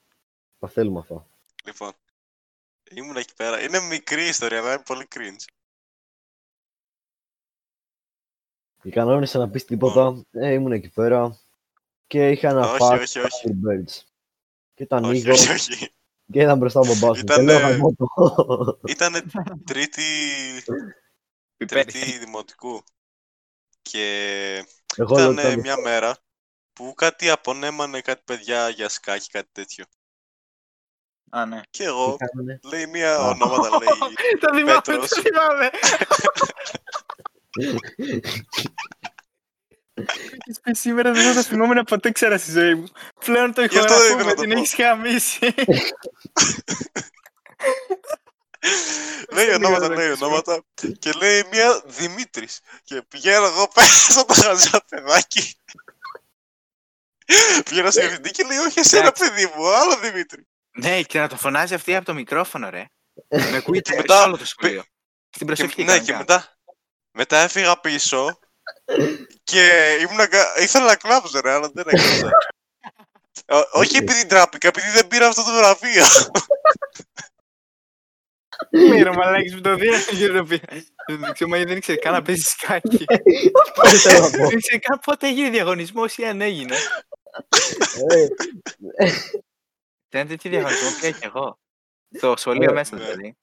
Τα 0.58 0.68
θέλουμε 0.68 0.98
αυτά. 0.98 1.28
Λοιπόν, 1.64 1.92
ήμουν 2.90 3.16
εκεί 3.16 3.34
πέρα. 3.34 3.62
Είναι 3.62 3.80
μικρή 3.80 4.26
ιστορία, 4.26 4.58
αλλά 4.58 4.72
είναι 4.74 4.82
πολύ 4.82 5.08
cringe. 5.14 5.44
Και 8.82 8.90
κανόνισε 8.90 9.38
να 9.38 9.48
πεις 9.50 9.64
τίποτα. 9.64 10.22
Ε, 10.30 10.52
ήμουν 10.52 10.72
εκεί 10.72 10.88
πέρα. 10.90 11.38
Και 12.06 12.30
είχα 12.30 12.48
ένα 12.48 12.70
Όχι, 12.70 12.76
pack 12.80 12.98
όχι, 13.00 13.18
όχι. 13.18 13.28
Angry 13.48 13.68
Birds. 13.68 14.00
Και 14.74 14.86
το 14.86 14.96
Όχι, 14.96 15.04
ανοίγω 15.06 15.32
όχι, 15.32 15.50
όχι. 15.50 15.90
και 16.32 16.40
ήταν 16.40 16.58
μπροστά 16.58 16.80
ο 16.80 16.84
μπαμπάς 16.86 17.00
μου. 17.02 17.12
Και 17.12 17.20
Ήτανε- 17.32 17.46
λέω 17.46 17.58
γαμώ 17.70 17.94
το. 17.94 18.78
Ήτανε 18.86 19.22
τρίτη, 19.66 20.02
Πιπέρι. 21.56 21.84
τρίτη 21.84 22.18
δημοτικού. 22.18 22.82
Και 23.82 24.06
Εγώ 24.96 25.14
λέω 25.16 25.32
ήταν 25.32 25.46
ότι 25.46 25.60
μια 25.60 25.80
μέρα 25.80 26.16
που 26.72 26.94
κάτι 26.96 27.30
απονέμανε 27.30 28.00
κάτι 28.00 28.22
παιδιά 28.24 28.68
για 28.68 28.88
σκάκι, 28.88 29.28
κάτι 29.30 29.48
τέτοιο. 29.52 29.84
Α, 31.30 31.46
ναι. 31.46 31.60
Και 31.70 31.84
εγώ, 31.84 32.16
ήταν- 32.20 32.60
λέει 32.72 32.86
μία 32.86 33.16
Α. 33.16 33.28
ονόματα, 33.28 33.68
λέει 33.68 33.78
Το 34.40 34.54
θυμάμαι, 34.54 34.80
Πέτρος. 34.84 35.08
το 35.08 35.20
θυμάμαι. 35.20 35.70
Έχεις 40.46 40.60
πει 40.62 40.74
σήμερα 40.74 41.12
δεν 41.12 41.24
θα 41.24 41.34
το 41.34 41.42
θυμόμουν 41.42 41.84
ποτέ 41.84 42.10
ξέρα 42.10 42.38
στη 42.38 42.50
ζωή 42.50 42.74
μου. 42.74 42.86
Πλέον 43.24 43.52
το 43.52 43.64
Γι' 43.64 43.78
αυτό 43.78 43.98
δεν 43.98 44.18
ήθελα 44.18 44.20
ηχογραφούμε, 44.20 44.30
να 44.30 44.34
το 44.34 44.40
την 44.42 44.50
πω. 44.52 44.58
έχεις 44.58 44.74
χαμίσει. 44.74 45.54
λέει 49.30 49.48
ονόματα, 49.54 49.88
λέει 49.88 50.10
ονόματα 50.10 50.62
και 50.98 51.12
λέει 51.12 51.44
μία 51.50 51.82
Δημήτρης 51.86 52.60
και 52.84 53.02
πηγαίνω 53.08 53.46
εγώ 53.46 53.68
πέρα 53.74 54.24
το 54.26 54.32
χαζά 54.34 54.84
παιδάκι. 54.88 55.54
Πηγαίνω 57.64 57.90
σε 57.90 58.00
διευθυντή 58.00 58.30
και 58.30 58.44
λέει 58.44 58.58
όχι 58.58 58.78
εσένα 58.78 59.02
Εντάξει. 59.02 59.28
παιδί 59.30 59.52
μου, 59.56 59.68
άλλο 59.68 59.96
Δημήτρη. 59.98 60.46
Ναι, 60.78 61.02
και 61.02 61.18
να 61.18 61.28
το 61.28 61.36
φωνάζει 61.36 61.74
αυτή 61.74 61.96
από 61.96 62.04
το 62.04 62.14
μικρόφωνο, 62.14 62.70
ρε. 62.70 62.84
Με 63.50 63.56
ακούγεται 63.56 63.90
Και 63.90 63.96
μετά... 63.96 64.14
μετά- 64.14 64.24
όλο 64.26 64.36
το 64.36 64.46
σχολείο. 64.46 64.84
Στην 65.30 65.46
προσευχή. 65.46 65.74
Και, 65.74 65.82
ναι, 65.84 65.98
και 65.98 66.12
κανονικά. 66.12 66.18
μετά, 66.18 66.55
μετά 67.16 67.36
έφυγα 67.38 67.80
πίσω 67.80 68.38
και 69.44 69.96
ήμουνα, 70.00 70.26
κα- 70.26 70.58
ήθελα 70.58 70.84
να 70.84 70.96
κλάψω 70.96 71.40
ρε, 71.40 71.50
αλλά 71.52 71.70
δεν 71.74 71.84
έκανα. 71.88 72.30
Ό- 73.48 73.68
όχι 73.80 73.96
επειδή 73.96 74.26
ντράπηκα, 74.26 74.68
επειδή 74.68 74.90
δεν 74.90 75.06
πήρα 75.06 75.26
αυτό 75.26 75.42
το 75.44 75.50
βραβείο. 75.56 76.04
Ναι, 78.70 79.02
ρε 79.02 79.10
μαλάκης 79.10 79.54
με 79.54 79.60
το 79.60 79.74
δίνω 79.74 79.96
και 80.18 80.26
το 80.28 80.44
πει. 80.44 80.60
Δεν 81.06 81.32
ξέρω, 81.32 81.50
μα 81.50 81.56
δεν 81.58 81.76
ήξερε 81.76 81.98
καν 81.98 82.12
να 82.12 82.22
παίζεις 82.22 82.48
σκάκι. 82.48 83.04
Αυτό 83.76 83.90
δεν 83.90 83.98
θέλω 84.00 84.18
να 84.18 84.30
πω. 84.30 84.36
Δεν 84.36 84.58
ήξερε 84.58 84.78
καν 84.78 84.98
πότε 85.04 85.26
έγινε 85.26 85.50
διαγωνισμός 85.50 86.16
ή 86.18 86.24
αν 86.24 86.40
έγινε. 86.40 86.76
Ε, 88.10 88.26
Σε 90.08 90.18
ένα 90.18 90.26
τέτοιο 90.26 90.50
διαγωνισμό 90.50 90.88
πια 91.00 91.10
και 91.10 91.26
εγώ. 91.26 91.58
Στο 92.16 92.34
σχολείο 92.36 92.70
Ε, 92.70 92.72
μέσα 92.74 92.96
ναι. 92.96 93.04
δηλαδή. 93.04 93.36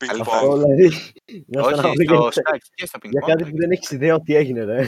Ε, 0.00 0.06
Πινκ 0.06 0.20
Αυτό 0.20 0.46
πονγκ. 0.46 0.62
δηλαδή. 0.62 0.88
να 1.46 1.62
Όχι, 1.62 1.72
ξαναπεί 1.72 2.04
στο 2.04 2.14
για- 2.14 2.30
σκάκι 2.30 2.68
και 2.74 2.86
στο 2.86 2.98
Για 3.02 3.20
κάτι 3.20 3.42
πινκ 3.42 3.50
που 3.54 3.56
δεν 3.60 3.70
έχεις 3.70 3.90
ιδέα 3.90 4.14
ότι 4.14 4.34
έγινε, 4.34 4.64
ρε. 4.64 4.84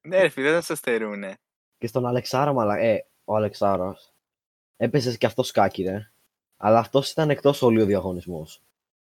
Ναι 0.00 0.20
ρε 0.20 0.28
φίλε, 0.28 0.50
δεν 0.50 0.62
σας 0.62 0.78
στερούνε. 0.78 1.34
Και 1.78 1.86
στον 1.86 2.06
Αλεξάρα, 2.06 2.52
μαλα... 2.52 2.78
ε, 2.78 3.06
ο 3.24 3.36
Αλεξάρας 3.36 4.12
έπαιζε 4.76 5.16
και 5.16 5.26
αυτός 5.26 5.46
σκάκι, 5.46 5.82
ρε. 5.82 6.10
Αλλά 6.56 6.78
αυτός 6.78 7.10
ήταν 7.10 7.30
εκτός 7.30 7.56
σχολείου 7.56 7.84
διαγωνισμός. 7.84 8.62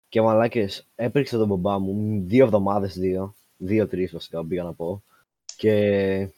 Και 0.09 0.21
μαλάκε, 0.21 0.67
έπαιξε 0.95 1.37
τον 1.37 1.47
μπαμπά 1.47 1.79
μου 1.79 2.23
δύο 2.27 2.45
εβδομάδες, 2.45 2.97
δύο. 2.99 3.35
Δύο-τρει 3.57 4.05
βασικά 4.05 4.45
πήγα 4.45 4.63
να 4.63 4.73
πω. 4.73 5.03
Και 5.55 6.29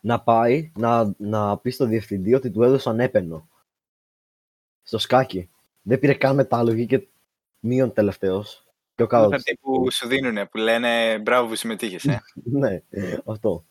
να 0.00 0.20
πάει 0.20 0.72
να, 0.76 1.14
να 1.18 1.58
πει 1.58 1.70
στο 1.70 1.84
διευθυντή 1.86 2.34
ότι 2.34 2.50
του 2.50 2.62
έδωσαν 2.62 3.00
έπαινο. 3.00 3.48
Στο 4.82 4.98
σκάκι. 4.98 5.50
Δεν 5.82 5.98
πήρε 5.98 6.14
καν 6.14 6.34
μετάλλογη 6.34 6.86
και 6.86 7.06
μείον 7.62 7.92
τελευταίος. 7.92 8.64
Και 8.94 9.02
ο 9.02 9.06
Το 9.06 9.06
κάτω. 9.06 9.28
χαρτί 9.30 9.56
που 9.60 9.90
σου 9.90 10.08
δίνουνε, 10.08 10.46
που 10.46 10.58
λένε 10.58 11.18
μπράβο 11.18 11.48
που 11.48 11.54
συμμετείχες, 11.54 12.04
ε. 12.04 12.22
ναι, 12.60 12.82
αυτό. 13.26 13.64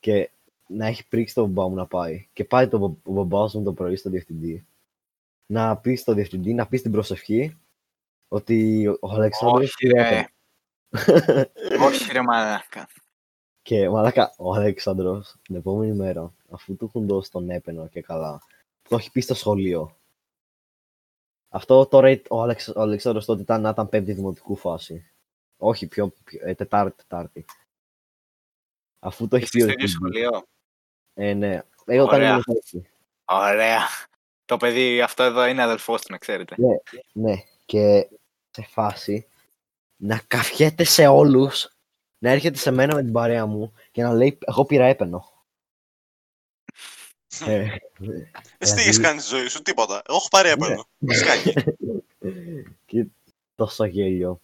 Και 0.00 0.30
να 0.66 0.86
έχει 0.86 1.08
πρίξει 1.08 1.34
τον 1.34 1.50
μπαμπά 1.50 1.68
μου 1.68 1.74
να 1.74 1.86
πάει. 1.86 2.28
Και 2.32 2.44
πάει 2.44 2.68
το, 2.68 2.78
μπα- 2.78 2.86
ο 3.04 3.12
μπαμπάς 3.12 3.54
μου 3.54 3.62
το 3.62 3.72
πρωί 3.72 3.96
στο 3.96 4.10
διευθυντή. 4.10 4.66
Να 5.46 5.76
πει 5.76 5.94
στο 5.94 6.14
διευθυντή, 6.14 6.54
να 6.54 6.66
πει 6.66 6.76
στην 6.76 6.92
προσευχή 6.92 7.58
ότι 8.28 8.86
ο 8.86 9.08
Αλεξάνδρος 9.12 9.64
Όχι 9.64 9.74
πήρε 9.76 10.02
ρε, 10.02 10.08
έπαινο. 10.08 10.26
όχι 11.86 12.12
ρε 12.12 12.22
μαλάκα. 12.22 12.88
Και 13.62 13.88
μαλάκα, 13.90 14.34
ο 14.38 14.54
Αλέξανδρος 14.54 15.36
την 15.42 15.54
επόμενη 15.56 15.92
μέρα, 15.92 16.34
αφού 16.50 16.76
του 16.76 16.84
έχουν 16.84 17.06
δώσει 17.06 17.30
τον 17.30 17.50
έπαινο 17.50 17.88
και 17.88 18.00
καλά, 18.02 18.42
το 18.88 18.96
έχει 18.96 19.10
πει 19.10 19.20
στο 19.20 19.34
σχολείο. 19.34 19.97
Αυτό 21.48 21.86
τώρα 21.86 22.20
ο, 22.28 22.42
Αλεξ, 22.42 22.68
ο 22.68 22.80
Αλεξάνδρος 22.80 23.24
τότε 23.24 23.42
ήταν 23.42 23.60
να 23.60 23.68
ήταν 23.68 23.88
πέμπτη 23.88 24.12
δημοτικού 24.12 24.56
φάση. 24.56 25.10
Όχι, 25.56 25.86
πιο, 25.86 26.08
πιο 26.24 26.40
ε, 26.42 26.54
τετάρτη, 26.54 26.96
τετάρτη. 26.96 27.44
Αφού 28.98 29.28
το 29.28 29.36
έχει 29.36 29.48
πει 29.50 29.58
Είστε 29.58 29.72
ο 29.72 29.74
στο 29.74 29.86
ίδιο 29.86 29.86
διευθυντής. 29.86 30.22
σχολείο; 30.24 30.46
Ε, 31.14 31.34
ναι. 31.34 31.62
Ε, 31.84 32.00
όταν 32.00 32.14
Ωραία. 32.18 32.30
ήμουν 32.30 32.42
έτσι. 32.46 32.90
Ωραία. 33.24 33.80
Το 34.44 34.56
παιδί 34.56 35.02
αυτό 35.02 35.22
εδώ 35.22 35.46
είναι 35.46 35.62
αδελφός 35.62 36.00
του, 36.00 36.06
να 36.12 36.18
ξέρετε. 36.18 36.56
Ναι. 37.12 37.34
Και 37.64 38.08
σε 38.50 38.62
φάση 38.62 39.26
να 39.96 40.20
καφιέται 40.26 40.84
σε 40.84 41.06
όλους, 41.06 41.76
να 42.18 42.30
έρχεται 42.30 42.58
σε 42.58 42.70
μένα 42.70 42.94
με 42.94 43.02
την 43.02 43.12
παρέα 43.12 43.46
μου 43.46 43.72
και 43.90 44.02
να 44.02 44.12
λέει 44.12 44.38
εγώ 44.40 44.64
πήρα 44.64 44.84
έπαινο. 44.84 45.37
Ε, 47.40 47.60
Εσύ 47.62 47.78
τι 47.98 48.04
δηλαδή- 48.58 48.78
έχεις 48.80 49.00
κάνει 49.00 49.20
στη 49.20 49.36
ζωή 49.36 49.48
σου, 49.48 49.62
τίποτα. 49.62 50.02
Εγώ 50.06 50.16
έχω 50.16 50.28
πάρει 50.28 50.48
έπαινο. 50.48 50.84
Σκάκι. 51.08 51.52
και 52.86 53.06
τόσο 53.54 53.84
γέλιο. 53.84 54.40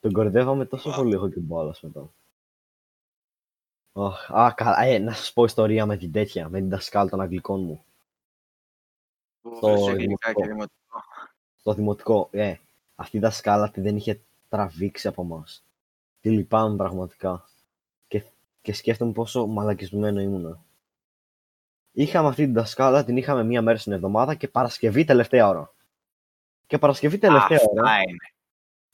Τον 0.00 0.12
κορδεύαμε 0.12 0.64
τόσο 0.66 0.90
Wow. 0.90 0.94
πολύ 0.96 1.14
εγώ 1.14 1.28
και 1.28 1.40
μπάλας 1.40 1.80
μετά. 1.80 2.10
Αχ, 3.92 4.30
α, 4.32 4.52
καλά, 4.56 4.82
ε, 4.82 4.98
να 4.98 5.12
σας 5.12 5.32
πω 5.32 5.44
ιστορία 5.44 5.86
με 5.86 5.96
την 5.96 6.12
τέτοια, 6.12 6.48
με 6.48 6.58
την 6.58 6.68
δασκάλα 6.68 7.10
των 7.10 7.20
αγγλικών 7.20 7.60
μου. 7.64 7.84
Το 9.42 9.50
Όσο 9.72 9.96
γενικά 9.96 9.98
δημοτικό. 10.32 10.40
και 10.40 10.46
δημοτικό. 10.48 10.74
στο 11.56 11.74
δημοτικό, 11.74 12.28
ε, 12.32 12.54
αυτή 12.94 13.16
η 13.16 13.20
δασκάλα 13.20 13.70
τη 13.70 13.80
δεν 13.80 13.96
είχε 13.96 14.20
τραβήξει 14.48 15.08
από 15.08 15.22
εμάς. 15.22 15.64
Τη 16.20 16.30
λυπάμαι 16.30 16.76
πραγματικά. 16.76 17.48
Και, 18.08 18.22
και 18.62 18.72
σκέφτομαι 18.72 19.12
πόσο 19.12 19.46
μαλακισμένο 19.46 20.20
ήμουνα. 20.20 20.64
Είχαμε 21.98 22.28
αυτή 22.28 22.44
την 22.44 22.52
δασκάλα, 22.54 23.04
την 23.04 23.16
είχαμε 23.16 23.44
μία 23.44 23.62
μέρα 23.62 23.78
στην 23.78 23.92
εβδομάδα 23.92 24.34
και 24.34 24.48
Παρασκευή 24.48 25.04
τελευταία 25.04 25.48
ώρα. 25.48 25.72
Και 26.66 26.78
Παρασκευή 26.78 27.18
τελευταία 27.18 27.58
ώρα, 27.70 27.82
Αυτά 27.82 28.02
είναι. 28.08 28.32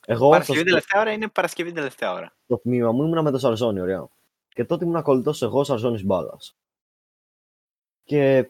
εγώ 0.05 0.29
Παρασκευή 0.29 0.59
στο, 0.59 0.67
τελευταία 0.67 1.01
ώρα 1.01 1.11
είναι 1.11 1.27
Παρασκευή 1.27 1.71
τελευταία 1.71 2.13
ώρα. 2.13 2.33
στο 2.43 2.57
τμήμα 2.57 2.91
μου 2.91 3.03
ήμουνα 3.03 3.21
με 3.21 3.31
το 3.31 3.37
Σαρζόνι, 3.37 3.79
ωραία. 3.79 4.07
Και 4.49 4.65
τότε 4.65 4.85
ήμουν 4.85 5.01
κολλητός 5.01 5.41
εγώ 5.41 5.63
Σαρζόνις 5.63 6.03
μπάλας. 6.03 6.55
Και 8.03 8.49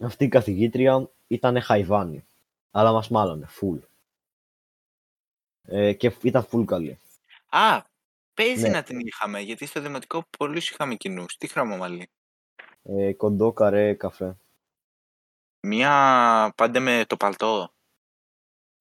αυτή 0.00 0.24
η 0.24 0.28
καθηγήτρια 0.28 1.10
ήταν 1.26 1.62
χαϊβάνη. 1.62 2.24
Αλλά 2.70 2.92
μας 2.92 3.08
μάλωνε, 3.08 3.48
full. 3.60 3.78
Ε, 5.64 5.92
και 5.92 6.12
ήταν 6.22 6.46
full 6.52 6.64
καλή. 6.64 6.98
Α, 7.48 7.82
παίζει 8.34 8.62
Ναι. 8.62 8.68
να 8.68 8.82
την 8.82 8.98
είχαμε, 9.00 9.40
γιατί 9.40 9.66
στο 9.66 9.80
δημοτικό 9.80 10.24
πολλούς 10.38 10.70
είχαμε 10.70 10.94
κοινούς. 10.94 11.36
Τι 11.36 11.46
χρωμομαλή. 11.46 12.08
Ε, 12.82 13.12
κοντό, 13.12 13.52
καρέ, 13.52 13.94
καφέ. 13.94 14.36
Μία 15.60 16.52
πάντα 16.56 16.80
με 16.80 17.04
το 17.06 17.16
παλτό. 17.16 17.72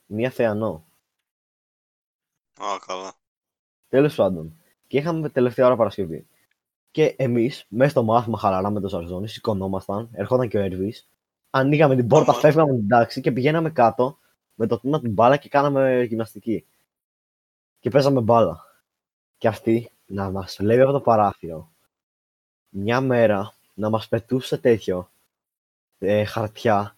Μία 0.06 0.30
θεανό. 0.30 0.86
Α, 2.62 2.80
καλά. 2.86 3.14
Τέλος 3.88 4.16
πάντων. 4.16 4.62
Και 4.88 4.98
είχαμε 4.98 5.30
τελευταία 5.30 5.66
ώρα 5.66 5.76
Παρασκευή. 5.76 6.28
Και 6.92 7.16
εμείς, 7.18 7.66
μέσα 7.70 7.90
στο 7.90 8.04
μάθημα 8.04 8.38
χαλαρά 8.38 8.70
με 8.70 8.80
το 8.80 8.88
Σαρζόνι, 8.88 9.28
σηκωνόμασταν, 9.28 10.10
ερχόταν 10.12 10.50
και 10.50 10.58
ο 10.58 10.62
Έρβης, 10.62 11.10
ανοίγαμε 11.50 11.96
την 11.96 12.08
πόρτα, 12.08 12.32
Αχα. 12.32 12.40
φεύγαμε 12.40 12.76
την 12.76 12.88
τάξη 12.88 13.22
και 13.22 13.32
πηγαίναμε 13.32 13.70
κάτω 13.72 14.18
με 14.54 14.68
το 14.68 14.80
τμήμα 14.80 15.00
του 15.00 15.10
μπάλα 15.10 15.38
και 15.38 15.50
κάναμε 15.50 16.04
γυμναστική. 16.04 16.66
Και 17.80 17.90
παίζαμε 17.90 18.22
μπάλα. 18.22 18.66
Και 19.38 19.48
αυτή 19.48 19.92
να 20.06 20.32
μας 20.32 20.58
βλέπει 20.60 20.82
από 20.82 20.92
το 20.92 21.02
παράθυρο. 21.02 21.72
Μια 22.70 23.02
μέρα 23.02 23.54
να 23.80 23.90
μας 23.90 24.08
πετούσε 24.08 24.58
τέτοιο 24.58 25.12
ε, 25.98 26.26
χαρτιά 26.26 26.98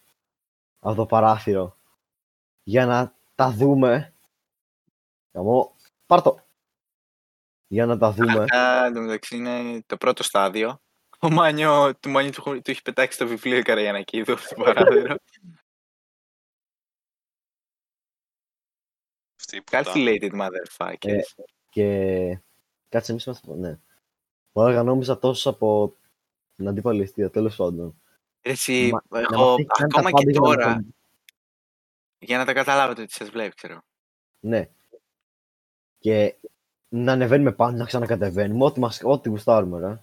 από 0.79 0.95
το 0.95 1.05
παράθυρο 1.05 1.77
για 2.63 2.85
να 2.85 3.15
τα 3.35 3.51
δούμε. 3.51 4.13
Καμώ, 5.31 5.75
πάρ' 6.05 6.21
το. 6.21 6.45
Για 7.67 7.85
να 7.85 7.97
τα 7.97 8.11
δούμε. 8.11 8.43
Αυτά 8.43 8.85
εντωμεταξύ 8.85 9.35
είναι 9.35 9.83
το 9.85 9.97
πρώτο 9.97 10.23
στάδιο. 10.23 10.81
Ο 11.19 11.29
Μάνιο, 11.29 11.95
του 11.95 12.09
Μάνιο 12.09 12.31
του, 12.31 12.61
του 12.61 12.71
έχει 12.71 12.81
πετάξει 12.81 13.17
το 13.17 13.27
βιβλίο 13.27 13.57
η 13.57 13.61
Καραγιανακίδου 13.61 14.37
στο 14.37 14.55
παράθυρο. 14.55 15.15
Αυτή 19.39 19.55
η 19.55 19.61
πουτάνα. 19.61 19.91
Calculated 19.93 20.31
motherfuckers. 20.31 21.43
Και 21.69 22.39
κάτσε 22.89 23.11
εμείς 23.11 23.25
είμαστε, 23.25 23.55
ναι. 23.55 23.79
Ωραία, 24.51 24.83
νόμιζα 24.83 25.19
τόσο 25.19 25.49
από 25.49 25.95
την 26.61 26.69
αντίπαλη 26.69 27.01
αιστεία, 27.01 27.29
τέλος 27.29 27.55
πάντων. 27.55 28.01
Ρε 28.41 28.51
Εσύ, 28.51 28.89
Μα- 28.93 29.03
να 29.09 29.19
εγώ 29.19 29.49
μας 29.49 29.57
έχει 29.59 29.67
κάνει 29.67 29.91
τα 29.91 29.99
ακόμα 29.99 30.09
πάντα 30.09 30.23
και 30.23 30.29
για 30.31 30.39
να 30.39 30.45
τώρα, 30.47 30.73
τον- 30.73 30.95
για 32.19 32.37
να 32.37 32.45
τα 32.45 32.53
καταλάβετε 32.53 33.01
ότι 33.01 33.13
σας 33.13 33.29
βλέπει, 33.29 33.55
ξέρω. 33.55 33.81
Ναι. 34.39 34.69
Και 35.99 36.35
να 36.89 37.11
ανεβαίνουμε 37.11 37.51
πάνω, 37.51 37.77
να 37.77 37.85
ξανακατεβαίνουμε, 37.85 38.65
ό,τι, 38.65 38.79
μας, 38.79 38.99
ό,τι 39.03 39.29
γουστάρουμε, 39.29 39.79
ρε. 39.79 40.01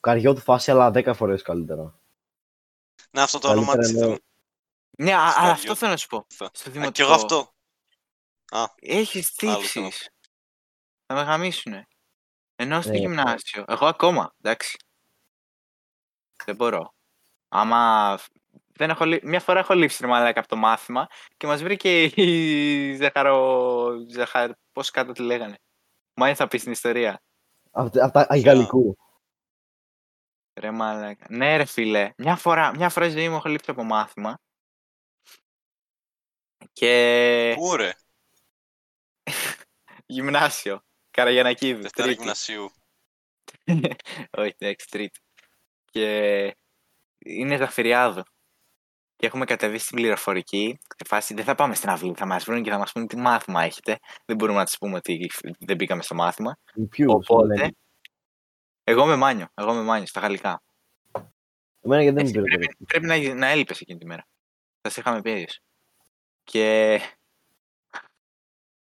Καριό 0.00 0.34
του 0.34 0.40
φάση, 0.40 0.70
αλλά 0.70 0.90
10 0.90 1.14
φορές 1.14 1.42
καλύτερα. 1.42 1.98
Ναι, 3.10 3.22
αυτό 3.22 3.38
το 3.38 3.48
Καλύτερα 3.48 3.70
όνομα 3.72 3.82
της 3.82 3.92
εννοώ. 3.94 4.08
ήταν. 4.08 4.20
Ναι, 4.98 5.12
α- 5.14 5.18
αλλά 5.20 5.30
Σκαριό. 5.32 5.50
αυτό 5.52 5.74
θέλω 5.74 5.90
να 5.90 5.96
σου 5.96 6.06
πω. 6.06 6.26
Θα- 6.28 6.50
Στο 6.52 6.68
Α, 6.68 6.72
δημοτικό. 6.72 6.92
Κι 6.92 7.00
εγώ 7.02 7.12
αυτό. 7.12 7.52
Έχεις 8.80 9.34
Άλλο 9.42 9.56
τύψεις. 9.56 10.10
Θα 11.06 11.14
με 11.14 11.22
γαμίσουνε. 11.22 11.86
Ενώ 12.56 12.80
στο 12.80 12.90
Ναι. 12.90 12.98
γυμνάσιο. 12.98 13.64
Εγώ 13.68 13.86
ακόμα, 13.86 14.34
εντάξει. 14.42 14.76
Δεν 16.44 16.56
μπορώ. 16.56 16.94
Άμα... 17.48 18.18
Δεν 18.72 18.90
έχω, 18.90 19.04
λεί- 19.04 19.22
μια 19.24 19.40
φορά 19.40 19.58
έχω 19.58 19.74
λείψει 19.74 20.02
ρε 20.02 20.08
μαλάκα 20.08 20.40
από 20.40 20.48
το 20.48 20.56
μάθημα 20.56 21.06
και 21.36 21.46
μας 21.46 21.62
βρήκε 21.62 22.04
η 22.04 22.94
Ζαχαρο... 22.96 23.90
Ζαχαρ... 24.08 24.50
Πώς 24.72 24.90
κάτω 24.90 25.12
τη 25.12 25.22
λέγανε. 25.22 25.58
Μάιν 26.14 26.34
θα 26.36 26.48
πεις 26.48 26.60
στην 26.60 26.72
ιστορία. 26.72 27.22
Από 27.70 27.90
τα- 27.90 28.04
από 28.04 28.12
τα 28.12 28.36
η 28.36 28.40
γαλλικού. 28.40 28.96
Ρε 30.60 30.70
μαλάκα. 30.70 31.26
Ναι 31.28 31.56
ρε 31.56 31.64
φίλε. 31.64 32.12
Μια 32.16 32.36
φορά, 32.36 32.74
μια 32.74 32.88
φορά 32.88 33.08
στη 33.08 33.18
ζωή 33.18 33.28
μου 33.28 33.36
έχω 33.36 33.48
λείψει 33.48 33.70
από 33.70 33.82
μάθημα 33.82 34.38
Και 36.72 37.52
Πού 37.56 37.76
ρε, 37.76 37.92
γυμνάσιο. 40.06 40.80
Καραγιανακίδη. 41.10 41.80
Δευτέρα 41.80 42.06
τρίτη. 42.06 42.20
γυμνασίου. 42.20 42.70
Όχι, 44.40 44.54
εντάξει, 44.58 44.86
τρίτη. 44.90 45.20
Και 45.90 46.56
είναι 47.18 47.56
Ζαφυριάδο. 47.56 48.22
Και 49.16 49.26
έχουμε 49.26 49.44
κατεβεί 49.44 49.78
στην 49.78 49.96
πληροφορική. 49.96 50.78
Σε 50.96 51.04
φάση 51.06 51.34
δεν 51.34 51.44
θα 51.44 51.54
πάμε 51.54 51.74
στην 51.74 51.88
αυλή. 51.88 52.14
Θα 52.16 52.26
μας 52.26 52.44
βρουν 52.44 52.62
και 52.62 52.70
θα 52.70 52.78
μας 52.78 52.92
πούνε 52.92 53.06
τι 53.06 53.16
μάθημα 53.16 53.62
έχετε. 53.62 53.98
Δεν 54.24 54.36
μπορούμε 54.36 54.58
να 54.58 54.64
του 54.64 54.78
πούμε 54.78 54.96
ότι 54.96 55.30
δεν 55.58 55.76
μπήκαμε 55.76 56.02
στο 56.02 56.14
μάθημα. 56.14 56.58
Ποιους, 56.88 57.12
Οπότε. 57.12 57.56
λένε. 57.56 57.72
Εγώ 58.84 59.06
με 59.06 59.16
μάνιο. 59.16 59.46
Εγώ 59.54 59.72
με 59.72 59.82
μάνιο 59.82 60.06
στα 60.06 60.20
γαλλικά. 60.20 60.62
Εμένα 61.80 62.02
γιατί 62.02 62.16
δεν 62.16 62.24
Εσύ 62.24 62.38
μου 62.38 62.44
πήρε 62.44 62.56
πρέπει, 62.56 62.84
πρέπει 62.86 63.06
να, 63.06 63.34
να 63.34 63.46
έλειπες 63.46 63.80
εκείνη 63.80 63.98
τη 63.98 64.06
μέρα. 64.06 64.26
Θα 64.80 64.90
σε 64.90 65.00
είχαμε 65.00 65.22
πει 65.22 65.30
αλλιώς. 65.30 65.60
Και 66.44 67.00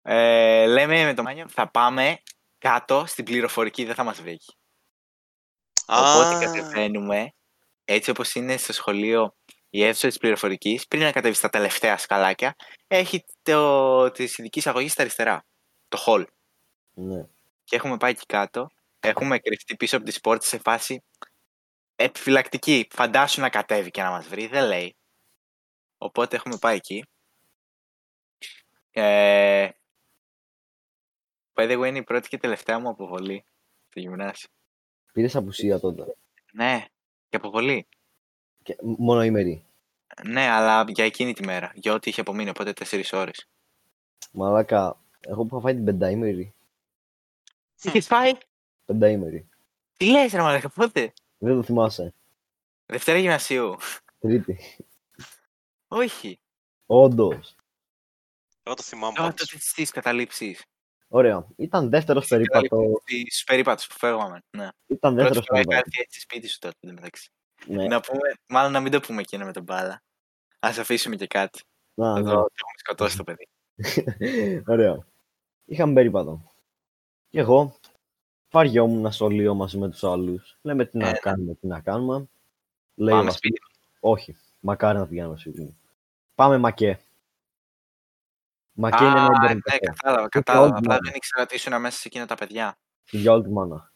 ε, 0.03 0.67
λέμε 0.67 1.05
με 1.05 1.15
το 1.15 1.23
Μάνιο 1.23 1.49
θα 1.49 1.71
πάμε 1.71 2.19
κάτω 2.59 3.05
στην 3.07 3.25
πληροφορική, 3.25 3.85
δεν 3.85 3.95
θα 3.95 4.05
μας 4.05 4.21
βρει. 4.21 4.39
Οπότε 5.87 6.35
Α, 6.35 6.39
κατεβαίνουμε, 6.39 7.33
έτσι 7.85 8.11
όπως 8.11 8.35
είναι 8.35 8.57
στο 8.57 8.73
σχολείο 8.73 9.35
η 9.71 9.85
αίθουσα 9.85 10.09
της 10.09 10.19
πληροφορικής, 10.19 10.87
πριν 10.87 11.03
να 11.03 11.13
κατέβεις 11.13 11.39
στα 11.39 11.49
τελευταία 11.49 11.99
σκαλάκια, 11.99 12.55
έχει 12.87 13.25
το, 13.43 14.11
της 14.11 14.39
ειδικής 14.39 14.67
αγωγής 14.67 14.93
στα 14.93 15.03
αριστερά, 15.03 15.45
το 15.89 16.05
hall. 16.07 16.25
Ναι. 16.95 17.27
Και 17.65 17.77
έχουμε 17.77 17.97
πάει 17.97 18.11
εκεί 18.11 18.27
κάτω, 18.27 18.71
έχουμε 19.01 19.39
κρυφτεί 19.39 19.77
πίσω 19.77 19.97
από 19.97 20.05
τις 20.05 20.21
πόρτες 20.21 20.49
σε 20.49 20.59
φάση 20.59 21.03
επιφυλακτική. 21.97 22.89
Φαντάσου 22.91 23.41
να 23.41 23.49
κατέβει 23.49 23.91
και 23.91 24.03
να 24.03 24.11
μας 24.11 24.27
βρει, 24.27 24.47
δεν 24.47 24.67
λέει. 24.67 24.97
Οπότε 25.99 26.37
έχουμε 26.37 26.57
πάει 26.59 26.77
εκεί. 26.77 27.05
Ε, 28.91 29.69
by 31.55 31.71
the 31.71 31.81
way, 31.81 31.87
είναι 31.87 31.99
η 31.99 32.03
πρώτη 32.03 32.29
και 32.29 32.39
τελευταία 32.39 32.79
μου 32.79 32.89
αποβολή 32.89 33.45
στο 33.89 34.01
γυμνάσιο. 34.01 34.49
Πήρες 35.15 35.37
απουσία 35.37 35.81
τότε. 35.81 36.17
Ναι, 36.53 36.85
και 37.29 37.37
αποβολή. 37.37 37.87
Και 38.63 38.77
μόνο 38.81 39.23
ημερή. 39.25 39.65
Ναι, 40.25 40.49
αλλά 40.49 40.85
για 40.89 41.05
εκείνη 41.05 41.33
τη 41.33 41.45
μέρα. 41.45 41.73
Για 41.75 41.93
ό,τι 41.93 42.11
είχε 42.11 42.21
απομείνει, 42.21 42.51
οπότε 42.51 42.73
4 42.73 43.03
ώρες. 43.13 43.49
Μαλάκα, 44.33 45.01
εγώ 45.21 45.45
που 45.45 45.55
είχα 45.57 45.65
φάει 45.65 45.75
την 45.75 45.85
πενταήμερη. 45.85 46.55
Είχες 47.83 48.07
φάει; 48.07 48.33
Πενταήμερη. 48.85 49.49
Τι 49.97 50.11
λες 50.11 50.33
ρε 50.33 50.41
μαλάκα, 50.41 50.69
πότε; 50.69 51.13
Δεν 51.39 51.55
το 51.55 51.63
θυμάσαι. 51.63 52.15
Δευτέρα 52.87 53.19
γυμνασίου. 53.19 53.77
Τρίτη. 54.19 54.59
Όχι. 55.89 56.39
Όντως. 56.87 57.57
εγώ 58.63 58.75
το 58.75 58.83
θυμάμαι 58.83 59.15
Τώρα 59.15 59.29
πάντως. 59.29 59.49
τότε 59.49 59.63
στις 59.65 59.91
καταλήψεις. 59.91 60.65
Ωραία. 61.17 61.47
Ήταν 61.57 61.89
δεύτερος 61.91 62.27
περίπατος. 62.27 63.03
Στις 63.27 63.45
περίπατους 63.45 63.87
που 63.87 63.95
φεύγαμε. 63.99 64.43
Ναι. 64.57 64.69
Ήταν 64.87 65.15
Πρώτη 65.15 65.17
δεύτερος 65.17 65.45
φορά 65.47 65.61
είχα 65.61 65.69
περίπατος. 65.69 65.77
έρθει 65.87 66.01
έτσι 66.01 66.21
σπίτι 66.21 66.49
σου 66.49 66.59
τότε, 66.59 66.75
εντωμεταξύ. 66.81 67.31
Ναι. 67.67 67.87
Να 67.87 68.01
πούμε, 68.01 68.21
μάλλον 68.49 68.73
να 68.73 68.81
μην 68.81 68.93
το 68.93 69.01
πούμε 69.01 69.21
εκείνο 69.21 69.45
με 69.45 69.53
τον 69.53 69.63
μπάλα. 69.63 70.03
Ας 70.59 70.79
αφήσουμε 70.79 71.17
και 71.17 71.27
κάτι. 71.27 71.61
Να, 71.95 72.09
Εδώ 72.09 72.19
ναι. 72.21 72.25
το 72.25 72.31
έχουμε 72.31 72.77
σκοτώσει 72.77 73.17
το 73.17 73.25
παιδί. 73.25 73.49
Ωραία. 74.75 75.07
Είχαμε 75.65 75.93
περίπατο. 75.95 76.53
Και 77.29 77.39
εγώ 77.41 77.75
βαριόμουν 78.51 79.01
στο 79.03 79.11
σχολείο 79.13 79.55
μαζί 79.55 79.79
με 79.79 79.89
τους 79.91 80.05
άλλους. 80.05 80.57
Λέμε 80.63 80.85
τι 80.85 80.99
να 80.99 81.09
Ε. 81.09 81.13
κάνουμε, 81.13 81.55
τι 81.55 81.67
να 81.67 81.81
κάνουμε. 81.81 82.29
Λέει 82.95 83.15
ο 83.15 83.17
Πάμε 83.17 83.31
Βασίλης, 83.31 83.37
σπίτι. 83.37 83.61
όχι, 84.01 84.37
μακάρι 84.61 84.99
να 84.99 85.07
πηγαίνω 85.07 85.37
σπίτι. 85.37 85.77
Πάμε 86.35 86.59
μακέ. 86.59 86.99
Μακέ 88.77 89.05
είναι 89.05 89.13
ένα 89.13 89.23
Α, 89.23 89.25
ίντερνετ 89.35 89.49
ναι, 89.71 89.79
καφέ. 89.79 89.79
κατάλαβα, 90.01 90.23
Και 90.29 90.39
κατάλαβα. 90.39 90.65
όλη 90.65 90.73
τη 90.73 90.79
Απλά 90.79 90.89
μάνα. 90.95 91.01
δεν 91.05 91.13
ήξερα 91.17 91.43
ότι 91.43 91.55
ήσουν 91.55 91.81
μέσα 91.81 91.97
σε 91.99 92.03
εκείνα 92.09 92.27
τα 92.27 92.35
παιδιά. 92.35 92.79
Για 93.11 93.33
όλη 93.33 93.43
τη 93.43 93.51
μάνα. 93.51 93.93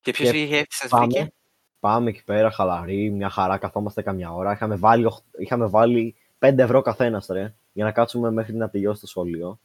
Και 0.00 0.10
ποιος 0.12 0.30
Και 0.30 0.42
είχε 0.42 0.54
έρθει, 0.56 0.66
σας 0.74 0.88
Πάμε, 0.90 1.04
βρήκε. 1.06 1.32
πάμε 1.80 2.10
εκεί 2.10 2.24
πέρα, 2.24 2.50
χαλαροί, 2.50 3.10
μια 3.10 3.28
χαρά, 3.30 3.58
καθόμαστε 3.58 4.02
καμιά 4.02 4.32
ώρα. 4.32 4.52
Είχαμε 4.52 4.76
βάλει, 4.76 5.04
οχ- 5.04 5.24
είχαμε 5.38 5.66
βάλει 5.66 6.14
5 6.38 6.58
ευρώ 6.62 6.82
καθένας, 6.82 7.26
ρε, 7.26 7.54
για 7.72 7.84
να 7.84 7.92
κάτσουμε 7.92 8.30
μέχρι 8.30 8.54
να 8.54 8.70
τελειώσει 8.70 9.00
το 9.00 9.06
σχολείο. 9.06 9.60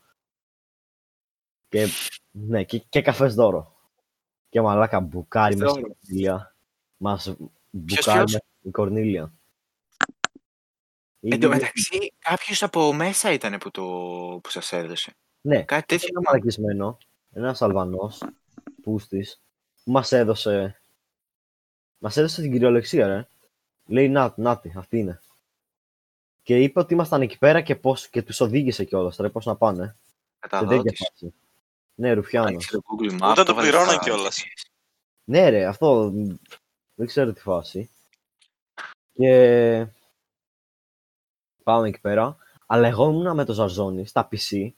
Και, 1.70 1.88
ναι, 2.32 2.64
και, 2.64 2.78
και 2.78 3.02
καφές 3.02 3.34
δώρο. 3.36 3.76
Και 4.50 4.62
μαλάκα 4.62 5.00
μπουκάρι 5.00 5.56
μέσα 5.56 5.70
στην 5.70 5.82
Δώρο. 5.82 5.96
Κορνίλια. 6.06 6.56
Μας 6.98 7.24
ποιος; 7.24 8.06
μπουκάρει 8.06 8.32
με 8.32 8.40
η 8.62 8.72
Κορνίλια. 8.72 9.34
Εν 11.30 11.40
τω 11.40 11.50
μεταξύ, 11.50 12.14
κάποιος 12.20 12.64
από 12.64 12.94
μέσα 12.94 13.32
ήταν 13.32 13.58
που, 13.58 13.72
το, 13.72 13.82
που 14.44 14.50
σας 14.50 14.72
έδωσε. 14.72 15.14
Ναι, 15.42 15.64
Κάτι 15.64 15.86
τέτοιο. 15.86 16.08
ένα 16.12 16.22
μαλακισμένο, 16.26 16.98
ένας 17.34 17.62
Αλβανός, 17.62 18.22
πούστης, 18.82 19.42
που 19.84 19.92
μας 19.92 20.12
έδωσε, 20.12 20.82
μας 21.98 22.18
έδωσε 22.18 22.42
την 22.42 22.52
κυριολεξία, 22.52 23.08
ρε. 23.08 23.28
Λέει, 23.86 24.10
να, 24.10 24.34
νάτι, 24.38 24.74
αυτή 24.78 24.98
είναι. 24.98 25.22
Και 26.44 26.62
είπε 26.62 26.80
ότι 26.80 26.94
ήμασταν 26.94 27.22
εκεί 27.22 27.38
πέρα 27.38 27.62
και, 27.62 27.76
πώς, 27.76 28.08
και 28.08 28.22
τους 28.22 28.40
οδήγησε 28.42 28.84
κιόλας, 28.84 29.16
ρε, 29.18 29.30
πώς 29.30 29.46
να 29.46 29.56
πάνε. 29.56 29.86
Σε 29.86 29.96
τέτοια 30.40 30.60
Καταδότης. 30.60 31.08
φάση. 31.10 31.34
Ναι, 31.96 32.14
Ρουφιάνος. 32.14 32.50
Άνοιξε 32.50 32.72
το 32.72 32.82
Google 32.82 33.22
Maps. 33.22 33.32
Ούτε 33.32 33.44
το 33.44 33.54
βάλε 33.54 33.68
πληρώναν 33.70 33.94
στα- 33.94 34.04
κιόλας. 34.04 34.44
Ναι, 35.24 35.50
ρε, 35.50 35.66
αυτό 35.66 36.12
δεν 36.96 37.08
ξέρω 37.08 37.34
τι 37.34 37.42
φάση. 37.42 37.90
Και 39.14 39.88
πάμε 41.64 41.88
εκεί 41.88 42.00
πέρα. 42.00 42.36
Αλλά 42.66 42.88
εγώ 42.88 43.10
ήμουνα 43.10 43.34
με 43.34 43.46
το 43.46 43.54
Ζαρζόνι 43.54 44.06
στα 44.06 44.28
PC 44.32 44.70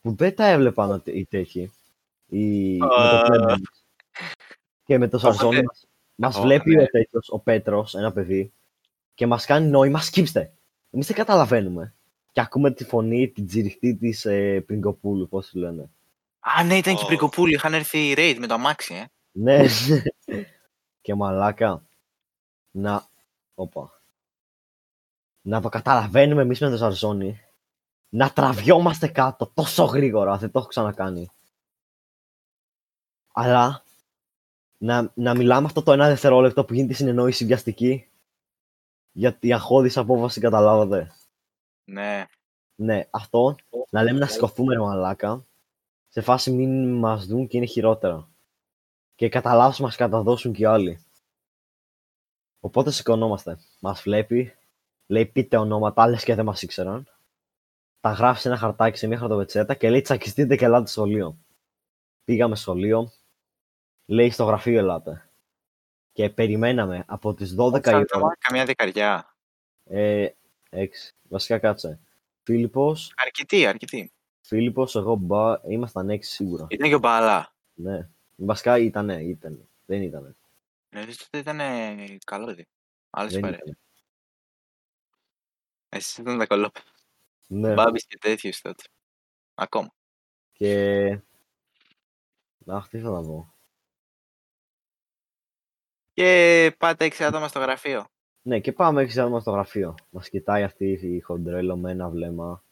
που 0.00 0.14
δεν 0.14 0.34
τα 0.34 0.46
έβλεπαν 0.46 0.90
ότι- 0.90 1.10
οι 1.18 1.24
τέτοιοι. 1.26 1.72
Οι... 2.26 2.76
με 2.76 2.86
το 2.86 2.94
Α. 2.94 3.22
πλέμπα 3.22 3.48
μας. 3.48 3.60
Και 4.84 4.98
με 4.98 5.08
το 5.08 5.18
Ζαρζόνι 5.18 5.56
Οπότε- 5.56 5.64
μας, 5.66 5.86
μας 6.14 6.36
Ω, 6.36 6.40
βλέπει 6.40 6.74
ναι. 6.74 6.82
ο 6.82 6.86
τέτοιος, 6.86 7.28
ο 7.28 7.38
Πέτρος, 7.38 7.94
ένα 7.94 8.12
παιδί, 8.12 8.52
και 9.14 9.26
μας 9.26 9.44
κάνει 9.46 9.66
νόημα, 9.66 10.00
σκύψτε. 10.00 10.52
Εμείς 10.90 11.06
δεν 11.06 11.16
καταλαβαίνουμε. 11.16 11.94
Και 12.32 12.40
ακούμε 12.40 12.70
τη 12.70 12.84
φωνή, 12.84 13.28
την 13.28 13.46
τζιριχτή 13.46 13.96
της 13.96 14.24
ε, 14.24 14.60
Πριγκοπούλου, 14.60 15.28
πώς 15.28 15.48
τη 15.48 15.58
λένε. 15.58 15.90
Α, 16.40 16.64
ναι, 16.64 16.76
ήταν 16.76 16.94
και 16.94 17.00
η 17.00 17.04
Ω. 17.04 17.06
Πρικοπούλη. 17.06 17.54
Είχαν 17.54 17.74
έρθει 17.74 17.98
οι 17.98 18.14
raid 18.16 18.36
με 18.38 18.46
το 18.46 18.54
αμάξι, 18.54 18.94
ε. 18.94 19.04
Ναι, 19.32 19.64
και 21.00 21.14
μαλάκα. 21.14 21.82
Να. 22.70 23.08
Όπα. 23.54 23.99
Να 25.42 25.60
το 25.60 25.68
καταλαβαίνουμε 25.68 26.42
εμείς 26.42 26.60
με 26.60 26.70
το 26.70 26.76
Ζαρζόνι. 26.76 27.40
Να 28.08 28.32
τραβιόμαστε 28.32 29.08
κάτω 29.08 29.50
τόσο 29.54 29.84
γρήγορα. 29.84 30.36
Δεν 30.36 30.50
το 30.50 30.58
έχω 30.58 30.68
ξανακάνει. 30.68 31.30
Αλλά 33.32 33.82
να, 34.78 35.12
να 35.14 35.34
μιλάμε 35.34 35.66
αυτό 35.66 35.82
το 35.82 35.92
ένα 35.92 36.08
δευτερόλεπτο 36.08 36.64
που 36.64 36.74
γίνεται 36.74 36.92
η 36.92 36.96
συνεννόηση 36.96 37.44
βιαστική. 37.44 38.10
Για 39.12 39.34
τη 39.34 39.52
αχώδης 39.52 39.96
απόφαση 39.96 40.40
καταλάβατε. 40.40 41.12
Ναι. 41.84 42.26
Ναι, 42.74 43.08
αυτό 43.10 43.54
να 43.90 44.02
λέμε 44.02 44.18
να 44.18 44.26
σηκωθούμε 44.26 44.74
ρε 44.74 44.80
μαλάκα. 44.80 45.46
Σε 46.08 46.20
φάση 46.20 46.50
μην 46.50 46.98
μας 46.98 47.26
δουν 47.26 47.46
και 47.46 47.56
είναι 47.56 47.66
χειρότερα. 47.66 48.28
Και 49.14 49.28
κατά 49.28 49.54
λάθος 49.54 49.80
μας 49.80 49.96
καταδώσουν 49.96 50.52
και 50.52 50.62
οι 50.62 50.64
άλλοι. 50.66 51.04
Οπότε 52.60 52.90
σηκωνόμαστε. 52.90 53.58
Μας 53.80 54.02
βλέπει, 54.02 54.54
λέει 55.10 55.26
πείτε 55.26 55.56
ονόματα, 55.56 56.08
λες 56.08 56.24
και 56.24 56.34
δεν 56.34 56.44
μας 56.44 56.62
ήξεραν. 56.62 57.08
Τα 58.00 58.10
γράφεις 58.10 58.42
σε 58.42 58.48
ένα 58.48 58.56
χαρτάκι 58.56 58.98
σε 58.98 59.06
μια 59.06 59.18
χαρτοβετσέτα 59.18 59.74
και 59.74 59.90
λέει 59.90 60.00
τσακιστείτε 60.00 60.56
και 60.56 60.64
ελάτε 60.64 60.86
στο 60.86 61.00
σχολείο. 61.00 61.38
Πήγαμε 62.24 62.54
στο 62.54 62.64
σχολείο, 62.70 63.12
λέει 64.06 64.30
στο 64.30 64.44
γραφείο 64.44 64.78
ελάτε. 64.78 65.30
Και 66.12 66.30
περιμέναμε 66.30 67.04
από 67.06 67.34
τις 67.34 67.54
12 67.58 67.78
η 67.78 67.82
Σαν 67.84 67.94
ώρα. 67.94 67.98
άτομα, 67.98 68.36
Καμιά 68.38 68.64
δεκαριά. 68.64 69.34
Ε, 69.84 70.28
6. 70.70 70.86
Βασικά 71.28 71.58
κάτσε. 71.58 72.00
Φίλιππος, 72.42 73.12
Αρκετή, 73.16 73.66
αρκετή. 73.66 74.12
Φίλιππος, 74.40 74.96
εγώ 74.96 75.14
μπα, 75.14 75.60
ήμασταν 75.68 76.10
6 76.10 76.18
σίγουρα. 76.20 76.66
Ήταν 76.70 76.88
και 76.88 76.94
ο 76.94 76.98
Μπαλά. 76.98 77.54
Ναι. 77.74 78.08
Βασικά 78.36 78.78
ήτανε, 78.78 79.22
ήτανε. 79.22 79.68
Δεν 79.86 80.02
ήτανε. 80.02 80.36
Δηλαδή 80.88 81.16
τότε 81.16 81.38
ήταν 81.38 81.60
ε, 81.60 82.18
καλό 82.24 82.54
δι. 82.54 82.66
Άλλες 83.10 83.32
Δεν 83.32 83.40
παρέ. 83.40 83.58
Ήτανε. 85.90 86.02
Εσείς 86.02 86.18
ήταν 86.18 86.38
τα 86.38 86.46
κολόπια. 86.46 86.82
Ναι. 87.46 87.74
Μπάμπης 87.74 88.06
και 88.06 88.18
τέτοιους 88.18 88.60
τότε. 88.60 88.82
Ακόμα. 89.54 89.94
Και... 90.52 91.20
Αχ, 92.66 92.88
τι 92.88 93.00
θα 93.00 93.10
να 93.10 93.22
πω. 93.22 93.54
Και 96.12 96.74
πάτε 96.78 97.04
έξι 97.04 97.24
άτομα 97.24 97.48
στο 97.48 97.58
γραφείο. 97.58 98.08
Ναι, 98.42 98.60
και 98.60 98.72
πάμε 98.72 99.02
έξι 99.02 99.20
άτομα 99.20 99.40
στο 99.40 99.50
γραφείο. 99.50 99.94
Μας 100.10 100.28
κοιτάει 100.28 100.62
αυτή 100.62 100.92
η 100.92 101.20
χοντρέλο 101.20 101.76
με 101.76 101.90
ένα 101.90 102.08
βλέμμα. 102.08 102.64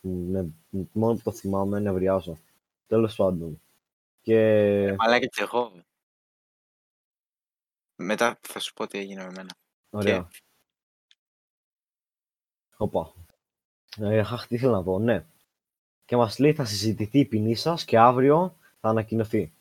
Ναι, 0.00 0.44
μόνο 0.92 1.14
που 1.14 1.22
το 1.22 1.32
θυμάμαι 1.32 1.80
νευριάζω. 1.80 2.38
Τέλος 2.86 3.16
πάντων. 3.16 3.62
Και... 4.20 4.94
Μαλάκα 4.98 5.26
και 5.26 5.42
εγώ. 5.42 5.84
Μετά 7.96 8.38
θα 8.40 8.58
σου 8.58 8.72
πω 8.72 8.86
τι 8.86 8.98
έγινε 8.98 9.24
με 9.24 9.30
μένα. 9.30 9.56
Ωραία. 9.90 10.28
Οπα. 12.82 13.12
Ε, 13.98 14.18
αχ, 14.18 14.46
τι 14.46 14.54
ήθελα 14.54 14.72
να 14.72 14.82
πω, 14.82 14.98
ναι. 14.98 15.24
Και 16.04 16.16
μας 16.16 16.38
λέει 16.38 16.54
θα 16.54 16.64
συζητηθεί 16.64 17.18
η 17.18 17.24
ποινή 17.24 17.54
σας 17.54 17.84
και 17.84 17.98
αύριο 17.98 18.56
θα 18.80 18.88
ανακοινωθεί. 18.88 19.52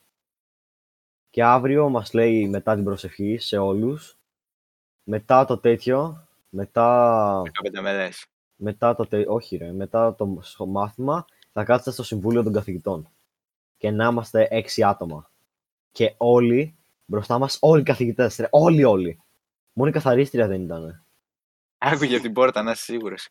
Και 1.29 1.43
αύριο 1.43 1.89
μας 1.89 2.13
λέει 2.13 2.47
μετά 2.47 2.75
την 2.75 2.83
προσευχή 2.83 3.37
σε 3.37 3.57
όλους. 3.57 4.17
Μετά 5.03 5.45
το 5.45 5.57
τέτοιο, 5.57 6.27
μετά, 6.49 7.41
15 7.41 7.81
μελές. 7.81 8.25
μετά 8.55 8.95
το 8.95 9.07
τε- 9.07 9.29
όχι 9.29 9.57
ρε, 9.57 9.71
μετά 9.71 10.15
το 10.15 10.37
στο 10.41 10.65
μάθημα 10.65 11.25
θα 11.51 11.63
κάτσετε 11.63 11.91
στο 11.91 12.03
Συμβούλιο 12.03 12.43
των 12.43 12.53
Καθηγητών. 12.53 13.09
Και 13.77 13.91
να 13.91 14.05
είμαστε 14.07 14.47
έξι 14.49 14.83
άτομα. 14.83 15.29
Και 15.91 16.13
όλοι, 16.17 16.75
μπροστά 17.05 17.37
μας, 17.39 17.57
όλοι 17.61 17.81
οι 17.81 17.85
καθηγητές, 17.85 18.35
ρε, 18.35 18.47
όλοι 18.51 18.83
όλοι. 18.83 19.21
Μόνο 19.73 19.89
η 19.89 19.93
καθαρίστρια 19.93 20.47
δεν 20.47 20.61
ήταν. 20.61 21.03
Άκουγε 21.83 22.13
από 22.13 22.23
την 22.23 22.33
πόρτα, 22.33 22.61
να 22.61 22.71
είσαι 22.71 22.83
σίγουρος. 22.83 23.29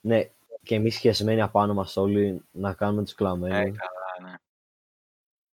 Ναι, 0.00 0.30
και 0.62 0.74
εμείς 0.74 0.96
χεσμένοι 0.96 1.40
απάνω 1.40 1.74
μας 1.74 1.96
όλοι 1.96 2.44
να 2.50 2.72
κάνουμε 2.74 3.02
τους 3.02 3.12
Ε, 3.12 3.14
κλαμμένους. 3.14 3.76
καλά, 3.78 4.40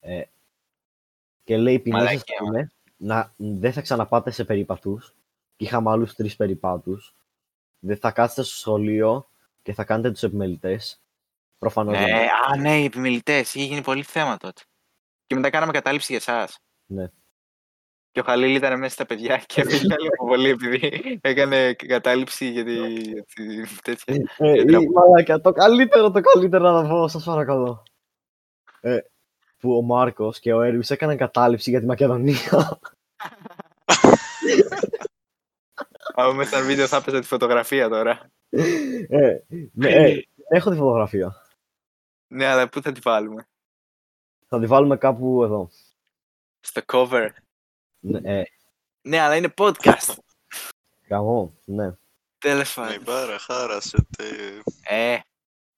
ναι. 0.00 0.24
Και 1.44 1.56
λέει 1.56 1.74
η 1.74 1.78
ποινή 1.78 1.96
σας 1.98 2.04
Μαλακία, 2.06 2.36
θα 2.38 2.44
είναι 2.44 2.72
να 2.96 3.32
δεν 3.36 3.72
θα 3.72 3.80
ξαναπάτε 3.80 4.30
σε 4.30 4.44
περίπατους. 4.44 5.14
Και 5.56 5.64
είχαμε 5.64 5.90
άλλους 5.90 6.14
τρεις 6.14 6.36
περίπατους. 6.36 7.14
Δεν 7.78 7.96
θα 7.96 8.10
κάτσετε 8.10 8.42
στο 8.42 8.56
σχολείο 8.56 9.28
και 9.62 9.72
θα 9.74 9.84
κάνετε 9.84 10.10
τους 10.10 10.22
επιμελητές. 10.22 11.00
Προφανώς 11.58 11.98
Ναι, 11.98 12.04
δεν. 12.04 12.28
α, 12.28 12.56
ναι, 12.56 12.80
οι 12.80 12.84
επιμελητές. 12.84 13.54
Είχε 13.54 13.64
γίνει 13.66 13.82
πολύ 13.82 14.02
θέμα 14.02 14.36
τότε. 14.36 14.62
Και 15.26 15.34
μετά 15.34 15.50
κάναμε 15.50 15.72
κατάληψη 15.72 16.06
για 16.12 16.34
εσάς. 16.34 16.58
Ναι. 16.86 17.10
Και 18.14 18.20
ο 18.20 18.22
Χαλίλ 18.22 18.54
ήταν 18.54 18.78
μέσα 18.78 18.94
στα 18.94 19.06
παιδιά 19.06 19.42
και 19.46 19.60
έφυγε 19.60 19.94
λίγο 20.00 20.26
πολύ 20.26 20.48
επειδή 20.48 21.18
έκανε 21.22 21.72
κατάληψη 21.74 22.50
για 22.50 22.64
τη. 22.64 22.92
για 22.92 23.24
τη- 23.34 23.80
τέτοια. 23.82 24.14
Ε, 24.38 24.52
Γιατί 24.52 24.72
ή, 24.72 24.88
μαλάκα, 24.88 25.40
το 25.40 25.52
καλύτερο, 25.52 26.10
το 26.10 26.20
καλύτερο 26.20 26.70
να 26.70 26.82
το 26.82 26.88
πω, 26.88 27.08
σας 27.08 27.24
παρακαλώ. 27.24 27.82
Ε, 28.80 28.98
που 29.58 29.76
ο 29.76 29.82
Μάρκος 29.82 30.38
και 30.38 30.52
ο 30.52 30.60
Έρβης 30.62 30.90
έκαναν 30.90 31.16
κατάληψη 31.16 31.70
για 31.70 31.80
τη 31.80 31.86
Μακεδονία. 31.86 32.78
Αν 36.14 36.34
μέσα 36.36 36.56
στο 36.56 36.66
βίντεο 36.66 36.86
θα 36.86 36.96
έπαιζε 36.96 37.20
τη 37.20 37.26
φωτογραφία 37.26 37.88
τώρα. 37.88 38.30
ε, 39.08 39.38
ναι, 39.72 39.88
ε, 39.88 40.22
έχω 40.48 40.70
τη 40.70 40.76
φωτογραφία. 40.76 41.42
Ναι, 42.26 42.46
αλλά 42.46 42.68
πού 42.68 42.82
θα 42.82 42.92
τη 42.92 43.00
βάλουμε. 43.02 43.48
Θα 44.48 44.60
τη 44.60 44.66
βάλουμε 44.66 44.96
κάπου 44.96 45.42
εδώ. 45.44 45.70
Στο 46.60 46.80
cover. 46.86 47.28
Ναι, 48.06 48.38
ε, 48.38 48.42
Ναι, 49.02 49.18
αλλά 49.18 49.36
είναι 49.36 49.54
podcast. 49.56 50.14
γαμό, 51.08 51.54
ναι. 51.64 51.92
Τέλος 52.38 52.76
Με 52.76 52.84
πάντων. 52.84 53.02
μπάρα 53.02 53.38
χάρασετε. 53.38 54.24
Ε, 54.82 55.18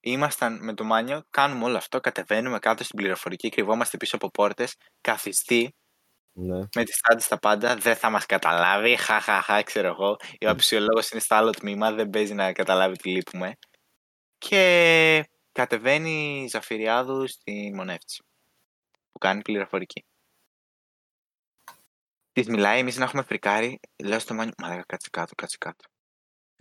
ήμασταν 0.00 0.64
με 0.64 0.74
το 0.74 0.84
Μάνιο, 0.84 1.24
κάνουμε 1.30 1.64
όλο 1.64 1.76
αυτό, 1.76 2.00
κατεβαίνουμε 2.00 2.58
κάτω 2.58 2.84
στην 2.84 2.96
πληροφορική, 2.96 3.48
κρυβόμαστε 3.48 3.96
πίσω 3.96 4.16
από 4.16 4.30
πόρτες, 4.30 4.76
καθιστή, 5.00 5.74
ναι. 6.32 6.58
με 6.74 6.84
τις 6.84 6.96
στάντε 6.96 7.20
στα 7.20 7.38
πάντα, 7.38 7.76
δεν 7.76 7.96
θα 7.96 8.10
μας 8.10 8.26
καταλάβει, 8.26 8.96
χαχαχα, 8.96 9.62
ξέρω 9.62 9.88
εγώ. 9.88 10.16
Ο 10.46 10.48
αψιολόγος 10.48 11.10
είναι 11.10 11.20
στο 11.20 11.34
άλλο 11.34 11.50
τμήμα, 11.50 11.92
δεν 11.92 12.10
παίζει 12.10 12.34
να 12.34 12.52
καταλάβει 12.52 12.96
τι 12.96 13.08
λείπουμε. 13.08 13.52
Και 14.38 15.28
κατεβαίνει 15.52 16.42
η 16.44 16.48
Ζαφυριάδου 16.48 17.26
στη 17.26 17.72
Μονεύτσι, 17.74 18.22
που 19.12 19.18
κάνει 19.18 19.42
πληροφορική. 19.42 20.04
Της 22.36 22.46
μιλάει, 22.46 22.78
εμείς 22.78 22.96
να 22.96 23.04
έχουμε 23.04 23.22
φρικάρει, 23.22 23.80
λέω 24.04 24.18
στο 24.18 24.34
Μάνιο, 24.34 24.52
μα 24.58 24.82
κάτσε 24.82 25.08
κάτω, 25.10 25.34
κάτσε 25.34 25.56
κάτω. 25.60 25.84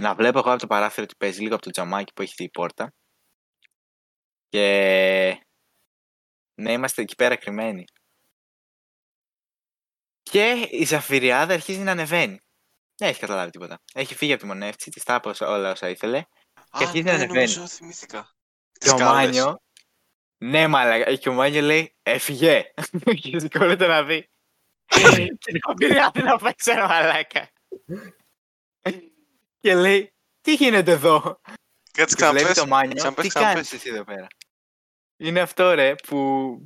Να 0.02 0.16
βλέπω 0.16 0.40
εγώ 0.40 0.50
από 0.52 0.60
το 0.60 0.68
παράθυρο 0.68 1.04
ότι 1.04 1.16
παίζει 1.18 1.42
λίγο 1.42 1.56
από 1.56 1.64
το 1.64 1.70
τζαμάκι 1.72 2.14
που 2.14 2.22
έχει 2.22 2.44
η 2.44 2.50
πόρτα. 2.50 2.94
Και 4.50 4.66
να 6.56 6.72
είμαστε 6.72 7.02
εκεί 7.02 7.16
πέρα 7.16 7.36
κρυμμένοι. 7.36 7.86
Και 10.22 10.68
η 10.72 10.86
Ζαφυριάδα 10.86 11.54
αρχίζει 11.54 11.80
να 11.80 11.92
ανεβαίνει. 11.92 12.40
Δεν 12.96 13.10
έχει 13.10 13.20
καταλάβει 13.20 13.52
τίποτα. 13.52 13.80
Έχει 13.94 14.16
φύγει 14.16 14.32
από 14.32 14.42
τη 14.42 14.48
μονεύτσι, 14.48 14.90
της 14.90 15.04
τα 15.04 15.16
είπε 15.16 15.30
όσα- 15.30 15.48
όλα 15.50 15.72
όσα 15.72 15.90
ήθελε. 15.90 16.18
Α, 16.18 16.26
αρχίζει 16.72 17.04
να 17.04 17.12
ναι, 17.12 17.18
ανεβαίνει. 17.24 17.34
νομίζω 17.34 17.68
θυμήθηκα. 17.68 18.22
Και 18.72 18.80
Τις 18.80 18.92
ο 18.92 18.98
σκάλες. 18.98 19.26
Μάνιο. 19.26 19.62
Ναι, 20.38 20.68
μαλακα. 20.68 21.16
Και 21.16 21.30
ο 21.30 21.34
Μάνιο 21.34 21.62
λέει 21.62 21.96
Έφυγε. 22.04 22.64
Και 23.22 23.40
σηκώνεται 23.40 23.88
να 23.88 24.04
δει. 24.04 24.30
Και 24.86 25.00
η 25.52 25.60
Ζαφυριάδα 25.66 26.22
να 26.24 26.38
παίξει 26.38 26.72
ένα 26.72 26.88
μαλάκα. 26.88 27.50
Και 29.60 29.76
λέει 29.76 30.14
Τι 30.42 30.54
γίνεται 30.54 30.92
εδώ; 30.92 31.42
Κάτσε 31.92 32.16
Και 32.16 32.26
βλέπει 32.26 32.36
ξαναπες. 32.36 32.58
το 32.58 32.68
Μάνιο. 32.68 32.96
ξαναπες, 32.96 33.24
Τι 33.24 33.30
ξαναπες. 33.30 33.54
κάνεις 33.54 33.74
εσύ 33.74 33.90
εδώ 33.90 34.04
πέρα; 34.04 34.28
Είναι 35.18 35.40
αυτό 35.40 35.74
ρε 35.74 35.96
που, 35.96 36.18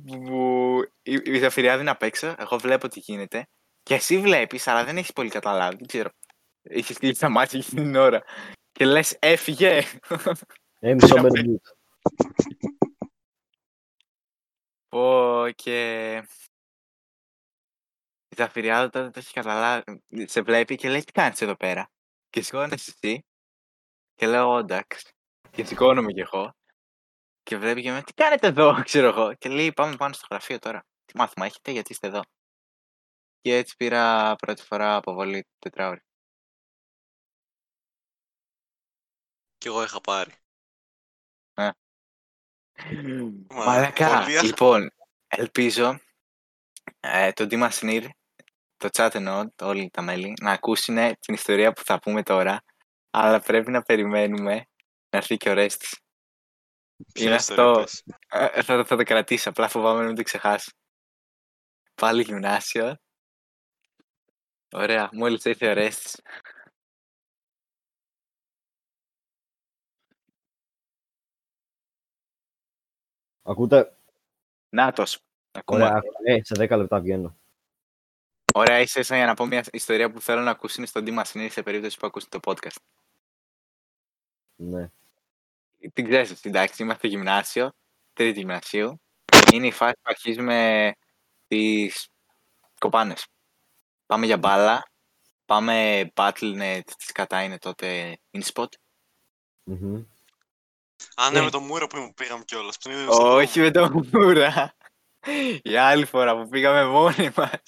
που 0.06 0.80
η, 1.02 1.20
η 1.24 1.38
Ζαφυριάδη 1.38 1.80
είναι 1.80 1.90
απ' 1.90 2.02
έξω, 2.02 2.34
εγώ 2.38 2.58
βλέπω 2.58 2.88
τι 2.88 3.00
γίνεται 3.00 3.46
και 3.82 3.94
εσύ 3.94 4.18
βλέπεις 4.20 4.66
αλλά 4.66 4.84
δεν 4.84 4.96
έχεις 4.96 5.12
πολύ 5.12 5.28
καταλάβει, 5.28 5.76
δεν 5.76 5.86
ξέρω. 5.86 6.10
Έχεις 6.62 6.98
κλείσει 6.98 7.20
τα 7.20 7.28
μάτια 7.28 7.58
εκείνη 7.58 7.82
την 7.82 7.96
ώρα 7.96 8.22
και 8.72 8.84
λες 8.84 9.16
έφυγε. 9.18 9.82
Ε, 10.78 10.94
μισό 10.94 11.14
Καφέ. 11.14 11.28
μπερντούτ. 11.28 11.66
Πω 14.88 15.44
και 15.54 16.22
η 18.40 18.42
Ζαφυριάδη 18.42 18.90
τότε 18.90 19.10
το 19.10 19.18
έχεις 19.18 19.32
καταλάβει, 19.32 20.02
σε 20.26 20.42
βλέπει 20.42 20.76
και 20.76 20.88
λέει 20.90 21.04
τι 21.04 21.12
κάνεις 21.12 21.40
εδώ 21.40 21.56
πέρα. 21.56 21.90
Και 22.30 22.42
σηκώνεσαι 22.42 22.94
εσύ 23.02 23.24
και 24.14 24.26
λέω 24.26 24.48
«Ω, 24.52 24.58
εντάξει. 24.58 25.12
Και 25.50 25.64
σηκώνομαι 25.64 26.12
κι 26.12 26.20
εγώ 26.20 26.54
και 27.42 27.56
βλέπει 27.56 27.82
και 27.82 27.90
με 27.92 28.02
τι 28.02 28.12
κάνετε 28.12 28.46
εδώ, 28.46 28.72
ξέρω 28.84 29.06
εγώ. 29.06 29.34
Και 29.34 29.48
λέει 29.48 29.72
πάμε 29.72 29.96
πάνω 29.96 30.12
στο 30.12 30.26
γραφείο 30.30 30.58
τώρα. 30.58 30.86
Τι 31.04 31.16
μάθημα 31.16 31.46
έχετε, 31.46 31.70
γιατί 31.70 31.92
είστε 31.92 32.06
εδώ. 32.06 32.20
Και 33.40 33.56
έτσι 33.56 33.76
πήρα 33.76 34.34
πρώτη 34.36 34.62
φορά 34.62 34.96
αποβολή 34.96 35.46
τετράωρη. 35.58 36.00
Κι 39.58 39.66
εγώ 39.66 39.82
είχα 39.82 40.00
πάρει. 40.00 40.32
Μα, 41.54 41.74
Μαλακά. 43.50 44.20
πολύ 44.22 44.38
α- 44.38 44.42
Λοιπόν, 44.42 44.90
ελπίζω 45.28 46.00
ε, 47.00 47.32
το 47.32 47.46
Dima 47.50 47.70
Snir, 47.70 48.08
το 48.80 48.88
chat 48.92 49.14
εννοώ, 49.14 49.50
το- 49.54 49.66
όλοι 49.66 49.90
τα 49.90 50.02
μέλη, 50.02 50.34
να 50.40 50.52
ακούσουν 50.52 50.96
την 51.18 51.34
ιστορία 51.34 51.72
που 51.72 51.84
θα 51.84 51.98
πούμε 51.98 52.22
τώρα. 52.22 52.62
Αλλά 53.10 53.40
πρέπει 53.40 53.70
να 53.70 53.82
περιμένουμε 53.82 54.54
να 55.10 55.18
έρθει 55.18 55.36
και 55.36 55.50
ο 55.50 55.52
Ρέστης. 55.52 55.98
Ποια 57.12 57.26
Είναι 57.26 57.34
ιστορία 57.34 57.64
αυτό. 57.64 57.80
πες. 57.80 58.04
Ε, 58.28 58.62
θα, 58.62 58.84
θα 58.84 58.96
το 58.96 59.02
κρατήσω, 59.02 59.48
απλά 59.48 59.68
φοβάμαι 59.68 60.00
να 60.00 60.06
μην 60.06 60.14
το 60.16 60.22
ξεχάσει. 60.22 60.72
Πάλι 61.94 62.22
γυμνάσιο. 62.22 62.96
Ωραία, 64.72 65.08
μόλις 65.12 65.44
ήρθε 65.44 65.70
ο 65.70 65.72
Ρέστης. 65.72 66.20
Ακούτε; 73.42 73.96
Νάτος. 74.68 75.20
Ακούμε. 75.52 75.84
Ωραία, 75.84 76.00
ε, 76.24 76.40
σε 76.44 76.54
10 76.58 76.76
λεπτά 76.76 77.00
βγαίνω. 77.00 77.39
Ωραία, 78.54 78.80
ίσα 78.80 79.00
ίσα 79.00 79.16
για 79.16 79.26
να 79.26 79.34
πω 79.34 79.46
μια 79.46 79.64
ιστορία 79.72 80.10
που 80.10 80.20
θέλω 80.20 80.40
να 80.40 80.50
ακούσουν 80.50 80.86
στον 80.86 81.04
Dima 81.06 81.22
Snir 81.22 81.48
σε 81.50 81.62
περίπτωση 81.62 81.98
που 81.98 82.06
ακούσουν 82.06 82.28
το 82.28 82.38
podcast. 82.42 82.76
Ναι. 84.56 84.90
την 85.92 86.08
ξέρεις 86.08 86.30
αυτή, 86.30 86.48
εντάξει, 86.48 86.82
είμαστε 86.82 87.06
γυμνάσιο, 87.06 87.72
τρίτη 88.12 88.38
γυμνασίου. 88.38 89.00
Είναι 89.52 89.66
η 89.66 89.70
φάση 89.72 89.92
που 89.94 90.00
αρχίζουμε 90.02 90.92
τις 91.46 92.08
κοπάνες. 92.78 93.26
Πάμε 94.06 94.26
για 94.26 94.36
μπάλα, 94.36 94.90
πάμε 95.44 96.04
Battle.net, 96.14 96.80
τις 96.96 97.12
κατά 97.12 97.42
είναι 97.42 97.58
τότε 97.58 98.18
InSpot. 98.30 98.66
Μμμ. 99.64 100.04
Α, 101.14 101.30
ναι, 101.30 101.38
Ε. 101.38 101.42
με 101.42 101.50
το 101.50 101.60
μούρο 101.60 101.86
που 101.86 102.12
πήγαμε 102.14 102.44
κιόλας. 102.44 102.78
Που 102.78 102.90
είναι 102.90 103.04
Όχι 103.08 103.60
με 103.60 103.70
το 103.70 104.04
μούρα. 104.12 104.74
Η 105.62 105.76
άλλη 105.76 106.04
φορά 106.04 106.42
που 106.42 106.48
πήγαμε 106.48 106.84
μόνοι 106.84 107.30
μας. 107.36 107.62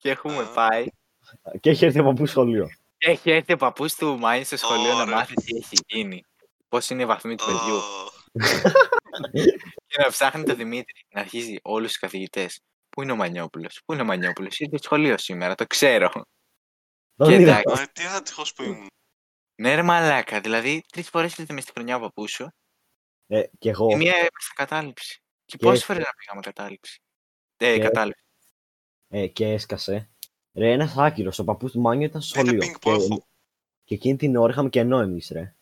Και 0.00 0.10
έχουμε 0.10 0.42
Α. 0.42 0.52
πάει. 0.52 0.86
Και 1.60 1.70
έχει 1.70 1.84
έρθει 1.84 1.98
από 1.98 2.12
πού 2.12 2.26
σχολείο; 2.26 2.68
Και 2.98 3.10
έχει 3.10 3.30
έρθει 3.30 3.52
ο 3.52 3.56
παππούς 3.56 3.94
του 3.94 4.18
Μάιν 4.18 4.44
στο 4.44 4.56
σχολείο 4.56 4.92
να 4.94 5.02
Ωραία. 5.02 5.14
μάθει 5.16 5.34
τι 5.34 5.56
έχει 5.56 5.76
γίνει. 5.86 6.24
Πώς 6.68 6.90
είναι 6.90 7.02
η 7.02 7.06
βαθμή 7.06 7.34
του 7.36 7.44
παιδιού. 7.44 7.74
Ω, 7.76 8.10
Και 9.86 10.02
να 10.02 10.08
ψάχνει 10.08 10.44
το 10.44 10.54
Δημήτρη, 10.54 11.04
να 11.14 11.20
αρχίζει 11.20 11.56
όλους 11.62 11.88
τους 11.88 11.98
καθηγητές. 11.98 12.60
Πού 12.90 13.02
είναι 13.02 13.12
ο 13.12 13.16
Μανιόπουλος, 13.16 13.80
Πού 13.84 13.92
είναι 13.92 14.02
ο 14.02 14.04
Μανιόπουλος, 14.04 14.58
Ήρθε 14.58 14.76
στο 14.76 14.84
σχολείο 14.86 15.18
σήμερα, 15.18 15.54
το 15.54 15.66
ξέρω. 15.66 16.10
Δεν 17.14 17.28
Και 17.28 17.34
είδα. 17.34 17.58
εντάξει. 17.58 17.82
α, 17.82 17.88
Τι 17.92 18.04
άτυχος 18.06 18.52
που 18.52 18.62
ήμουν. 18.62 18.86
Ναι, 19.60 19.74
ρε 19.74 19.82
μαλάκα. 19.82 20.40
Δηλαδή, 20.40 20.82
τρεις 20.92 21.08
φορές 21.08 21.38
ήρθε 21.38 21.52
μες 21.52 21.62
στη 21.62 21.72
χρονιά 21.72 21.96
ο 21.96 22.00
παππούς 22.00 22.30
σου. 22.30 22.48
Ε, 23.26 23.42
και 23.58 23.68
εγώ. 23.68 23.90
Η 23.90 23.96
μία 23.96 24.16
είμαστε 24.16 24.52
κατάληψη. 24.54 25.18
Και, 25.44 25.56
Και- 25.56 25.64
πόσες 25.66 25.84
φορές 25.84 26.04
να 26.04 26.12
πήγαμε 26.12 26.40
κατάληψη. 26.40 26.98
Ε, 27.56 27.74
Και- 27.76 27.82
κατάληψη. 27.82 28.24
Ε, 29.12 29.26
και 29.26 29.46
έσκασε. 29.48 30.08
Ρε, 30.54 30.72
ένας 30.72 30.96
άκυρος. 30.96 31.38
Ο 31.38 31.44
παππούς 31.44 31.72
του 31.72 31.80
Μάνιο 31.80 32.06
ήταν 32.06 32.20
στο 32.20 32.40
Είναι 32.40 32.48
σχολείο. 32.48 32.66
πινκ 32.66 32.78
που 32.78 32.90
Και, 32.90 33.04
έχω. 33.04 33.24
και 33.84 33.94
εκείνη 33.94 34.16
την 34.16 34.36
ώρα 34.36 34.52
είχαμε 34.52 34.68
κενό 34.68 34.98
εμείς, 35.00 35.30
ρε. 35.32 35.54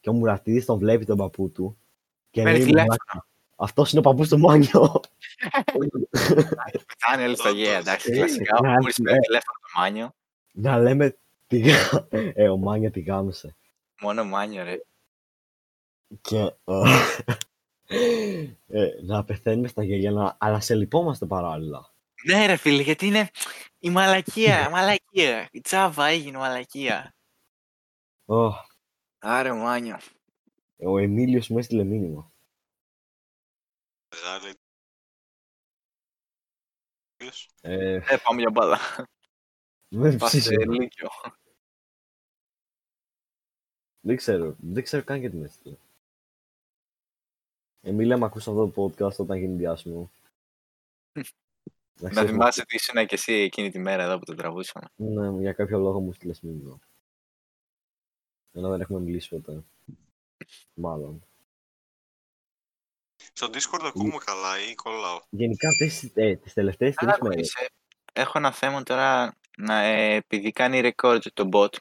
και 0.00 0.08
ο 0.08 0.12
Μουρατίδης 0.12 0.64
τον 0.64 0.78
βλέπει 0.78 1.04
τον 1.04 1.16
παππού 1.16 1.50
του 1.50 1.78
και 2.30 2.42
Παίρνει 2.42 2.58
λέει 2.58 2.66
τηλέφωνο. 2.66 2.96
«Μαλάκα, 3.08 3.26
αυτός 3.56 3.90
είναι 3.90 4.00
ο 4.00 4.02
παππούς 4.02 4.28
του 4.28 4.38
Μάνιο. 4.38 5.00
Φτάνει 6.86 7.24
όλη 7.24 7.36
στα 7.36 7.50
γέα, 7.50 7.78
εντάξει. 7.78 8.12
Ε, 8.12 8.16
Κλασικά, 8.16 8.58
ναι, 8.62 8.68
ο 8.68 8.72
Μούρης 8.72 8.98
ναι. 8.98 9.04
παίρνει 9.04 9.20
τηλέφωνο 9.20 9.58
το 9.60 9.80
Μάνιο. 9.80 10.14
να 10.52 10.78
λέμε 10.78 11.16
τι 11.46 11.58
γα- 11.58 12.06
ε, 12.10 12.48
ο 12.48 12.56
Μάνιο 12.56 12.90
τη 12.90 13.00
γάμισε. 13.00 13.56
Μόνο 14.00 14.24
Μάνιο, 14.24 14.64
ρε. 14.64 14.80
Και 16.20 16.52
ε, 18.68 18.88
να 19.02 19.24
πεθαίνουμε 19.24 19.68
στα 19.68 19.82
γέλια, 19.84 20.10
να- 20.10 20.36
αλλά 20.38 20.60
σε 20.60 20.74
λυπόμαστε 20.74 21.26
παράλληλα. 21.26 21.94
Ναι, 22.26 22.46
ρε 22.46 22.56
φίλε, 22.56 22.82
γιατί 22.82 23.06
είναι 23.06 23.30
η 23.78 23.90
μαλακία, 23.90 24.70
μαλακία. 24.70 25.48
Η 25.52 25.60
τσάβα 25.60 26.06
έγινε 26.06 26.38
μαλακία. 26.38 27.14
Ω, 28.24 28.48
Άρε, 29.18 29.52
Μάνιο. 29.52 29.98
ο 30.78 30.98
Εμίλιος 30.98 31.48
μου 31.48 31.58
έστειλε 31.58 31.84
μήνυμα. 31.84 32.32
Μεγάλη. 34.14 34.54
Ε, 37.60 37.94
Ε, 37.94 38.16
πάμε 38.22 38.40
για 38.40 38.50
μπάλα. 38.50 38.78
με 39.88 40.16
Πάσε 40.16 40.38
ψήσε. 40.38 40.54
λύκειο. 40.54 41.08
Δεν 44.00 44.16
ξέρω, 44.16 44.56
δεν 44.58 44.82
ξέρω 44.82 45.04
καν 45.04 45.18
γιατί 45.20 45.36
με 45.36 45.44
έστειλε. 45.44 45.76
Εμίλια, 47.80 48.18
με 48.18 48.24
ακούς 48.24 48.48
αυτό 48.48 48.68
το 48.70 48.82
podcast 48.82 49.16
όταν 49.16 49.38
γίνει 49.38 49.56
διάσημο. 49.56 50.10
Να 52.00 52.10
ξέρεις, 52.10 52.30
θυμάσαι 52.30 52.60
ότι 52.60 52.74
ήσουν 52.76 53.06
και 53.06 53.14
εσύ 53.14 53.32
εκείνη 53.32 53.70
τη 53.70 53.78
μέρα 53.78 54.02
εδώ 54.02 54.18
που 54.18 54.24
το 54.24 54.34
τραβούσαμε. 54.34 54.86
Ναι, 54.96 55.40
για 55.40 55.52
κάποιο 55.52 55.78
λόγο 55.78 56.00
μου 56.00 56.12
στείλες 56.12 56.40
μήνυμα. 56.40 56.78
Ενώ 58.52 58.70
δεν 58.70 58.80
έχουμε 58.80 59.00
μιλήσει 59.00 59.28
ποτέ. 59.28 59.62
Μάλλον. 60.74 61.24
Στο 63.32 63.46
Discord 63.46 63.84
ακούμε 63.84 64.18
καλά 64.24 64.70
ή 64.70 64.74
κολλάω; 64.74 65.20
Γενικά 65.30 65.68
αυτές 65.68 66.10
ε, 66.14 66.36
τις 66.36 66.52
τελευταίες 66.52 66.94
Αλλά 66.96 67.12
τρεις 67.12 67.28
μέρες. 67.28 67.46
είσαι, 67.46 67.70
έχω 68.12 68.38
ένα 68.38 68.52
θέμα 68.52 68.82
τώρα, 68.82 69.36
να, 69.58 69.82
ε, 69.82 70.14
επειδή 70.14 70.52
κάνει 70.52 70.80
record 70.94 71.20
το 71.32 71.48
bot 71.52 71.76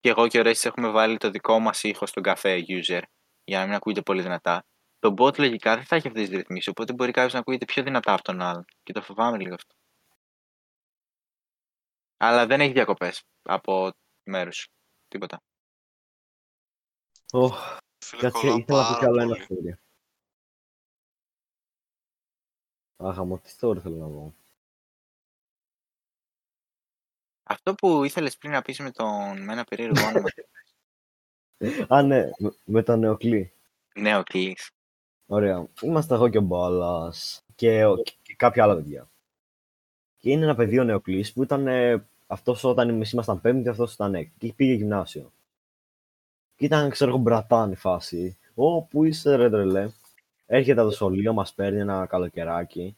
και 0.00 0.08
εγώ 0.08 0.28
και 0.28 0.38
ο 0.38 0.42
Ρέστης 0.42 0.64
έχουμε 0.64 0.88
βάλει 0.88 1.16
το 1.16 1.30
δικό 1.30 1.58
μας 1.58 1.82
ήχο 1.82 2.06
στον 2.06 2.22
καφέ 2.22 2.64
user 2.68 3.02
για 3.44 3.58
να 3.58 3.64
μην 3.64 3.74
ακούγεται 3.74 4.02
πολύ 4.02 4.22
δυνατά. 4.22 4.64
Το 5.04 5.14
bot 5.18 5.38
λογικά 5.38 5.74
δεν 5.74 5.84
θα 5.84 5.96
έχει 5.96 6.08
αυτές 6.08 6.28
τις 6.28 6.36
ρυθμίσεις, 6.36 6.68
οπότε 6.68 6.92
μπορεί 6.92 7.10
κάποιος 7.12 7.32
να 7.32 7.38
ακούγεται 7.38 7.64
πιο 7.64 7.82
δυνατά 7.82 8.12
από 8.12 8.22
τον 8.22 8.40
άλλον. 8.40 8.64
Και 8.82 8.92
το 8.92 9.02
φοβάμαι 9.02 9.38
λίγο 9.38 9.54
αυτό. 9.54 9.74
Αλλά 12.16 12.46
δεν 12.46 12.60
έχει 12.60 12.72
διακοπές 12.72 13.22
από 13.42 13.92
μέρους. 14.24 14.68
Τίποτα. 15.08 15.42
Ωχ, 17.32 17.78
Φίλε, 18.04 18.22
κάτσε, 18.22 18.40
κολλάω 18.40 18.58
ήθελα 18.58 18.82
να 18.82 18.92
πω 18.92 18.98
κι 18.98 19.04
άλλο 19.04 19.14
πάρα 19.16 19.22
ένα 19.22 19.46
πολύ. 19.46 19.78
story. 22.96 23.06
Αχ, 23.08 23.18
μου, 23.18 23.38
τι 23.38 23.54
story 23.60 23.78
θέλω 23.80 23.96
να 23.96 24.06
πω. 24.06 24.34
Αυτό 27.42 27.74
που 27.74 28.04
ήθελες 28.04 28.36
πριν 28.36 28.52
να 28.52 28.62
πεις 28.62 28.78
με, 28.78 28.90
τον, 28.90 29.42
με 29.44 29.52
ένα 29.52 29.64
περίεργο 29.64 30.06
όνομα. 30.06 30.28
Α, 31.96 32.02
ναι, 32.02 32.30
με- 32.38 32.56
με 32.64 32.82
τον 32.82 32.98
Νεοκλή. 32.98 33.52
Νέο 33.94 34.22
κλείς. 34.22 34.70
Ωραία. 35.26 35.66
Είμαστε 35.82 36.14
εγώ 36.14 36.28
και 36.28 36.38
ο 36.38 36.40
Μπάλας 36.40 37.44
και, 37.54 37.84
ο- 37.84 38.02
και 38.22 38.34
κάποια 38.36 38.62
άλλα 38.62 38.74
παιδιά. 38.74 39.08
Και 40.18 40.30
είναι 40.30 40.44
ένα 40.44 40.54
παιδί 40.54 40.78
ο 40.78 40.84
Νεοκλής 40.84 41.32
που 41.32 41.42
ήταν 41.42 41.66
ε, 41.66 42.06
αυτός 42.26 42.64
όταν 42.64 42.88
εμείς 42.88 43.10
ήμασταν 43.12 43.40
πέμπτη, 43.40 43.68
αυτός 43.68 43.94
ήταν 43.94 44.14
έκτη. 44.14 44.46
Και 44.46 44.52
πήγε 44.52 44.72
γυμνάσιο. 44.72 45.32
Και 46.56 46.64
ήταν, 46.64 46.90
ξέρω 46.90 47.10
εγώ, 47.10 47.18
μπρατάν 47.18 47.72
η 47.72 47.76
φάση. 47.76 48.38
Ω, 48.54 48.82
πού 48.82 49.04
είσαι 49.04 49.34
ρε 49.36 49.50
τρελέ. 49.50 49.88
Έρχεται 50.46 50.80
από 50.80 50.88
το 50.88 50.94
σχολείο, 50.94 51.32
μας 51.32 51.54
παίρνει 51.54 51.80
ένα 51.80 52.06
καλοκαιράκι. 52.06 52.94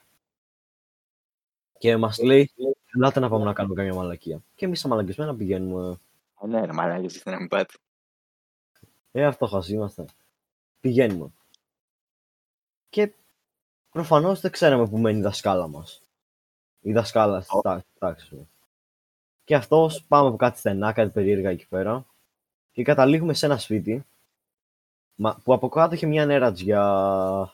Και 1.78 1.96
μας 1.96 2.18
λέει, 2.22 2.50
ελάτε 2.94 3.20
να 3.20 3.28
πάμε 3.28 3.44
να 3.44 3.52
κάνουμε 3.52 3.74
καμιά 3.74 3.94
μαλακία. 3.94 4.42
Και 4.54 4.64
εμείς 4.64 4.80
σαν 4.80 4.90
μαλακισμένα 4.90 5.34
πηγαίνουμε. 5.36 5.98
Ε, 6.42 6.46
ναι, 6.46 6.64
ρε 6.64 6.72
μαλάκες, 6.72 7.22
δεν 7.24 7.38
μου 7.40 7.46
πάτε. 7.48 7.74
Ε, 9.12 9.24
αυτό 9.24 9.62
είμαστε. 9.68 10.04
Πηγαίνουμε. 10.80 11.32
Και 12.88 13.12
προφανώς 13.90 14.40
δεν 14.40 14.50
ξέραμε 14.50 14.88
που 14.88 14.98
μένει 14.98 15.18
η 15.18 15.22
δασκάλα 15.22 15.68
μας. 15.68 16.02
Η 16.80 16.92
δασκάλα 16.92 17.38
της 17.38 17.48
τά- 17.62 17.84
τάξης 17.98 18.30
μου. 18.30 18.50
Και 19.44 19.54
αυτός 19.54 20.04
πάμε 20.08 20.28
από 20.28 20.36
κάτι 20.36 20.58
στενά, 20.58 20.92
κάτι 20.92 21.10
περίεργα 21.10 21.50
εκεί 21.50 21.66
πέρα. 21.68 22.06
Και 22.72 22.82
καταλήγουμε 22.82 23.34
σε 23.34 23.46
ένα 23.46 23.58
σπίτι 23.58 24.04
μα- 25.14 25.40
που 25.44 25.52
από 25.52 25.68
κάτω 25.68 25.94
είχε 25.94 26.06
μια 26.06 26.26
νερατζιά. 26.26 27.52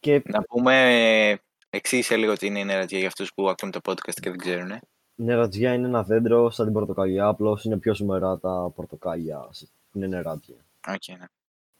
Και 0.00 0.22
Να 0.24 0.42
πούμε, 0.42 1.40
εξήγησε 1.70 2.16
λίγο 2.16 2.34
τι 2.36 2.46
είναι 2.46 2.58
η 2.58 2.64
νερατζία 2.64 2.98
για 2.98 3.06
αυτούς 3.08 3.34
που 3.34 3.48
ακούν 3.48 3.70
το 3.70 3.80
podcast 3.82 4.14
και 4.20 4.30
δεν 4.30 4.38
ξέρουν. 4.38 4.70
η 4.70 5.22
νερατζιά 5.22 5.72
είναι 5.74 5.86
ένα 5.86 6.02
δέντρο 6.02 6.50
σαν 6.50 6.64
την 6.64 6.74
πορτοκαλιά, 6.74 7.26
απλώς 7.26 7.64
είναι 7.64 7.78
πιο 7.78 7.94
σμερά 7.94 8.38
τα 8.38 8.72
πορτοκάλια 8.74 9.40
που 9.90 9.98
είναι 9.98 10.06
νεράντζια. 10.06 10.64
Οκ, 10.88 11.18
ναι. 11.18 11.26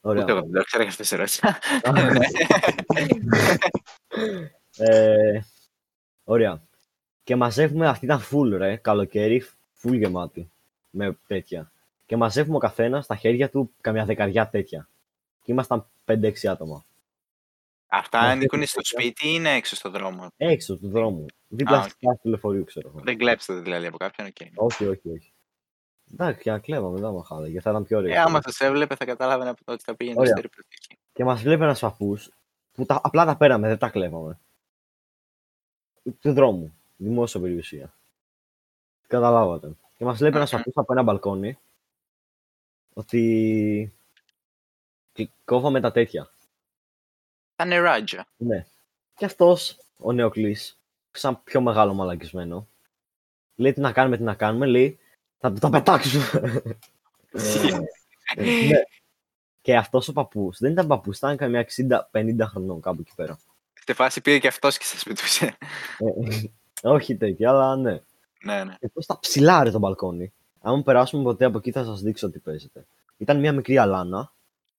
Ωραία. 0.01 0.23
Ούτε 0.23 0.31
εγώ 0.31 0.41
δεν 0.41 0.51
το 0.51 0.63
ξέρω, 0.63 0.83
γι' 0.83 0.89
αυτό 0.89 1.03
σε 1.03 1.15
ρώτησα. 1.15 1.59
Ε, 4.77 5.39
ωραία. 6.23 6.61
Και 7.23 7.35
μαζεύουμε, 7.35 7.87
αυτή 7.87 8.05
ήταν 8.05 8.21
full 8.31 8.49
ρε, 8.57 8.75
καλοκαίρι, 8.75 9.43
full 9.83 9.97
γεμάτη. 9.97 10.51
Με 10.89 11.17
τέτοια. 11.27 11.71
Και 12.05 12.17
μαζεύουμε 12.17 12.55
ο 12.55 12.59
καθένας 12.59 13.03
στα 13.05 13.15
χέρια 13.15 13.49
του 13.49 13.71
καμιά 13.81 14.05
δεκαριά 14.05 14.49
τέτοια. 14.49 14.89
Και 15.43 15.51
ήμασταν 15.51 15.85
5-6 16.05 16.31
άτομα. 16.47 16.85
Αυτά 17.87 18.21
Ναι, 18.21 18.27
ανήκουν 18.27 18.59
τέτοια. 18.59 18.67
στο 18.67 18.81
σπίτι 18.83 19.27
ή 19.27 19.31
είναι 19.33 19.53
έξω 19.53 19.75
στο 19.75 19.89
δρόμο; 19.89 20.27
Έξω 20.37 20.77
του 20.77 20.89
δρόμου. 20.89 21.25
Δίπλα 21.47 21.77
Α, 21.77 21.83
στη 21.83 21.91
στάση 21.91 22.19
του 22.21 22.29
λεωφορείου, 22.29 22.63
ξέρω 22.63 22.89
εγώ. 22.89 22.99
Δεν 23.03 23.17
κλέψετε 23.17 23.59
δηλαδή 23.59 23.85
από 23.87 23.97
κάποιον, 23.97 24.27
οκ. 24.27 24.35
Όχι, 24.55 24.87
όχι, 24.87 25.09
όχι. 25.09 25.31
Εντάξει, 26.13 26.41
και 26.41 26.51
να 26.51 26.59
κλέβαμε, 26.59 26.99
δεν 26.99 27.13
μα 27.13 27.23
χάλαγε. 27.23 27.59
Θα 27.61 27.69
ήταν 27.69 27.83
πιο 27.83 27.97
ωραίο. 27.97 28.13
Ε, 28.13 28.17
άμα 28.17 28.41
σας 28.41 28.59
έβλεπε 28.59 28.95
θα 28.95 29.05
καταλάβαινε 29.05 29.49
από 29.49 29.63
το 29.63 29.71
ότι 29.71 29.83
θα 29.83 29.95
πήγαινε 29.95 30.19
Ωραία. 30.19 30.31
στο 30.31 30.41
περιπτωτική. 30.41 30.97
Και 31.13 31.23
μας 31.23 31.41
βλέπει 31.41 31.63
ένας 31.63 31.79
παππού 31.79 32.17
που 32.73 32.85
τα, 32.85 32.99
απλά 33.03 33.25
τα 33.25 33.37
πέραμε, 33.37 33.67
δεν 33.67 33.77
τα 33.77 33.89
κλέβαμε. 33.89 34.39
Του 36.19 36.33
δρόμου. 36.33 36.73
Δημόσια 36.97 37.39
περιουσία. 37.39 37.93
Καταλάβατε. 39.07 39.71
Και 39.97 40.05
μας 40.05 40.17
βλέπει 40.17 40.35
ένας 40.35 40.51
Μμμ. 40.51 40.57
παππού 40.61 40.81
από 40.81 40.93
ένα 40.93 41.03
μπαλκόνι 41.03 41.57
ότι. 42.93 43.93
κλ- 45.13 45.29
κόβαμε 45.45 45.79
τα 45.79 45.91
τέτοια. 45.91 46.29
Τα 47.55 47.65
νεράτζα. 47.65 48.27
Ναι. 48.37 48.65
Και 49.15 49.25
αυτός 49.25 49.77
ο 49.97 50.11
Νεοκλής, 50.11 50.77
σαν 51.11 51.43
πιο 51.43 51.61
μεγάλο 51.61 51.93
μαλακισμένο, 51.93 52.67
λέει 53.55 53.73
τι 53.73 53.79
να 53.79 53.91
κάνουμε, 53.91 54.17
τι 54.17 54.23
να 54.23 54.33
κάνουμε, 54.35 54.65
λέει 54.65 54.99
θα 55.39 55.53
τα 55.53 55.69
πετάξουμε. 55.69 56.61
ναι. 58.67 58.79
Και 59.61 59.77
αυτός 59.77 60.07
ο 60.07 60.13
παππούς 60.13 60.57
δεν 60.59 60.71
ήταν 60.71 60.87
παππούς, 60.87 61.17
ήταν 61.17 61.37
καμιά 61.37 61.65
60-50 62.11 62.35
χρονών 62.41 62.81
κάπου 62.81 63.01
εκεί 63.01 63.11
πέρα. 63.15 63.39
Στη 63.73 63.93
φάση 63.93 64.21
πήγε 64.21 64.39
και 64.39 64.47
αυτός 64.47 64.77
και 64.77 64.85
σας 64.85 65.03
πετούσε. 65.03 65.57
Ε, 65.97 66.87
όχι 66.89 67.15
τέτοια, 67.15 67.49
αλλά 67.49 67.75
ναι. 67.75 68.01
ναι, 68.43 68.63
ναι. 68.63 68.75
Και 68.79 68.89
στα 68.97 69.19
ψηλά 69.19 69.63
ρε 69.63 69.71
το 69.71 69.79
μπαλκόνι. 69.79 70.33
Αν 70.61 70.83
περάσουμε 70.83 71.23
ποτέ 71.23 71.45
από 71.45 71.57
εκεί 71.57 71.71
θα 71.71 71.83
σας 71.83 72.01
δείξω 72.01 72.29
τι 72.29 72.39
παίζεται. 72.39 72.85
Ήταν 73.17 73.39
μια 73.39 73.53
μικρή 73.53 73.77
αλάνα. 73.77 74.31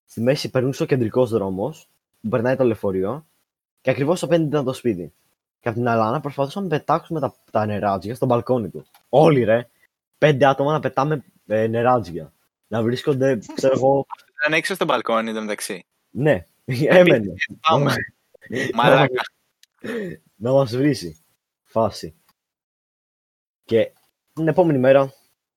Στη 0.07 0.21
μέση 0.21 0.51
περνούσε 0.51 0.83
ο 0.83 0.87
κεντρικός 0.87 1.31
δρόμος 1.31 1.89
που 2.21 2.29
περνάει 2.29 2.57
το 2.57 2.65
λεωφορείο. 2.65 3.27
Και 3.81 3.91
ακριβώς 3.91 4.23
απέναντι 4.23 4.49
ήταν 4.49 4.65
το 4.65 4.73
σπίτι. 4.73 5.13
Και 5.61 5.69
από 5.69 5.79
την 5.79 5.89
αλάνα 5.89 6.21
προσπαθούσαμε 6.21 6.67
να 6.67 6.77
πετάξουμε 6.79 7.21
τα, 7.21 7.35
τα 7.51 7.67
νεράτζια 7.67 8.15
στο 8.15 8.27
μπαλκόνι 8.27 8.69
του. 8.69 8.87
Όλοι 9.09 9.45
ρε. 9.45 9.69
Πέντε 10.21 10.47
άτομα 10.47 10.73
να 10.73 10.81
πετάμε 10.81 11.25
ε, 11.47 11.67
νεράτζια. 11.67 12.33
Να 12.67 12.83
βρίσκονται, 12.83 13.39
ξέρω 13.55 13.73
εγώ. 13.77 14.07
Ήταν 14.41 14.53
έξω 14.53 14.75
στο 14.75 14.85
μπαλκόνι 14.85 15.31
εδώ 15.31 15.41
μεταξύ. 15.41 15.85
Ναι, 16.11 16.45
έμενε. 16.65 17.33
Πάμε. 17.69 17.95
Μαλάκα. 18.75 19.23
να 20.37 20.53
μας 20.53 20.77
βρίσει. 20.77 21.23
Φάση. 21.65 22.15
Και 23.65 23.93
την 24.33 24.49
επόμενη 24.49 24.79
μέρα, 24.79 25.13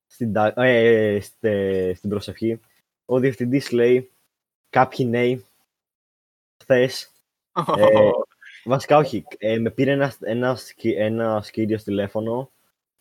στην, 0.07 0.33
τα- 0.33 0.53
ε, 0.55 1.19
στε- 1.19 1.95
στην 1.95 2.09
προσευχή, 2.09 2.59
ο 3.05 3.19
διευθυντής 3.19 3.71
λέει 3.71 4.11
κάποιοι 4.69 5.05
νέοι 5.09 5.45
χθες, 6.61 7.11
ε, 7.77 7.83
βασικά 8.65 8.97
όχι, 8.97 9.25
ε, 9.37 9.57
με 9.57 9.69
πήρε 9.71 9.91
ένας, 9.91 10.17
ένας, 10.21 10.73
ένας 10.95 11.51
κύριος 11.51 11.83
τηλέφωνο 11.83 12.51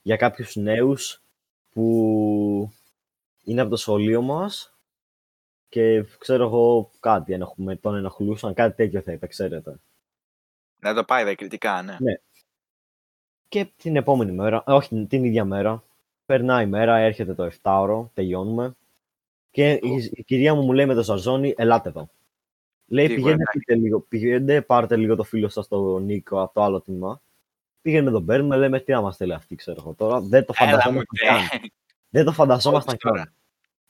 για 0.02 0.16
κάποιους 0.16 0.56
νέους 0.56 1.21
που 1.72 2.72
είναι 3.44 3.60
από 3.60 3.70
το 3.70 3.76
σχολείο 3.76 4.22
μας 4.22 4.74
και 5.68 6.04
ξέρω 6.18 6.44
εγώ 6.44 6.90
κάτι 7.00 7.32
ενοχ- 7.32 7.80
τον 7.80 7.96
ενοχλούσαν, 7.96 8.54
κάτι 8.54 8.76
τέτοιο 8.76 9.00
θα 9.00 9.12
είπε, 9.12 9.26
ξέρετε. 9.26 9.76
Να 10.80 10.94
το 10.94 11.04
πάει 11.04 11.24
διακριτικά, 11.24 11.82
ναι. 11.82 11.96
Και 13.48 13.64
την 13.76 13.96
επόμενη 13.96 14.32
μέρα, 14.32 14.64
ε, 14.66 14.72
όχι 14.72 15.06
την 15.06 15.24
ίδια 15.24 15.44
μέρα, 15.44 15.84
περνάει 16.26 16.64
η 16.64 16.68
μέρα, 16.68 16.96
έρχεται 16.96 17.34
το 17.34 17.50
7ωρο, 17.62 18.06
τελειώνουμε. 18.14 18.76
Και 19.50 19.72
η, 19.72 20.10
η 20.12 20.22
κυρία 20.22 20.54
μου 20.54 20.62
μου 20.62 20.72
λέει 20.72 20.86
με 20.86 20.94
το 20.94 21.02
Σαρζόνι, 21.02 21.54
ελάτε 21.56 21.88
εδώ. 21.88 22.08
Λέει, 22.86 23.06
Τι 23.06 23.14
πηγαίνετε, 23.14 23.36
γουardάκι. 23.42 23.58
πείτε 23.58 23.74
λίγο, 23.74 24.00
πηγαίνετε, 24.00 24.62
πάρτε 24.62 24.96
λίγο 24.96 25.16
το 25.16 25.22
φίλο 25.22 25.48
σας 25.48 25.68
τον 25.68 26.04
Νίκο 26.04 26.42
από 26.42 26.54
το 26.54 26.62
άλλο 26.62 26.80
τμήμα. 26.80 27.20
Πήγαινε 27.82 28.10
τον 28.10 28.24
παίρνουμε, 28.26 28.56
λέμε 28.56 28.80
τι 28.80 28.92
να 28.92 29.00
μας 29.00 29.16
θέλει 29.16 29.32
αυτή, 29.32 29.54
ξέρω 29.54 29.76
εγώ 29.80 29.94
τώρα. 29.94 30.20
Δεν 30.20 30.44
το 30.44 30.52
Έλα 30.58 30.70
μου, 30.70 31.02
φανταζόμασταν 31.02 31.48
καν. 31.50 31.70
Δεν 32.08 32.24
το 32.24 32.32
φανταζόμασταν 32.32 32.94
Όχι 32.94 33.02
τώρα. 33.02 33.22
καν. 33.22 33.34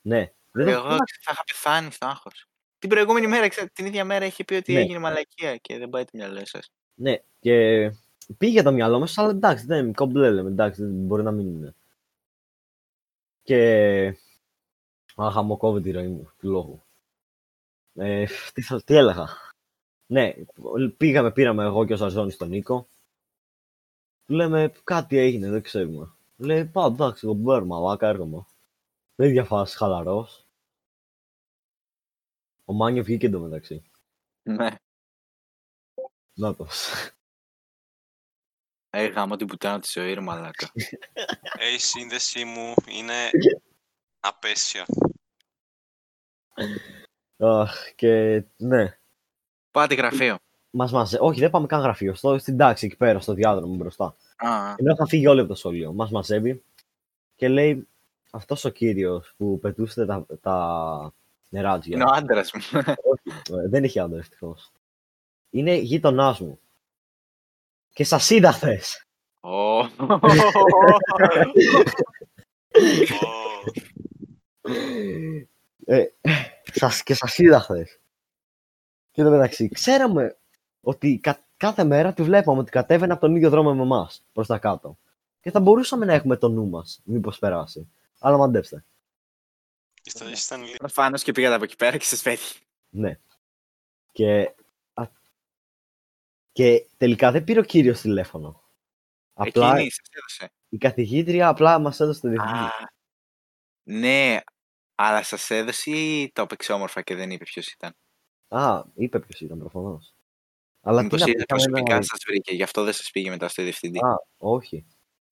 Ναι. 0.00 0.32
Δεν 0.50 0.64
το... 0.66 0.70
Εγώ 0.70 0.88
θα 0.88 1.32
είχα 1.32 1.44
πεθάνει 1.46 1.90
στο 1.90 2.06
άγχος. 2.06 2.46
Την 2.78 2.88
προηγούμενη 2.90 3.26
μέρα, 3.26 3.48
ξέ- 3.48 3.72
την 3.72 3.86
ίδια 3.86 4.04
μέρα, 4.04 4.24
είχε 4.24 4.44
πει 4.44 4.54
ότι 4.54 4.72
Ναι. 4.72 4.80
έγινε 4.80 4.98
μαλακία 4.98 5.56
και 5.56 5.78
δεν 5.78 5.88
πάει 5.90 6.04
το 6.04 6.10
μυαλό 6.14 6.40
σας. 6.46 6.72
Ναι, 6.94 7.16
και 7.40 7.90
πήγε 8.38 8.62
το 8.62 8.72
μυαλό 8.72 8.98
μας, 8.98 9.18
αλλά 9.18 9.30
εντάξει, 9.30 9.66
δεν 9.66 9.84
είναι 9.84 9.92
κομπλέ, 9.92 10.30
λέμε, 10.30 10.48
εντάξει, 10.48 10.82
δεν 10.82 10.90
μπορεί 10.92 11.22
να 11.22 11.30
μην 11.30 11.46
είναι. 11.46 11.74
Και... 13.42 14.16
Αχα, 15.16 15.42
μου 15.42 15.56
κόβει 15.56 15.80
τη 15.80 15.90
ροή 15.90 16.06
μου, 16.08 16.30
του 16.38 16.48
λόγου. 16.48 16.82
Ε, 17.94 18.24
τι, 18.54 18.62
θα- 18.62 18.82
τι 18.82 18.94
έλεγα. 18.96 19.28
Ναι, 20.06 20.34
πήγαμε, 20.96 21.32
πήραμε 21.32 21.64
εγώ 21.64 21.84
και 21.84 21.92
ο 21.92 21.96
Σαρζόνης 21.96 22.36
τον 22.36 22.48
Νίκο. 22.48 22.88
Του 24.26 24.34
λέμε, 24.34 24.72
κάτι 24.84 25.16
έγινε, 25.16 25.50
δεν 25.50 25.62
ξέρουμε. 25.62 26.12
Λέει, 26.36 26.64
πάω, 26.64 26.86
εντάξει, 26.86 27.26
εγώ 27.26 27.34
μπέρ, 27.34 27.64
μαλάκα, 27.64 28.08
έρχομαι. 28.08 28.46
Τέτοια 29.14 29.44
φάση, 29.44 29.76
χαλαρός. 29.76 30.46
Ο 32.64 32.72
Μάνιο 32.72 33.02
βγήκε 33.02 33.26
εντωμεταξύ. 33.26 33.90
Ναι. 34.42 34.70
Να 36.34 36.54
το. 36.54 36.66
Ε, 38.90 39.06
γάμο 39.06 39.36
την 39.36 39.46
πουτάνα 39.46 39.80
της 39.80 39.92
ζωής, 39.92 40.14
ρε 40.14 40.20
μαλάκα. 40.20 40.70
Ε, 41.58 41.72
η 41.74 41.78
σύνδεσή 41.78 42.44
μου 42.44 42.74
είναι 42.86 43.30
απέσια. 44.20 44.86
Αχ, 47.36 47.94
και 47.94 48.44
ναι. 48.56 48.98
Πάτε 49.70 49.94
γραφείο. 49.94 50.38
Μας 50.74 50.92
μαζε... 50.92 51.18
Όχι, 51.20 51.40
δεν 51.40 51.50
πάμε 51.50 51.66
καν 51.66 51.80
γραφείο. 51.80 52.14
Στο, 52.14 52.38
στην 52.38 52.56
τάξη 52.56 52.86
εκεί 52.86 52.96
πέρα, 52.96 53.20
στο 53.20 53.34
διάδρομο 53.34 53.74
μπροστά. 53.74 54.04
Α, 54.36 54.74
Ενώ 54.76 54.92
είχαν 54.92 55.06
φύγει 55.08 55.26
όλοι 55.26 55.40
από 55.40 55.48
το 55.48 55.54
σχολείο. 55.54 55.92
Μας 55.92 56.10
μαζεύει 56.10 56.62
και 57.36 57.48
λέει 57.48 57.88
αυτός 58.30 58.64
ο 58.64 58.68
κύριος 58.68 59.34
που 59.36 59.58
πετούσε 59.58 60.06
τα, 60.06 60.26
τα 60.40 61.12
νεράτζια. 61.48 61.96
είναι 61.96 62.04
ο 62.04 62.12
άντρας 62.12 62.52
μου. 62.52 62.80
Ε, 63.58 63.68
δεν 63.68 63.84
είχε 63.84 64.00
άντρα 64.00 64.18
ευτυχώς. 64.18 64.72
Είναι 65.50 65.74
γείτονάς 65.74 66.40
μου. 66.40 66.58
Και 67.92 68.04
σας 68.04 68.30
είδα 68.30 68.52
χθες. 68.52 69.06
Ω. 69.40 69.78
Ω, 69.78 69.88
Ε, 75.84 76.04
σας, 76.72 77.02
και 77.02 77.14
σας 77.14 77.38
είδα 77.38 77.60
χθες. 77.60 77.98
Και 79.10 79.20
εν 79.20 79.26
τω 79.26 79.32
μεταξύ, 79.32 79.68
ξέραμε 79.68 80.36
ότι 80.82 81.18
κα- 81.18 81.44
κάθε 81.56 81.84
μέρα 81.84 82.12
τη 82.12 82.22
βλέπαμε 82.22 82.58
ότι 82.60 82.70
κατέβαινε 82.70 83.12
από 83.12 83.20
τον 83.20 83.36
ίδιο 83.36 83.50
δρόμο 83.50 83.74
με 83.74 83.82
εμάς 83.82 84.22
προς 84.32 84.46
τα 84.46 84.58
κάτω. 84.58 84.98
Και 85.40 85.50
θα 85.50 85.60
μπορούσαμε 85.60 86.04
να 86.04 86.12
έχουμε 86.12 86.36
το 86.36 86.48
νου 86.48 86.68
μας, 86.68 87.00
μήπως 87.04 87.38
περάσει. 87.38 87.90
Αλλά 88.18 88.36
μαντέψτε. 88.36 88.84
Ήταν, 90.04 90.32
ήταν 90.32 90.62
λίγο. 90.62 90.76
Προφανώς 90.76 91.22
και 91.22 91.32
πήγατε 91.32 91.54
από 91.54 91.64
εκεί 91.64 91.76
πέρα 91.76 91.96
και 91.96 92.04
σας 92.04 92.22
πέτυχε. 92.22 92.58
Ναι. 92.90 93.18
Και, 94.12 94.54
α, 94.94 95.04
και 96.52 96.86
τελικά 96.96 97.30
δεν 97.30 97.44
πήρε 97.44 97.60
ο 97.60 97.62
κύριος 97.62 98.00
τηλέφωνο. 98.00 98.62
Απλά 99.34 99.74
Εκείνη 99.74 99.90
σας 99.90 100.06
έδωσε. 100.10 100.52
η 100.68 100.78
καθηγήτρια 100.78 101.48
απλά 101.48 101.78
μας 101.78 102.00
έδωσε 102.00 102.20
το 102.20 102.28
διευθυντή. 102.28 102.54
Α, 102.58 102.70
ναι, 103.82 104.40
αλλά 104.94 105.22
σας 105.22 105.50
έδωσε 105.50 105.90
ή 105.90 106.30
το 106.34 106.42
έπαιξε 106.42 106.72
όμορφα 106.72 107.02
και 107.02 107.14
δεν 107.14 107.30
είπε 107.30 107.44
ποιος 107.44 107.66
ήταν; 107.72 107.94
Α, 108.48 108.84
είπε 108.94 109.18
ποιος 109.20 109.40
ήταν 109.40 109.58
προφανώς. 109.58 110.14
Αλλά 110.82 111.02
Μήπως 111.02 111.18
τι 111.22 111.24
να 111.24 111.30
είδε 111.30 111.44
πει, 111.44 111.54
είχαμε 111.54 111.62
προσωπικά 111.70 111.94
ένα- 111.94 112.04
σας 112.04 112.18
βρήκε, 112.26 112.54
γι' 112.54 112.62
αυτό 112.62 112.84
δεν 112.84 112.92
σας 112.92 113.10
πήγε 113.10 113.30
μετά 113.30 113.48
στο 113.48 113.62
διευθυντή. 113.62 113.98
Α, 113.98 114.14
όχι. 114.38 114.84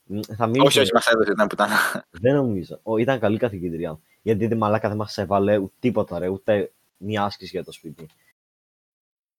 Μ, 0.04 0.20
Θα 0.36 0.46
μίλησε, 0.46 0.66
όχι, 0.66 0.78
όχι, 0.80 0.92
μας 0.94 1.06
έδωσε, 1.06 1.30
ήταν 1.32 1.46
πουτάνα. 1.46 1.76
Δεν 2.22 2.34
νομίζω. 2.34 2.80
Ο, 2.82 2.96
ήταν 2.96 3.18
καλή 3.20 3.38
καθηγήτρια. 3.38 4.00
Γιατί 4.22 4.48
τη 4.48 4.54
μαλάκα 4.54 4.88
δεν 4.88 4.96
μας 4.96 5.18
έβαλε 5.18 5.56
ούτε 5.56 5.74
τίποτα, 5.80 6.18
ρε, 6.18 6.28
ούτε 6.28 6.72
μια 6.96 7.24
άσκηση 7.24 7.50
για 7.50 7.64
το 7.64 7.72
σπίτι. 7.72 8.06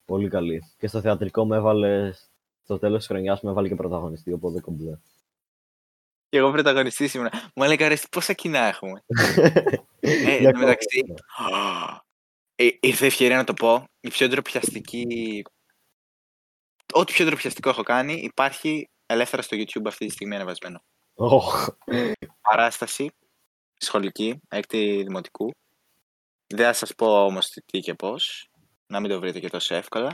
Πολύ 0.05 0.29
καλή. 0.29 0.63
Και 0.77 0.87
στο 0.87 1.01
θεατρικό 1.01 1.45
με 1.45 1.55
έβαλε. 1.55 2.13
Στο 2.63 2.79
τέλος 2.79 2.97
της 2.97 3.07
χρονιάς 3.07 3.41
με 3.41 3.49
έβαλε 3.49 3.67
και 3.67 3.75
πρωταγωνιστή, 3.75 4.33
οπότε 4.33 4.59
κομπλέ. 4.59 4.97
Και 6.29 6.37
εγώ 6.37 6.51
πρωταγωνιστή 6.51 7.11
ήμουν. 7.15 7.29
Μου 7.55 7.63
έλεγα 7.63 7.87
ρε, 7.87 7.95
πόσα 8.11 8.33
κοινά 8.33 8.59
έχουμε. 8.59 9.03
Ε, 10.03 10.37
Για 10.37 10.47
εν 10.47 10.53
τω 10.53 10.59
μεταξύ, 10.59 11.03
ε, 12.55 12.67
ήρθε 12.79 13.03
η 13.03 13.07
ευκαιρία 13.07 13.37
να 13.37 13.43
το 13.43 13.53
πω. 13.53 13.83
Η 13.99 14.09
πιο 14.09 14.27
ντροπιαστική. 14.27 15.43
Ό,τι 16.93 17.13
πιο 17.13 17.25
ντροπιαστικό 17.25 17.69
έχω 17.69 17.83
κάνει 17.83 18.13
υπάρχει 18.13 18.89
ελεύθερα 19.05 19.41
στο 19.41 19.57
YouTube 19.57 19.85
αυτή 19.87 20.05
τη 20.05 20.11
στιγμή 20.11 20.35
ανεβασμένο. 20.35 20.83
Οχ. 21.13 21.67
Παράσταση 22.41 23.09
σχολική, 23.77 24.39
έκτη 24.49 25.03
δημοτικού. 25.03 25.51
Δεν 26.47 26.65
θα 26.65 26.73
σας 26.73 26.95
πω 26.95 27.25
όμως 27.25 27.49
τι- 27.49 27.61
τι 27.61 27.79
και 27.79 27.93
πώς, 27.93 28.49
να 28.87 28.99
μην 28.99 29.09
το 29.09 29.19
βρείτε 29.19 29.39
και 29.39 29.49
τόσο 29.49 29.75
εύκολα. 29.75 30.09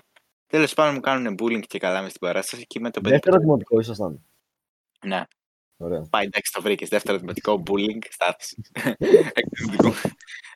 Τέλος 0.48 0.73
πάντων 0.73 0.94
μου 0.94 0.99
κάνουν 0.99 1.35
bullying 1.39 1.65
και 1.68 1.80
καλά 1.80 2.02
μες 2.02 2.10
στην 2.10 2.22
παράσταση 2.27 2.65
και 2.68 2.80
με 2.80 2.91
το 2.91 2.99
παιδί 3.02 3.14
Δεύτερο 3.14 3.38
δημοτικό 3.39 3.80
ήσασταν. 3.80 4.14
που... 4.99 5.07
Ναι, 5.07 5.23
Ωραία. 5.77 6.02
πάει 6.10 6.26
εντάξει 6.26 6.52
το 6.52 6.61
βρήκες, 6.61 6.89
δεύτερο 6.89 7.18
δημοτικό 7.18 7.64
bullying, 7.68 7.99
στάθηση. 8.10 8.61
Έκτη 9.34 9.49
δημοτικού. 9.65 9.94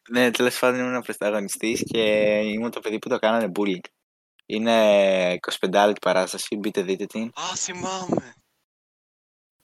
ναι, 0.10 0.32
τέλος 0.32 0.60
πάντων 0.60 0.80
ήμουν 0.80 0.96
ο 0.96 1.02
πρωταγωνιστής 1.02 1.84
και 1.84 2.02
ήμουν 2.44 2.72
το 2.72 2.80
παιδί 2.80 3.00
που 3.00 3.10
το 3.10 3.20
κάνανε 3.20 3.52
bullying. 3.60 3.86
Είναι 4.56 5.40
25 5.60 5.86
λεπτή 5.86 6.00
παράσταση, 6.02 6.56
μπείτε 6.56 6.82
δείτε 6.82 7.06
την. 7.06 7.28
Α, 7.40 7.56
θυμάμαι. 7.56 8.34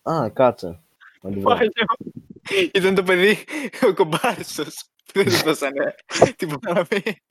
Α, 0.10 0.30
κάτσε. 0.30 0.84
Να 1.22 1.32
τη 1.32 1.40
βρω. 1.40 1.58
Ήταν 2.74 2.96
το 2.96 3.04
παιδί, 3.04 3.44
ο 3.90 3.94
κομπάρσος. 3.94 4.84
Δεν 5.14 5.26
τους 5.26 5.42
δώσανε 5.42 5.96
τίποτα 6.36 6.74
να 6.74 6.86
πει. 6.86 7.22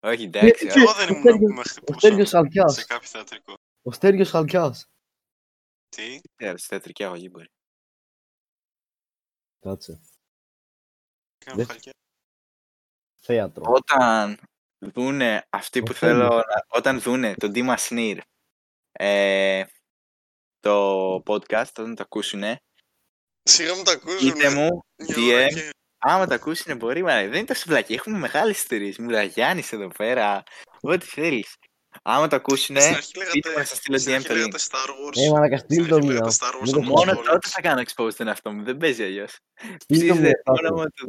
Όχι, 0.00 0.22
εντάξει. 0.22 0.66
Τι- 0.66 0.80
Εγώ 0.80 0.92
δεν 0.92 1.08
ήμουν 1.08 1.20
Στέργιος- 1.20 1.38
που 1.48 1.54
με 1.54 1.60
Ο 1.60 1.62
χτυπούσαν 1.62 1.98
Στέργιος 1.98 2.30
Χαλκιάς. 2.30 2.74
σε 2.74 2.84
κάποιο 2.84 3.08
θεατρικό. 3.08 3.54
Ο 3.82 3.92
Στέργιος 3.92 4.30
Χαλκιάς. 4.30 4.86
Τι, 5.88 6.02
όχι. 6.42 6.58
Στη 6.58 6.66
θεατρική 6.68 7.04
αγωγή 7.04 7.28
μπορεί. 7.32 7.46
Κάτσε. 9.60 10.00
έκανα 11.38 11.56
Δεν- 11.56 11.66
χαλκιά. 11.66 11.92
Θέατρο. 13.20 13.62
Όταν 13.66 14.38
δούνε 14.78 15.46
αυτοί 15.50 15.82
που 15.82 15.90
Ο 15.90 15.94
θέλω, 15.94 16.14
Στέργιος. 16.24 16.44
να- 16.44 16.64
όταν 16.68 17.00
δούνε 17.00 17.34
τον 17.34 17.50
Ντίμα 17.50 17.76
Σνίρ 17.76 18.18
ε, 18.92 19.64
το 20.60 21.14
podcast, 21.26 21.64
όταν 21.68 21.94
το 21.94 22.02
ακούσουνε, 22.02 22.60
Σιγά 23.42 23.74
μου 23.74 23.82
τα 23.82 23.92
ακούσουν. 23.92 24.32
πείτε 24.32 24.50
μου, 24.50 24.84
μια 24.96 25.16
DM, 25.16 25.32
ώρα 25.34 25.48
και- 25.48 25.70
άμα 25.98 26.26
το 26.26 26.34
ακούσουνε 26.34 26.74
μπορεί, 26.76 27.02
μα 27.02 27.14
δεν 27.14 27.32
είναι 27.32 27.44
τόσο 27.44 27.64
βλακή. 27.66 27.94
Έχουμε 27.94 28.18
μεγάλες 28.18 28.56
ιστορίες. 28.58 28.98
Μουραγιάννης 28.98 29.72
εδώ 29.72 29.88
πέρα, 29.88 30.42
ό,τι 30.80 31.06
θέλεις. 31.06 31.54
Άμα 32.02 32.26
το 32.28 32.36
ακούσουνε, 32.36 32.80
Στην 32.80 32.94
αρχή 32.94 33.12
πείτε 33.12 33.28
μου 33.34 33.40
να 33.44 33.48
λέγατε, 33.50 33.66
σας 33.68 33.78
στείλω 33.78 33.98
στην 33.98 34.12
DM 34.12 34.14
αρχή 34.16 34.28
το 34.28 34.34
link. 34.34 34.36
λέγατε 34.36 34.58
Star 34.70 34.88
Wars. 34.88 35.16
Ε, 35.26 35.30
μαλακα, 35.30 35.56
Στην 35.58 35.70
στείλ 35.76 35.88
το 35.88 35.94
αρχή 35.94 36.06
μία. 36.08 36.16
λέγατε 36.16 36.36
Star 36.40 36.54
Wars 36.54 36.60
Μην 36.62 36.72
το 36.72 36.78
από 36.80 36.88
Μόνο 36.88 37.12
το 37.14 37.22
τότε 37.22 37.48
θα 37.48 37.60
κάνω 37.60 37.82
expose 37.86 38.14
τον 38.14 38.26
εαυτό 38.28 38.52
μου. 38.52 38.62
Δεν 38.64 38.76
παίζει 38.76 39.02
αλλιώς. 39.04 39.36
Στείλ 39.54 39.76
το 39.78 39.84
Ψήφιζε 39.86 40.20
μία. 40.20 40.42
μόνο 40.44 40.74
μου 40.76 40.84
το 40.94 41.08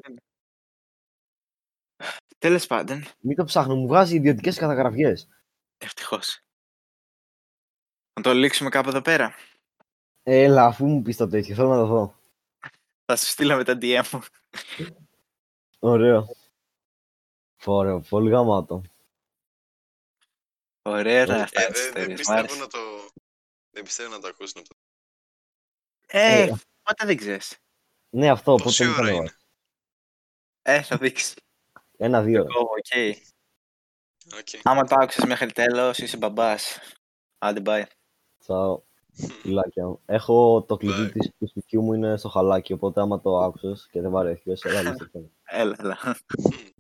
δίνω. 2.40 2.56
Τέλος 2.56 2.68
πάντων, 2.68 3.06
Μην 3.20 3.36
το 3.36 3.44
ψάχνω, 3.44 3.76
μου 3.76 3.88
βγάζει 3.88 4.16
ιδιωτικές 4.16 4.58
καταγραφές. 4.58 5.28
ευτυχώς. 5.78 6.42
Να 8.14 8.22
το 8.24 8.34
λήξουμε 8.34 8.70
κάπου 8.70 8.90
εδώ 8.90 9.02
πέρα. 9.02 9.36
Έλα, 10.24 10.66
αφού 10.66 10.86
μου 10.86 11.02
πεις 11.02 11.18
το 11.18 11.28
τέτοιο, 11.28 11.56
θέλω 11.56 11.70
να 11.70 11.76
το 11.76 11.86
δω. 11.86 12.16
Θα 13.06 13.16
σου 13.16 13.26
στείλω 13.26 13.56
μετά 13.56 13.78
DM 13.82 14.10
μου. 14.12 14.22
Ωραίο. 15.80 16.28
Ωραίο, 17.66 18.00
πολύ 18.10 18.30
γαμάτο. 18.30 18.82
Ωραία 20.82 21.24
ήταν 21.24 21.38
Ε, 21.40 21.42
αυτά 21.42 21.62
Ε, 21.62 21.68
τις 21.72 21.82
δεν- 21.92 21.94
δεν 21.94 22.12
ιστορίες. 22.12 22.12
Μ' 22.12 22.16
πιστεύω 22.16 22.40
άρεσε. 22.40 22.60
να 22.60 22.68
το... 22.68 22.80
Δεν 23.72 23.84
πιστεύω 23.84 24.10
να 24.10 24.20
το 24.20 24.28
ακούσουν 24.28 24.62
αυτό. 24.62 24.76
Ε, 26.08 26.42
Ε, 26.42 26.48
ποτέ 26.84 27.06
δεν 27.06 27.18
ξέρεις. 27.18 27.58
Ναι, 28.10 28.30
αυτό, 28.30 28.52
οπότε 28.52 28.64
Πόση 28.64 28.84
δεν 28.86 28.94
ώρα 28.94 29.04
θα 29.06 29.12
είναι; 29.14 29.36
Ε, 30.62 30.82
θα 30.82 30.98
δείξεις. 30.98 31.36
Ένα-δύο. 32.02 32.42
Εγώ, 32.42 32.60
οκ. 32.60 33.18
Οκ. 34.40 34.62
Άμα 34.64 34.84
το 34.84 34.96
άκουσες 35.00 35.26
μέχρι 35.26 35.52
τέλος, 35.52 35.98
είσαι 35.98 36.18
μπαμπάς. 36.18 36.80
Άντε, 37.38 37.62
bye. 37.66 37.84
Ciao. 38.40 38.82
Φιλάκια. 39.42 40.00
Έχω 40.06 40.64
το 40.64 40.78
κλειδί 40.78 41.06
Bye. 41.06 41.12
της, 41.12 41.32
του 41.40 41.48
σπιτιού 41.48 41.82
μου 41.82 41.94
είναι 41.94 42.18
στο 42.18 42.30
χαλάκι, 42.30 42.74
οπότε 42.74 43.02
άμα 43.02 43.22
το 43.22 43.38
άκουσες 43.38 43.88
και 43.92 44.02
δεν 44.02 44.12
βαρέθηκες, 44.12 44.64
έλα 44.64 44.82
λύστε 44.82 45.06
το. 45.06 45.32
Έλα, 45.44 45.76
έλα. 45.80 45.98
Μμ. 46.06 46.79